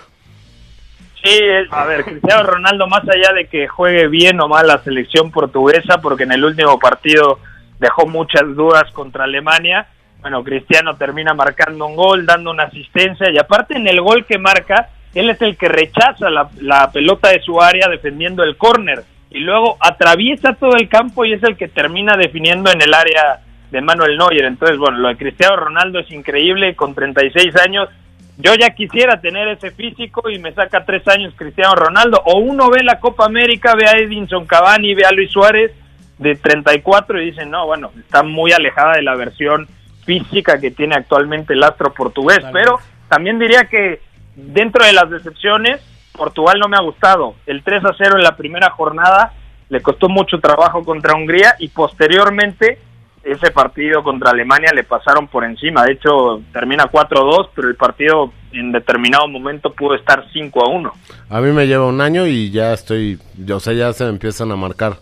A 1.72 1.86
ver, 1.86 2.04
Cristiano 2.06 2.44
Ronaldo, 2.44 2.88
más 2.88 3.04
allá 3.04 3.34
de 3.34 3.48
que 3.48 3.68
juegue 3.68 4.08
bien 4.08 4.40
o 4.42 4.48
mal 4.48 4.68
la 4.68 4.80
selección 4.80 5.32
portuguesa, 5.32 6.00
porque 6.02 6.24
en 6.24 6.32
el 6.32 6.44
último 6.44 6.80
partido 6.80 7.40
dejó 7.80 8.08
muchas 8.08 8.44
dudas 8.56 8.92
contra 8.92 9.26
Alemania, 9.26 9.88
bueno, 10.22 10.44
Cristiano 10.44 10.96
termina 10.98 11.34
marcando 11.34 11.86
un 11.86 11.96
gol, 11.96 12.26
dando 12.26 12.52
una 12.52 12.64
asistencia, 12.64 13.30
y 13.32 13.38
aparte 13.38 13.78
en 13.78 13.88
el 13.88 14.02
gol 14.02 14.26
que 14.26 14.38
marca, 14.38 14.90
él 15.14 15.30
es 15.30 15.42
el 15.42 15.58
que 15.58 15.68
rechaza 15.68 16.30
la, 16.30 16.50
la 16.60 16.92
pelota 16.92 17.30
de 17.30 17.42
su 17.42 17.62
área 17.62 17.88
defendiendo 17.88 18.44
el 18.44 18.58
córner, 18.58 19.04
y 19.30 19.40
luego 19.40 19.78
atraviesa 19.80 20.54
todo 20.54 20.76
el 20.76 20.88
campo 20.90 21.26
y 21.26 21.34
es 21.34 21.44
el 21.44 21.58
que 21.58 21.68
termina 21.68 22.16
definiendo 22.18 22.72
en 22.72 22.82
el 22.82 22.94
área 22.94 23.42
de 23.72 23.82
Manuel 23.82 24.18
Neuer. 24.18 24.46
Entonces, 24.46 24.78
bueno, 24.78 24.98
lo 25.00 25.10
de 25.10 25.18
Cristiano 25.18 25.56
Ronaldo 25.58 26.00
es 26.00 26.12
increíble, 26.12 26.76
con 26.76 26.96
36 26.96 27.56
años, 27.58 27.90
yo 28.38 28.54
ya 28.54 28.70
quisiera 28.70 29.20
tener 29.20 29.48
ese 29.48 29.72
físico 29.72 30.30
y 30.30 30.38
me 30.38 30.54
saca 30.54 30.86
tres 30.86 31.08
años 31.08 31.34
Cristiano 31.36 31.74
Ronaldo. 31.76 32.22
O 32.26 32.38
uno 32.38 32.70
ve 32.70 32.84
la 32.84 33.00
Copa 33.00 33.26
América, 33.26 33.74
ve 33.76 33.88
a 33.88 33.98
Edinson 33.98 34.46
Cavani, 34.46 34.94
ve 34.94 35.06
a 35.06 35.12
Luis 35.12 35.32
Suárez 35.32 35.72
de 36.20 36.36
34 36.36 37.20
y 37.22 37.32
dicen, 37.32 37.50
no, 37.50 37.66
bueno, 37.66 37.92
está 38.00 38.22
muy 38.22 38.52
alejada 38.52 38.94
de 38.94 39.02
la 39.02 39.16
versión 39.16 39.68
física 40.06 40.60
que 40.60 40.72
tiene 40.72 40.96
actualmente 40.96 41.53
el 41.53 41.64
astro 41.64 41.94
portugués. 41.94 42.40
Pero 42.53 42.80
también 43.07 43.40
diría 43.40 43.66
que 43.66 44.02
dentro 44.36 44.86
de 44.86 44.94
las 44.94 45.10
decepciones, 45.10 45.82
Portugal 46.14 46.60
no 46.60 46.68
me 46.68 46.78
ha 46.78 46.82
gustado. 46.82 47.36
El 47.48 47.64
3 47.64 47.86
a 47.86 47.95
0 47.98 48.18
en 48.18 48.24
la 48.24 48.38
primera 48.38 48.70
jornada 48.70 49.34
le 49.70 49.82
costó 49.82 50.10
mucho 50.10 50.40
trabajo 50.40 50.86
contra 50.86 51.16
Hungría 51.16 51.56
y 51.57 51.70
posteriormente 51.70 52.80
ese 53.28 53.52
partido 53.52 54.04
contra 54.04 54.32
Alemania 54.32 54.72
le 54.74 54.84
pasaron 54.84 55.28
por 55.28 55.44
encima. 55.44 55.84
De 55.84 55.94
hecho, 55.94 56.41
termina 56.54 56.86
4-2, 56.86 57.49
pero 57.54 57.68
el 57.68 57.76
partido 57.76 58.32
en 58.54 58.72
determinado 58.72 59.28
momento 59.28 59.74
pudo 59.74 59.95
estar 59.95 60.26
5-1. 60.34 60.91
A 61.30 61.41
mí 61.41 61.52
me 61.52 61.68
lleva 61.68 61.86
un 61.86 62.02
año 62.02 62.26
y 62.26 62.49
ya 62.52 62.74
estoy, 62.74 63.20
o 63.52 63.60
sea, 63.60 63.74
ya 63.74 63.94
se 63.94 64.06
me 64.06 64.12
empiezan 64.12 64.52
a 64.52 64.56
marcar. 64.56 64.98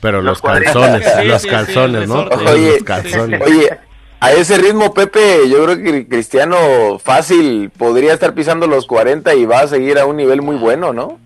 Pero 0.00 0.20
los, 0.20 0.42
calzones, 0.42 1.02
Sí, 1.18 1.26
los 1.26 1.42
sí, 1.42 1.48
calzones, 1.48 2.02
sí, 2.02 2.08
¿no? 2.08 2.24
Oye, 2.24 2.72
los 2.72 2.82
calzones. 2.82 3.40
Oye, 3.40 3.70
a 4.20 4.32
ese 4.32 4.58
ritmo, 4.58 4.92
Pepe, 4.92 5.48
yo 5.48 5.64
creo 5.64 5.82
que 5.82 6.08
Cristiano 6.08 6.98
fácil 6.98 7.70
podría 7.70 8.12
estar 8.12 8.34
pisando 8.34 8.66
los 8.66 8.86
40 8.86 9.34
y 9.34 9.46
va 9.46 9.60
a 9.60 9.66
seguir 9.66 9.98
a 9.98 10.06
un 10.06 10.16
nivel 10.16 10.42
muy 10.42 10.56
bueno, 10.56 10.92
¿no? 10.92 11.18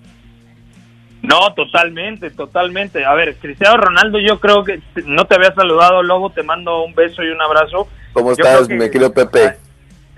No, 1.23 1.53
totalmente, 1.55 2.31
totalmente. 2.31 3.05
A 3.05 3.15
ver, 3.15 3.37
Cristiano 3.37 3.77
Ronaldo, 3.77 4.19
yo 4.21 4.39
creo 4.39 4.63
que 4.65 4.81
no 5.05 5.25
te 5.27 5.35
había 5.35 5.53
saludado, 5.53 6.03
Lobo, 6.03 6.31
te 6.31 6.43
mando 6.43 6.83
un 6.85 6.95
beso 6.95 7.23
y 7.23 7.29
un 7.31 7.41
abrazo. 7.43 7.89
¿Cómo 8.13 8.29
Yo 8.37 8.45
estás, 8.45 8.69
que- 8.69 8.75
mi 8.75 8.85
querido 8.89 9.13
Pepe? 9.13 9.57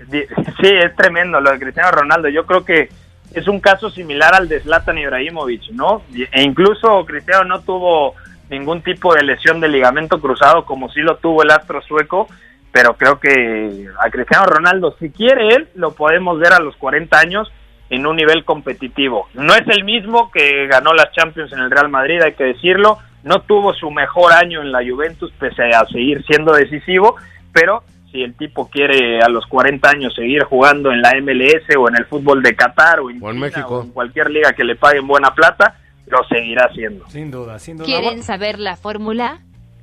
Sí, 0.09 0.67
es 0.67 0.95
tremendo 0.95 1.39
lo 1.39 1.51
de 1.51 1.59
Cristiano 1.59 1.91
Ronaldo. 1.91 2.29
Yo 2.29 2.45
creo 2.45 2.63
que 2.65 2.89
es 3.33 3.47
un 3.47 3.59
caso 3.59 3.89
similar 3.89 4.33
al 4.35 4.47
de 4.47 4.59
Zlatan 4.59 4.97
Ibrahimovic, 4.97 5.71
¿no? 5.71 6.03
E 6.13 6.41
incluso 6.43 7.05
Cristiano 7.05 7.43
no 7.45 7.61
tuvo 7.61 8.15
ningún 8.49 8.81
tipo 8.81 9.13
de 9.15 9.23
lesión 9.23 9.59
de 9.61 9.69
ligamento 9.69 10.19
cruzado 10.19 10.65
como 10.65 10.89
sí 10.89 10.99
lo 11.01 11.17
tuvo 11.17 11.43
el 11.43 11.51
astro 11.51 11.81
sueco, 11.81 12.27
pero 12.71 12.95
creo 12.97 13.19
que 13.19 13.87
a 13.99 14.09
Cristiano 14.09 14.45
Ronaldo, 14.45 14.95
si 14.99 15.09
quiere 15.11 15.47
él, 15.49 15.69
lo 15.75 15.91
podemos 15.93 16.37
ver 16.39 16.53
a 16.53 16.59
los 16.59 16.75
40 16.75 17.17
años 17.19 17.51
en 17.91 18.07
un 18.07 18.15
nivel 18.15 18.43
competitivo. 18.45 19.27
No 19.35 19.53
es 19.53 19.67
el 19.67 19.83
mismo 19.83 20.31
que 20.31 20.65
ganó 20.67 20.93
las 20.93 21.11
Champions 21.11 21.51
en 21.53 21.59
el 21.59 21.69
Real 21.69 21.89
Madrid, 21.89 22.21
hay 22.23 22.33
que 22.33 22.45
decirlo. 22.45 22.97
No 23.23 23.41
tuvo 23.41 23.73
su 23.75 23.91
mejor 23.91 24.33
año 24.33 24.61
en 24.61 24.71
la 24.71 24.79
Juventus, 24.79 25.31
pese 25.39 25.61
a 25.75 25.85
seguir 25.85 26.23
siendo 26.25 26.53
decisivo, 26.53 27.15
pero 27.53 27.83
si 28.11 28.23
el 28.23 28.33
tipo 28.33 28.69
quiere 28.69 29.21
a 29.21 29.29
los 29.29 29.45
40 29.45 29.87
años 29.89 30.15
seguir 30.15 30.43
jugando 30.45 30.91
en 30.91 31.01
la 31.01 31.11
MLS 31.21 31.63
o 31.77 31.87
en 31.87 31.97
el 31.97 32.05
fútbol 32.05 32.41
de 32.41 32.55
Qatar 32.55 33.01
o 33.01 33.09
en, 33.09 33.21
O 33.21 33.27
en 33.29 33.35
China 33.35 33.45
México. 33.47 33.77
o 33.79 33.83
en 33.83 33.91
cualquier 33.91 34.29
liga 34.31 34.53
que 34.53 34.63
le 34.63 34.75
paguen 34.75 35.05
buena 35.05 35.33
plata, 35.35 35.75
lo 36.07 36.17
seguirá 36.29 36.65
haciendo. 36.65 37.07
Sin 37.09 37.29
duda, 37.29 37.59
sin 37.59 37.77
duda. 37.77 37.85
¿Quieren 37.85 38.23
saber 38.23 38.57
la 38.57 38.75
fórmula? 38.75 39.39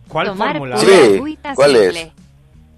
¿Cuál 0.08 0.26
Tomar 0.28 0.52
fórmula? 0.52 0.76
Sí, 0.78 1.16
agüita 1.16 1.54
¿cuál 1.54 1.76
es? 1.76 1.94
simple. 1.94 2.12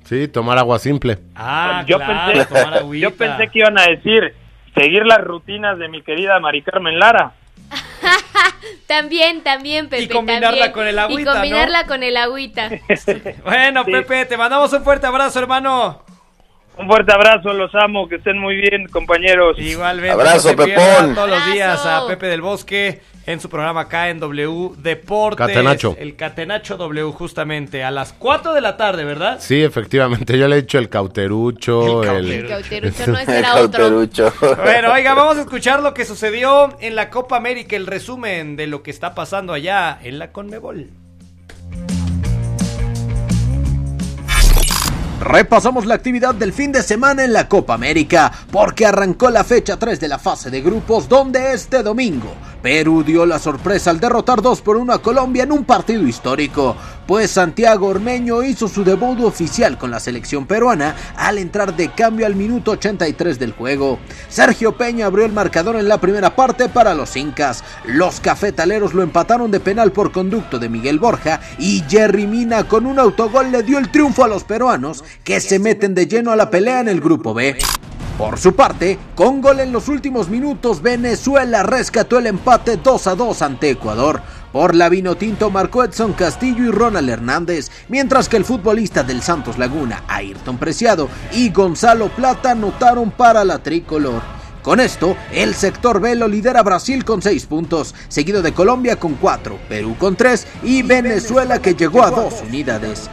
Sí, 0.05 0.27
tomar 0.29 0.59
agua 0.59 0.79
simple. 0.81 1.19
Ah, 1.37 1.85
yo, 1.87 1.97
claro, 1.99 2.33
pensé, 2.33 2.47
tomar 2.55 2.75
agüita. 2.79 3.03
yo 3.09 3.15
pensé 3.17 3.49
que 3.49 3.59
iban 3.61 3.79
a 3.79 3.85
decir 3.87 4.35
seguir 4.75 5.05
las 5.07 5.21
rutinas 5.21 5.79
de 5.79 5.89
mi 5.89 6.03
querida 6.03 6.39
Mari 6.41 6.63
Carmen 6.63 6.99
Lara. 6.99 7.33
También, 8.87 9.43
también, 9.43 9.89
Pepe. 9.89 10.03
Y 10.03 10.09
combinarla 10.09 10.49
también. 10.51 10.73
con 10.73 10.87
el 10.89 10.99
agüita, 10.99 11.21
Y 11.21 11.25
¿no? 11.25 11.33
combinarla 11.33 11.87
con 11.87 12.03
el 12.03 12.17
agüita. 12.17 12.71
Bueno, 13.45 13.85
Sí. 13.85 13.93
Pepe, 13.93 14.25
te 14.27 14.37
mandamos 14.37 14.73
un 14.73 14.83
fuerte 14.83 15.07
abrazo, 15.07 15.39
hermano. 15.39 16.03
Un 16.81 16.87
fuerte 16.87 17.13
abrazo, 17.13 17.53
los 17.53 17.75
amo, 17.75 18.09
que 18.09 18.17
estén 18.17 18.39
muy 18.39 18.57
bien, 18.57 18.87
compañeros. 18.89 19.59
Igualmente. 19.59 20.13
Abrazo, 20.13 20.53
no 20.53 20.65
Pepón. 20.65 21.15
Todos 21.15 21.29
los 21.29 21.53
días 21.53 21.85
a. 21.85 22.07
Pepe 22.07 22.27
del 22.27 22.41
Bosque 22.41 23.03
en 23.27 23.39
su 23.39 23.51
programa 23.51 23.83
acá 23.83 24.09
en 24.09 24.19
W 24.19 24.71
Deportes. 24.79 25.47
Catenacho. 25.47 25.95
El 25.99 26.17
Catenacho 26.17 26.79
W, 26.79 27.13
justamente 27.13 27.85
a 27.85 27.91
las 27.91 28.15
4 28.15 28.55
de 28.55 28.63
la 28.63 28.79
tarde, 28.79 29.05
¿verdad? 29.05 29.37
Sí, 29.41 29.63
efectivamente, 29.63 30.39
yo 30.39 30.49
le 30.49 30.57
he 30.57 30.61
dicho 30.63 30.79
el 30.79 30.89
cauterucho, 30.89 32.03
El 32.03 32.17
el... 32.17 32.33
El 32.33 32.49
cauterucho 32.49 33.07
no 33.09 33.19
ese 33.19 33.31
El 33.31 33.39
era 33.39 33.57
otro. 33.57 34.07
Bueno, 34.65 34.93
oiga, 34.93 35.13
vamos 35.13 35.37
a 35.37 35.43
escuchar 35.43 35.83
lo 35.83 35.93
que 35.93 36.07
sucedió 36.07 36.71
en 36.81 36.97
la 36.97 37.11
Copa 37.11 37.37
América, 37.37 37.77
el 37.77 37.87
resumen 37.87 38.57
de 38.57 38.67
lo 38.67 38.83
que 38.83 38.91
está 38.91 39.15
pasando 39.15 39.53
allá 39.53 39.99
en 40.03 40.19
la 40.19 40.33
Conmebol. 40.33 40.89
Repasamos 45.21 45.85
la 45.85 45.97
actividad 45.97 46.35
del 46.35 46.55
fin 46.55 46.73
de 46.73 46.83
semana 46.83 47.23
en 47.23 47.35
la 47.35 47.47
Copa 47.47 47.75
América, 47.75 48.33
porque 48.51 48.87
arrancó 48.87 49.29
la 49.29 49.45
fecha 49.45 49.77
3 49.77 50.01
de 50.01 50.09
la 50.09 50.19
fase 50.19 50.51
de 50.51 50.63
grupos, 50.63 51.11
donde 51.11 51.53
este 51.53 51.83
domingo 51.83 52.35
Perú 52.63 53.03
dio 53.03 53.25
la 53.25 53.39
sorpresa 53.39 53.91
al 53.91 54.01
derrotar 54.01 54.43
2 54.43 54.61
por 54.61 54.77
1 54.77 54.93
a 54.93 55.01
Colombia 55.01 55.45
en 55.45 55.53
un 55.53 55.65
partido 55.65 56.07
histórico, 56.07 56.77
pues 57.07 57.31
Santiago 57.31 57.87
Ormeño 57.87 58.43
hizo 58.43 58.69
su 58.69 58.85
debut 58.85 59.21
oficial 59.21 59.79
con 59.79 59.91
la 59.91 59.99
selección 59.99 60.47
peruana 60.47 60.95
al 61.17 61.39
entrar 61.39 61.75
de 61.75 61.91
cambio 61.91 62.27
al 62.27 62.37
minuto 62.37 62.73
83 62.73 63.39
del 63.39 63.53
juego. 63.53 63.99
Sergio 64.29 64.77
Peña 64.77 65.07
abrió 65.07 65.25
el 65.25 65.33
marcador 65.33 65.77
en 65.77 65.89
la 65.89 66.01
primera 66.01 66.37
parte 66.37 66.69
para 66.69 66.95
los 66.95 67.17
incas. 67.17 67.65
Los 67.85 68.21
cafetaleros 68.21 68.93
lo 68.93 69.03
empataron 69.03 69.51
de 69.51 69.61
penal 69.61 69.93
por 69.93 70.13
conducto 70.13 70.59
de 70.59 70.69
Miguel 70.69 70.99
Borja 70.99 71.41
y 71.59 71.83
Jerry 71.89 72.27
Mina 72.27 72.69
con 72.69 72.85
un 72.85 72.99
autogol 72.99 73.51
le 73.51 73.63
dio 73.63 73.79
el 73.79 73.91
triunfo 73.91 74.25
a 74.25 74.29
los 74.29 74.45
peruanos 74.45 75.03
que 75.25 75.41
se 75.41 75.59
meten 75.59 75.95
de 75.95 76.07
lleno 76.07 76.31
a 76.31 76.37
la 76.37 76.51
pelea 76.51 76.81
en 76.81 76.89
el 76.89 77.01
grupo 77.01 77.33
B. 77.33 77.57
Por 78.21 78.39
su 78.39 78.55
parte, 78.55 78.99
con 79.15 79.41
gol 79.41 79.61
en 79.61 79.73
los 79.73 79.89
últimos 79.89 80.29
minutos, 80.29 80.83
Venezuela 80.83 81.63
rescató 81.63 82.19
el 82.19 82.27
empate 82.27 82.77
2 82.77 83.07
a 83.07 83.15
2 83.15 83.41
ante 83.41 83.71
Ecuador. 83.71 84.21
Por 84.53 84.75
la 84.75 84.91
vino 84.91 85.15
tinto 85.15 85.51
marcó 85.51 85.85
Edson 85.85 86.13
Castillo 86.13 86.65
y 86.65 86.71
Ronald 86.71 87.09
Hernández, 87.09 87.71
mientras 87.89 88.29
que 88.29 88.37
el 88.37 88.45
futbolista 88.45 89.03
del 89.03 89.23
Santos 89.23 89.57
Laguna, 89.57 90.05
Ayrton 90.07 90.59
Preciado 90.59 91.09
y 91.33 91.49
Gonzalo 91.49 92.11
Plata 92.11 92.51
anotaron 92.51 93.11
para 93.11 93.43
la 93.43 93.63
tricolor. 93.63 94.21
Con 94.61 94.81
esto, 94.81 95.17
el 95.33 95.55
sector 95.55 95.99
B 95.99 96.15
lo 96.15 96.29
lidera 96.29 96.63
Brasil 96.63 97.07
con 97.07 97.23
6 97.23 97.47
puntos, 97.47 97.95
seguido 98.09 98.43
de 98.43 98.53
Colombia 98.53 98.97
con 98.97 99.15
4, 99.15 99.59
Perú 99.67 99.97
con 99.99 100.15
3 100.15 100.47
y 100.63 100.83
Venezuela 100.83 101.59
que 101.59 101.73
llegó 101.73 102.03
a 102.03 102.11
2 102.11 102.43
unidades. 102.47 103.09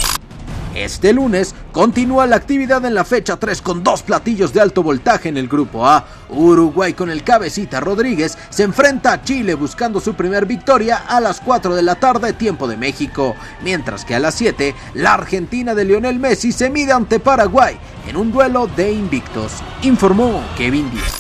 Este 0.78 1.12
lunes 1.12 1.56
continúa 1.72 2.28
la 2.28 2.36
actividad 2.36 2.86
en 2.86 2.94
la 2.94 3.04
fecha 3.04 3.38
3 3.38 3.64
con 3.64 3.84
dos 3.84 4.04
platillos 4.04 4.54
de 4.54 4.62
alto 4.62 4.84
voltaje 4.84 5.28
en 5.28 5.36
el 5.36 5.48
grupo 5.48 5.88
A. 5.88 6.06
Uruguay 6.30 6.94
con 6.94 7.10
el 7.10 7.24
cabecita 7.24 7.80
Rodríguez 7.80 8.38
se 8.52 8.62
enfrenta 8.62 9.12
a 9.12 9.24
Chile 9.24 9.56
buscando 9.56 10.00
su 10.00 10.14
primer 10.14 10.46
victoria 10.46 10.98
a 11.08 11.20
las 11.20 11.42
4 11.42 11.74
de 11.74 11.82
la 11.82 11.96
tarde 11.96 12.34
tiempo 12.34 12.68
de 12.68 12.78
México, 12.78 13.36
mientras 13.64 14.06
que 14.06 14.14
a 14.14 14.20
las 14.20 14.36
7 14.36 14.76
la 14.94 15.16
Argentina 15.16 15.74
de 15.74 15.86
Lionel 15.86 16.20
Messi 16.20 16.52
se 16.52 16.70
mide 16.70 16.92
ante 16.92 17.20
Paraguay 17.20 17.76
en 18.08 18.16
un 18.16 18.32
duelo 18.32 18.68
de 18.68 18.92
invictos, 18.92 19.54
informó 19.82 20.44
Kevin 20.56 20.92
Díaz. 20.92 21.16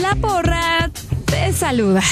La 0.00 0.16
porra 0.16 0.90
te 1.26 1.52
saluda. 1.52 2.02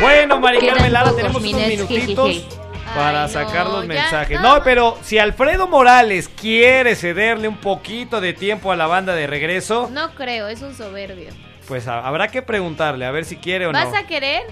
Bueno, 0.00 0.40
Mari 0.40 0.66
Carmen 0.66 0.92
Lara, 0.92 1.12
tenemos 1.14 1.42
unos 1.42 1.66
minutitos 1.66 2.46
para 2.94 3.24
Ay, 3.24 3.30
sacar 3.30 3.66
no, 3.66 3.72
los 3.76 3.86
mensajes. 3.86 4.40
no. 4.40 4.56
No, 4.58 4.62
pero 4.64 4.98
si 5.02 5.18
Alfredo 5.18 5.66
Morales 5.66 6.28
quiere 6.28 6.94
cederle 6.96 7.48
un 7.48 7.56
poquito 7.56 8.20
de 8.20 8.32
tiempo 8.32 8.70
a 8.72 8.76
la 8.76 8.86
banda 8.86 9.14
de 9.14 9.26
regreso, 9.26 9.88
No 9.92 10.14
creo, 10.14 10.48
es 10.48 10.60
un 10.62 10.74
soberbio. 10.76 11.30
pues 11.66 11.88
ha- 11.88 12.06
habrá 12.06 12.28
que 12.28 12.42
preguntarle 12.42 13.06
a 13.06 13.10
ver 13.10 13.24
si 13.24 13.36
quiere 13.36 13.66
o 13.66 13.72
¿Vas 13.72 13.90
no. 13.90 13.96
a 13.96 14.02
querer? 14.04 14.42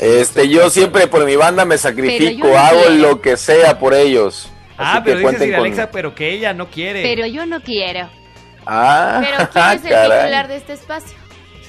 Este, 0.00 0.48
yo 0.48 0.70
siempre 0.70 1.06
por 1.06 1.24
mi 1.24 1.36
banda 1.36 1.64
me 1.64 1.78
sacrifico, 1.78 2.48
no 2.48 2.58
hago 2.58 2.80
quiero. 2.86 2.94
lo 2.94 3.20
que 3.20 3.36
sea 3.36 3.78
por 3.78 3.94
ellos. 3.94 4.50
Ah, 4.76 4.94
Así 4.94 5.02
que 5.04 5.04
pero 5.14 5.18
dice 5.30 5.44
Sir 5.44 5.54
con- 5.54 5.60
Alexa, 5.64 5.90
pero 5.90 6.14
que 6.14 6.30
ella 6.30 6.52
no 6.52 6.68
quiere. 6.68 7.02
Pero 7.02 7.26
yo 7.26 7.46
no 7.46 7.60
quiero. 7.60 8.08
Ah, 8.66 9.20
Pero 9.22 9.50
¿quién 9.52 9.64
es 9.66 9.84
el 9.84 10.10
titular 10.20 10.48
de 10.48 10.56
este 10.56 10.72
espacio? 10.72 11.16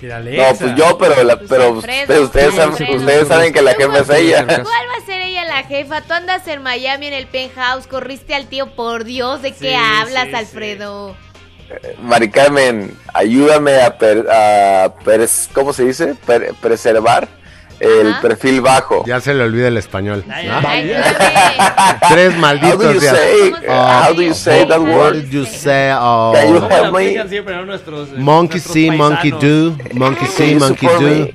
Alexa. 0.07 0.51
No, 0.51 0.57
pues 0.57 0.75
yo, 0.75 0.97
pero, 0.97 1.23
la- 1.23 1.37
Pues 1.37 1.49
pero, 1.49 1.75
Alfredo, 1.75 2.03
pero 2.07 2.21
ustedes, 2.23 2.53
saben, 2.55 2.69
Alfredo. 2.71 2.95
ustedes 2.97 3.27
saben 3.27 3.53
que 3.53 3.61
la 3.61 3.73
jefa 3.73 3.99
es 3.99 4.09
ella. 4.09 4.45
¿Cuál 4.45 4.65
va 4.65 5.01
a 5.01 5.05
ser 5.05 5.21
ella 5.21 5.45
la 5.45 5.63
jefa? 5.63 6.01
Tú 6.01 6.13
andas 6.13 6.47
en 6.47 6.61
Miami 6.63 7.07
en 7.07 7.13
el 7.13 7.27
penthouse, 7.27 7.87
corriste 7.87 8.33
al 8.35 8.47
tío, 8.47 8.67
por 8.75 9.03
Dios, 9.03 9.41
¿de 9.41 9.51
qué 9.51 9.69
Sí, 9.69 9.73
hablas, 9.73 10.27
sí, 10.29 10.35
Alfredo? 10.35 11.15
Mari 12.01 12.31
Carmen, 12.31 12.97
ayúdame 13.13 13.81
a, 13.81 13.97
per- 13.97 14.25
a 14.31 14.93
pres- 15.05 15.49
¿cómo 15.53 15.71
se 15.73 15.85
dice? 15.85 16.15
Per- 16.25 16.53
preservar 16.55 17.27
el 17.79 18.07
Ajá. 18.11 18.21
perfil 18.21 18.61
bajo. 18.61 19.03
Ya 19.05 19.19
se 19.19 19.33
le 19.33 19.43
olvida 19.43 19.67
el 19.67 19.77
español. 19.77 20.23
¿no? 20.27 20.33
Ayúdame. 20.33 20.93
Tres 22.09 22.29
How 22.29 22.33
do 22.35 22.39
malditos 22.41 22.93
you 22.93 22.99
días. 22.99 23.15
say, 23.17 23.51
how 23.67 24.13
do 24.13 24.21
you 24.21 24.33
say 24.33 24.65
that 24.67 24.79
word? 24.79 25.13
did 25.13 25.29
you 25.31 25.45
say? 25.45 25.91
Oh. 25.97 26.31
Can 26.35 26.49
you 26.53 26.59
¿Cómo 26.59 26.69
la 26.69 26.75
help 26.75 26.93
me? 26.95 27.65
Nuestros, 27.65 28.09
eh, 28.09 28.13
Monkey 28.17 28.59
see, 28.59 28.91
monkey 28.91 29.31
do. 29.31 29.77
Monkey 29.93 30.25
see, 30.27 30.55
monkey 30.55 30.87
do. 30.87 31.27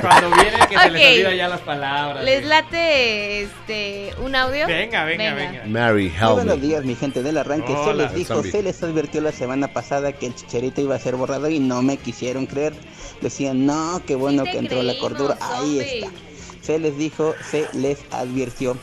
Cuando 0.00 0.30
viene 0.30 0.58
que 0.68 0.78
se 0.78 0.90
les 0.90 1.12
olvida 1.12 1.34
ya 1.34 1.48
las 1.48 1.60
palabras. 1.60 2.24
¿Les 2.24 2.44
late 2.44 3.42
este 3.42 4.10
un 4.22 4.34
audio? 4.34 4.66
Venga, 4.66 5.04
venga, 5.04 5.34
venga. 5.34 5.62
Mary, 5.66 6.08
Muy 6.08 6.16
help 6.16 6.32
buenos 6.32 6.60
días, 6.60 6.84
mi 6.84 6.94
gente 6.94 7.22
del 7.22 7.38
arranque. 7.38 7.74
se 7.84 7.94
les 7.94 8.14
dijo, 8.14 8.34
zombie. 8.34 8.50
se 8.50 8.62
les 8.62 8.82
advirtió 8.82 9.20
la 9.20 9.32
semana 9.32 9.68
pasada 9.68 10.12
que 10.12 10.26
el 10.26 10.34
chicharito 10.34 10.80
iba 10.80 10.94
a 10.94 10.98
ser 10.98 11.16
borrado 11.16 11.48
y 11.48 11.60
no 11.60 11.82
me 11.82 11.96
quisieron 11.96 12.46
creer. 12.46 12.74
Decían, 13.20 13.66
no, 13.66 14.02
qué 14.06 14.14
bueno 14.14 14.44
Sí 14.44 14.50
que 14.52 14.58
entró 14.58 14.82
la 14.82 14.98
cordura. 14.98 15.36
Ahí 15.40 15.80
está. 15.80 16.08
Se 16.62 16.78
les 16.78 16.96
dijo, 16.96 17.34
se 17.50 17.66
les 17.74 17.98
advirtió. 18.10 18.76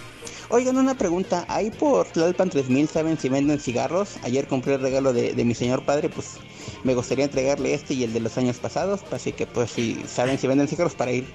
Oigan, 0.53 0.75
una 0.75 0.95
pregunta. 0.95 1.45
Ahí 1.47 1.71
por 1.71 2.07
Tlalpan 2.07 2.49
3000, 2.49 2.89
¿saben 2.89 3.17
si 3.17 3.29
venden 3.29 3.57
cigarros? 3.57 4.17
Ayer 4.21 4.47
compré 4.47 4.73
el 4.73 4.81
regalo 4.81 5.13
de, 5.13 5.33
de 5.33 5.45
mi 5.45 5.55
señor 5.55 5.85
padre, 5.85 6.09
pues 6.09 6.39
me 6.83 6.93
gustaría 6.93 7.23
entregarle 7.23 7.73
este 7.73 7.93
y 7.93 8.03
el 8.03 8.11
de 8.11 8.19
los 8.19 8.37
años 8.37 8.57
pasados. 8.57 8.99
Así 9.11 9.31
que, 9.31 9.47
pues, 9.47 9.71
si 9.71 10.03
saben 10.05 10.37
si 10.37 10.47
venden 10.47 10.67
cigarros, 10.67 10.93
para 10.93 11.13
ir 11.13 11.25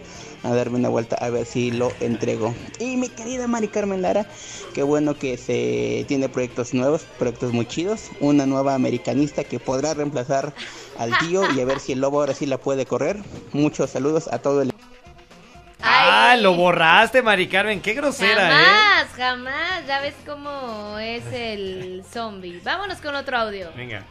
a 0.42 0.54
darme 0.54 0.76
una 0.76 0.90
vuelta 0.90 1.16
a 1.16 1.30
ver 1.30 1.46
si 1.46 1.70
lo 1.70 1.92
entrego. 2.00 2.54
Y 2.78 2.98
mi 2.98 3.08
querida 3.08 3.46
Mari 3.46 3.68
Carmen 3.68 4.02
Lara, 4.02 4.26
qué 4.74 4.82
bueno 4.82 5.18
que 5.18 5.38
se 5.38 6.04
tiene 6.06 6.28
proyectos 6.28 6.74
nuevos, 6.74 7.06
proyectos 7.18 7.54
muy 7.54 7.64
chidos. 7.64 8.10
Una 8.20 8.44
nueva 8.44 8.74
americanista 8.74 9.44
que 9.44 9.58
podrá 9.58 9.94
reemplazar 9.94 10.52
al 10.98 11.16
tío 11.16 11.50
y 11.56 11.60
a 11.60 11.64
ver 11.64 11.80
si 11.80 11.92
el 11.92 12.00
lobo 12.00 12.20
ahora 12.20 12.34
sí 12.34 12.44
la 12.44 12.58
puede 12.58 12.84
correr. 12.84 13.24
Muchos 13.54 13.92
saludos 13.92 14.28
a 14.30 14.40
todo 14.40 14.60
el 14.60 14.75
Ah, 15.88 16.36
lo 16.36 16.54
borraste, 16.54 17.22
Mari 17.22 17.46
Carmen. 17.48 17.80
Qué 17.80 17.94
grosera, 17.94 18.50
¿eh? 18.50 18.64
Jamás, 18.64 19.08
jamás. 19.16 19.86
Ya 19.86 20.00
ves 20.00 20.14
cómo 20.26 20.98
es 20.98 21.24
el 21.32 22.04
zombie. 22.10 22.60
Vámonos 22.64 22.98
con 22.98 23.14
otro 23.14 23.36
audio. 23.38 23.70
Venga. 23.76 24.04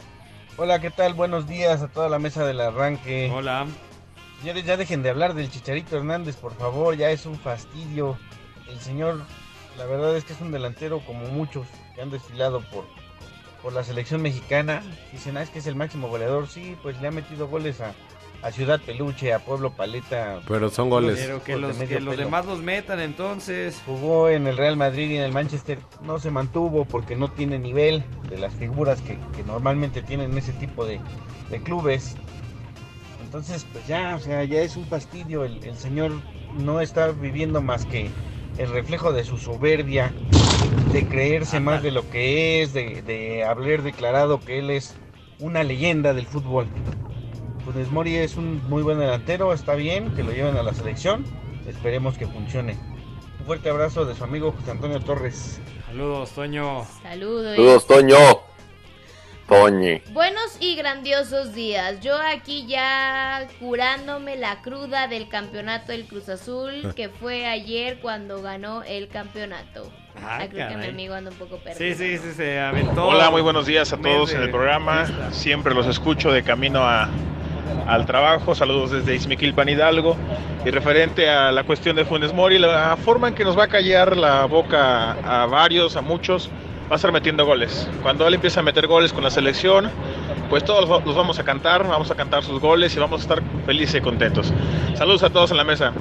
Hola, 0.56 0.80
¿qué 0.80 0.90
tal? 0.90 1.12
Buenos 1.12 1.46
días 1.46 1.82
a 1.82 1.88
toda 1.88 2.08
la 2.08 2.18
mesa 2.18 2.46
del 2.46 2.62
arranque. 2.62 3.30
Hola. 3.32 3.66
Señores, 4.40 4.64
ya 4.64 4.78
dejen 4.78 5.02
de 5.02 5.10
hablar 5.10 5.34
del 5.34 5.50
Chicharito 5.50 5.96
Hernández, 5.96 6.36
por 6.36 6.54
favor, 6.54 6.96
ya 6.96 7.10
es 7.10 7.26
un 7.26 7.38
fastidio. 7.38 8.18
El 8.68 8.80
señor, 8.80 9.20
la 9.76 9.84
verdad 9.84 10.16
es 10.16 10.24
que 10.24 10.32
es 10.32 10.40
un 10.40 10.52
delantero 10.52 11.00
como 11.00 11.26
muchos 11.28 11.66
que 11.94 12.00
han 12.00 12.10
desfilado 12.10 12.62
por, 12.70 12.86
por 13.62 13.74
la 13.74 13.84
selección 13.84 14.22
mexicana. 14.22 14.82
Dicen, 15.12 15.36
ah, 15.36 15.42
es 15.42 15.50
que 15.50 15.58
es 15.58 15.66
el 15.66 15.74
máximo 15.74 16.08
goleador. 16.08 16.48
Sí, 16.48 16.76
pues 16.82 16.98
le 17.02 17.08
ha 17.08 17.10
metido 17.10 17.48
goles 17.48 17.80
a, 17.82 17.92
a 18.42 18.50
Ciudad 18.52 18.80
Peluche, 18.80 19.32
a 19.32 19.38
Pueblo 19.40 19.72
Paleta. 19.72 20.40
Pero 20.46 20.70
son 20.70 20.90
goles. 20.90 21.18
Pero 21.20 21.42
que 21.42 21.56
los, 21.56 21.76
que 21.76 21.98
demás 22.00 22.46
los 22.46 22.60
metan 22.60 23.00
entonces. 23.00 23.82
Jugó 23.86 24.28
en 24.28 24.46
el 24.46 24.56
Real 24.56 24.76
Madrid 24.76 25.10
y 25.10 25.16
en 25.16 25.22
el 25.22 25.32
Manchester, 25.32 25.78
no 26.02 26.18
se 26.18 26.30
mantuvo 26.30 26.84
porque 26.84 27.16
no 27.16 27.28
tiene 27.30 27.58
nivel 27.58 28.04
de 28.28 28.38
las 28.38 28.54
figuras 28.54 29.00
que, 29.02 29.18
que 29.34 29.42
normalmente 29.44 30.02
tienen 30.02 30.36
ese 30.36 30.52
tipo 30.52 30.84
de, 30.84 31.00
de 31.50 31.62
clubes. 31.62 32.16
Entonces, 33.24 33.66
pues 33.72 33.86
ya, 33.86 34.14
o 34.16 34.20
sea, 34.20 34.44
ya 34.44 34.60
es 34.60 34.76
un 34.76 34.86
fastidio. 34.86 35.44
El, 35.44 35.62
el 35.64 35.76
señor 35.76 36.12
no 36.58 36.80
está 36.80 37.08
viviendo 37.08 37.60
más 37.60 37.84
que 37.86 38.10
el 38.58 38.70
reflejo 38.70 39.12
de 39.12 39.24
su 39.24 39.36
soberbia, 39.36 40.12
de 40.92 41.06
creerse 41.06 41.60
más 41.60 41.82
de 41.82 41.90
lo 41.90 42.08
que 42.08 42.62
es, 42.62 42.72
de, 42.72 43.02
de 43.02 43.44
haber 43.44 43.82
declarado 43.82 44.40
que 44.40 44.58
él 44.60 44.70
es 44.70 44.94
una 45.40 45.62
leyenda 45.62 46.14
del 46.14 46.26
fútbol. 46.26 46.66
Funes 47.66 47.90
Mori 47.90 48.14
es 48.16 48.36
un 48.36 48.62
muy 48.68 48.82
buen 48.82 48.98
delantero, 48.98 49.52
está 49.52 49.74
bien 49.74 50.14
que 50.14 50.22
lo 50.22 50.30
lleven 50.32 50.56
a 50.56 50.62
la 50.62 50.72
selección, 50.72 51.24
esperemos 51.68 52.16
que 52.16 52.26
funcione. 52.26 52.78
Un 53.40 53.44
fuerte 53.46 53.68
abrazo 53.70 54.04
de 54.04 54.14
su 54.14 54.22
amigo 54.24 54.52
José 54.52 54.70
Antonio 54.70 55.00
Torres. 55.00 55.60
Saludos, 55.86 56.30
Toño. 56.30 56.84
Saludos. 57.02 57.56
Saludos, 57.56 57.86
Toño. 57.86 58.16
Toñi. 59.48 60.00
Buenos 60.12 60.56
y 60.60 60.74
grandiosos 60.74 61.54
días. 61.54 62.00
Yo 62.00 62.16
aquí 62.16 62.66
ya 62.66 63.46
curándome 63.60 64.36
la 64.36 64.60
cruda 64.62 65.06
del 65.06 65.28
campeonato 65.28 65.92
del 65.92 66.06
Cruz 66.06 66.28
Azul, 66.28 66.92
que 66.96 67.08
fue 67.08 67.46
ayer 67.46 67.98
cuando 68.00 68.42
ganó 68.42 68.82
el 68.84 69.08
campeonato. 69.08 69.90
Ah, 70.16 70.38
Ah, 70.40 70.46
creo 70.50 70.68
que 70.68 70.76
mi 70.76 70.86
amigo 70.86 71.14
anda 71.14 71.30
un 71.30 71.36
poco 71.36 71.58
perdido. 71.58 71.78
Sí, 71.78 71.94
sí, 71.94 72.18
sí, 72.18 72.32
se 72.34 72.58
aventó. 72.58 73.06
Hola, 73.06 73.30
muy 73.30 73.42
buenos 73.42 73.66
días 73.66 73.92
a 73.92 73.96
todos 73.98 74.32
en 74.32 74.42
el 74.42 74.50
programa. 74.50 75.06
Siempre 75.32 75.74
los 75.74 75.86
escucho 75.86 76.32
de 76.32 76.42
camino 76.42 76.80
a- 76.82 77.08
al 77.86 78.06
trabajo. 78.06 78.54
Saludos 78.54 78.90
desde 78.90 79.14
Izmiquilpan 79.14 79.68
Hidalgo. 79.68 80.16
Y 80.64 80.70
referente 80.70 81.28
a 81.28 81.52
la 81.52 81.64
cuestión 81.64 81.96
de 81.96 82.04
Funes 82.04 82.32
Mori, 82.32 82.58
la 82.58 82.96
forma 82.96 83.28
en 83.28 83.34
que 83.34 83.44
nos 83.44 83.56
va 83.56 83.64
a 83.64 83.68
callar 83.68 84.16
la 84.16 84.44
boca 84.46 85.12
a 85.12 85.46
varios, 85.46 85.96
a 85.96 86.00
muchos, 86.02 86.50
va 86.90 86.94
a 86.94 86.96
estar 86.96 87.12
metiendo 87.12 87.46
goles. 87.46 87.88
Cuando 88.02 88.26
él 88.26 88.34
empiece 88.34 88.58
a 88.58 88.62
meter 88.62 88.86
goles 88.86 89.12
con 89.12 89.22
la 89.22 89.30
selección, 89.30 89.90
pues 90.50 90.64
todos 90.64 90.88
los 91.04 91.16
vamos 91.16 91.38
a 91.38 91.44
cantar, 91.44 91.86
vamos 91.86 92.10
a 92.10 92.14
cantar 92.14 92.42
sus 92.42 92.60
goles 92.60 92.96
y 92.96 92.98
vamos 92.98 93.20
a 93.20 93.22
estar 93.22 93.42
felices 93.64 93.96
y 93.96 94.00
contentos. 94.00 94.52
Saludos 94.94 95.22
a 95.22 95.30
todos 95.30 95.50
en 95.52 95.56
la 95.56 95.64
mesa. 95.64 95.92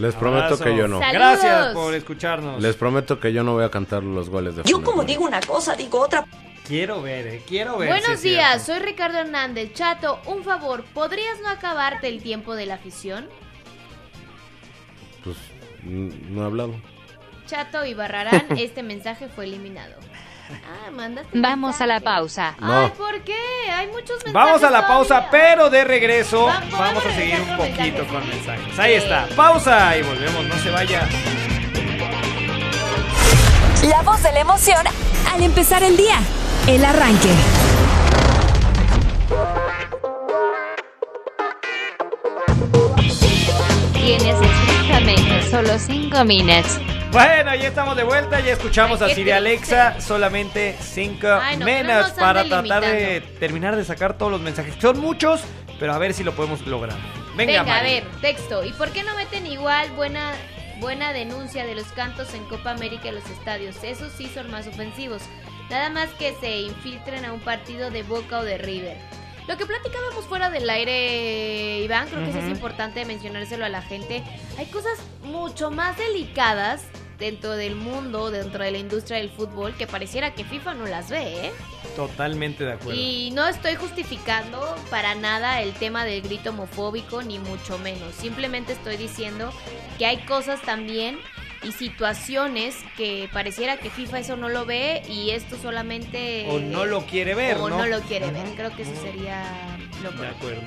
Les 0.00 0.14
prometo 0.14 0.44
Abrazo. 0.46 0.64
que 0.64 0.76
yo 0.76 0.88
no. 0.88 0.98
Gracias 0.98 1.74
por 1.74 1.94
escucharnos. 1.94 2.60
Les 2.62 2.74
prometo 2.74 3.20
que 3.20 3.32
yo 3.32 3.42
no 3.44 3.52
voy 3.52 3.64
a 3.64 3.70
cantar 3.70 4.02
los 4.02 4.28
goles 4.30 4.56
de 4.56 4.62
Yo 4.64 4.76
Funes 4.76 4.84
como 4.86 4.96
Mori. 5.02 5.08
digo 5.08 5.24
una 5.26 5.40
cosa, 5.40 5.74
digo 5.76 6.00
otra. 6.00 6.24
Quiero 6.66 7.02
ver, 7.02 7.26
eh, 7.26 7.42
quiero 7.46 7.76
ver. 7.78 7.88
Buenos 7.88 8.08
es 8.10 8.22
días, 8.22 8.62
cierto. 8.64 8.80
soy 8.82 8.90
Ricardo 8.92 9.18
Hernández. 9.18 9.72
Chato, 9.74 10.20
un 10.26 10.42
favor, 10.44 10.84
¿podrías 10.94 11.38
no 11.42 11.48
acabarte 11.50 12.08
el 12.08 12.22
tiempo 12.22 12.54
de 12.54 12.66
la 12.66 12.74
afición? 12.74 13.28
Pues 15.24 15.36
n- 15.84 16.14
no 16.30 16.42
he 16.42 16.46
hablado. 16.46 16.74
Chato 17.46 17.84
y 17.84 17.94
Barrarán, 17.94 18.46
este 18.56 18.82
mensaje 18.82 19.28
fue 19.28 19.44
eliminado. 19.44 19.96
Ah, 20.52 20.90
Vamos 21.32 21.80
a 21.80 21.86
la 21.86 22.00
pausa. 22.00 22.54
No. 22.60 22.80
Ay, 22.86 22.92
¿por 22.96 23.20
qué? 23.22 23.36
Hay 23.72 23.86
muchos 23.88 24.16
mensajes 24.24 24.32
Vamos 24.32 24.62
a 24.62 24.70
la 24.70 24.86
pausa, 24.86 25.08
todavía. 25.26 25.30
pero 25.30 25.70
de 25.70 25.84
regreso 25.84 26.46
Va- 26.46 26.62
vamos 26.72 27.04
a 27.06 27.12
seguir 27.14 27.40
un 27.40 27.56
poquito 27.56 27.80
mensajes. 27.82 28.06
con 28.12 28.28
mensajes. 28.28 28.78
Ahí 28.78 28.94
está, 28.94 29.26
pausa 29.36 29.96
y 29.96 30.02
volvemos, 30.02 30.44
no 30.46 30.58
se 30.58 30.70
vaya. 30.70 31.08
La 33.88 34.02
voz 34.02 34.22
de 34.22 34.32
la 34.32 34.40
emoción 34.40 34.84
al 35.32 35.42
empezar 35.42 35.82
el 35.82 35.96
día. 35.96 36.18
El 36.66 36.84
arranque. 36.84 37.30
Tienes 43.94 44.34
estrictamente 44.40 45.50
solo 45.50 45.78
5 45.78 46.24
minutos. 46.24 46.78
Bueno, 47.12 47.52
ya 47.56 47.66
estamos 47.66 47.96
de 47.96 48.04
vuelta, 48.04 48.38
ya 48.38 48.52
escuchamos 48.52 49.02
a 49.02 49.08
Siri 49.08 49.32
Alexa, 49.32 50.00
solamente 50.00 50.76
cinco 50.80 51.26
Ay, 51.26 51.56
no, 51.56 51.66
nos 51.82 52.12
para 52.12 52.44
tratar 52.44 52.84
de 52.84 53.20
terminar 53.40 53.74
de 53.74 53.84
sacar 53.84 54.16
todos 54.16 54.30
los 54.30 54.40
mensajes. 54.40 54.76
Son 54.80 55.00
muchos, 55.00 55.42
pero 55.80 55.92
a 55.92 55.98
ver 55.98 56.14
si 56.14 56.22
lo 56.22 56.32
podemos 56.36 56.64
lograr. 56.68 56.96
Venga, 57.36 57.64
Venga, 57.64 57.78
a 57.78 57.82
ver, 57.82 58.04
texto. 58.20 58.64
¿Y 58.64 58.72
por 58.72 58.90
qué 58.90 59.02
no 59.02 59.16
meten 59.16 59.44
igual 59.46 59.90
buena 59.92 60.34
buena 60.78 61.12
denuncia 61.12 61.66
de 61.66 61.74
los 61.74 61.86
cantos 61.88 62.32
en 62.32 62.44
Copa 62.44 62.70
América 62.70 63.08
en 63.08 63.16
los 63.16 63.28
estadios? 63.28 63.82
Esos 63.82 64.12
sí 64.12 64.30
son 64.32 64.48
más 64.52 64.68
ofensivos. 64.68 65.22
Nada 65.68 65.90
más 65.90 66.10
que 66.10 66.36
se 66.40 66.60
infiltren 66.60 67.24
a 67.24 67.32
un 67.32 67.40
partido 67.40 67.90
de 67.90 68.04
Boca 68.04 68.38
o 68.38 68.44
de 68.44 68.56
River. 68.56 68.96
Lo 69.48 69.56
que 69.56 69.66
platicábamos 69.66 70.26
fuera 70.26 70.48
del 70.48 70.70
aire, 70.70 71.80
Iván, 71.80 72.06
creo 72.06 72.22
que 72.22 72.30
eso 72.30 72.38
es 72.38 72.48
importante 72.48 73.04
mencionárselo 73.04 73.64
a 73.64 73.68
la 73.68 73.82
gente. 73.82 74.22
Hay 74.58 74.66
cosas 74.66 75.00
mucho 75.24 75.72
más 75.72 75.98
delicadas 75.98 76.84
dentro 77.20 77.52
del 77.52 77.76
mundo, 77.76 78.30
dentro 78.30 78.64
de 78.64 78.72
la 78.72 78.78
industria 78.78 79.18
del 79.18 79.30
fútbol, 79.30 79.74
que 79.76 79.86
pareciera 79.86 80.34
que 80.34 80.42
FIFA 80.42 80.74
no 80.74 80.86
las 80.86 81.10
ve, 81.10 81.46
¿eh? 81.46 81.52
Totalmente 81.94 82.64
de 82.64 82.72
acuerdo. 82.72 82.98
Y 83.00 83.30
no 83.32 83.46
estoy 83.46 83.76
justificando 83.76 84.74
para 84.90 85.14
nada 85.14 85.60
el 85.60 85.72
tema 85.74 86.04
del 86.04 86.22
grito 86.22 86.50
homofóbico, 86.50 87.22
ni 87.22 87.38
mucho 87.38 87.78
menos. 87.78 88.14
Simplemente 88.14 88.72
estoy 88.72 88.96
diciendo 88.96 89.52
que 89.98 90.06
hay 90.06 90.16
cosas 90.24 90.60
también 90.62 91.18
y 91.62 91.72
situaciones 91.72 92.74
que 92.96 93.28
pareciera 93.34 93.76
que 93.76 93.90
FIFA 93.90 94.20
eso 94.20 94.36
no 94.38 94.48
lo 94.48 94.64
ve 94.64 95.02
y 95.08 95.30
esto 95.30 95.56
solamente... 95.60 96.46
O 96.48 96.58
no 96.58 96.86
lo 96.86 97.04
quiere 97.04 97.34
ver, 97.34 97.58
O 97.58 97.68
¿no? 97.68 97.78
no 97.78 97.86
lo 97.86 98.00
quiere 98.00 98.30
ver. 98.30 98.46
Creo 98.56 98.74
que 98.74 98.82
eso 98.82 98.94
sería 99.02 99.44
lo 100.02 100.10
De 100.10 100.16
correcto. 100.16 100.36
acuerdo. 100.38 100.62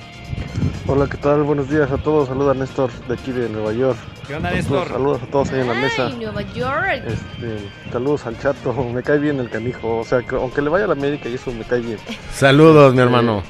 Hola, 0.86 1.06
¿qué 1.10 1.16
tal? 1.16 1.42
Buenos 1.44 1.70
días 1.70 1.90
a 1.90 1.96
todos. 1.96 2.28
Saluda 2.28 2.52
Néstor 2.52 2.90
de 3.08 3.14
aquí 3.14 3.32
de 3.32 3.48
Nueva 3.48 3.72
York. 3.72 3.96
¿Qué 4.26 4.34
onda, 4.34 4.50
Saludos- 4.50 4.70
Néstor? 4.70 4.88
Saludos 4.88 5.22
a 5.22 5.26
todos 5.26 5.50
ahí 5.50 5.60
en 5.60 5.68
la 5.68 5.74
mesa. 5.74 6.06
Ay, 6.08 6.16
Nueva 6.20 6.42
York. 6.42 7.02
Este, 7.06 7.70
saludos 7.90 8.26
al 8.26 8.38
chato. 8.38 8.72
Me 8.94 9.02
cae 9.02 9.18
bien 9.18 9.40
el 9.40 9.48
canijo. 9.48 9.98
O 9.98 10.04
sea, 10.04 10.20
que 10.22 10.34
aunque 10.36 10.60
le 10.60 10.68
vaya 10.68 10.84
a 10.84 10.88
la 10.88 10.92
América 10.92 11.28
y 11.28 11.34
eso 11.34 11.50
me 11.52 11.64
cae 11.64 11.80
bien. 11.80 11.98
Saludos, 12.32 12.94
mi 12.94 13.00
hermano. 13.00 13.42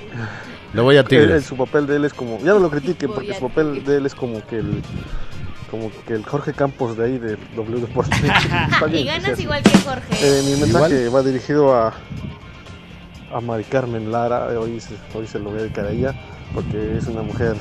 Le 0.73 0.81
voy 0.81 0.97
a 0.97 1.05
Tigres. 1.09 1.31
él- 1.31 1.43
su 1.43 1.57
papel 1.57 1.87
de 1.89 1.97
él 1.97 2.05
es 2.05 2.15
como. 2.15 2.39
Ya 2.39 2.53
no 2.53 2.61
lo 2.61 2.71
critiquen 2.71 3.11
porque 3.13 3.33
a 3.33 3.39
su 3.39 3.49
papel 3.49 3.85
de 3.85 3.97
él 3.97 4.07
es 4.07 4.15
como 4.15 4.45
que 4.47 4.59
el. 4.59 4.81
Como 5.71 5.91
que 6.07 6.15
el 6.15 6.25
Jorge 6.25 6.53
Campos 6.53 6.97
de 6.97 7.05
ahí 7.05 7.19
de 7.19 7.37
W 7.57 7.81
Deportes. 7.81 8.21
Y 8.93 9.05
ganas 9.05 9.41
igual 9.41 9.61
que 9.61 9.77
Jorge. 9.79 10.15
Eh, 10.23 10.43
mi 10.45 10.61
mensaje 10.61 11.09
va 11.09 11.23
dirigido 11.23 11.75
a, 11.75 11.93
a 13.35 13.41
Mari 13.41 13.65
Carmen 13.65 14.11
Lara. 14.13 14.47
Hoy 14.59 14.81
se, 14.81 14.95
hoy 15.15 15.27
se 15.27 15.39
lo 15.39 15.51
voy 15.51 15.59
a 15.59 15.63
dedicar 15.63 15.87
a 15.87 15.91
ella 15.91 16.15
porque 16.55 16.97
es 16.97 17.07
una 17.09 17.23
mujer 17.23 17.57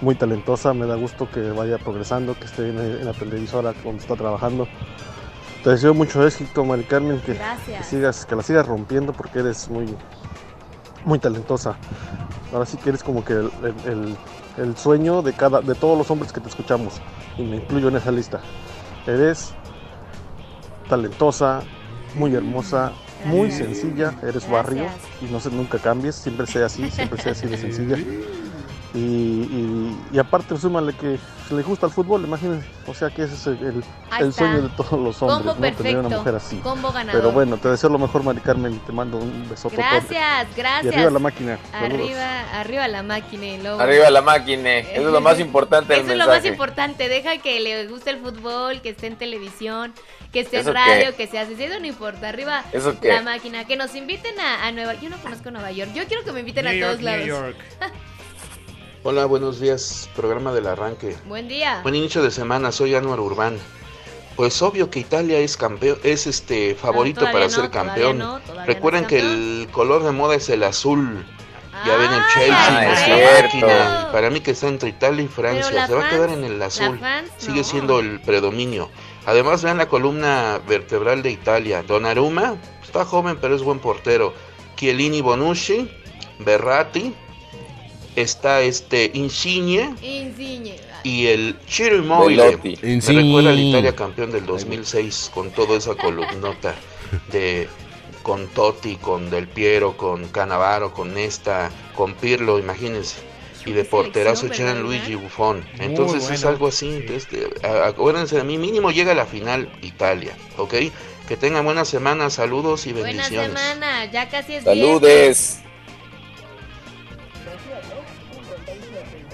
muy 0.00 0.14
talentosa. 0.16 0.74
Me 0.74 0.86
da 0.86 0.96
gusto 0.96 1.30
que 1.30 1.40
vaya 1.52 1.78
progresando, 1.78 2.34
que 2.38 2.46
esté 2.46 2.68
en, 2.68 2.78
en 2.78 3.04
la 3.04 3.12
televisora 3.12 3.72
donde 3.84 4.02
está 4.02 4.16
trabajando. 4.16 4.66
Te 5.62 5.70
deseo 5.70 5.94
mucho 5.94 6.26
éxito, 6.26 6.64
Mari 6.64 6.82
Carmen, 6.82 7.20
que, 7.20 7.34
sigas, 7.84 8.26
que 8.26 8.34
la 8.34 8.42
sigas 8.42 8.66
rompiendo 8.66 9.12
porque 9.12 9.38
eres 9.38 9.68
muy, 9.68 9.96
muy 11.04 11.20
talentosa. 11.20 11.76
Ahora 12.52 12.66
sí 12.66 12.76
que 12.78 12.88
eres 12.90 13.04
como 13.04 13.24
que 13.24 13.34
el, 13.34 13.50
el- 13.62 13.90
el- 13.92 14.16
el 14.58 14.76
sueño 14.76 15.22
de 15.22 15.32
cada, 15.32 15.62
de 15.62 15.74
todos 15.74 15.96
los 15.96 16.10
hombres 16.10 16.30
que 16.30 16.38
te 16.40 16.48
escuchamos 16.48 17.00
y 17.38 17.42
me 17.42 17.56
incluyo 17.56 17.88
en 17.88 17.96
esa 17.96 18.10
lista. 18.10 18.40
Eres 19.06 19.54
talentosa, 20.90 21.62
muy 22.16 22.34
hermosa, 22.34 22.92
muy 23.24 23.50
sencilla, 23.50 24.14
eres 24.22 24.48
barrio 24.48 24.86
y 25.20 25.26
no 25.26 25.40
se 25.40 25.50
nunca 25.50 25.78
cambies, 25.78 26.16
siempre 26.16 26.46
sea 26.46 26.66
así, 26.66 26.90
siempre 26.90 27.20
sea 27.20 27.32
así 27.32 27.46
de 27.46 27.58
sencilla. 27.58 27.96
Y, 28.94 28.98
y- 28.98 29.96
y 30.12 30.18
aparte, 30.18 30.56
súmale 30.58 30.92
que 30.92 31.18
se 31.48 31.54
le 31.54 31.62
gusta 31.62 31.86
el 31.86 31.92
fútbol, 31.92 32.24
imagínense, 32.24 32.66
o 32.86 32.92
sea 32.92 33.08
que 33.08 33.22
ese 33.22 33.34
es 33.34 33.46
el, 33.46 34.32
sueño 34.32 34.62
de 34.62 34.68
todos 34.70 34.92
los 35.00 35.22
hombres, 35.22 35.54
Combo 35.54 35.66
¿no? 35.66 35.76
Tener 35.76 35.96
una 35.98 36.08
mujer 36.18 36.34
así. 36.34 36.56
Combo 36.58 36.92
ganador. 36.92 37.20
Pero 37.22 37.32
bueno, 37.32 37.56
te 37.56 37.68
deseo 37.70 37.88
lo 37.88 37.98
mejor, 37.98 38.22
Mari 38.22 38.40
Carmen, 38.40 38.74
y 38.74 38.78
te 38.78 38.92
mando 38.92 39.16
un 39.16 39.48
besote. 39.48 39.76
Gracias, 39.76 40.46
Y 40.52 40.54
gracias. 40.56 40.94
arriba 40.94 41.10
la 41.10 41.18
máquina. 41.18 41.58
Saludos. 41.70 42.00
Arriba, 42.00 42.60
arriba 42.60 42.88
la 42.88 43.02
máquina, 43.02 43.46
y 43.46 43.62
luego- 43.62 43.80
Arriba 43.80 44.10
la 44.10 44.20
máquina. 44.22 44.76
Eso 44.78 45.06
es 45.06 45.12
lo 45.12 45.20
más 45.22 45.40
importante 45.40 45.94
del 45.94 46.02
Eso 46.02 46.12
es 46.12 46.18
lo 46.18 46.26
más 46.26 46.44
importante. 46.44 47.08
Deja 47.08 47.38
que 47.38 47.60
le 47.60 47.86
guste 47.86 48.10
el 48.10 48.18
fútbol, 48.18 48.82
que 48.82 48.90
esté 48.90 49.06
en 49.06 49.16
televisión, 49.16 49.94
que 50.32 50.40
esté 50.40 50.56
en 50.56 50.62
¿Eso 50.62 50.72
radio, 50.74 51.10
qué? 51.10 51.16
que 51.16 51.26
sea 51.28 51.42
así. 51.42 51.54
Eso 51.58 51.80
no 51.80 51.86
importa. 51.86 52.28
Arriba 52.28 52.62
¿Eso 52.72 52.94
la 53.02 53.22
máquina. 53.22 53.64
Que 53.66 53.76
nos 53.76 53.94
inviten 53.94 54.38
a, 54.38 54.66
a 54.66 54.72
Nueva 54.72 54.94
Yo 54.94 55.08
no 55.08 55.16
conozco 55.16 55.50
Nueva 55.50 55.70
York. 55.72 55.92
Yo 55.94 56.04
quiero 56.06 56.24
que 56.24 56.32
me 56.32 56.40
inviten 56.40 56.64
New 56.66 56.74
a 56.74 56.76
York, 56.76 56.90
todos 56.90 57.02
lados. 57.02 57.20
New 57.26 57.34
York. 57.34 57.56
Hola, 59.04 59.24
buenos 59.26 59.58
días, 59.58 60.08
programa 60.14 60.52
del 60.52 60.68
arranque. 60.68 61.16
Buen 61.26 61.48
día. 61.48 61.80
Buen 61.82 61.96
inicio 61.96 62.22
de 62.22 62.30
semana, 62.30 62.70
soy 62.70 62.94
Anuar 62.94 63.18
Urbán. 63.18 63.58
Pues 64.36 64.62
obvio 64.62 64.90
que 64.90 65.00
Italia 65.00 65.40
es 65.40 65.56
campeón, 65.56 65.98
es 66.04 66.28
este 66.28 66.76
favorito 66.76 67.18
todavía 67.20 67.32
para 67.32 67.44
no, 67.46 67.50
ser 67.50 67.70
campeón. 67.70 68.18
no, 68.18 68.40
Recuerden 68.64 69.06
que 69.06 69.18
el 69.18 69.68
color 69.72 70.04
de 70.04 70.12
moda 70.12 70.36
es 70.36 70.48
el 70.50 70.62
azul. 70.62 71.26
Ya 71.84 71.96
ven 71.96 72.12
el 72.12 72.22
Chelsea, 72.32 73.48
Ah, 73.56 74.08
y 74.08 74.12
Para 74.12 74.30
mí 74.30 74.40
que 74.40 74.52
está 74.52 74.68
entre 74.68 74.90
Italia 74.90 75.24
y 75.24 75.28
Francia. 75.28 75.86
Se 75.88 75.94
va 75.94 76.06
a 76.06 76.10
quedar 76.10 76.30
en 76.30 76.44
el 76.44 76.62
azul. 76.62 77.00
Sigue 77.38 77.64
siendo 77.64 77.98
el 77.98 78.20
predominio. 78.20 78.88
Además, 79.26 79.64
vean 79.64 79.78
la 79.78 79.88
columna 79.88 80.60
vertebral 80.68 81.24
de 81.24 81.30
Italia. 81.32 81.82
Donnarumma, 81.82 82.54
está 82.84 83.04
joven 83.04 83.36
pero 83.40 83.56
es 83.56 83.62
buen 83.64 83.80
portero. 83.80 84.32
Chiellini 84.76 85.22
Bonucci, 85.22 85.90
Berratti, 86.38 87.12
está 88.16 88.60
este 88.62 89.10
Insigne 89.14 89.94
Insigne. 90.02 90.76
y 91.02 91.26
el 91.26 91.56
Immobile. 91.78 92.42
Velotti. 92.44 92.78
Me 92.82 92.92
Insigne. 92.94 93.22
recuerda 93.22 93.50
al 93.50 93.60
Italia 93.60 93.96
campeón 93.96 94.30
del 94.32 94.46
2006 94.46 95.30
con 95.34 95.50
toda 95.50 95.76
esa 95.78 95.94
columnota 95.94 96.74
de 97.32 97.68
con 98.22 98.46
Totti, 98.48 98.96
con 98.96 99.30
Del 99.30 99.48
Piero, 99.48 99.96
con 99.96 100.28
Canavaro, 100.28 100.92
con 100.94 101.12
Nesta, 101.14 101.70
con 101.96 102.14
Pirlo, 102.14 102.58
imagínense. 102.58 103.16
Y 103.64 103.72
de 103.72 103.84
porterazo 103.84 104.42
¿verdad? 104.42 104.56
Luigi 104.82 105.14
Buffon. 105.14 105.64
Entonces 105.78 106.28
es 106.30 106.44
algo 106.44 106.66
así. 106.68 107.04
este, 107.08 107.48
a- 107.64 107.86
acuérdense 107.86 108.36
de 108.36 108.44
mí, 108.44 108.58
mínimo 108.58 108.90
llega 108.90 109.12
a 109.12 109.14
la 109.14 109.24
final 109.26 109.68
Italia, 109.82 110.36
¿ok? 110.56 110.74
Que 111.28 111.36
tengan 111.36 111.64
buena 111.64 111.84
semana, 111.84 112.28
saludos 112.30 112.86
y 112.86 112.92
Buena 112.92 113.08
bendiciones. 113.08 113.48
semana, 113.58 114.04
ya 114.10 114.28
casi 114.28 114.54
es 114.54 114.64
Saludes. 114.64 115.60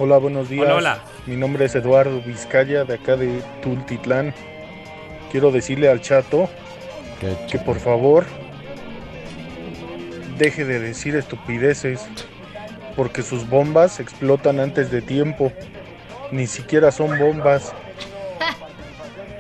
Hola, 0.00 0.18
buenos 0.18 0.48
días. 0.48 0.64
Hola, 0.64 0.76
hola. 0.76 0.98
Mi 1.26 1.34
nombre 1.34 1.64
es 1.64 1.74
Eduardo 1.74 2.22
Vizcaya, 2.22 2.84
de 2.84 2.94
acá 2.94 3.16
de 3.16 3.42
Tultitlán. 3.62 4.32
Quiero 5.32 5.50
decirle 5.50 5.88
al 5.88 6.00
chato 6.00 6.48
que 7.50 7.58
por 7.58 7.80
favor 7.80 8.24
deje 10.38 10.64
de 10.64 10.78
decir 10.78 11.16
estupideces, 11.16 12.06
porque 12.94 13.22
sus 13.22 13.48
bombas 13.48 13.98
explotan 13.98 14.60
antes 14.60 14.92
de 14.92 15.02
tiempo. 15.02 15.52
Ni 16.30 16.46
siquiera 16.46 16.92
son 16.92 17.18
bombas. 17.18 17.72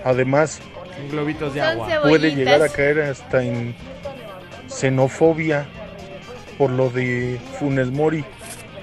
Además, 0.04 0.60
globitos 1.08 1.54
de 1.54 1.60
agua. 1.60 1.88
puede 2.02 2.34
llegar 2.34 2.62
a 2.62 2.68
caer 2.68 3.02
hasta 3.02 3.44
en 3.44 3.76
xenofobia 4.66 5.68
por 6.56 6.70
lo 6.70 6.90
de 6.90 7.38
Funes 7.60 7.92
Mori. 7.92 8.24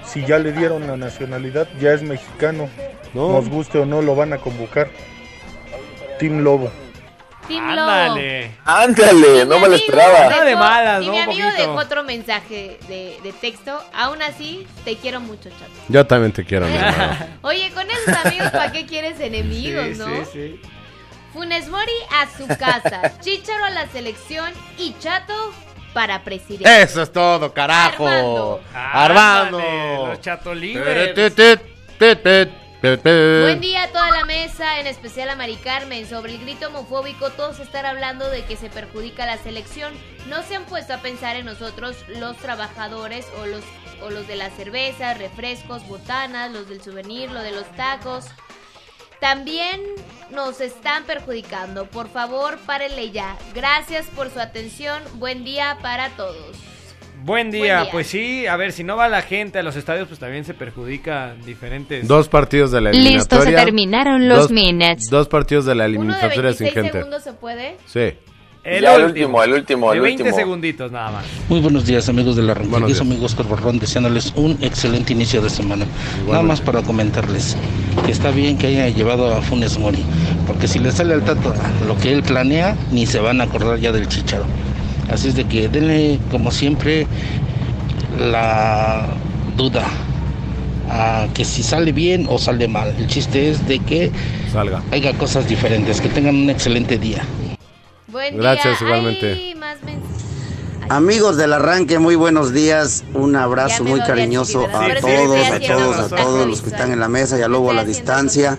Si 0.06 0.24
ya 0.24 0.38
le 0.38 0.52
dieron 0.52 0.86
la 0.86 0.96
nacionalidad, 0.96 1.68
ya 1.80 1.92
es 1.92 2.02
mexicano. 2.02 2.68
No. 3.14 3.32
Nos 3.32 3.48
guste 3.48 3.78
o 3.78 3.86
no, 3.86 4.02
lo 4.02 4.14
van 4.14 4.32
a 4.32 4.38
convocar. 4.38 4.88
Team 6.18 6.40
Lobo. 6.40 6.70
Team 7.48 7.74
Lobo. 7.74 7.90
Ándale. 7.90 8.50
Ándale, 8.64 9.44
no 9.46 9.58
me 9.58 9.68
lo 9.68 9.74
esperaba. 9.74 10.28
Nada 10.28 10.44
de 10.44 10.56
malas, 10.56 11.02
y 11.02 11.06
¿no? 11.06 11.12
mi 11.12 11.18
amigo 11.20 11.48
poquito. 11.48 11.62
dejó 11.62 11.74
otro 11.80 12.02
mensaje 12.04 12.78
de, 12.88 13.18
de 13.22 13.32
texto. 13.32 13.78
Aún 13.94 14.22
así, 14.22 14.66
te 14.84 14.96
quiero 14.96 15.20
mucho, 15.20 15.50
chato. 15.50 15.70
Yo 15.88 16.06
también 16.06 16.32
te 16.32 16.44
quiero, 16.44 16.66
mi 16.66 16.74
hermano. 16.76 17.26
Oye, 17.42 17.70
con 17.74 17.84
esos 17.90 18.24
amigos, 18.24 18.50
¿para 18.50 18.72
qué 18.72 18.86
quieres 18.86 19.20
enemigos, 19.20 19.86
Sí, 19.92 19.98
no? 19.98 20.06
sí, 20.24 20.30
sí. 20.32 20.60
Funes 21.32 21.68
Mori 21.68 21.92
a 22.12 22.26
su 22.38 22.46
casa, 22.58 23.18
Chicharo 23.20 23.64
a 23.66 23.70
la 23.70 23.86
selección 23.88 24.50
y 24.78 24.94
Chato 25.00 25.34
para 25.96 26.22
presidente. 26.22 26.82
Eso 26.82 27.00
es 27.00 27.10
todo, 27.10 27.54
carajo. 27.54 28.06
Armando. 28.06 28.60
Armando. 28.74 29.58
Ándale, 29.58 30.06
Los 30.08 30.20
chatolivers. 30.20 31.34
Buen 32.82 33.60
día 33.62 33.84
a 33.84 33.88
toda 33.88 34.10
la 34.10 34.26
mesa, 34.26 34.78
en 34.78 34.88
especial 34.88 35.30
a 35.30 35.36
Mari 35.36 35.56
Carmen. 35.56 36.06
Sobre 36.06 36.34
el 36.34 36.40
grito 36.42 36.66
homofóbico, 36.66 37.30
todos 37.30 37.60
están 37.60 37.86
hablando 37.86 38.28
de 38.28 38.44
que 38.44 38.56
se 38.56 38.68
perjudica 38.68 39.24
la 39.24 39.38
selección. 39.38 39.94
No 40.28 40.42
se 40.42 40.56
han 40.56 40.66
puesto 40.66 40.92
a 40.92 40.98
pensar 40.98 41.36
en 41.36 41.46
nosotros, 41.46 41.96
los 42.08 42.36
trabajadores 42.36 43.26
o 43.40 43.46
los, 43.46 43.64
o 44.02 44.10
los 44.10 44.28
de 44.28 44.36
las 44.36 44.52
cervezas, 44.52 45.16
refrescos, 45.16 45.88
botanas, 45.88 46.52
los 46.52 46.68
del 46.68 46.82
souvenir, 46.82 47.30
lo 47.30 47.40
de 47.40 47.52
los 47.52 47.64
tacos. 47.74 48.26
También 49.20 49.80
nos 50.30 50.60
están 50.60 51.04
perjudicando. 51.04 51.86
Por 51.86 52.08
favor, 52.08 52.58
párenle 52.66 53.10
ya. 53.10 53.36
Gracias 53.54 54.06
por 54.14 54.30
su 54.30 54.40
atención. 54.40 55.02
Buen 55.14 55.44
día 55.44 55.78
para 55.82 56.10
todos. 56.10 56.56
Buen 57.24 57.50
día. 57.50 57.60
Buen 57.60 57.82
día. 57.84 57.88
pues 57.90 58.06
sí, 58.08 58.46
a 58.46 58.56
ver, 58.56 58.72
si 58.72 58.84
no 58.84 58.96
va 58.96 59.08
la 59.08 59.22
gente 59.22 59.58
a 59.58 59.62
los 59.62 59.74
estadios, 59.74 60.06
pues 60.06 60.20
también 60.20 60.44
se 60.44 60.54
perjudica 60.54 61.34
diferentes. 61.44 62.06
Dos 62.06 62.28
partidos 62.28 62.70
de 62.70 62.80
la 62.82 62.90
Listo, 62.90 63.06
eliminatoria. 63.08 63.58
se 63.58 63.64
terminaron 63.64 64.28
los 64.28 64.38
Dos- 64.42 64.50
minutes. 64.52 65.08
Dos 65.10 65.26
partidos 65.26 65.64
de 65.64 65.74
la 65.74 65.84
¿Uno 65.84 65.92
de 65.92 65.96
eliminatoria 65.96 66.52
sin 66.52 66.66
26 66.66 66.74
gente. 66.74 66.92
segundos 66.92 67.22
se 67.24 67.32
puede? 67.32 67.78
Sí. 67.86 68.14
El, 68.66 68.82
Ya, 68.82 68.96
el 68.96 69.04
último, 69.04 69.42
el 69.44 69.52
último, 69.52 69.90
De 69.92 69.96
el 69.98 70.02
20 70.02 70.22
último. 70.24 70.36
segunditos 70.36 70.90
nada 70.90 71.12
más. 71.12 71.24
Muy 71.48 71.60
buenos 71.60 71.86
días 71.86 72.08
amigos 72.08 72.34
de 72.34 72.42
la 72.42 72.52
Buenos 72.54 72.72
Ranchería, 72.72 72.86
días. 72.86 72.98
su 72.98 73.04
amigo 73.04 73.24
Oscar 73.26 73.78
deseándoles 73.78 74.32
un 74.34 74.58
excelente 74.60 75.12
inicio 75.12 75.40
de 75.40 75.50
semana. 75.50 75.86
Nada 76.26 76.42
más 76.42 76.60
para 76.60 76.82
comentarles 76.82 77.56
que 78.04 78.10
está 78.10 78.32
bien 78.32 78.58
que 78.58 78.66
haya 78.66 78.88
llevado 78.88 79.32
a 79.32 79.40
Funes 79.40 79.78
Mori, 79.78 80.02
porque 80.48 80.66
si 80.66 80.80
le 80.80 80.90
sale 80.90 81.14
al 81.14 81.22
Tato 81.22 81.54
lo 81.86 81.96
que 81.98 82.12
él 82.12 82.24
planea, 82.24 82.76
ni 82.90 83.06
se 83.06 83.20
van 83.20 83.40
a 83.40 83.44
acordar 83.44 83.78
ya 83.78 83.92
del 83.92 84.08
Chicharo. 84.08 84.46
Así 85.12 85.28
es 85.28 85.36
de 85.36 85.44
que 85.44 85.68
denle 85.68 86.18
como 86.32 86.50
siempre 86.50 87.06
la 88.18 89.06
duda 89.56 89.84
a 90.90 91.28
que 91.34 91.44
si 91.44 91.62
sale 91.62 91.92
bien 91.92 92.26
o 92.28 92.36
sale 92.38 92.66
mal. 92.66 92.92
El 92.98 93.06
chiste 93.06 93.48
es 93.48 93.64
de 93.68 93.78
que 93.78 94.10
Salga. 94.52 94.82
haya 94.90 95.12
cosas 95.12 95.48
diferentes, 95.48 96.00
que 96.00 96.08
tengan 96.08 96.34
un 96.34 96.50
excelente 96.50 96.98
día. 96.98 97.22
Buen 98.16 98.38
Gracias, 98.38 98.80
día. 98.80 98.88
igualmente. 98.88 99.32
Ay, 99.34 99.54
más 99.56 99.76
mensajes. 99.82 100.24
Amigos 100.88 101.36
del 101.36 101.52
arranque, 101.52 101.98
muy 101.98 102.14
buenos 102.14 102.54
días. 102.54 103.04
Un 103.12 103.36
abrazo 103.36 103.84
muy 103.84 104.00
cariñoso 104.00 104.64
a 104.64 104.88
todos, 105.02 105.50
a 105.50 105.60
todos, 105.60 106.12
a 106.12 106.16
todos 106.16 106.46
los 106.46 106.62
que 106.62 106.70
están 106.70 106.92
en 106.92 106.98
la 106.98 107.08
mesa 107.08 107.38
y 107.38 107.42
a 107.42 107.48
luego 107.48 107.72
a 107.72 107.74
la 107.74 107.84
distancia. 107.84 108.58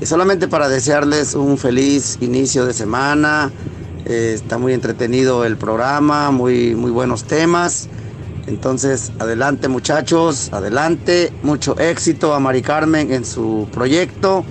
Y 0.00 0.06
solamente 0.06 0.48
para 0.48 0.68
desearles 0.68 1.36
un 1.36 1.56
feliz 1.56 2.18
inicio 2.20 2.66
de 2.66 2.72
semana. 2.72 3.52
Eh, 4.06 4.32
está 4.34 4.58
muy 4.58 4.72
entretenido 4.72 5.44
el 5.44 5.56
programa, 5.56 6.32
muy, 6.32 6.74
muy 6.74 6.90
buenos 6.90 7.22
temas. 7.22 7.88
Entonces, 8.48 9.12
adelante 9.20 9.68
muchachos, 9.68 10.52
adelante. 10.52 11.32
Mucho 11.44 11.78
éxito 11.78 12.34
a 12.34 12.40
Mari 12.40 12.62
Carmen 12.62 13.12
en 13.12 13.24
su 13.24 13.68
proyecto. 13.72 14.44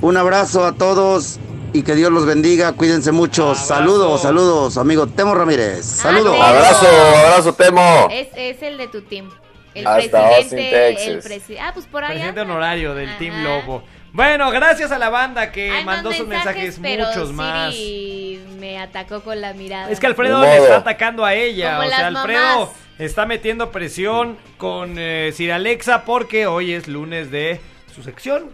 Un 0.00 0.16
abrazo 0.16 0.64
a 0.64 0.72
todos 0.72 1.38
y 1.72 1.82
que 1.82 1.94
Dios 1.94 2.10
los 2.12 2.26
bendiga. 2.26 2.72
Cuídense 2.72 3.12
mucho. 3.12 3.54
Saludos, 3.54 4.22
saludos, 4.22 4.76
amigo 4.78 5.06
Temo 5.06 5.34
Ramírez. 5.34 5.84
Saludos. 5.84 6.36
Abrazo, 6.40 6.86
abrazo, 7.26 7.52
Temo. 7.54 8.08
Es, 8.10 8.28
es 8.36 8.62
el 8.62 8.78
de 8.78 8.88
tu 8.88 9.02
team. 9.02 9.30
El 9.74 9.86
Hasta 9.86 10.28
presidente. 10.30 10.70
Texas. 10.70 11.06
El 11.06 11.22
presi- 11.22 11.58
ah, 11.60 11.70
pues 11.74 11.86
por 11.86 12.02
ahí. 12.02 12.10
Presidente 12.12 12.40
anda. 12.40 12.52
honorario 12.54 12.94
del 12.94 13.08
Ajá. 13.10 13.18
Team 13.18 13.44
Lobo. 13.44 13.82
Bueno, 14.12 14.50
gracias 14.50 14.90
a 14.90 14.98
la 14.98 15.10
banda 15.10 15.52
que 15.52 15.70
Hay 15.70 15.84
mandó 15.84 16.12
sus 16.12 16.26
mensajes, 16.26 16.78
pero 16.80 17.06
muchos 17.06 17.32
más. 17.32 17.74
Siri 17.74 18.40
me 18.58 18.78
atacó 18.80 19.20
con 19.20 19.40
la 19.40 19.52
mirada. 19.52 19.90
Es 19.90 20.00
que 20.00 20.06
Alfredo 20.06 20.40
le 20.40 20.56
está 20.56 20.76
atacando 20.78 21.24
a 21.24 21.34
ella. 21.34 21.76
Como 21.76 21.86
o 21.86 21.90
sea, 21.90 22.10
las 22.10 22.20
Alfredo 22.20 22.40
mamás. 22.60 22.68
está 22.98 23.26
metiendo 23.26 23.70
presión 23.70 24.38
con 24.56 24.94
eh, 24.98 25.30
Sir 25.36 25.52
Alexa 25.52 26.04
porque 26.04 26.46
hoy 26.46 26.72
es 26.72 26.88
lunes 26.88 27.30
de 27.30 27.60
su 27.94 28.02
sección. 28.02 28.46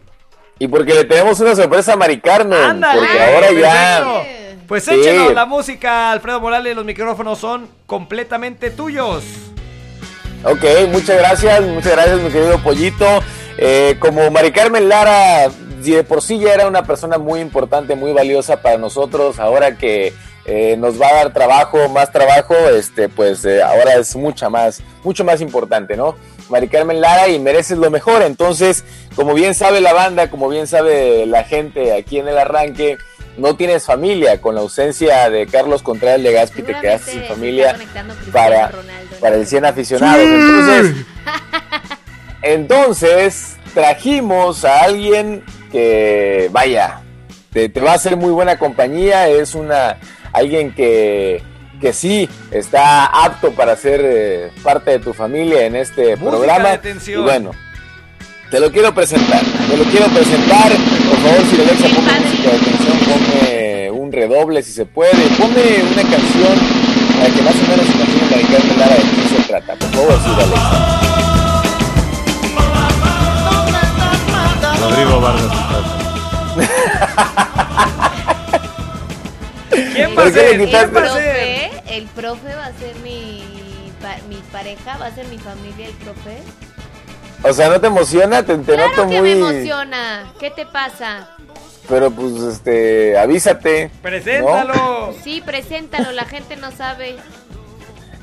Y 0.58 0.68
porque 0.68 0.94
le 0.94 1.04
tenemos 1.04 1.40
una 1.40 1.54
sorpresa 1.56 1.94
a 1.94 1.96
Mari 1.96 2.20
Carmen. 2.20 2.58
Ándale, 2.58 3.00
porque 3.00 3.22
ahora 3.22 3.52
ya. 3.52 4.04
perfecto. 4.04 4.66
Pues 4.68 4.84
Sí. 4.84 4.90
échenos 4.94 5.34
la 5.34 5.44
música, 5.46 6.10
Alfredo 6.12 6.40
Morales. 6.40 6.74
Los 6.76 6.84
micrófonos 6.84 7.38
son 7.38 7.68
completamente 7.86 8.70
tuyos. 8.70 9.24
Ok, 10.44 10.64
muchas 10.90 11.18
gracias, 11.18 11.62
muchas 11.62 11.92
gracias, 11.92 12.20
mi 12.20 12.30
querido 12.30 12.58
Pollito. 12.58 13.06
Eh, 13.58 13.96
como 13.98 14.30
Mari 14.30 14.52
Carmen 14.52 14.88
Lara, 14.88 15.48
de 15.82 16.02
por 16.04 16.22
sí 16.22 16.38
ya 16.38 16.54
era 16.54 16.66
una 16.66 16.82
persona 16.84 17.18
muy 17.18 17.40
importante, 17.40 17.94
muy 17.94 18.12
valiosa 18.12 18.60
para 18.62 18.78
nosotros, 18.78 19.38
ahora 19.38 19.76
que 19.76 20.12
eh, 20.46 20.76
nos 20.78 21.00
va 21.00 21.08
a 21.08 21.14
dar 21.14 21.32
trabajo, 21.32 21.88
más 21.88 22.10
trabajo, 22.12 22.54
este, 22.70 23.08
pues 23.08 23.44
eh, 23.44 23.62
ahora 23.62 23.94
es 23.94 24.14
mucha 24.16 24.50
más, 24.50 24.82
mucho 25.02 25.24
más 25.24 25.40
importante, 25.40 25.96
¿no? 25.96 26.16
Mari 26.48 26.68
Carmen 26.68 27.00
Lara 27.00 27.28
y 27.28 27.38
mereces 27.38 27.78
lo 27.78 27.90
mejor. 27.90 28.22
Entonces, 28.22 28.84
como 29.16 29.34
bien 29.34 29.54
sabe 29.54 29.80
la 29.80 29.92
banda, 29.92 30.30
como 30.30 30.48
bien 30.48 30.66
sabe 30.66 31.26
la 31.26 31.44
gente 31.44 31.92
aquí 31.94 32.18
en 32.18 32.28
el 32.28 32.38
arranque, 32.38 32.98
no 33.36 33.56
tienes 33.56 33.84
familia. 33.84 34.40
Con 34.40 34.54
la 34.54 34.60
ausencia 34.60 35.28
de 35.30 35.46
Carlos 35.46 35.82
Contreras 35.82 36.20
Legazpi, 36.20 36.62
te 36.62 36.74
quedaste 36.78 37.12
sin 37.12 37.24
familia 37.24 37.76
para, 38.32 38.68
Ronaldo. 38.68 39.16
para 39.20 39.36
el 39.36 39.46
100 39.46 39.64
aficionados. 39.64 40.26
Entonces, 40.26 41.06
entonces, 42.42 43.56
trajimos 43.72 44.64
a 44.64 44.82
alguien 44.82 45.44
que, 45.72 46.48
vaya, 46.52 47.00
te, 47.52 47.68
te 47.68 47.80
va 47.80 47.92
a 47.92 47.94
hacer 47.94 48.16
muy 48.16 48.30
buena 48.30 48.58
compañía. 48.58 49.28
Es 49.28 49.54
una 49.54 49.98
alguien 50.34 50.74
que, 50.74 51.42
que 51.84 51.92
sí 51.92 52.26
está 52.50 53.04
apto 53.04 53.52
para 53.52 53.76
ser 53.76 54.00
eh, 54.02 54.50
parte 54.62 54.92
de 54.92 55.00
tu 55.00 55.12
familia 55.12 55.66
en 55.66 55.76
este 55.76 56.16
Música 56.16 56.30
programa. 56.30 56.78
de. 56.78 56.96
Y 57.12 57.16
bueno, 57.16 57.50
Te 58.50 58.58
lo 58.58 58.72
quiero 58.72 58.94
presentar, 58.94 59.42
te 59.68 59.76
lo 59.76 59.84
quiero 59.84 60.06
presentar. 60.06 60.72
Por 60.72 61.18
favor, 61.18 61.42
si 61.50 61.56
le 61.58 61.64
Alexa, 61.64 61.88
ponme 61.94 62.20
música 62.20 62.50
de 62.50 62.56
atención, 62.56 62.98
ponme 63.04 63.90
un 63.90 64.10
redoble 64.12 64.62
si 64.62 64.72
se 64.72 64.86
puede. 64.86 65.28
Ponme 65.36 65.60
una 65.92 66.02
canción 66.10 66.58
para 67.18 67.34
que 67.34 67.42
más 67.42 67.54
o 67.54 67.68
menos 67.68 67.86
imaginen 67.94 68.30
la 68.30 68.36
Ricardo 68.38 68.76
Lara 68.78 68.94
de 68.94 69.02
qué 69.02 69.28
se 69.36 69.42
trata. 69.46 69.74
Por 69.74 69.90
favor, 69.90 70.18
si 70.24 70.30
Alexa. 70.40 71.04
Rodrigo 74.80 75.20
Vargas. 75.20 75.52
¿Quién 79.92 80.16
va 80.16 80.22
a 80.22 80.30
ser? 80.30 81.53
El 81.96 82.06
profe 82.08 82.54
va 82.54 82.66
a 82.66 82.72
ser 82.72 82.94
mi, 83.02 83.42
pa- 84.00 84.18
mi 84.28 84.36
pareja, 84.52 84.96
va 84.98 85.06
a 85.06 85.14
ser 85.14 85.26
mi 85.28 85.38
familia 85.38 85.86
el 85.86 85.92
profe. 85.94 86.38
O 87.42 87.52
sea, 87.52 87.68
¿no 87.68 87.80
te 87.80 87.86
emociona? 87.88 88.42
Te, 88.42 88.56
te 88.56 88.74
Claro 88.74 88.88
noto 88.90 89.08
que 89.08 89.20
muy... 89.20 89.34
me 89.34 89.50
emociona. 89.50 90.32
¿Qué 90.40 90.50
te 90.50 90.64
pasa? 90.66 91.28
Pero 91.88 92.10
pues, 92.10 92.32
este, 92.42 93.18
avísate. 93.18 93.90
Preséntalo. 94.00 95.14
Sí, 95.22 95.42
preséntalo, 95.44 96.12
la 96.12 96.24
gente 96.24 96.56
no 96.56 96.70
sabe. 96.72 97.16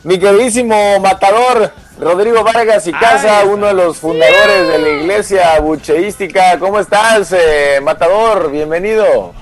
Mi 0.04 0.18
queridísimo 0.18 1.00
matador, 1.00 1.72
Rodrigo 2.00 2.44
Vargas 2.44 2.88
y 2.88 2.92
Casa, 2.92 3.44
uno 3.46 3.68
de 3.68 3.74
los 3.76 3.98
fundadores 3.98 4.68
de 4.68 4.80
la 4.80 4.90
iglesia 4.90 5.60
bucheística. 5.60 6.58
¿Cómo 6.58 6.80
estás, 6.80 7.32
eh, 7.34 7.80
matador? 7.84 8.50
Bienvenido. 8.50 9.34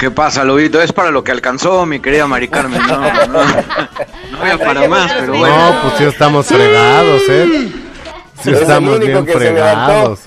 ¿Qué 0.00 0.10
pasa, 0.10 0.44
Lobito? 0.44 0.80
Es 0.80 0.94
para 0.94 1.10
lo 1.10 1.22
que 1.22 1.30
alcanzó, 1.30 1.84
mi 1.84 2.00
querida 2.00 2.26
Mari 2.26 2.48
Carmen. 2.48 2.80
No, 2.86 2.96
no, 3.26 3.44
no 4.30 4.40
había 4.40 4.56
para 4.56 4.88
más, 4.88 5.12
pero 5.12 5.36
bueno. 5.36 5.72
No, 5.74 5.82
pues 5.82 5.94
sí 5.98 6.04
estamos 6.04 6.46
fregados, 6.46 7.20
¿eh? 7.28 7.46
Sí 8.42 8.50
Es 8.50 8.56
el 8.56 8.62
estamos 8.62 8.96
único 8.96 9.22
bien 9.22 9.26
que 9.26 9.32
se 9.34 9.52
levantó. 9.52 9.84
fregados. 9.92 10.20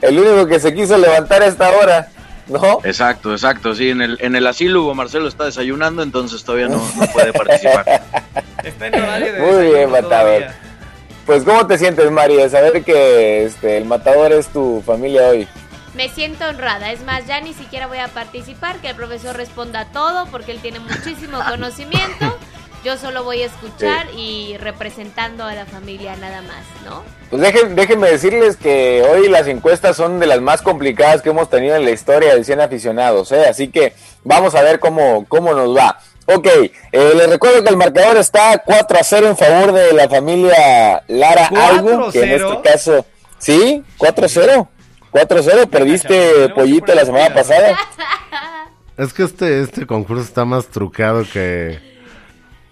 El 0.00 0.18
único 0.18 0.46
que 0.46 0.58
se 0.58 0.72
quiso 0.72 0.96
levantar 0.96 1.42
a 1.42 1.46
esta 1.46 1.68
hora, 1.68 2.08
¿no? 2.46 2.78
Exacto, 2.84 3.32
exacto. 3.32 3.74
Sí, 3.74 3.90
en 3.90 4.00
el, 4.00 4.16
en 4.22 4.34
el 4.34 4.46
asilo 4.46 4.80
Hugo 4.80 4.94
Marcelo 4.94 5.28
está 5.28 5.44
desayunando, 5.44 6.02
entonces 6.02 6.42
todavía 6.42 6.68
no, 6.68 6.82
no 6.96 7.06
puede 7.12 7.34
participar. 7.34 7.84
Está 8.64 8.86
en 8.86 8.94
horario 8.94 9.32
de 9.34 9.40
Muy 9.40 9.66
bien, 9.66 9.90
matador. 9.90 10.46
Pues, 11.26 11.44
¿cómo 11.44 11.66
te 11.66 11.76
sientes, 11.76 12.10
Mari, 12.10 12.36
de 12.36 12.48
saber 12.48 12.82
que 12.82 13.44
este, 13.44 13.76
el 13.76 13.84
matador 13.84 14.32
es 14.32 14.48
tu 14.48 14.82
familia 14.86 15.28
hoy? 15.28 15.46
Me 15.98 16.08
siento 16.08 16.44
honrada. 16.44 16.92
Es 16.92 17.02
más, 17.02 17.26
ya 17.26 17.40
ni 17.40 17.52
siquiera 17.54 17.88
voy 17.88 17.98
a 17.98 18.06
participar, 18.06 18.76
que 18.76 18.90
el 18.90 18.94
profesor 18.94 19.36
responda 19.36 19.86
todo, 19.86 20.26
porque 20.26 20.52
él 20.52 20.60
tiene 20.60 20.78
muchísimo 20.78 21.40
conocimiento. 21.50 22.38
Yo 22.84 22.96
solo 22.96 23.24
voy 23.24 23.42
a 23.42 23.46
escuchar 23.46 24.06
y 24.16 24.56
representando 24.58 25.42
a 25.42 25.54
la 25.54 25.66
familia 25.66 26.14
nada 26.14 26.40
más, 26.42 26.64
¿no? 26.84 27.02
Pues 27.30 27.42
dejen, 27.42 27.74
déjenme 27.74 28.08
decirles 28.08 28.56
que 28.56 29.04
hoy 29.10 29.28
las 29.28 29.48
encuestas 29.48 29.96
son 29.96 30.20
de 30.20 30.28
las 30.28 30.40
más 30.40 30.62
complicadas 30.62 31.20
que 31.20 31.30
hemos 31.30 31.50
tenido 31.50 31.74
en 31.74 31.84
la 31.84 31.90
historia 31.90 32.32
del 32.32 32.44
100 32.44 32.60
aficionados, 32.60 33.32
¿eh? 33.32 33.46
así 33.50 33.66
que 33.66 33.94
vamos 34.22 34.54
a 34.54 34.62
ver 34.62 34.78
cómo, 34.78 35.26
cómo 35.26 35.52
nos 35.52 35.76
va. 35.76 35.98
Ok, 36.26 36.46
eh, 36.46 36.70
les 36.92 37.28
recuerdo 37.28 37.64
que 37.64 37.70
el 37.70 37.76
marcador 37.76 38.18
está 38.18 38.58
4 38.58 38.98
a 39.00 39.02
0 39.02 39.26
en 39.26 39.36
favor 39.36 39.72
de 39.72 39.92
la 39.94 40.08
familia 40.08 41.02
Lara 41.08 41.48
Algo, 41.48 42.12
que 42.12 42.22
en 42.22 42.40
4-0. 42.40 42.52
este 42.52 42.70
caso, 42.70 43.06
¿sí? 43.40 43.82
4 43.98 44.24
a 44.24 44.28
0. 44.28 44.68
4 45.10 45.38
a 45.38 45.42
0, 45.42 45.66
perdiste 45.70 46.48
pollito 46.50 46.94
la 46.94 47.04
semana 47.04 47.34
pasada. 47.34 47.76
Es 48.96 49.12
que 49.12 49.22
este, 49.22 49.60
este 49.62 49.86
concurso 49.86 50.24
está 50.24 50.44
más 50.44 50.66
trucado 50.66 51.24
que... 51.32 51.78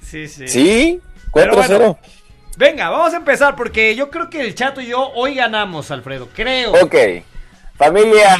Sí, 0.02 0.26
sí. 0.26 0.48
¿Sí? 0.48 1.00
Pero 1.32 1.52
4 1.54 1.60
a 1.60 1.66
0. 1.68 1.78
bueno, 1.78 1.98
Venga, 2.56 2.88
vamos 2.88 3.12
a 3.12 3.18
empezar 3.18 3.54
porque 3.54 3.94
yo 3.94 4.10
creo 4.10 4.30
que 4.30 4.40
el 4.40 4.54
Chato 4.54 4.80
y 4.80 4.86
yo 4.86 5.10
hoy 5.14 5.34
ganamos, 5.34 5.90
Alfredo. 5.90 6.28
Creo. 6.34 6.72
Ok. 6.82 6.94
Familia 7.76 8.38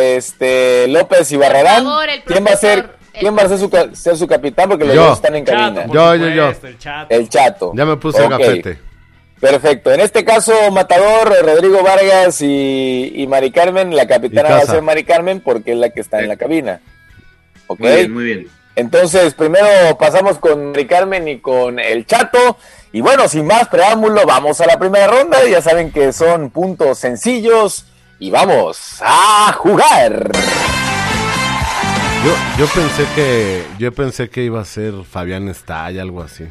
este, 0.00 0.86
López 0.88 1.30
y 1.32 1.36
favor, 1.36 2.08
el 2.08 2.22
¿Quién 2.22 2.46
va 2.46 2.52
a 2.52 2.56
ser, 2.56 2.96
quién 3.18 3.36
va 3.36 3.42
a 3.42 3.48
ser 3.48 3.58
su, 3.58 3.90
ser 3.92 4.16
su 4.16 4.28
capitán? 4.28 4.68
Porque 4.68 4.84
los 4.84 4.94
Yo. 4.94 5.04
dos 5.06 5.16
están 5.16 5.34
en 5.34 5.44
cabina. 5.44 5.82
Chato, 5.82 5.92
Yo, 5.92 6.14
yo, 6.14 6.28
yo. 6.28 6.48
el 6.62 6.78
Chato. 6.78 7.14
El 7.14 7.28
chato. 7.28 7.72
Ya 7.74 7.84
me 7.84 7.96
puse 7.96 8.22
el 8.22 8.30
gafete. 8.30 8.78
Perfecto. 9.40 9.90
En 9.90 10.00
este 10.00 10.24
caso, 10.24 10.52
Matador, 10.70 11.34
Rodrigo 11.42 11.82
Vargas 11.82 12.42
y, 12.42 13.12
y 13.14 13.26
Mari 13.26 13.50
Carmen. 13.50 13.96
La 13.96 14.06
capitana 14.06 14.50
va 14.50 14.58
a 14.58 14.66
ser 14.66 14.82
Mari 14.82 15.04
Carmen 15.04 15.40
porque 15.40 15.72
es 15.72 15.78
la 15.78 15.88
que 15.90 16.00
está 16.00 16.20
en 16.20 16.28
la 16.28 16.36
cabina. 16.36 16.80
¿Ok? 17.66 17.80
Muy 17.80 17.90
bien, 17.90 18.12
muy 18.12 18.24
bien. 18.24 18.48
Entonces, 18.76 19.34
primero 19.34 19.96
pasamos 19.98 20.38
con 20.38 20.72
Mari 20.72 20.86
Carmen 20.86 21.26
y 21.26 21.38
con 21.38 21.78
el 21.78 22.04
Chato. 22.06 22.58
Y 22.92 23.00
bueno, 23.00 23.28
sin 23.28 23.46
más 23.46 23.68
preámbulo, 23.68 24.26
vamos 24.26 24.60
a 24.60 24.66
la 24.66 24.78
primera 24.78 25.06
ronda. 25.06 25.38
Ya 25.48 25.62
saben 25.62 25.90
que 25.90 26.12
son 26.12 26.50
puntos 26.50 26.98
sencillos. 26.98 27.86
Y 28.18 28.30
vamos 28.30 28.98
a 29.00 29.52
jugar. 29.56 30.32
Yo, 32.22 32.36
yo 32.58 32.66
pensé 32.66 33.06
que 33.14 33.62
yo 33.78 33.92
pensé 33.92 34.28
que 34.28 34.42
iba 34.42 34.60
a 34.60 34.64
ser 34.66 34.92
Fabián 35.10 35.48
Estalla, 35.48 36.02
algo 36.02 36.22
así. 36.22 36.44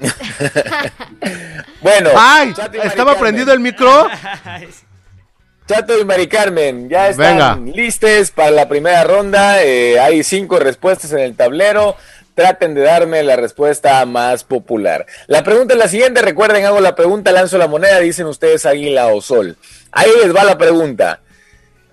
Bueno, 1.80 2.10
¡Ay! 2.16 2.54
Mari 2.56 2.78
¿Estaba 2.78 3.12
Carmen. 3.12 3.18
prendido 3.20 3.52
el 3.52 3.60
micro? 3.60 4.08
Chato 5.66 5.98
y 5.98 6.04
Mari 6.04 6.26
Carmen, 6.28 6.88
ya 6.90 7.08
están 7.08 7.38
Venga. 7.64 7.76
listes 7.76 8.30
para 8.30 8.50
la 8.50 8.68
primera 8.68 9.02
ronda. 9.04 9.62
Eh, 9.62 9.98
hay 9.98 10.22
cinco 10.22 10.58
respuestas 10.58 11.12
en 11.12 11.20
el 11.20 11.36
tablero. 11.36 11.96
Traten 12.34 12.74
de 12.74 12.82
darme 12.82 13.22
la 13.22 13.36
respuesta 13.36 14.04
más 14.06 14.44
popular. 14.44 15.06
La 15.26 15.42
pregunta 15.44 15.72
es 15.74 15.78
la 15.78 15.88
siguiente. 15.88 16.20
Recuerden, 16.20 16.64
hago 16.66 16.80
la 16.80 16.94
pregunta, 16.94 17.32
lanzo 17.32 17.56
la 17.58 17.68
moneda. 17.68 18.00
Dicen 18.00 18.26
ustedes 18.26 18.66
águila 18.66 19.06
o 19.08 19.22
sol. 19.22 19.56
Ahí 19.92 20.10
les 20.22 20.34
va 20.34 20.42
la 20.44 20.58
pregunta. 20.58 21.20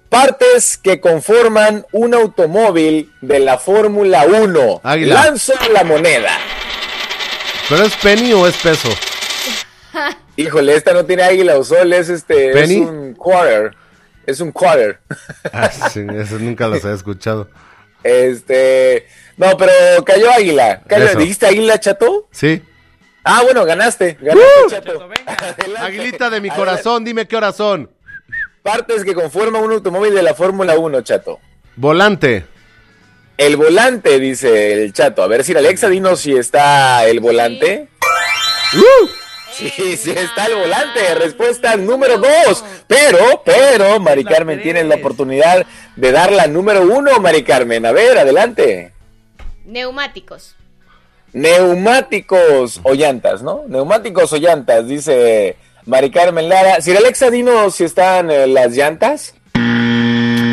Partes 0.10 0.78
que 0.78 0.99
conforman 0.99 1.86
un 1.94 2.14
automóvil 2.14 3.11
de 3.22 3.40
la 3.40 3.57
Fórmula 3.57 4.26
1. 4.26 4.82
Águila. 4.84 5.14
Lanzo 5.15 5.53
la 5.72 5.84
moneda. 5.86 6.32
¿Pero 7.72 7.85
es 7.85 7.95
penny 7.95 8.34
o 8.34 8.45
es 8.45 8.57
peso? 8.57 8.89
Híjole, 10.35 10.76
esta 10.76 10.91
no 10.93 11.06
tiene 11.06 11.23
águila 11.23 11.57
o 11.57 11.64
sol, 11.64 11.93
es 11.93 12.10
este, 12.10 12.49
es 12.49 12.56
¿Penny? 12.56 12.81
un 12.81 13.14
quarter. 13.14 13.73
Es 14.26 14.41
un 14.41 14.52
quarter. 14.52 14.99
Ah, 15.53 15.69
sí, 15.72 16.06
eso 16.15 16.38
nunca 16.38 16.68
los 16.68 16.84
he 16.84 16.93
escuchado. 16.93 17.49
Este, 18.03 19.07
no, 19.38 19.56
pero 19.57 19.72
cayó 20.03 20.30
águila. 20.31 20.81
Cayó- 20.85 21.06
Eso. 21.06 21.19
¿Dijiste 21.19 21.45
águila, 21.48 21.80
chato? 21.80 22.27
Sí. 22.31 22.61
Ah, 23.23 23.41
bueno, 23.43 23.64
ganaste. 23.64 24.18
Ganaste, 24.19 24.41
¡Uh! 24.65 24.69
chato. 24.69 25.10
Aguilita 25.80 26.30
de 26.30 26.41
mi 26.41 26.49
Adelante. 26.49 26.56
corazón, 26.56 27.06
dime 27.06 27.26
qué 27.27 27.38
horas 27.38 27.56
son. 27.56 27.89
Partes 28.64 29.03
que 29.06 29.14
conforman 29.14 29.64
un 29.64 29.72
automóvil 29.72 30.14
de 30.14 30.23
la 30.23 30.34
Fórmula 30.35 30.77
1, 30.77 31.02
chato. 31.02 31.39
Volante. 31.77 32.45
El 33.42 33.58
volante, 33.58 34.20
dice 34.20 34.72
el 34.72 34.94
chato. 34.94 35.24
A 35.24 35.28
ver 35.28 35.44
si 35.44 35.56
Alexa, 35.56 35.90
dinos 35.90 36.20
si 36.20 36.34
está 36.34 37.08
el 37.08 37.20
volante. 37.20 37.88
¡Uh! 38.76 39.08
Sí, 39.52 39.98
sí 39.98 40.12
está 40.12 40.46
el 40.46 40.58
volante. 40.58 41.16
Respuesta 41.16 41.76
número 41.76 42.20
dos. 42.20 42.64
Pero, 42.86 43.42
pero, 43.44 44.00
Mari 44.00 44.24
Carmen, 44.26 44.62
tienes 44.62 44.86
la 44.86 44.94
oportunidad 44.94 45.66
de 45.96 46.12
dar 46.12 46.32
la 46.32 46.46
número 46.46 46.84
uno, 46.84 47.20
Mari 47.20 47.44
Carmen. 47.44 47.84
A 47.88 47.92
ver, 47.92 48.20
adelante. 48.20 48.94
Neumáticos. 49.66 50.56
Neumáticos 51.34 52.80
o 52.84 52.94
llantas, 52.94 53.42
¿no? 53.42 53.64
Neumáticos 53.68 54.32
o 54.34 54.38
llantas, 54.38 54.88
dice 54.88 55.58
Mari 55.88 56.12
Carmen 56.12 56.48
Lara. 56.48 56.80
Si 56.80 56.96
Alexa, 56.96 57.32
dinos 57.32 57.74
si 57.74 57.86
están 57.86 58.30
eh, 58.30 58.46
las 58.46 58.74
llantas. 58.74 59.34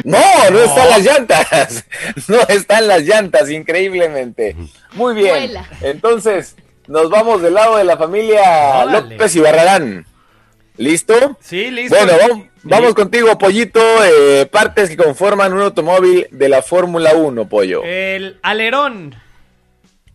No, 0.05 0.51
no 0.51 0.59
están 0.61 0.89
las 0.91 1.05
llantas. 1.05 1.85
No 2.29 2.41
están 2.49 2.87
las 2.89 3.03
llantas, 3.03 3.51
increíblemente. 3.51 4.57
Muy 4.93 5.15
bien. 5.15 5.35
Vuela. 5.35 5.69
Entonces, 5.83 6.57
nos 6.87 7.09
vamos 7.11 7.43
del 7.43 7.55
lado 7.55 7.77
de 7.77 7.85
la 7.85 7.97
familia 7.97 8.85
Órale. 8.85 9.15
López 9.17 9.37
y 9.37 9.41
Barrarán. 9.41 10.07
¿Listo? 10.77 11.37
Sí, 11.41 11.71
listo. 11.71 11.97
Bueno, 11.97 12.13
vamos, 12.21 12.47
vamos 12.63 12.95
contigo, 12.95 13.37
Pollito. 13.37 13.81
eh, 14.05 14.47
partes 14.47 14.89
que 14.91 14.97
conforman 14.97 15.53
un 15.53 15.63
automóvil 15.63 16.29
de 16.31 16.49
la 16.49 16.63
Fórmula 16.63 17.15
1, 17.15 17.49
Pollo. 17.49 17.83
El 17.85 18.39
alerón. 18.43 19.15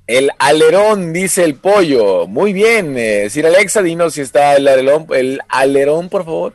El 0.07 0.31
alerón, 0.39 1.13
dice 1.13 1.43
el 1.45 1.55
pollo. 1.55 2.27
Muy 2.27 2.51
bien. 2.53 2.95
Eh, 2.97 3.29
Sir 3.29 3.45
Alexa, 3.45 3.81
dinos 3.81 4.13
si 4.15 4.21
está 4.21 4.55
el 4.55 4.67
alerón, 4.67 5.07
el 5.13 5.41
alerón, 5.49 6.09
por 6.09 6.25
favor. 6.25 6.53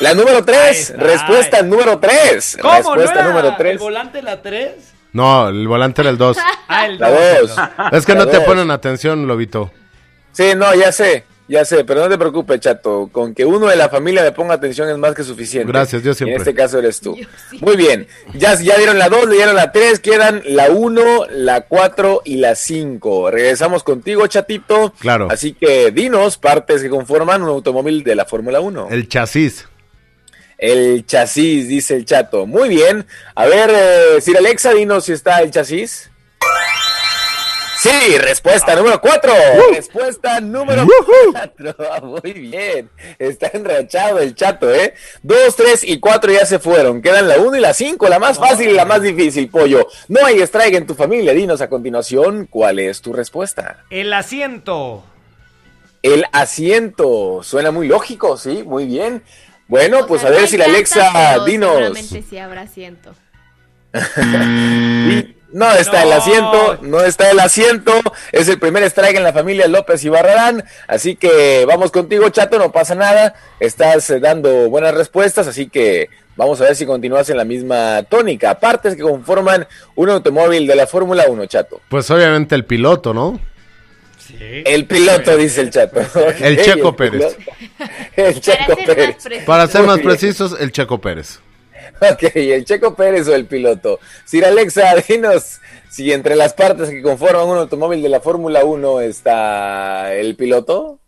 La 0.00 0.14
número 0.14 0.38
Ahí 0.38 0.42
3. 0.44 0.78
está. 0.90 0.96
Respuesta 1.02 1.62
número 1.62 1.98
3. 1.98 2.58
¿Cómo? 2.60 2.74
Respuesta 2.74 3.14
¿No 3.14 3.20
era 3.20 3.28
número 3.28 3.48
el 3.48 3.56
3. 3.56 3.78
volante 3.80 4.22
la 4.22 4.42
3? 4.42 4.72
No, 5.12 5.48
el 5.48 5.68
volante 5.68 6.00
era 6.02 6.10
el 6.10 6.18
2. 6.18 6.36
Ah, 6.68 6.86
el 6.86 6.98
La 6.98 7.10
2. 7.10 7.56
2. 7.56 7.58
Es 7.92 8.06
que 8.06 8.14
no 8.14 8.26
te 8.26 8.40
ponen 8.40 8.70
atención, 8.70 9.26
Lobito. 9.26 9.70
Sí, 10.32 10.52
no, 10.56 10.74
ya 10.74 10.90
sé. 10.92 11.24
Ya 11.46 11.62
sé, 11.66 11.84
pero 11.84 12.00
no 12.00 12.08
te 12.08 12.16
preocupes, 12.16 12.58
chato. 12.58 13.10
Con 13.12 13.34
que 13.34 13.44
uno 13.44 13.66
de 13.66 13.76
la 13.76 13.90
familia 13.90 14.22
me 14.22 14.32
ponga 14.32 14.54
atención 14.54 14.88
es 14.88 14.96
más 14.96 15.14
que 15.14 15.22
suficiente. 15.22 15.70
Gracias, 15.70 16.02
yo 16.02 16.12
Y 16.12 16.14
siempre. 16.14 16.36
En 16.36 16.40
este 16.40 16.54
caso 16.54 16.78
eres 16.78 17.00
tú. 17.00 17.14
Muy 17.60 17.76
bien. 17.76 18.08
Ya, 18.32 18.54
ya 18.58 18.78
dieron 18.78 18.98
la 18.98 19.10
2, 19.10 19.28
le 19.28 19.36
dieron 19.36 19.54
la 19.54 19.70
3, 19.70 20.00
quedan 20.00 20.42
la 20.46 20.70
1, 20.70 21.26
la 21.30 21.60
4 21.60 22.22
y 22.24 22.36
la 22.36 22.54
5. 22.54 23.30
Regresamos 23.30 23.84
contigo, 23.84 24.26
chatito. 24.26 24.94
Claro. 24.98 25.28
Así 25.30 25.52
que 25.52 25.90
dinos 25.90 26.38
partes 26.38 26.80
que 26.82 26.88
conforman 26.88 27.42
un 27.42 27.50
automóvil 27.50 28.02
de 28.02 28.14
la 28.14 28.24
Fórmula 28.24 28.60
1. 28.60 28.88
El 28.90 29.06
chasis. 29.08 29.68
El 30.58 31.04
chasis, 31.06 31.68
dice 31.68 31.96
el 31.96 32.04
chato. 32.04 32.46
Muy 32.46 32.68
bien. 32.68 33.06
A 33.34 33.46
ver, 33.46 33.70
eh, 33.72 34.20
Sir 34.20 34.36
Alexa, 34.36 34.72
dinos 34.72 35.04
si 35.04 35.12
está 35.12 35.40
el 35.40 35.50
chasis. 35.50 36.10
Sí, 37.84 38.16
respuesta 38.16 38.74
número 38.76 38.98
4. 38.98 39.32
Respuesta 39.74 40.40
número 40.40 40.86
4. 41.32 41.76
Muy 42.02 42.32
bien. 42.32 42.88
Está 43.18 43.50
enrachado 43.52 44.20
el 44.20 44.34
chato, 44.34 44.72
¿eh? 44.72 44.94
2, 45.22 45.54
3 45.54 45.84
y 45.84 46.00
4 46.00 46.32
ya 46.32 46.46
se 46.46 46.58
fueron. 46.58 47.02
Quedan 47.02 47.28
la 47.28 47.36
1 47.36 47.58
y 47.58 47.60
la 47.60 47.74
5, 47.74 48.08
la 48.08 48.18
más 48.18 48.38
fácil 48.38 48.70
y 48.70 48.72
la 48.72 48.86
más 48.86 49.02
difícil, 49.02 49.50
pollo. 49.50 49.86
No 50.08 50.24
hay 50.24 50.40
strike 50.40 50.76
en 50.76 50.86
tu 50.86 50.94
familia. 50.94 51.34
Dinos 51.34 51.60
a 51.60 51.68
continuación 51.68 52.46
cuál 52.48 52.78
es 52.78 53.02
tu 53.02 53.12
respuesta. 53.12 53.84
El 53.90 54.14
asiento. 54.14 55.04
El 56.02 56.24
asiento. 56.32 57.42
Suena 57.42 57.70
muy 57.70 57.86
lógico, 57.86 58.38
sí, 58.38 58.62
muy 58.62 58.86
bien. 58.86 59.22
Bueno, 59.68 60.06
pues 60.06 60.24
a 60.24 60.30
ver 60.30 60.46
si 60.46 60.56
la 60.56 60.66
Alexa, 60.66 61.38
dinos. 61.46 61.72
Seguramente 61.72 62.24
sí 62.28 62.38
habrá 62.38 62.62
asiento. 62.62 63.14
No 65.54 65.70
está 65.70 66.02
el 66.02 66.12
asiento, 66.12 66.78
no 66.82 67.00
está 67.00 67.30
el 67.30 67.38
asiento. 67.38 67.92
Es 68.32 68.48
el 68.48 68.58
primer 68.58 68.82
strike 68.82 69.18
en 69.18 69.22
la 69.22 69.32
familia 69.32 69.68
López 69.68 70.04
y 70.04 70.08
Barrarán. 70.08 70.64
Así 70.88 71.14
que 71.14 71.64
vamos 71.64 71.92
contigo, 71.92 72.28
chato, 72.30 72.58
no 72.58 72.72
pasa 72.72 72.96
nada. 72.96 73.36
Estás 73.60 74.10
eh, 74.10 74.18
dando 74.18 74.68
buenas 74.68 74.94
respuestas, 74.94 75.46
así 75.46 75.68
que 75.68 76.08
vamos 76.34 76.60
a 76.60 76.64
ver 76.64 76.74
si 76.74 76.86
continúas 76.86 77.30
en 77.30 77.36
la 77.36 77.44
misma 77.44 78.02
tónica. 78.02 78.58
Partes 78.58 78.96
que 78.96 79.02
conforman 79.02 79.68
un 79.94 80.10
automóvil 80.10 80.66
de 80.66 80.74
la 80.74 80.88
Fórmula 80.88 81.26
1, 81.28 81.46
chato. 81.46 81.80
Pues 81.88 82.10
obviamente 82.10 82.56
el 82.56 82.64
piloto, 82.64 83.14
¿no? 83.14 83.38
El 84.38 84.86
piloto, 84.86 85.36
dice 85.36 85.60
el 85.60 85.70
chato. 85.70 86.00
El 86.40 86.62
Checo 86.62 86.94
Pérez. 86.96 87.36
El 88.16 88.40
Checo 88.40 88.76
Pérez. 88.76 89.16
Para 89.46 89.66
ser 89.66 89.82
más 89.82 90.00
precisos, 90.00 90.56
el 90.58 90.72
Checo 90.72 91.00
Pérez. 91.00 91.40
Ok, 92.00 92.22
el 92.34 92.64
Checo 92.64 92.94
Pérez 92.94 93.28
o 93.28 93.34
el 93.34 93.46
piloto. 93.46 94.00
Sir 94.24 94.44
Alexa, 94.44 94.94
dinos 95.08 95.60
si 95.90 96.12
entre 96.12 96.34
las 96.34 96.54
partes 96.54 96.90
que 96.90 97.02
conforman 97.02 97.46
un 97.46 97.58
automóvil 97.58 98.02
de 98.02 98.08
la 98.08 98.20
Fórmula 98.20 98.64
1 98.64 99.00
está 99.02 100.12
el 100.14 100.34
piloto. 100.34 100.98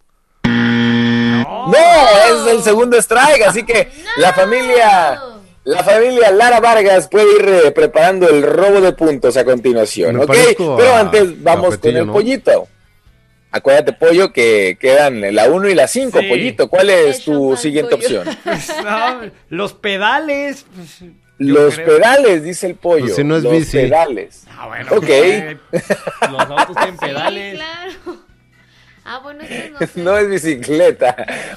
No, 0.45 1.75
es 1.75 2.53
el 2.53 2.63
segundo 2.63 2.97
strike, 2.97 3.43
así 3.47 3.65
que 3.65 3.89
la 4.19 4.33
familia, 4.33 5.21
la 5.65 5.83
familia 5.83 6.31
Lara 6.31 6.61
Vargas 6.61 7.09
puede 7.09 7.27
ir 7.37 7.49
eh, 7.67 7.71
preparando 7.73 8.29
el 8.29 8.43
robo 8.43 8.81
de 8.81 8.93
puntos 8.93 9.37
a 9.37 9.45
continuación, 9.45 10.17
Me 10.17 10.25
¿ok? 10.25 10.37
Pero 10.57 10.95
a 10.95 11.01
antes 11.01 11.43
vamos 11.43 11.79
con 11.79 11.97
el 11.97 12.07
¿no? 12.07 12.13
pollito. 12.13 12.69
Acuérdate, 13.53 13.93
pollo, 13.95 14.33
que 14.33 14.77
quedan 14.79 15.35
la 15.35 15.49
1 15.49 15.69
y 15.71 15.75
la 15.75 15.87
5. 15.89 16.21
Sí. 16.21 16.27
Pollito, 16.29 16.69
¿cuál 16.69 16.91
es 16.91 17.25
tu 17.25 17.57
siguiente 17.57 17.95
opción? 17.95 18.27
Pues, 18.45 18.69
no, 18.85 19.31
los 19.49 19.73
pedales. 19.73 20.67
pues, 20.75 21.11
Los 21.39 21.75
creo. 21.77 21.87
pedales, 21.87 22.43
dice 22.43 22.67
el 22.67 22.75
pollo. 22.75 23.05
Pues 23.07 23.17
si 23.17 23.25
no 23.25 23.37
es 23.37 23.43
los 23.45 23.53
bici. 23.53 23.79
pedales. 23.79 24.45
Ah, 24.59 24.67
bueno, 24.67 24.87
Ok. 24.93 25.07
pues, 25.71 25.85
los 26.31 26.41
autos 26.41 26.77
tienen 26.77 26.97
pedales. 26.99 27.55
Claro. 27.55 28.17
Ah, 29.09 29.21
bueno, 29.23 29.43
eso 29.45 29.71
no 29.73 29.79
sé. 29.79 29.89
No 30.03 30.19
es 30.19 30.29
bicicleta. 30.29 31.15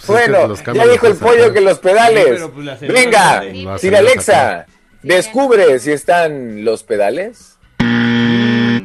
Bueno, 0.08 0.54
ya 0.56 0.88
dijo 0.88 1.08
el 1.08 1.16
pollo 1.16 1.52
que 1.52 1.62
los 1.62 1.80
pedales. 1.80 2.40
Sí, 2.42 2.48
pues 2.54 2.80
Venga, 2.82 3.44
Sir 3.80 3.96
Alexa, 3.96 4.68
descubre 5.02 5.80
si 5.80 5.92
están 5.92 6.64
los 6.64 6.84
pedales. 6.84 7.58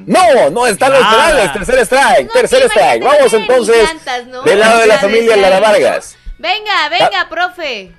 No, 0.07 0.51
no 0.51 0.67
están 0.67 0.93
los 0.93 1.01
Nada. 1.01 1.27
pedales. 1.31 1.53
Tercer 1.53 1.79
strike, 1.81 2.27
No, 2.27 2.33
tercer 2.33 2.63
strike. 2.65 3.03
Vamos 3.05 3.33
entonces 3.33 3.77
llantas, 3.89 4.27
¿no? 4.27 4.43
del 4.43 4.59
lado 4.61 4.81
de 4.81 4.87
la 4.87 4.99
familia 4.99 5.37
Lara. 5.37 5.61
Vargas. 5.61 6.17
Venga, 6.39 6.89
venga, 6.91 7.29
profe. 7.29 7.93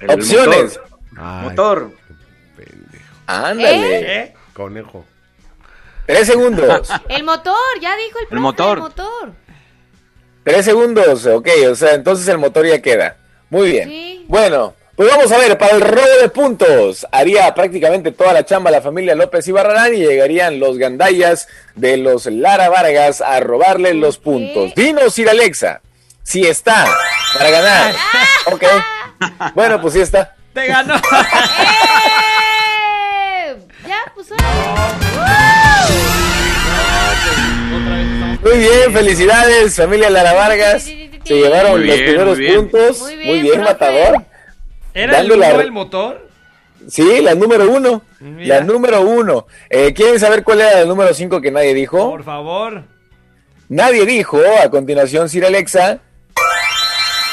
El 0.00 0.10
Opciones. 0.10 0.78
Ay, 1.16 1.48
Motor. 1.48 1.90
Ándale. 3.26 4.16
¿Eh? 4.22 4.34
Conejo. 4.52 5.04
Tres 6.06 6.26
segundos. 6.26 6.88
El 7.08 7.22
motor, 7.24 7.54
ya 7.80 7.96
dijo 7.96 8.18
el 8.18 8.26
profe. 8.26 8.40
motor. 8.40 8.76
El 8.78 8.82
motor. 8.82 9.32
Tres 10.44 10.64
segundos, 10.64 11.24
ok, 11.26 11.48
o 11.70 11.74
sea, 11.76 11.94
entonces 11.94 12.26
el 12.26 12.38
motor 12.38 12.66
ya 12.66 12.82
queda. 12.82 13.16
Muy 13.48 13.70
bien. 13.70 13.88
Sí. 13.88 14.24
Bueno, 14.28 14.74
pues 14.94 15.08
vamos 15.08 15.32
a 15.32 15.38
ver, 15.38 15.56
para 15.56 15.74
el 15.74 15.80
robo 15.80 16.06
de 16.20 16.28
puntos, 16.28 17.06
haría 17.10 17.54
prácticamente 17.54 18.12
toda 18.12 18.32
la 18.34 18.44
chamba 18.44 18.70
la 18.70 18.82
familia 18.82 19.14
López 19.14 19.48
y 19.48 19.52
Barrarán 19.52 19.94
y 19.94 19.98
llegarían 19.98 20.60
los 20.60 20.76
gandayas 20.76 21.48
de 21.74 21.96
los 21.96 22.26
Lara 22.26 22.68
Vargas 22.68 23.22
a 23.22 23.40
robarle 23.40 23.94
los 23.94 24.18
puntos. 24.18 24.74
Dinos, 24.74 25.14
Sir 25.14 25.30
Alexa, 25.30 25.80
si 26.22 26.46
está 26.46 26.86
para 27.36 27.50
ganar. 27.50 27.94
Ok. 28.46 28.64
Bueno, 29.54 29.80
pues 29.80 29.94
sí 29.94 30.00
está. 30.00 30.34
Te 30.52 30.66
ganó. 30.66 30.96
¡Eh! 33.46 33.56
Ya, 33.86 33.98
pues 34.14 34.26
Muy 38.42 38.58
bien, 38.58 38.92
felicidades, 38.92 39.76
familia 39.76 40.10
Lara 40.10 40.32
Vargas. 40.32 40.82
Se 40.82 41.34
llevaron 41.34 41.86
los 41.86 41.96
primeros 41.96 42.36
muy 42.36 42.46
bien. 42.46 42.56
puntos. 42.68 43.00
Muy 43.00 43.40
bien, 43.42 43.62
matador. 43.62 44.24
¿Era 44.94 45.18
el 45.20 45.28
Dándola- 45.28 45.52
uno 45.54 45.60
el 45.60 45.72
motor? 45.72 46.28
Sí, 46.88 47.20
la 47.22 47.34
número 47.34 47.70
uno. 47.70 48.02
Mira. 48.20 48.56
La 48.58 48.64
número 48.64 49.00
uno. 49.02 49.46
Eh, 49.70 49.92
¿Quieren 49.94 50.18
saber 50.18 50.42
cuál 50.42 50.60
era 50.62 50.80
la 50.80 50.84
número 50.84 51.14
cinco 51.14 51.40
que 51.40 51.50
nadie 51.50 51.74
dijo? 51.74 52.10
Por 52.10 52.24
favor. 52.24 52.82
Nadie 53.68 54.04
dijo, 54.04 54.38
a 54.62 54.68
continuación, 54.68 55.28
Sir 55.28 55.46
Alexa, 55.46 56.00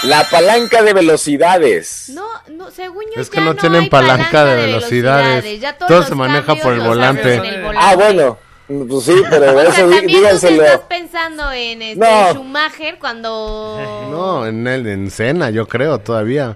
la 0.03 0.23
palanca 0.29 0.81
de 0.83 0.93
velocidades. 0.93 2.09
No, 2.13 2.25
no, 2.49 2.71
según 2.71 3.03
yo 3.13 3.21
Es 3.21 3.29
que 3.29 3.37
ya 3.37 3.43
no 3.43 3.53
no 3.53 3.59
tienen 3.59 3.81
hay 3.83 3.89
palanca 3.89 4.45
de 4.45 4.55
velocidades. 4.67 5.59
Ya 5.59 5.73
todos 5.77 5.89
Todo 5.89 6.03
se 6.03 6.15
maneja 6.15 6.55
por 6.55 6.73
el 6.73 6.79
los 6.79 6.87
volante. 6.87 7.35
el. 7.35 7.65
Ah, 7.75 7.95
bueno, 7.95 8.37
pues 8.67 9.03
sí, 9.03 9.15
pero 9.29 9.51
O 9.57 9.61
sea, 9.61 9.85
eso 9.85 9.89
tú 9.89 10.07
díganselo. 10.07 10.63
estás 10.63 10.79
pensando 10.87 11.51
en 11.51 11.81
este 11.81 11.99
No. 12.05 12.31
Schumacher 12.33 12.99
cuando... 12.99 14.07
No, 14.11 14.45
en 14.47 14.65
el 14.67 14.87
en 14.87 15.11
cena, 15.11 15.49
yo 15.49 15.67
creo, 15.67 15.97
todavía. 15.99 16.55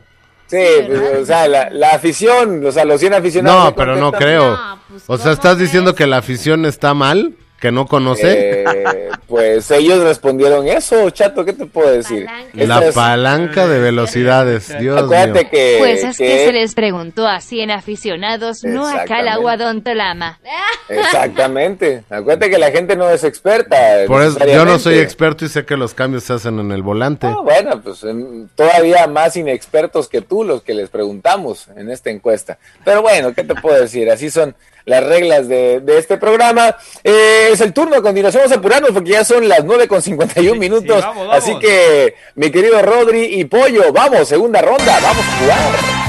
Sí, 0.53 0.83
pues, 0.87 1.21
o 1.21 1.25
sea, 1.25 1.47
la, 1.47 1.69
la 1.71 1.91
afición, 1.91 2.63
o 2.63 2.71
sea, 2.71 2.85
los 2.85 2.99
100 2.99 3.13
aficionados. 3.15 3.65
No, 3.65 3.75
pero 3.75 3.95
no 3.95 4.11
creo. 4.11 4.51
No, 4.51 4.79
pues, 4.89 5.03
O 5.07 5.17
sea, 5.17 5.23
¿cómo 5.23 5.33
¿estás 5.33 5.55
crees? 5.55 5.69
diciendo 5.71 5.95
que 5.95 6.05
la 6.05 6.17
afición 6.17 6.65
está 6.65 6.93
mal? 6.93 7.33
¿Que 7.63 7.71
no 7.71 7.85
conoce? 7.87 8.63
eh, 8.65 9.09
pues 9.25 9.71
ellos 9.71 10.03
respondieron 10.03 10.67
eso, 10.67 11.09
chato, 11.11 11.45
¿qué 11.45 11.53
te 11.53 11.65
puedo 11.65 11.89
decir? 11.89 12.25
Palanca. 12.25 12.65
La 12.65 12.85
es- 12.89 12.93
palanca 12.93 13.67
de 13.69 13.79
velocidades, 13.79 14.77
Dios 14.79 15.01
Acuérdate 15.01 15.39
mío. 15.43 15.49
que, 15.49 15.75
Pues 15.79 16.03
es 16.03 16.17
que 16.17 16.25
que- 16.27 16.45
se 16.47 16.51
les 16.51 16.75
preguntó 16.75 17.25
a 17.25 17.39
100 17.39 17.71
aficionados, 17.71 18.65
no 18.65 18.91
la 18.93 19.37
Guadontolama. 19.37 20.39
Exactamente. 20.89 22.03
Acuérdate 22.09 22.49
que 22.49 22.57
la 22.57 22.71
gente 22.71 22.97
no 22.97 23.09
es 23.09 23.23
experta. 23.23 23.77
Por 24.07 24.21
eso, 24.23 24.45
yo 24.45 24.65
no 24.65 24.77
soy 24.77 24.97
experto 24.99 25.45
y 25.45 25.47
sé 25.47 25.63
que 25.65 25.77
los 25.77 25.93
cambios 25.93 26.23
se 26.25 26.33
hacen 26.33 26.59
en 26.59 26.71
el 26.73 26.81
volante. 26.81 27.27
Ah, 27.27 27.37
bueno, 27.41 27.81
pues 27.81 28.03
en- 28.03 28.49
todavía 28.55 29.07
más 29.07 29.37
inexpertos 29.37 30.09
que 30.09 30.19
tú 30.19 30.43
los 30.43 30.63
que 30.63 30.73
les 30.73 30.89
preguntamos 30.89 31.67
en 31.77 31.89
esta 31.89 32.09
encuesta. 32.09 32.57
Pero 32.83 33.01
bueno, 33.01 33.33
¿qué 33.33 33.45
te 33.45 33.55
puedo 33.55 33.79
decir? 33.79 34.11
Así 34.11 34.29
son 34.29 34.53
las 34.85 35.03
reglas 35.03 35.47
de, 35.47 35.79
de 35.79 35.97
este 35.97 36.17
programa. 36.17 36.75
Eh, 37.03 37.49
es 37.51 37.61
el 37.61 37.73
turno, 37.73 37.95
a 37.95 38.01
continuación 38.01 38.41
vamos 38.41 38.55
a 38.55 38.59
apurarnos 38.59 38.91
porque 38.91 39.11
ya 39.11 39.23
son 39.23 39.47
las 39.47 39.63
9 39.63 39.87
con 39.87 40.01
51 40.01 40.59
minutos. 40.59 41.01
vamos, 41.01 41.27
vamos. 41.27 41.35
Así 41.35 41.57
que, 41.59 42.15
mi 42.35 42.51
querido 42.51 42.81
Rodri 42.81 43.39
y 43.39 43.45
Pollo, 43.45 43.91
vamos, 43.93 44.27
segunda 44.27 44.61
ronda, 44.61 44.99
vamos 45.01 45.25
a 45.25 45.39
jugar. 45.39 46.03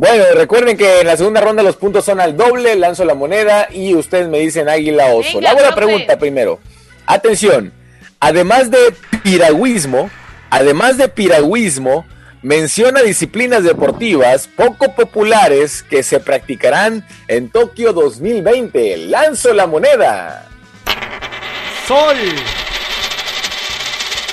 Bueno, 0.00 0.24
recuerden 0.34 0.78
que 0.78 1.00
en 1.00 1.06
la 1.08 1.16
segunda 1.18 1.42
ronda 1.42 1.62
los 1.62 1.76
puntos 1.76 2.06
son 2.06 2.20
al 2.20 2.34
doble, 2.34 2.74
lanzo 2.74 3.04
la 3.04 3.14
moneda 3.14 3.68
y 3.70 3.94
ustedes 3.94 4.28
me 4.28 4.38
dicen 4.38 4.66
águila 4.66 5.08
o 5.08 5.18
oso. 5.18 5.38
Venga, 5.38 5.40
Le 5.40 5.48
hago 5.48 5.60
la 5.60 5.74
pregunta 5.74 6.18
primero. 6.18 6.58
Atención, 7.04 7.70
además 8.18 8.70
de 8.70 8.94
piragüismo, 9.22 10.08
además 10.48 10.96
de 10.96 11.08
piragüismo, 11.08 12.06
menciona 12.42 13.02
disciplinas 13.02 13.64
deportivas 13.64 14.48
poco 14.48 14.94
populares 14.94 15.82
que 15.82 16.02
se 16.02 16.20
practicarán 16.20 17.06
en 17.28 17.50
Tokio 17.50 17.92
2020. 17.92 18.96
Lanzo 19.08 19.52
la 19.52 19.66
moneda. 19.66 20.48
Sol. 21.86 22.16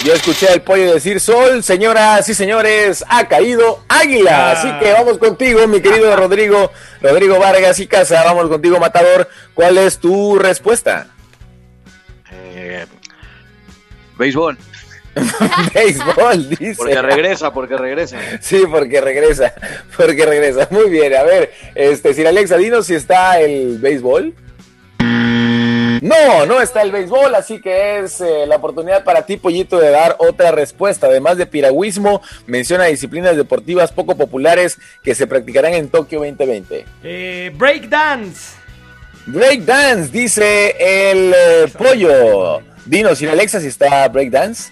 Yo 0.06 0.14
escuché 0.14 0.48
al 0.48 0.62
pollo 0.62 0.94
decir 0.94 1.20
sol, 1.20 1.64
señoras 1.64 2.30
y 2.30 2.36
señores, 2.36 3.04
ha 3.10 3.28
caído 3.28 3.84
águila. 3.90 4.50
Ah. 4.50 4.52
Así 4.52 4.72
que 4.80 4.94
vamos 4.94 5.18
contigo, 5.18 5.68
mi 5.68 5.82
querido 5.82 6.16
Rodrigo, 6.18 6.72
Rodrigo 7.02 7.40
Vargas 7.40 7.80
y 7.80 7.88
Casa, 7.88 8.24
vamos 8.24 8.48
contigo, 8.48 8.80
Matador. 8.80 9.28
¿Cuál 9.56 9.78
es 9.80 9.98
tu 9.98 10.38
respuesta? 10.38 11.08
Eh, 12.32 12.86
Béisbol. 14.18 14.58
Béisbol, 15.74 16.50
dice. 16.50 16.76
Porque 16.78 17.02
regresa, 17.02 17.54
porque 17.54 17.78
regresa. 17.78 18.18
Sí, 18.42 18.64
porque 18.70 19.02
regresa, 19.02 19.54
porque 19.96 20.26
regresa. 20.26 20.68
Muy 20.72 20.90
bien, 20.90 21.16
a 21.16 21.24
ver, 21.24 21.52
este, 21.76 22.14
Sir 22.14 22.28
Alexa, 22.28 22.58
dinos 22.58 22.88
si 22.88 22.96
está 22.96 23.40
el 23.40 23.80
béisbol. 23.80 24.34
No, 26.02 26.46
no 26.46 26.62
está 26.62 26.84
el 26.84 26.92
béisbol, 26.92 27.34
así 27.36 27.60
que 27.60 28.00
es 28.00 28.22
eh, 28.22 28.46
la 28.48 28.58
oportunidad 28.58 29.04
para 29.04 29.26
ti, 29.26 29.38
Pollito, 29.38 29.80
de 29.80 29.90
dar 29.90 30.16
otra 30.20 30.52
respuesta. 30.52 31.08
Además 31.08 31.38
de 31.38 31.46
piragüismo, 31.46 32.22
menciona 32.46 32.86
disciplinas 32.86 33.36
deportivas 33.36 33.92
poco 33.92 34.16
populares 34.16 34.78
que 35.04 35.16
se 35.16 35.28
practicarán 35.28 35.74
en 35.74 35.90
Tokio 35.90 36.20
2020. 36.20 36.86
Eh, 37.04 37.52
breakdance. 37.56 38.56
Breakdance, 39.26 40.12
dice 40.12 40.76
el 40.80 41.34
eh, 41.36 41.66
pollo. 41.78 42.62
Dinos, 42.86 43.18
Sir 43.18 43.30
Alexa, 43.30 43.60
si 43.60 43.68
está 43.68 44.08
breakdance. 44.08 44.72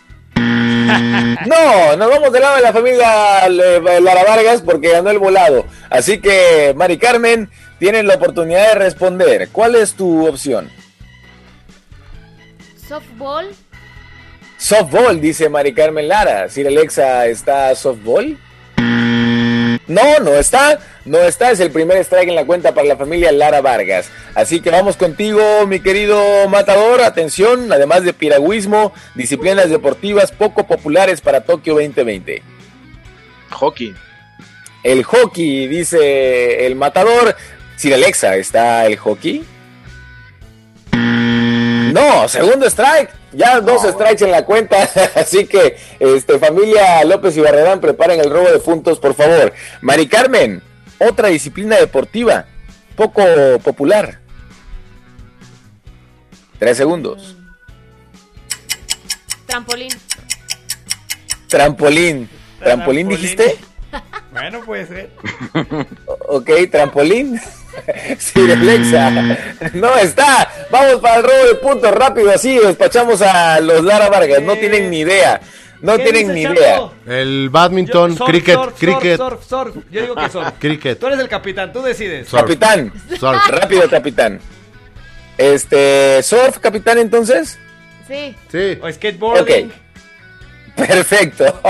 No, 1.46 1.96
nos 1.96 2.10
vamos 2.10 2.32
del 2.32 2.42
lado 2.42 2.56
de 2.58 2.62
la 2.62 2.74
familia 2.74 3.46
eh, 3.48 4.00
Lara 4.02 4.24
Vargas 4.24 4.62
porque 4.62 4.92
ganó 4.92 5.10
el 5.10 5.20
volado. 5.20 5.66
Así 5.90 6.20
que, 6.20 6.74
Mari 6.76 6.98
Carmen, 6.98 7.50
tienes 7.80 8.06
la 8.06 8.16
oportunidad 8.16 8.70
de 8.70 8.76
responder. 8.76 9.50
¿Cuál 9.52 9.76
es 9.76 9.94
tu 9.94 10.28
opción? 10.28 10.70
Softball. 12.88 13.50
Softball, 14.58 15.20
dice 15.20 15.50
Mari 15.50 15.74
Carmen 15.74 16.08
Lara. 16.08 16.50
Sir 16.50 16.68
Alexa, 16.68 17.28
¿está 17.28 17.76
softball? 17.76 18.38
No, 19.88 20.20
no 20.20 20.34
está. 20.36 20.80
No 21.06 21.20
está. 21.20 21.52
Es 21.52 21.60
el 21.60 21.72
primer 21.72 21.98
strike 21.98 22.30
en 22.30 22.36
la 22.36 22.46
cuenta 22.46 22.74
para 22.74 22.88
la 22.88 22.98
familia 22.98 23.32
Lara 23.32 23.62
Vargas. 23.62 24.10
Así 24.34 24.60
que 24.60 24.72
vamos 24.72 24.98
contigo, 24.98 25.42
mi 25.68 25.80
querido 25.80 26.48
matador. 26.50 27.02
Atención, 27.02 27.72
además 27.72 28.04
de 28.04 28.14
piragüismo, 28.14 28.94
disciplinas 29.14 29.70
deportivas 29.70 30.32
poco 30.32 30.66
populares 30.66 31.22
para 31.22 31.42
Tokio 31.42 31.76
2020. 31.76 32.42
Hockey. 33.52 33.94
El 34.84 35.04
hockey, 35.04 35.68
dice 35.68 36.66
el 36.66 36.76
matador. 36.76 37.36
Sir 37.76 37.94
Alexa, 37.94 38.36
¿está 38.36 38.86
el 38.86 38.98
hockey? 38.98 39.44
No, 40.94 42.28
segundo 42.28 42.68
strike. 42.68 43.10
Ya 43.36 43.60
dos 43.60 43.84
strikes 43.84 44.24
en 44.24 44.32
la 44.32 44.46
cuenta. 44.46 44.90
Así 45.16 45.46
que, 45.46 45.78
este, 46.00 46.40
familia 46.40 47.04
López 47.04 47.36
y 47.38 47.42
Barrerán, 47.42 47.82
preparen 47.82 48.20
el 48.20 48.30
robo 48.30 48.50
de 48.50 48.60
puntos, 48.60 49.00
por 49.00 49.14
favor. 49.14 49.54
Mari 49.82 50.08
Carmen, 50.08 50.62
otra 51.00 51.28
disciplina 51.28 51.78
deportiva 51.78 52.46
poco 52.96 53.24
popular. 53.64 54.20
Tres 56.60 56.78
segundos. 56.78 57.36
Trampolín. 59.46 59.90
Trampolín. 61.48 62.30
¿Trampolín 62.60 63.10
dijiste? 63.10 63.58
Bueno, 64.32 64.60
puede 64.66 64.86
ser. 64.86 65.12
Ok, 66.28 66.50
trampolín. 66.70 67.40
Sí, 68.20 68.52
Alexa. 68.52 69.10
No 69.74 69.96
está. 69.98 70.50
Vamos 70.76 71.02
para 71.02 71.16
el 71.16 71.24
robo 71.24 71.46
de 71.48 71.56
puntos 71.56 71.92
rápido, 71.92 72.32
así 72.32 72.60
despachamos 72.60 73.22
a 73.22 73.62
los 73.62 73.82
Lara 73.82 74.10
Vargas. 74.10 74.42
No 74.42 74.56
tienen 74.56 74.90
ni 74.90 75.00
idea. 75.00 75.40
No 75.80 75.96
¿Qué 75.96 76.04
tienen 76.04 76.34
ni 76.34 76.42
idea. 76.42 76.90
El 77.06 77.50
badminton, 77.50 78.18
Surf, 78.18 78.30
cricket, 78.30 78.56
surf, 78.56 78.78
cricket. 78.78 79.18
Surf, 79.18 79.46
surf, 79.46 79.74
surf. 79.74 79.86
Yo 79.90 80.02
digo 80.02 80.16
que 80.16 80.30
surf. 80.30 80.50
Cricket. 80.60 81.00
Tú 81.00 81.08
eres 81.08 81.20
el 81.20 81.30
capitán, 81.30 81.72
tú 81.72 81.82
decides. 81.82 82.28
Surf. 82.28 82.42
Capitán. 82.42 82.92
Surf. 83.18 83.48
Rápido, 83.48 83.90
capitán. 83.90 84.42
Este, 85.38 86.22
surf, 86.22 86.58
capitán, 86.58 86.98
entonces. 86.98 87.58
Sí. 88.06 88.36
Sí. 88.52 88.78
O 88.82 88.92
skateboarding. 88.92 89.68
Ok. 89.68 90.86
Perfecto. 90.88 91.62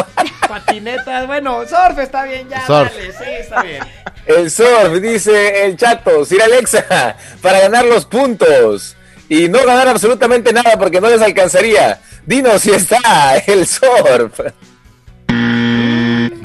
Patinetas. 0.50 1.28
Bueno, 1.28 1.62
surf 1.68 2.00
está 2.00 2.24
bien 2.24 2.50
ya. 2.50 2.66
Surf. 2.66 2.92
Dale, 2.92 3.12
sí, 3.12 3.30
está 3.40 3.62
bien. 3.62 3.84
El 4.26 4.50
surf, 4.50 4.94
dice 5.02 5.66
el 5.66 5.78
chato. 5.78 6.26
Sir 6.26 6.42
Alexa, 6.42 7.16
para 7.42 7.60
ganar 7.62 7.86
los 7.86 8.06
puntos. 8.06 8.96
Y 9.30 9.50
no 9.50 9.64
ganar 9.66 9.88
absolutamente 9.88 10.52
nada 10.54 10.78
porque 10.78 11.02
no 11.02 11.10
les 11.10 11.22
alcanzaría. 11.22 12.00
Dinos 12.26 12.62
si 12.62 12.72
está 12.72 13.38
el 13.48 13.66
surf. 13.68 14.40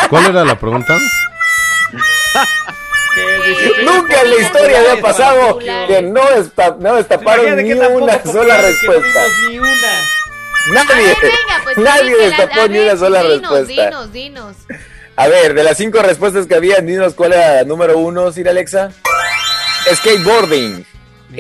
¿Cuál 0.09 0.27
era 0.27 0.44
la 0.44 0.59
pregunta? 0.59 0.98
Nunca 3.85 4.20
en 4.23 4.31
la 4.31 4.36
historia 4.36 4.78
había 4.78 5.01
pasado 5.02 5.59
que 5.59 6.02
no, 6.02 6.20
desta- 6.31 6.77
no 6.78 6.94
destaparon 6.97 7.57
ni 7.57 7.73
una 7.73 8.23
sola 8.24 8.57
respuesta. 8.59 9.20
vimos 9.43 9.51
ni 9.51 9.59
una. 9.59 10.85
Nadie, 10.85 11.16
pues 11.65 11.78
nadie 11.78 12.16
destapó 12.16 12.69
ni 12.69 12.78
una 12.78 12.97
sola 12.97 13.23
respuesta. 13.23 13.85
Dinos, 13.86 14.12
dinos. 14.12 14.57
A 15.21 15.29
ver, 15.29 15.53
de 15.53 15.63
las 15.63 15.77
cinco 15.77 16.01
respuestas 16.01 16.47
que 16.47 16.55
había, 16.55 16.79
dinos 16.79 17.13
cuál 17.13 17.35
era 17.35 17.57
la 17.57 17.65
número 17.65 17.99
uno, 17.99 18.33
Sir 18.33 18.49
Alexa. 18.49 18.91
Skateboarding. 19.95 20.87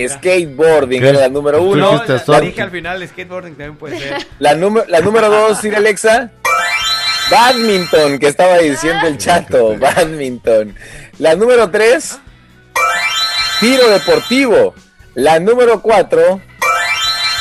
Skateboarding 0.06 1.00
¿Qué? 1.00 1.08
era 1.08 1.20
la 1.20 1.28
número 1.30 1.62
uno. 1.62 1.92
dijiste 2.02 2.30
La 2.30 2.40
dije 2.40 2.60
al 2.60 2.70
final, 2.70 3.08
skateboarding 3.08 3.54
también 3.54 3.76
puede 3.76 3.98
ser. 3.98 4.26
La, 4.38 4.54
número- 4.54 4.84
la 4.86 5.00
número 5.00 5.30
dos, 5.30 5.58
Sir 5.60 5.74
Alexa. 5.74 6.30
Badminton, 7.30 8.18
que 8.18 8.26
estaba 8.28 8.58
diciendo 8.58 9.06
el 9.06 9.16
chato. 9.16 9.74
Badminton. 9.78 10.76
La 11.18 11.34
número 11.34 11.70
tres. 11.70 12.18
Tiro 13.60 13.88
deportivo. 13.88 14.74
La 15.14 15.38
número 15.40 15.80
cuatro. 15.80 16.38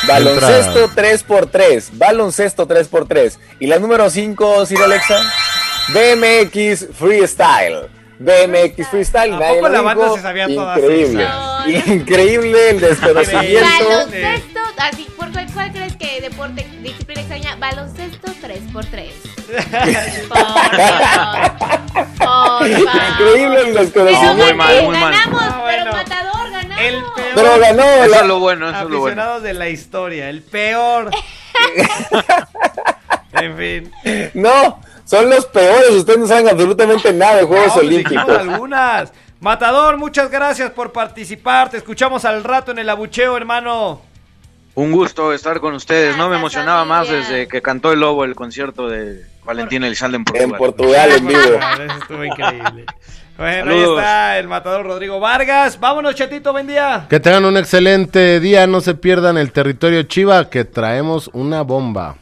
Baloncesto 0.08 0.88
3x3. 0.88 1.90
Baloncesto 1.92 2.66
3x3. 2.66 3.36
Y 3.58 3.66
la 3.66 3.78
número 3.78 4.08
5, 4.08 4.64
Sir 4.64 4.78
Alexa. 4.82 5.20
BMX 5.92 6.86
Freestyle. 6.94 7.88
BMX 8.18 8.88
Freestyle. 8.90 9.32
¿A 9.34 9.38
nadie 9.38 9.54
poco 9.56 9.68
lo 9.68 9.74
la 9.74 9.80
banda 9.82 10.04
dijo. 10.04 10.16
se 10.16 10.22
sabía 10.22 10.46
todas 10.48 10.78
Increíble. 10.78 11.22
esas? 11.24 11.86
Increíble 11.88 12.70
el 12.70 12.80
desconocimiento. 12.80 13.66
Baloncesto, 13.88 14.60
así, 14.78 15.06
¿por 15.16 15.32
cuál, 15.32 15.46
cuál 15.52 15.72
crees 15.72 15.96
que 15.96 16.20
deporte, 16.20 16.66
disciplina 16.82 17.20
extraña? 17.22 17.56
Baloncesto 17.56 18.32
3x3. 18.42 19.10
Por 20.28 22.06
favor. 22.16 22.68
Increíble 22.68 23.60
el 23.68 23.74
desconocimiento. 23.74 24.34
muy 24.44 24.54
mal, 24.54 24.82
muy 24.84 24.96
mal. 24.98 25.12
Ganamos, 25.12 25.42
Ah, 25.42 25.62
pero 25.66 25.84
bueno. 25.84 25.92
matador, 25.92 26.50
ganamos. 26.50 26.84
El 26.84 26.94
peor 27.16 27.32
Pero 27.34 27.58
ganó. 27.58 27.82
Eso 27.84 28.06
la- 28.10 28.20
es 28.20 28.26
lo 28.26 28.38
bueno, 28.38 28.70
eso 28.70 28.78
es 28.82 28.90
lo 28.90 28.98
bueno. 29.00 29.40
de 29.40 29.54
la 29.54 29.68
historia. 29.68 30.28
El 30.28 30.42
peor. 30.42 31.10
en 33.32 33.56
fin. 33.56 33.92
No, 34.34 34.80
son 35.10 35.28
los 35.28 35.44
peores. 35.46 35.90
Ustedes 35.90 36.18
no 36.20 36.26
saben 36.26 36.48
absolutamente 36.48 37.12
nada 37.12 37.36
de 37.38 37.42
Juegos 37.42 37.66
No, 37.68 37.74
pues 37.74 37.84
Olímpicos. 37.86 38.38
algunas. 38.38 39.12
Matador, 39.40 39.96
muchas 39.96 40.30
gracias 40.30 40.70
por 40.70 40.92
participar. 40.92 41.70
Te 41.70 41.78
escuchamos 41.78 42.24
al 42.24 42.44
rato 42.44 42.70
en 42.70 42.78
el 42.78 42.88
abucheo, 42.88 43.36
hermano. 43.36 44.02
Un 44.74 44.92
gusto 44.92 45.32
estar 45.32 45.58
con 45.60 45.74
ustedes. 45.74 46.16
No 46.16 46.28
me 46.28 46.36
emocionaba 46.36 46.84
más 46.84 47.08
desde 47.08 47.48
que 47.48 47.60
cantó 47.60 47.92
el 47.92 48.00
lobo 48.00 48.24
el 48.24 48.34
concierto 48.36 48.88
de 48.88 49.24
Valentín 49.44 49.82
Elizalde 49.82 50.18
en 50.18 50.24
Portugal. 50.24 50.50
En 50.52 50.58
Portugal, 50.58 51.10
en 51.16 51.26
vivo. 51.26 51.40
Eso 51.84 51.98
estuvo 52.02 52.24
increíble. 52.24 52.84
Bueno, 53.36 53.72
Saludos. 53.72 53.98
ahí 53.98 54.04
está 54.04 54.38
el 54.38 54.48
matador 54.48 54.86
Rodrigo 54.86 55.18
Vargas. 55.18 55.80
Vámonos, 55.80 56.14
chatito, 56.14 56.52
buen 56.52 56.66
día. 56.66 57.06
Que 57.08 57.18
tengan 57.18 57.46
un 57.46 57.56
excelente 57.56 58.38
día, 58.38 58.66
no 58.66 58.80
se 58.82 58.94
pierdan 58.94 59.38
el 59.38 59.50
territorio 59.50 60.02
Chiva, 60.04 60.50
que 60.50 60.64
traemos 60.66 61.30
una 61.32 61.62
bomba. 61.62 62.16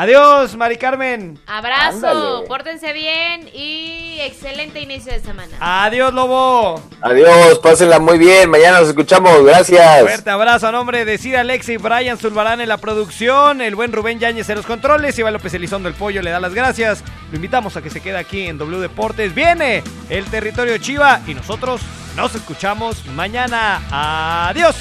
Adiós, 0.00 0.54
Mari 0.54 0.76
Carmen. 0.76 1.40
Abrazo, 1.48 2.06
Ándale. 2.06 2.46
pórtense 2.46 2.92
bien 2.92 3.50
y 3.52 4.20
excelente 4.20 4.78
inicio 4.78 5.12
de 5.12 5.18
semana. 5.18 5.56
Adiós, 5.58 6.14
Lobo. 6.14 6.80
Adiós, 7.00 7.58
pásenla 7.58 7.98
muy 7.98 8.16
bien. 8.16 8.48
Mañana 8.48 8.78
nos 8.78 8.90
escuchamos. 8.90 9.44
Gracias. 9.44 10.02
Fuerte 10.02 10.30
abrazo 10.30 10.68
a 10.68 10.70
nombre 10.70 11.04
de 11.04 11.18
Cira 11.18 11.40
Alex 11.40 11.68
y 11.70 11.78
Brian 11.78 12.16
Zulbarán 12.16 12.60
en 12.60 12.68
la 12.68 12.76
producción, 12.76 13.60
el 13.60 13.74
buen 13.74 13.90
Rubén 13.92 14.20
Yáñez 14.20 14.48
en 14.50 14.54
los 14.58 14.66
controles, 14.66 15.18
Iván 15.18 15.32
López 15.32 15.52
Elizondo 15.54 15.88
el 15.88 15.96
Pollo 15.96 16.22
le 16.22 16.30
da 16.30 16.38
las 16.38 16.54
gracias. 16.54 17.02
Lo 17.32 17.36
invitamos 17.36 17.76
a 17.76 17.82
que 17.82 17.90
se 17.90 18.00
quede 18.00 18.18
aquí 18.18 18.46
en 18.46 18.56
W 18.56 18.80
Deportes. 18.80 19.34
Viene 19.34 19.82
el 20.10 20.26
territorio 20.26 20.78
Chiva 20.78 21.22
y 21.26 21.34
nosotros 21.34 21.80
nos 22.14 22.36
escuchamos 22.36 23.04
mañana. 23.06 23.82
Adiós. 23.90 24.76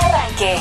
Arranque. 0.00 0.58